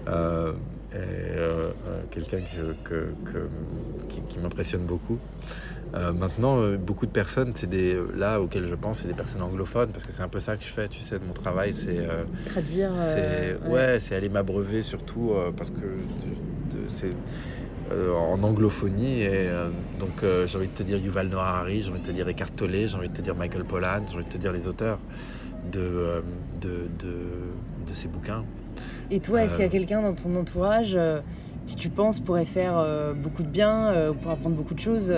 Euh, 0.09 0.53
quelqu'un 2.11 2.39
que, 2.41 2.75
que- 2.85 3.13
que- 3.33 3.49
qui, 4.09 4.21
qui 4.29 4.39
m'impressionne 4.39 4.85
beaucoup. 4.85 5.19
Maintenant, 5.95 6.59
beaucoup 6.79 7.05
de 7.05 7.11
personnes, 7.11 7.53
c'est 7.55 7.69
des 7.69 7.99
là 8.17 8.41
auxquelles 8.41 8.65
je 8.65 8.75
pense, 8.75 9.01
c'est 9.01 9.09
des 9.09 9.15
personnes 9.15 9.43
anglophones 9.43 9.91
parce 9.91 10.07
que 10.07 10.13
c'est 10.13 10.23
un 10.23 10.29
peu 10.29 10.41
ça 10.41 10.57
que 10.57 10.65
je 10.65 10.69
fais, 10.71 10.89
tu 10.89 11.01
sais, 11.03 11.19
de 11.19 11.25
mon 11.25 11.35
travail, 11.35 11.75
c'est 11.75 12.07
Traduire. 12.47 12.93
c'est 12.97 13.59
ouais, 13.69 14.01
c'est 14.01 14.15
aller 14.17 14.31
m'abreuver 14.31 14.81
surtout 14.81 15.33
parce 15.57 15.69
que 15.71 15.77
de- 15.81 16.77
de- 16.85 16.89
c'est 16.89 17.11
euh, 17.93 18.15
en 18.15 18.43
anglophonie 18.43 19.21
et 19.21 19.49
euh, 19.49 19.71
donc 19.99 20.23
euh, 20.23 20.47
j'ai 20.47 20.57
envie 20.57 20.69
de 20.69 20.73
te 20.73 20.83
dire 20.83 20.99
Yuval 20.99 21.29
Noah 21.29 21.49
Harari, 21.49 21.83
j'ai 21.83 21.91
envie 21.91 22.01
de 22.01 22.07
te 22.07 22.11
dire 22.11 22.27
Eckhart 22.29 22.51
Tolle, 22.51 22.73
j'ai 22.73 22.97
envie 22.97 23.09
de 23.09 23.13
te 23.13 23.21
dire 23.23 23.35
Michael 23.35 23.65
Pollan, 23.65 24.03
j'ai 24.09 24.15
envie 24.17 24.25
de 24.25 24.31
te 24.31 24.39
dire 24.39 24.53
les 24.53 24.67
auteurs 24.67 24.99
de 25.71 26.23
de, 26.61 26.89
de, 26.99 27.13
de 27.87 27.95
ces 27.95 28.09
bouquins. 28.09 28.45
Et 29.11 29.21
toi, 29.21 29.43
est-ce 29.43 29.57
qu'il 29.57 29.65
y 29.65 29.69
a 29.69 29.71
quelqu'un 29.71 30.01
dans 30.01 30.15
ton 30.15 30.35
entourage 30.37 30.99
qui 31.67 31.77
tu 31.77 31.91
penses 31.91 32.19
pourrait 32.19 32.47
faire 32.47 32.85
beaucoup 33.15 33.43
de 33.43 33.49
bien, 33.49 34.13
pour 34.23 34.31
apprendre 34.31 34.57
beaucoup 34.57 34.75
de 34.75 34.81
choses 34.81 35.13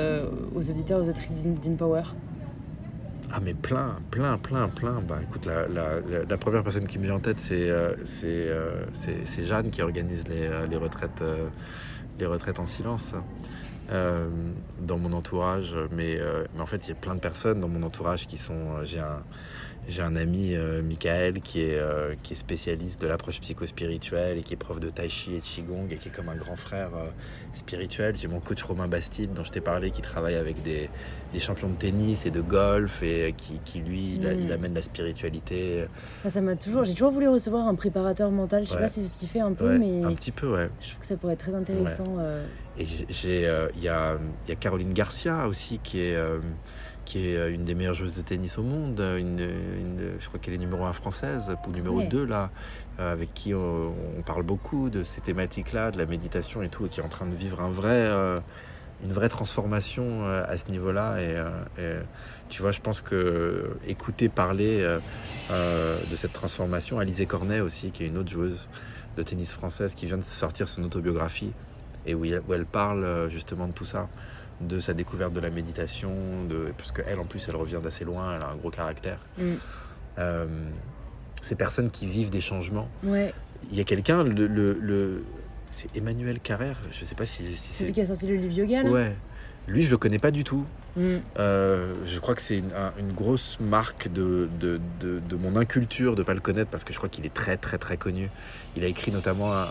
aux 0.54 0.70
auditeurs, 0.70 1.00
aux 1.00 1.08
autrices 1.08 1.44
d'InPower? 1.44 2.02
Ah 3.32 3.38
mais 3.42 3.54
plein, 3.54 3.96
plein, 4.10 4.36
plein, 4.38 4.68
plein. 4.68 5.00
Bah 5.08 5.20
écoute, 5.22 5.46
la, 5.46 5.66
la, 6.28 6.36
première 6.38 6.62
personne 6.62 6.86
qui 6.86 6.98
me 6.98 7.04
vient 7.04 7.14
en 7.14 7.20
tête, 7.20 7.38
c'est 7.38 7.70
c'est 8.04 9.44
Jeanne 9.44 9.70
qui 9.70 9.80
organise 9.82 10.26
les, 10.28 10.48
les 10.68 10.76
retraites, 10.76 11.22
les 12.18 12.26
retraites 12.26 12.58
en 12.58 12.64
silence 12.64 13.14
dans 13.90 14.98
mon 14.98 15.12
entourage. 15.12 15.76
Mais, 15.90 16.18
mais 16.54 16.60
en 16.60 16.66
fait, 16.66 16.86
il 16.86 16.90
y 16.90 16.92
a 16.92 16.96
plein 16.96 17.14
de 17.14 17.20
personnes 17.20 17.60
dans 17.60 17.68
mon 17.68 17.82
entourage 17.82 18.26
qui 18.26 18.36
sont... 18.36 18.76
Un, 18.78 19.22
j'ai 19.86 20.02
un 20.02 20.16
ami, 20.16 20.54
euh, 20.54 20.82
Michael, 20.82 21.40
qui 21.40 21.60
est, 21.60 21.78
euh, 21.78 22.14
qui 22.22 22.32
est 22.32 22.36
spécialiste 22.36 23.00
de 23.00 23.06
l'approche 23.06 23.40
psychospirituelle 23.40 24.38
et 24.38 24.42
qui 24.42 24.54
est 24.54 24.56
prof 24.56 24.80
de 24.80 24.88
tai 24.88 25.08
chi 25.08 25.34
et 25.34 25.40
de 25.40 25.44
qigong 25.44 25.88
et 25.90 25.96
qui 25.96 26.08
est 26.08 26.10
comme 26.10 26.28
un 26.28 26.36
grand 26.36 26.56
frère 26.56 26.90
euh, 26.96 27.06
spirituel. 27.52 28.16
J'ai 28.16 28.28
mon 28.28 28.40
coach 28.40 28.62
Romain 28.62 28.88
Bastide, 28.88 29.34
dont 29.34 29.44
je 29.44 29.50
t'ai 29.50 29.60
parlé, 29.60 29.90
qui 29.90 30.00
travaille 30.00 30.36
avec 30.36 30.62
des, 30.62 30.88
des, 31.32 31.40
champions 31.40 31.68
de 31.68 31.74
tennis 31.74 32.24
et 32.24 32.30
de 32.30 32.40
golf 32.40 33.02
et 33.02 33.34
qui, 33.36 33.60
qui 33.64 33.80
lui, 33.80 34.14
il, 34.14 34.48
mm. 34.48 34.52
amène 34.52 34.74
la 34.74 34.82
spiritualité. 34.82 35.86
ça 36.26 36.40
m'a 36.40 36.56
toujours, 36.56 36.84
j'ai 36.84 36.94
toujours 36.94 37.12
voulu 37.12 37.28
recevoir 37.28 37.68
un 37.68 37.74
préparateur 37.74 38.30
mental. 38.30 38.64
Je 38.64 38.70
sais 38.70 38.78
pas 38.78 38.88
si 38.88 39.00
c'est 39.00 39.08
ce 39.08 39.18
qu'il 39.18 39.28
fait 39.28 39.40
un 39.40 39.52
peu, 39.52 39.78
mais 39.78 40.02
un 40.02 40.14
petit 40.14 40.32
peu, 40.32 40.50
ouais. 40.54 40.70
Je 40.80 40.90
trouve 40.90 41.00
que 41.00 41.06
ça 41.06 41.16
pourrait 41.16 41.34
être 41.34 41.40
très 41.40 41.54
intéressant. 41.54 42.16
Et 42.76 42.86
j'ai, 42.86 43.48
il 43.76 43.82
y 43.82 43.88
a, 43.88 44.16
y, 44.48 44.52
a, 44.52 44.56
Caroline 44.56 44.92
Garcia 44.94 45.46
aussi 45.46 45.78
qui 45.78 46.00
est 46.00 46.16
qui 47.04 47.28
est 47.28 47.36
euh, 47.36 47.52
une 47.52 47.64
des 47.64 47.74
meilleures 47.74 47.94
joueuses 47.94 48.16
de 48.16 48.22
tennis 48.22 48.58
au 48.58 48.62
monde, 48.62 49.00
une, 49.00 49.38
je 50.18 50.26
crois 50.28 50.38
qu'elle 50.40 50.54
est 50.54 50.58
numéro 50.58 50.84
1 50.84 50.92
française, 50.92 51.54
ou 51.66 51.70
numéro 51.70 52.02
2 52.02 52.24
là, 52.24 52.50
euh, 52.98 53.12
avec 53.12 53.34
qui 53.34 53.54
on, 53.54 53.94
parle 54.26 54.42
beaucoup 54.42 54.90
de 54.90 55.04
ces 55.04 55.20
thématiques-là, 55.20 55.90
de 55.90 55.98
la 55.98 56.06
méditation 56.06 56.62
et 56.62 56.68
tout, 56.68 56.86
et 56.86 56.88
qui 56.88 57.00
est 57.00 57.02
en 57.02 57.08
train 57.08 57.26
de 57.26 57.34
vivre 57.34 57.60
un 57.60 57.70
vrai, 57.70 58.08
euh, 58.08 58.40
une 59.02 59.12
vraie 59.12 59.28
transformation 59.28 60.24
à 60.24 60.56
ce 60.56 60.70
niveau-là. 60.70 61.20
Et, 61.20 61.36
tu 62.48 62.62
vois, 62.62 62.72
je 62.72 62.80
pense 62.80 63.00
que 63.00 63.76
écouter 63.86 64.28
parler 64.30 64.82
de 65.50 66.16
cette 66.16 66.32
transformation, 66.32 66.98
Alizé 66.98 67.26
Cornet 67.26 67.60
aussi, 67.60 67.90
qui 67.90 68.04
est 68.04 68.06
une 68.06 68.16
autre 68.16 68.30
joueuse 68.30 68.70
de 69.18 69.22
tennis 69.22 69.52
française, 69.52 69.94
qui 69.94 70.06
vient 70.06 70.16
de 70.16 70.22
sortir 70.22 70.68
son 70.68 70.82
autobiographie, 70.84 71.52
et 72.06 72.14
où, 72.14 72.24
où 72.24 72.54
elle 72.54 72.66
parle 72.66 73.28
justement 73.30 73.66
de 73.66 73.72
tout 73.72 73.84
ça 73.84 74.08
de 74.60 74.80
sa 74.80 74.94
découverte 74.94 75.32
de 75.32 75.40
la 75.40 75.50
méditation, 75.50 76.44
de, 76.44 76.72
parce 76.76 76.92
qu'elle 76.92 77.18
en 77.18 77.24
plus 77.24 77.48
elle 77.48 77.56
revient 77.56 77.80
d'assez 77.82 78.04
loin, 78.04 78.36
elle 78.36 78.42
a 78.42 78.48
un 78.48 78.56
gros 78.56 78.70
caractère. 78.70 79.18
Mm. 79.38 79.42
Euh, 80.18 80.46
ces 81.42 81.54
personnes 81.56 81.90
qui 81.90 82.06
vivent 82.06 82.30
des 82.30 82.40
changements. 82.40 82.88
Ouais. 83.02 83.32
Il 83.70 83.76
y 83.76 83.80
a 83.80 83.84
quelqu'un, 83.84 84.22
le, 84.22 84.46
le, 84.46 85.24
c'est 85.70 85.94
Emmanuel 85.96 86.38
Carrère, 86.40 86.78
je 86.90 87.04
sais 87.04 87.14
pas 87.14 87.26
si, 87.26 87.42
si 87.56 87.58
c'est... 87.58 87.78
Celui 87.80 87.92
qui 87.92 88.00
a 88.00 88.06
sorti 88.06 88.26
le 88.26 88.36
livre 88.36 88.52
yoga 88.52 88.84
Ouais. 88.84 89.14
Lui, 89.66 89.82
je 89.82 89.90
le 89.90 89.96
connais 89.96 90.18
pas 90.18 90.30
du 90.30 90.44
tout. 90.44 90.64
Mm. 90.96 91.16
Euh, 91.38 91.92
je 92.06 92.20
crois 92.20 92.34
que 92.34 92.42
c'est 92.42 92.58
une, 92.58 93.12
grosse 93.12 93.58
marque 93.60 94.12
de, 94.12 94.48
de, 94.60 94.80
de, 95.00 95.36
mon 95.36 95.56
inculture 95.56 96.14
de 96.14 96.20
ne 96.20 96.26
pas 96.26 96.34
le 96.34 96.40
connaître 96.40 96.70
parce 96.70 96.84
que 96.84 96.92
je 96.92 96.98
crois 96.98 97.08
qu'il 97.08 97.26
est 97.26 97.34
très 97.34 97.56
très 97.56 97.78
très 97.78 97.96
connu. 97.96 98.30
Il 98.76 98.84
a 98.84 98.86
écrit 98.86 99.10
notamment 99.10 99.52
un, 99.52 99.66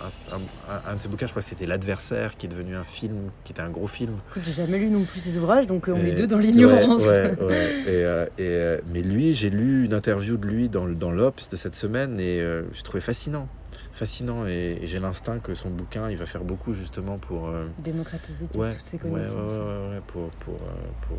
un, 0.85 0.95
de 0.95 1.01
ses 1.01 1.07
bouquins, 1.07 1.25
je 1.25 1.31
crois 1.31 1.41
que 1.41 1.47
c'était 1.47 1.65
L'Adversaire, 1.65 2.35
qui 2.37 2.45
est 2.45 2.49
devenu 2.49 2.75
un 2.75 2.83
film, 2.83 3.31
qui 3.45 3.53
était 3.53 3.61
un 3.61 3.69
gros 3.69 3.87
film. 3.87 4.17
J'ai 4.43 4.51
jamais 4.51 4.79
lu 4.79 4.89
non 4.89 5.03
plus 5.03 5.19
ses 5.19 5.37
ouvrages, 5.37 5.67
donc 5.67 5.87
euh, 5.87 5.93
on 5.95 6.05
est 6.05 6.11
deux 6.11 6.27
dans 6.27 6.37
l'ignorance. 6.37 7.03
Ouais, 7.03 7.39
ouais, 7.41 8.31
et, 8.37 8.43
et, 8.43 8.77
mais 8.91 9.01
lui, 9.01 9.33
j'ai 9.33 9.49
lu 9.49 9.85
une 9.85 9.93
interview 9.93 10.37
de 10.37 10.47
lui 10.47 10.69
dans, 10.69 10.87
dans 10.87 11.11
l'Obs 11.11 11.49
de 11.49 11.55
cette 11.55 11.75
semaine 11.75 12.19
et 12.19 12.41
euh, 12.41 12.63
je 12.73 12.81
trouvais 12.83 13.01
fascinant 13.01 13.47
fascinant 13.93 14.45
et, 14.47 14.79
j'ai 14.83 14.99
l'instinct 14.99 15.39
que 15.39 15.53
son 15.53 15.69
bouquin 15.69 16.09
il 16.09 16.17
va 16.17 16.25
faire 16.25 16.43
beaucoup 16.43 16.73
justement 16.73 17.19
pour 17.19 17.47
euh, 17.47 17.67
démocratiser 17.77 18.47
toutes 18.51 18.63
ces 18.83 18.97
connaissances. 18.97 19.57
Ouais, 19.57 20.01
pour, 20.07 20.29
pour, 20.31 20.55
euh, 20.55 20.67
pour, 21.07 21.17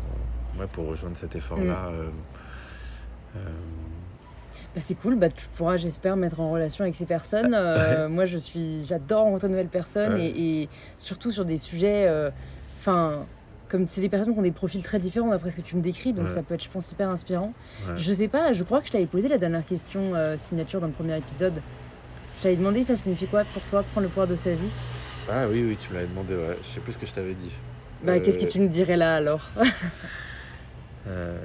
euh, 0.61 0.67
pour, 0.67 0.87
rejoindre 0.87 1.17
cet 1.17 1.35
effort-là. 1.35 1.91
Mm. 3.33 3.39
Bah, 4.75 4.81
c'est 4.81 4.95
cool, 4.95 5.15
bah, 5.15 5.29
tu 5.29 5.47
pourras, 5.55 5.77
j'espère, 5.77 6.17
mettre 6.17 6.41
en 6.41 6.51
relation 6.51 6.83
avec 6.83 6.95
ces 6.95 7.05
personnes. 7.05 7.57
moi, 8.09 8.25
je 8.25 8.37
suis, 8.37 8.83
j'adore 8.83 9.23
rencontrer 9.23 9.47
de 9.47 9.53
nouvelles 9.53 9.67
personnes 9.67 10.19
et, 10.19 10.67
surtout 10.97 11.31
sur 11.31 11.45
des 11.45 11.57
sujets. 11.57 12.09
Enfin, 12.79 13.25
comme 13.69 13.87
c'est 13.87 14.01
des 14.01 14.09
personnes 14.09 14.33
qui 14.33 14.39
ont 14.39 14.43
des 14.43 14.51
profils 14.51 14.83
très 14.83 14.99
différents 14.99 15.29
d'après 15.29 15.51
ce 15.51 15.55
que 15.55 15.61
tu 15.61 15.77
me 15.77 15.81
décris, 15.81 16.11
donc 16.13 16.29
ça 16.29 16.43
peut 16.43 16.55
être, 16.55 16.63
je 16.63 16.69
pense, 16.69 16.91
hyper 16.91 17.09
inspirant. 17.09 17.53
Je 17.95 18.11
sais 18.11 18.27
pas, 18.27 18.51
je 18.51 18.63
crois 18.63 18.81
que 18.81 18.87
je 18.87 18.91
t'avais 18.91 19.05
posé 19.05 19.29
la 19.29 19.37
dernière 19.37 19.65
question 19.65 20.11
signature 20.35 20.81
dans 20.81 20.87
le 20.87 20.93
premier 20.93 21.17
épisode. 21.17 21.61
Je 22.35 22.41
t'avais 22.41 22.57
demandé, 22.57 22.83
ça 22.83 22.95
signifie 22.95 23.27
quoi 23.27 23.45
pour 23.45 23.63
toi, 23.63 23.83
prendre 23.83 24.03
le 24.03 24.09
pouvoir 24.09 24.27
de 24.27 24.35
sa 24.35 24.53
vie? 24.53 24.73
Ah 25.29 25.47
oui, 25.49 25.63
oui, 25.67 25.77
tu 25.77 25.89
me 25.89 25.95
l'avais 25.95 26.07
demandé, 26.07 26.35
ouais. 26.35 26.57
Je 26.61 26.67
sais 26.67 26.79
plus 26.81 26.93
ce 26.93 26.97
que 26.97 27.05
je 27.05 27.13
t'avais 27.13 27.33
dit. 27.33 27.51
Bah, 28.03 28.19
qu'est-ce 28.19 28.37
que 28.37 28.51
tu 28.51 28.59
me 28.59 28.67
dirais 28.67 28.97
là 28.97 29.15
alors? 29.15 29.49
Euh, 31.07 31.37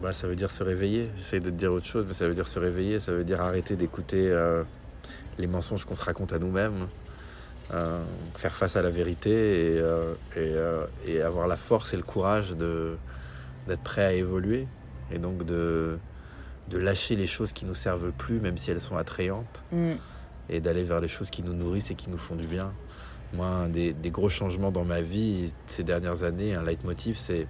bah, 0.00 0.14
Ça 0.14 0.26
veut 0.26 0.34
dire 0.34 0.50
se 0.50 0.62
réveiller. 0.62 1.10
J'essaye 1.18 1.40
de 1.40 1.50
te 1.50 1.54
dire 1.54 1.70
autre 1.70 1.84
chose, 1.84 2.06
mais 2.08 2.14
ça 2.14 2.26
veut 2.26 2.32
dire 2.32 2.48
se 2.48 2.58
réveiller, 2.58 3.00
ça 3.00 3.12
veut 3.12 3.22
dire 3.22 3.42
arrêter 3.42 3.76
d'écouter 3.76 4.30
euh, 4.30 4.64
les 5.36 5.46
mensonges 5.46 5.84
qu'on 5.84 5.94
se 5.94 6.02
raconte 6.02 6.32
à 6.32 6.38
nous-mêmes, 6.38 6.88
euh, 7.74 8.02
faire 8.34 8.54
face 8.54 8.76
à 8.76 8.82
la 8.82 8.88
vérité 8.88 9.74
et, 9.74 9.82
et, 10.38 10.54
et, 11.06 11.20
avoir 11.20 11.48
la 11.48 11.58
force 11.58 11.92
et 11.92 11.98
le 11.98 12.02
courage 12.02 12.56
d'être 12.56 13.82
prêt 13.82 14.06
à 14.06 14.14
évoluer. 14.14 14.66
Et 15.12 15.18
donc 15.18 15.44
de, 15.44 15.98
de 16.68 16.78
lâcher 16.78 17.16
les 17.16 17.26
choses 17.26 17.52
qui 17.52 17.64
nous 17.64 17.74
servent 17.74 18.12
plus, 18.12 18.40
même 18.40 18.58
si 18.58 18.70
elles 18.70 18.80
sont 18.80 18.96
attrayantes, 18.96 19.64
mm. 19.72 19.92
et 20.48 20.60
d'aller 20.60 20.84
vers 20.84 21.00
les 21.00 21.08
choses 21.08 21.30
qui 21.30 21.42
nous 21.42 21.54
nourrissent 21.54 21.90
et 21.90 21.94
qui 21.94 22.10
nous 22.10 22.18
font 22.18 22.36
du 22.36 22.46
bien. 22.46 22.72
Moi, 23.32 23.46
un 23.46 23.68
des, 23.68 23.94
gros 24.06 24.28
changements 24.28 24.70
dans 24.70 24.84
ma 24.84 25.02
vie 25.02 25.52
ces 25.66 25.84
dernières 25.84 26.22
années, 26.22 26.54
un 26.54 26.62
leitmotiv, 26.62 27.16
c'est 27.16 27.46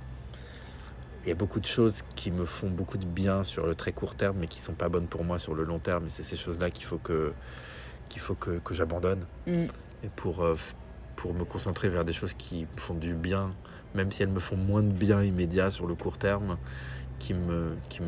il 1.25 1.29
y 1.29 1.33
a 1.33 1.35
beaucoup 1.35 1.61
de 1.61 1.67
choses 1.67 2.03
qui 2.17 2.31
me 2.31 2.47
font 2.47 2.71
beaucoup 2.71 2.97
de 2.97 3.05
bien 3.05 3.45
sur 3.45 3.67
le 3.67 3.75
très 3.75 3.93
court 3.93 4.15
terme, 4.15 4.39
mais 4.41 4.47
qui 4.47 4.61
sont 4.61 4.73
pas 4.73 4.89
bonnes 4.89 5.09
pour 5.09 5.25
moi 5.25 5.39
sur 5.39 5.55
le 5.55 5.63
long 5.65 5.79
terme. 5.79 6.07
Et 6.07 6.11
c'est 6.11 6.23
ces 6.23 6.37
choses-là 6.37 6.71
qu'il 6.71 6.87
faut 6.87 6.99
que 6.99 7.33
qu'il 8.09 8.23
faut 8.23 8.35
que, 8.35 8.59
que 8.61 8.73
j'abandonne. 8.73 9.27
Mm. 9.47 9.65
Et 10.05 10.09
pour 10.17 10.43
euh, 10.43 10.57
pour 11.17 11.35
me 11.35 11.45
concentrer 11.45 11.89
vers 11.89 12.05
des 12.05 12.13
choses 12.13 12.33
qui 12.33 12.63
me 12.63 12.81
font 12.81 12.95
du 12.95 13.13
bien, 13.13 13.51
même 13.95 14.11
si 14.11 14.23
elles 14.23 14.31
me 14.31 14.41
font 14.41 14.57
moins 14.57 14.83
de 14.83 14.93
bien 14.93 15.23
immédiat 15.23 15.71
sur 15.71 15.87
le 15.87 15.95
court 15.95 16.17
terme, 16.17 16.57
qui, 17.19 17.35
me, 17.35 17.77
qui, 17.89 18.01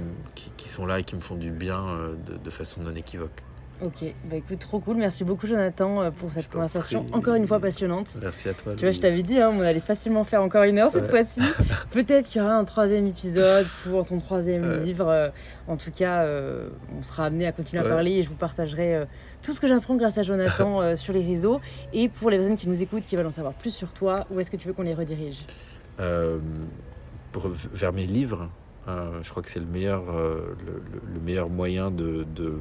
qui, 0.56 0.68
sont 0.68 0.86
là 0.86 1.00
et 1.00 1.04
qui 1.04 1.16
me 1.16 1.20
font 1.20 1.36
du 1.36 1.50
bien 1.50 1.86
euh, 1.88 2.14
de, 2.26 2.36
de 2.36 2.50
façon 2.50 2.82
non 2.82 2.94
équivoque. 2.94 3.42
Ok, 3.82 4.04
bah 4.24 4.36
écoute, 4.36 4.58
trop 4.58 4.78
cool. 4.78 4.98
Merci 4.98 5.24
beaucoup, 5.24 5.46
Jonathan, 5.46 6.02
euh, 6.02 6.10
pour 6.10 6.30
cette 6.34 6.50
conversation 6.50 7.06
encore 7.14 7.34
une 7.34 7.46
fois 7.46 7.60
passionnante. 7.60 8.10
Merci 8.20 8.50
à 8.50 8.52
toi. 8.52 8.74
Tu 8.74 8.80
vois, 8.80 8.90
je 8.90 9.00
t'avais 9.00 9.22
dit, 9.22 9.40
hein, 9.40 9.48
on 9.50 9.60
allait 9.60 9.80
facilement 9.80 10.22
faire 10.22 10.42
encore 10.42 10.64
une 10.64 10.78
heure 10.78 10.90
cette 10.90 11.08
fois-ci. 11.08 11.40
Peut-être 11.90 12.28
qu'il 12.28 12.42
y 12.42 12.44
aura 12.44 12.56
un 12.56 12.64
troisième 12.64 13.06
épisode 13.06 13.66
pour 13.84 14.06
ton 14.06 14.18
troisième 14.18 14.82
livre. 14.82 15.08
Euh, 15.08 15.30
en 15.66 15.78
tout 15.78 15.90
cas, 15.92 16.26
on 16.98 17.02
sera 17.02 17.26
amené 17.26 17.46
à 17.46 17.52
continuer 17.52 17.82
à 17.82 17.88
parler 17.88 18.12
et 18.12 18.22
je 18.22 18.28
vous 18.28 18.34
partagerai 18.34 19.06
tout 19.40 19.52
ce 19.52 19.60
que 19.60 19.68
j'apprends 19.68 19.94
grâce 19.94 20.18
à 20.18 20.24
Jonathan 20.24 20.94
sur 20.96 21.14
les 21.14 21.24
réseaux. 21.24 21.60
Et 21.92 22.08
pour 22.08 22.28
les 22.28 22.36
personnes 22.36 22.56
qui 22.56 22.68
nous 22.68 22.82
écoutent, 22.82 23.04
qui 23.04 23.16
veulent 23.16 23.26
en 23.26 23.30
savoir 23.30 23.54
plus 23.54 23.72
sur 23.74 23.94
toi, 23.94 24.26
où 24.30 24.40
est-ce 24.40 24.50
que 24.50 24.56
tu 24.56 24.68
veux 24.68 24.74
qu'on 24.74 24.82
les 24.82 24.94
redirige? 24.94 25.44
Pour, 27.32 27.48
Vers 27.72 27.92
mes 27.92 28.06
livres. 28.06 28.50
Euh, 28.88 29.20
je 29.22 29.30
crois 29.30 29.42
que 29.42 29.50
c'est 29.50 29.60
le 29.60 29.66
meilleur, 29.66 30.08
euh, 30.10 30.56
le, 31.14 31.20
meilleur 31.20 31.50
moyen 31.50 31.90
de, 31.90 32.24
de, 32.34 32.58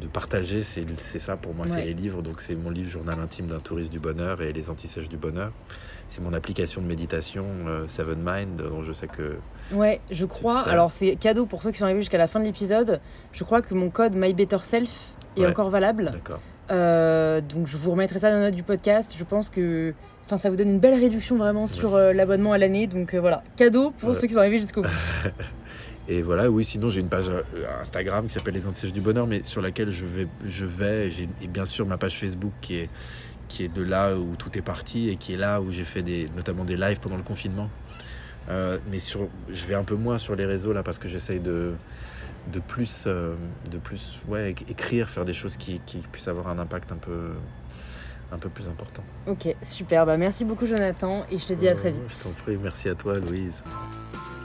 de 0.00 0.06
partager, 0.06 0.62
c'est 0.62 1.18
ça 1.18 1.36
pour 1.36 1.54
moi, 1.54 1.68
c'est 1.68 1.84
les 1.84 1.94
livres. 1.94 2.22
Donc 2.22 2.40
c'est 2.40 2.56
mon 2.56 2.70
livre 2.70 2.90
Journal 2.90 3.18
intime 3.20 3.46
d'un 3.46 3.60
touriste 3.60 3.92
du 3.92 4.00
bonheur 4.00 4.42
et 4.42 4.52
les 4.52 4.70
antisèches 4.70 5.08
du 5.08 5.16
bonheur. 5.16 5.52
C'est 6.08 6.20
mon 6.20 6.34
application 6.34 6.82
de 6.82 6.86
méditation 6.86 7.44
euh, 7.46 7.88
Seven 7.88 8.22
Mind, 8.22 8.56
dont 8.56 8.82
je 8.82 8.92
sais 8.92 9.06
que... 9.06 9.38
Ouais, 9.72 10.00
je 10.10 10.26
crois. 10.26 10.60
Alors 10.60 10.92
c'est 10.92 11.16
cadeau 11.16 11.46
pour 11.46 11.62
ceux 11.62 11.70
qui 11.70 11.78
sont 11.78 11.84
arrivés 11.84 12.00
jusqu'à 12.00 12.18
la 12.18 12.26
fin 12.26 12.40
de 12.40 12.44
l'épisode. 12.44 13.00
Je 13.32 13.44
crois 13.44 13.62
que 13.62 13.72
mon 13.74 13.88
code 13.88 14.14
My 14.14 14.34
Better 14.34 14.58
Self 14.62 14.90
est 15.36 15.46
encore 15.46 15.70
valable. 15.70 16.10
D'accord. 16.10 16.40
donc 17.48 17.66
je 17.66 17.76
vous 17.76 17.92
remettrai 17.92 18.18
ça 18.18 18.30
dans 18.30 18.40
la 18.40 18.46
note 18.46 18.54
du 18.54 18.62
podcast. 18.62 19.14
Je 19.16 19.24
pense 19.24 19.48
que 19.48 19.94
Enfin, 20.26 20.36
ça 20.36 20.50
vous 20.50 20.56
donne 20.56 20.70
une 20.70 20.78
belle 20.78 20.98
réduction 20.98 21.36
vraiment 21.36 21.66
sur 21.66 21.94
euh, 21.94 22.12
l'abonnement 22.12 22.52
à 22.52 22.58
l'année. 22.58 22.86
Donc 22.86 23.14
euh, 23.14 23.20
voilà, 23.20 23.42
cadeau 23.56 23.90
pour 23.90 24.14
ceux 24.14 24.26
qui 24.26 24.34
sont 24.34 24.40
arrivés 24.40 24.58
jusqu'au 24.58 24.82
bout. 24.82 24.88
Et 26.08 26.22
voilà, 26.22 26.50
oui, 26.50 26.64
sinon 26.64 26.90
j'ai 26.90 27.00
une 27.00 27.08
page 27.08 27.28
euh, 27.28 27.42
Instagram 27.80 28.26
qui 28.26 28.34
s'appelle 28.34 28.54
Les 28.54 28.66
Antisèches 28.66 28.92
du 28.92 29.00
Bonheur, 29.00 29.26
mais 29.26 29.44
sur 29.44 29.62
laquelle 29.62 29.90
je 29.90 30.04
vais, 30.04 30.26
je 30.44 30.64
vais 30.64 31.10
et 31.40 31.46
bien 31.46 31.64
sûr 31.64 31.86
ma 31.86 31.96
page 31.96 32.18
Facebook 32.18 32.52
qui 32.60 32.76
est, 32.76 32.90
qui 33.46 33.64
est 33.64 33.72
de 33.72 33.82
là 33.82 34.16
où 34.18 34.34
tout 34.34 34.56
est 34.58 34.62
parti 34.62 35.10
et 35.10 35.16
qui 35.16 35.34
est 35.34 35.36
là 35.36 35.60
où 35.60 35.70
j'ai 35.70 35.84
fait 35.84 36.02
des, 36.02 36.26
notamment 36.36 36.64
des 36.64 36.76
lives 36.76 36.98
pendant 36.98 37.16
le 37.16 37.22
confinement. 37.22 37.70
mais 38.48 38.98
sur, 38.98 39.28
je 39.48 39.64
vais 39.64 39.76
un 39.76 39.84
peu 39.84 39.94
moins 39.94 40.18
sur 40.18 40.34
les 40.34 40.44
réseaux 40.44 40.72
là 40.72 40.82
parce 40.82 40.98
que 40.98 41.08
j'essaye 41.08 41.38
de, 41.38 41.72
de 42.52 42.58
plus, 42.58 43.06
de 43.06 43.78
plus 43.78 44.18
ouais, 44.26 44.56
écrire, 44.68 45.08
faire 45.08 45.24
des 45.24 45.34
choses 45.34 45.56
qui, 45.56 45.80
qui 45.86 45.98
puissent 46.10 46.28
avoir 46.28 46.48
un 46.48 46.58
impact 46.58 46.90
un 46.90 46.96
peu, 46.96 47.30
un 48.32 48.38
peu 48.38 48.48
plus 48.48 48.68
important. 48.68 49.02
Ok, 49.26 49.54
super. 49.62 50.06
Bah, 50.06 50.16
merci 50.16 50.44
beaucoup, 50.44 50.66
Jonathan, 50.66 51.24
et 51.30 51.38
je 51.38 51.46
te 51.46 51.52
dis 51.52 51.68
à 51.68 51.74
très 51.74 51.90
vite. 51.90 52.02
Je 52.08 52.24
t'en 52.24 52.42
prie, 52.42 52.56
merci 52.56 52.88
à 52.88 52.94
toi, 52.94 53.18
Louise. 53.18 53.62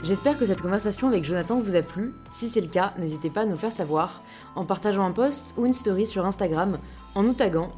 J'espère 0.03 0.38
que 0.38 0.45
cette 0.45 0.61
conversation 0.61 1.07
avec 1.07 1.25
Jonathan 1.25 1.59
vous 1.59 1.75
a 1.75 1.81
plu. 1.81 2.13
Si 2.29 2.49
c'est 2.49 2.61
le 2.61 2.67
cas, 2.67 2.93
n'hésitez 2.99 3.31
pas 3.31 3.41
à 3.41 3.45
nous 3.45 3.57
faire 3.57 3.71
savoir 3.71 4.21
en 4.55 4.63
partageant 4.63 5.05
un 5.05 5.11
post 5.11 5.55
ou 5.57 5.65
une 5.65 5.73
story 5.73 6.05
sur 6.05 6.25
Instagram, 6.25 6.77
en 7.15 7.23
nous 7.23 7.33
taguant 7.33 7.71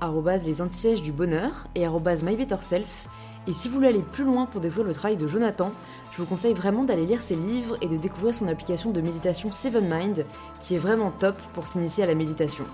les 0.46 0.62
antisèches 0.62 1.02
du 1.02 1.14
bonheur 1.14 1.68
et 1.76 1.88
mybetterself. 1.88 3.08
Et 3.48 3.54
si 3.54 3.70
vous 3.70 3.76
voulez 3.76 3.88
aller 3.88 4.04
plus 4.12 4.26
loin 4.26 4.46
pour 4.46 4.60
découvrir 4.60 4.86
le 4.86 4.94
travail 4.94 5.16
de 5.16 5.28
Jonathan, 5.28 5.72
je 6.12 6.18
vous 6.22 6.28
conseille 6.28 6.54
vraiment 6.54 6.84
d'aller 6.84 7.06
lire 7.06 7.22
ses 7.22 7.36
livres 7.36 7.78
et 7.82 7.88
de 7.88 7.96
découvrir 7.96 8.36
son 8.36 8.48
application 8.50 8.92
de 8.92 9.00
méditation 9.00 9.52
Seven 9.52 9.86
Mind, 9.90 10.26
qui 10.60 10.76
est 10.76 10.80
vraiment 10.80 11.12
top 11.12 11.38
pour 11.54 11.68
s'initier 11.68 12.04
à 12.04 12.08
la 12.08 12.16
méditation. 12.16 12.66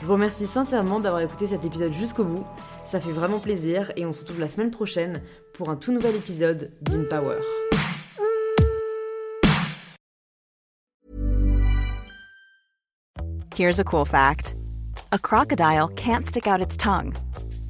Je 0.00 0.06
vous 0.06 0.12
remercie 0.12 0.46
sincèrement 0.46 1.00
d'avoir 1.00 1.22
écouté 1.22 1.46
cet 1.46 1.64
épisode 1.64 1.92
jusqu'au 1.92 2.24
bout, 2.24 2.44
ça 2.84 3.00
fait 3.00 3.12
vraiment 3.12 3.38
plaisir 3.38 3.90
et 3.96 4.04
on 4.04 4.12
se 4.12 4.20
retrouve 4.20 4.40
la 4.40 4.48
semaine 4.48 4.70
prochaine 4.70 5.22
pour 5.54 5.70
un 5.70 5.76
tout 5.76 5.90
nouvel 5.90 6.14
épisode 6.14 6.70
d'InPower. 6.82 7.40
Here's 13.56 13.80
a 13.80 13.84
cool 13.84 14.04
fact. 14.04 14.54
A 15.12 15.18
crocodile 15.18 15.88
can't 15.88 16.26
stick 16.26 16.46
out 16.46 16.60
its 16.60 16.76
tongue. 16.76 17.14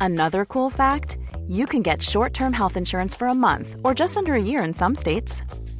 Another 0.00 0.44
cool 0.44 0.68
fact, 0.68 1.16
you 1.46 1.64
can 1.64 1.80
get 1.80 2.02
short-term 2.02 2.52
health 2.52 2.76
insurance 2.76 3.14
for 3.14 3.28
a 3.28 3.34
month 3.34 3.76
or 3.84 3.94
just 3.94 4.16
under 4.16 4.34
a 4.34 4.42
year 4.42 4.64
in 4.64 4.74
some 4.74 4.96
states. 4.96 5.42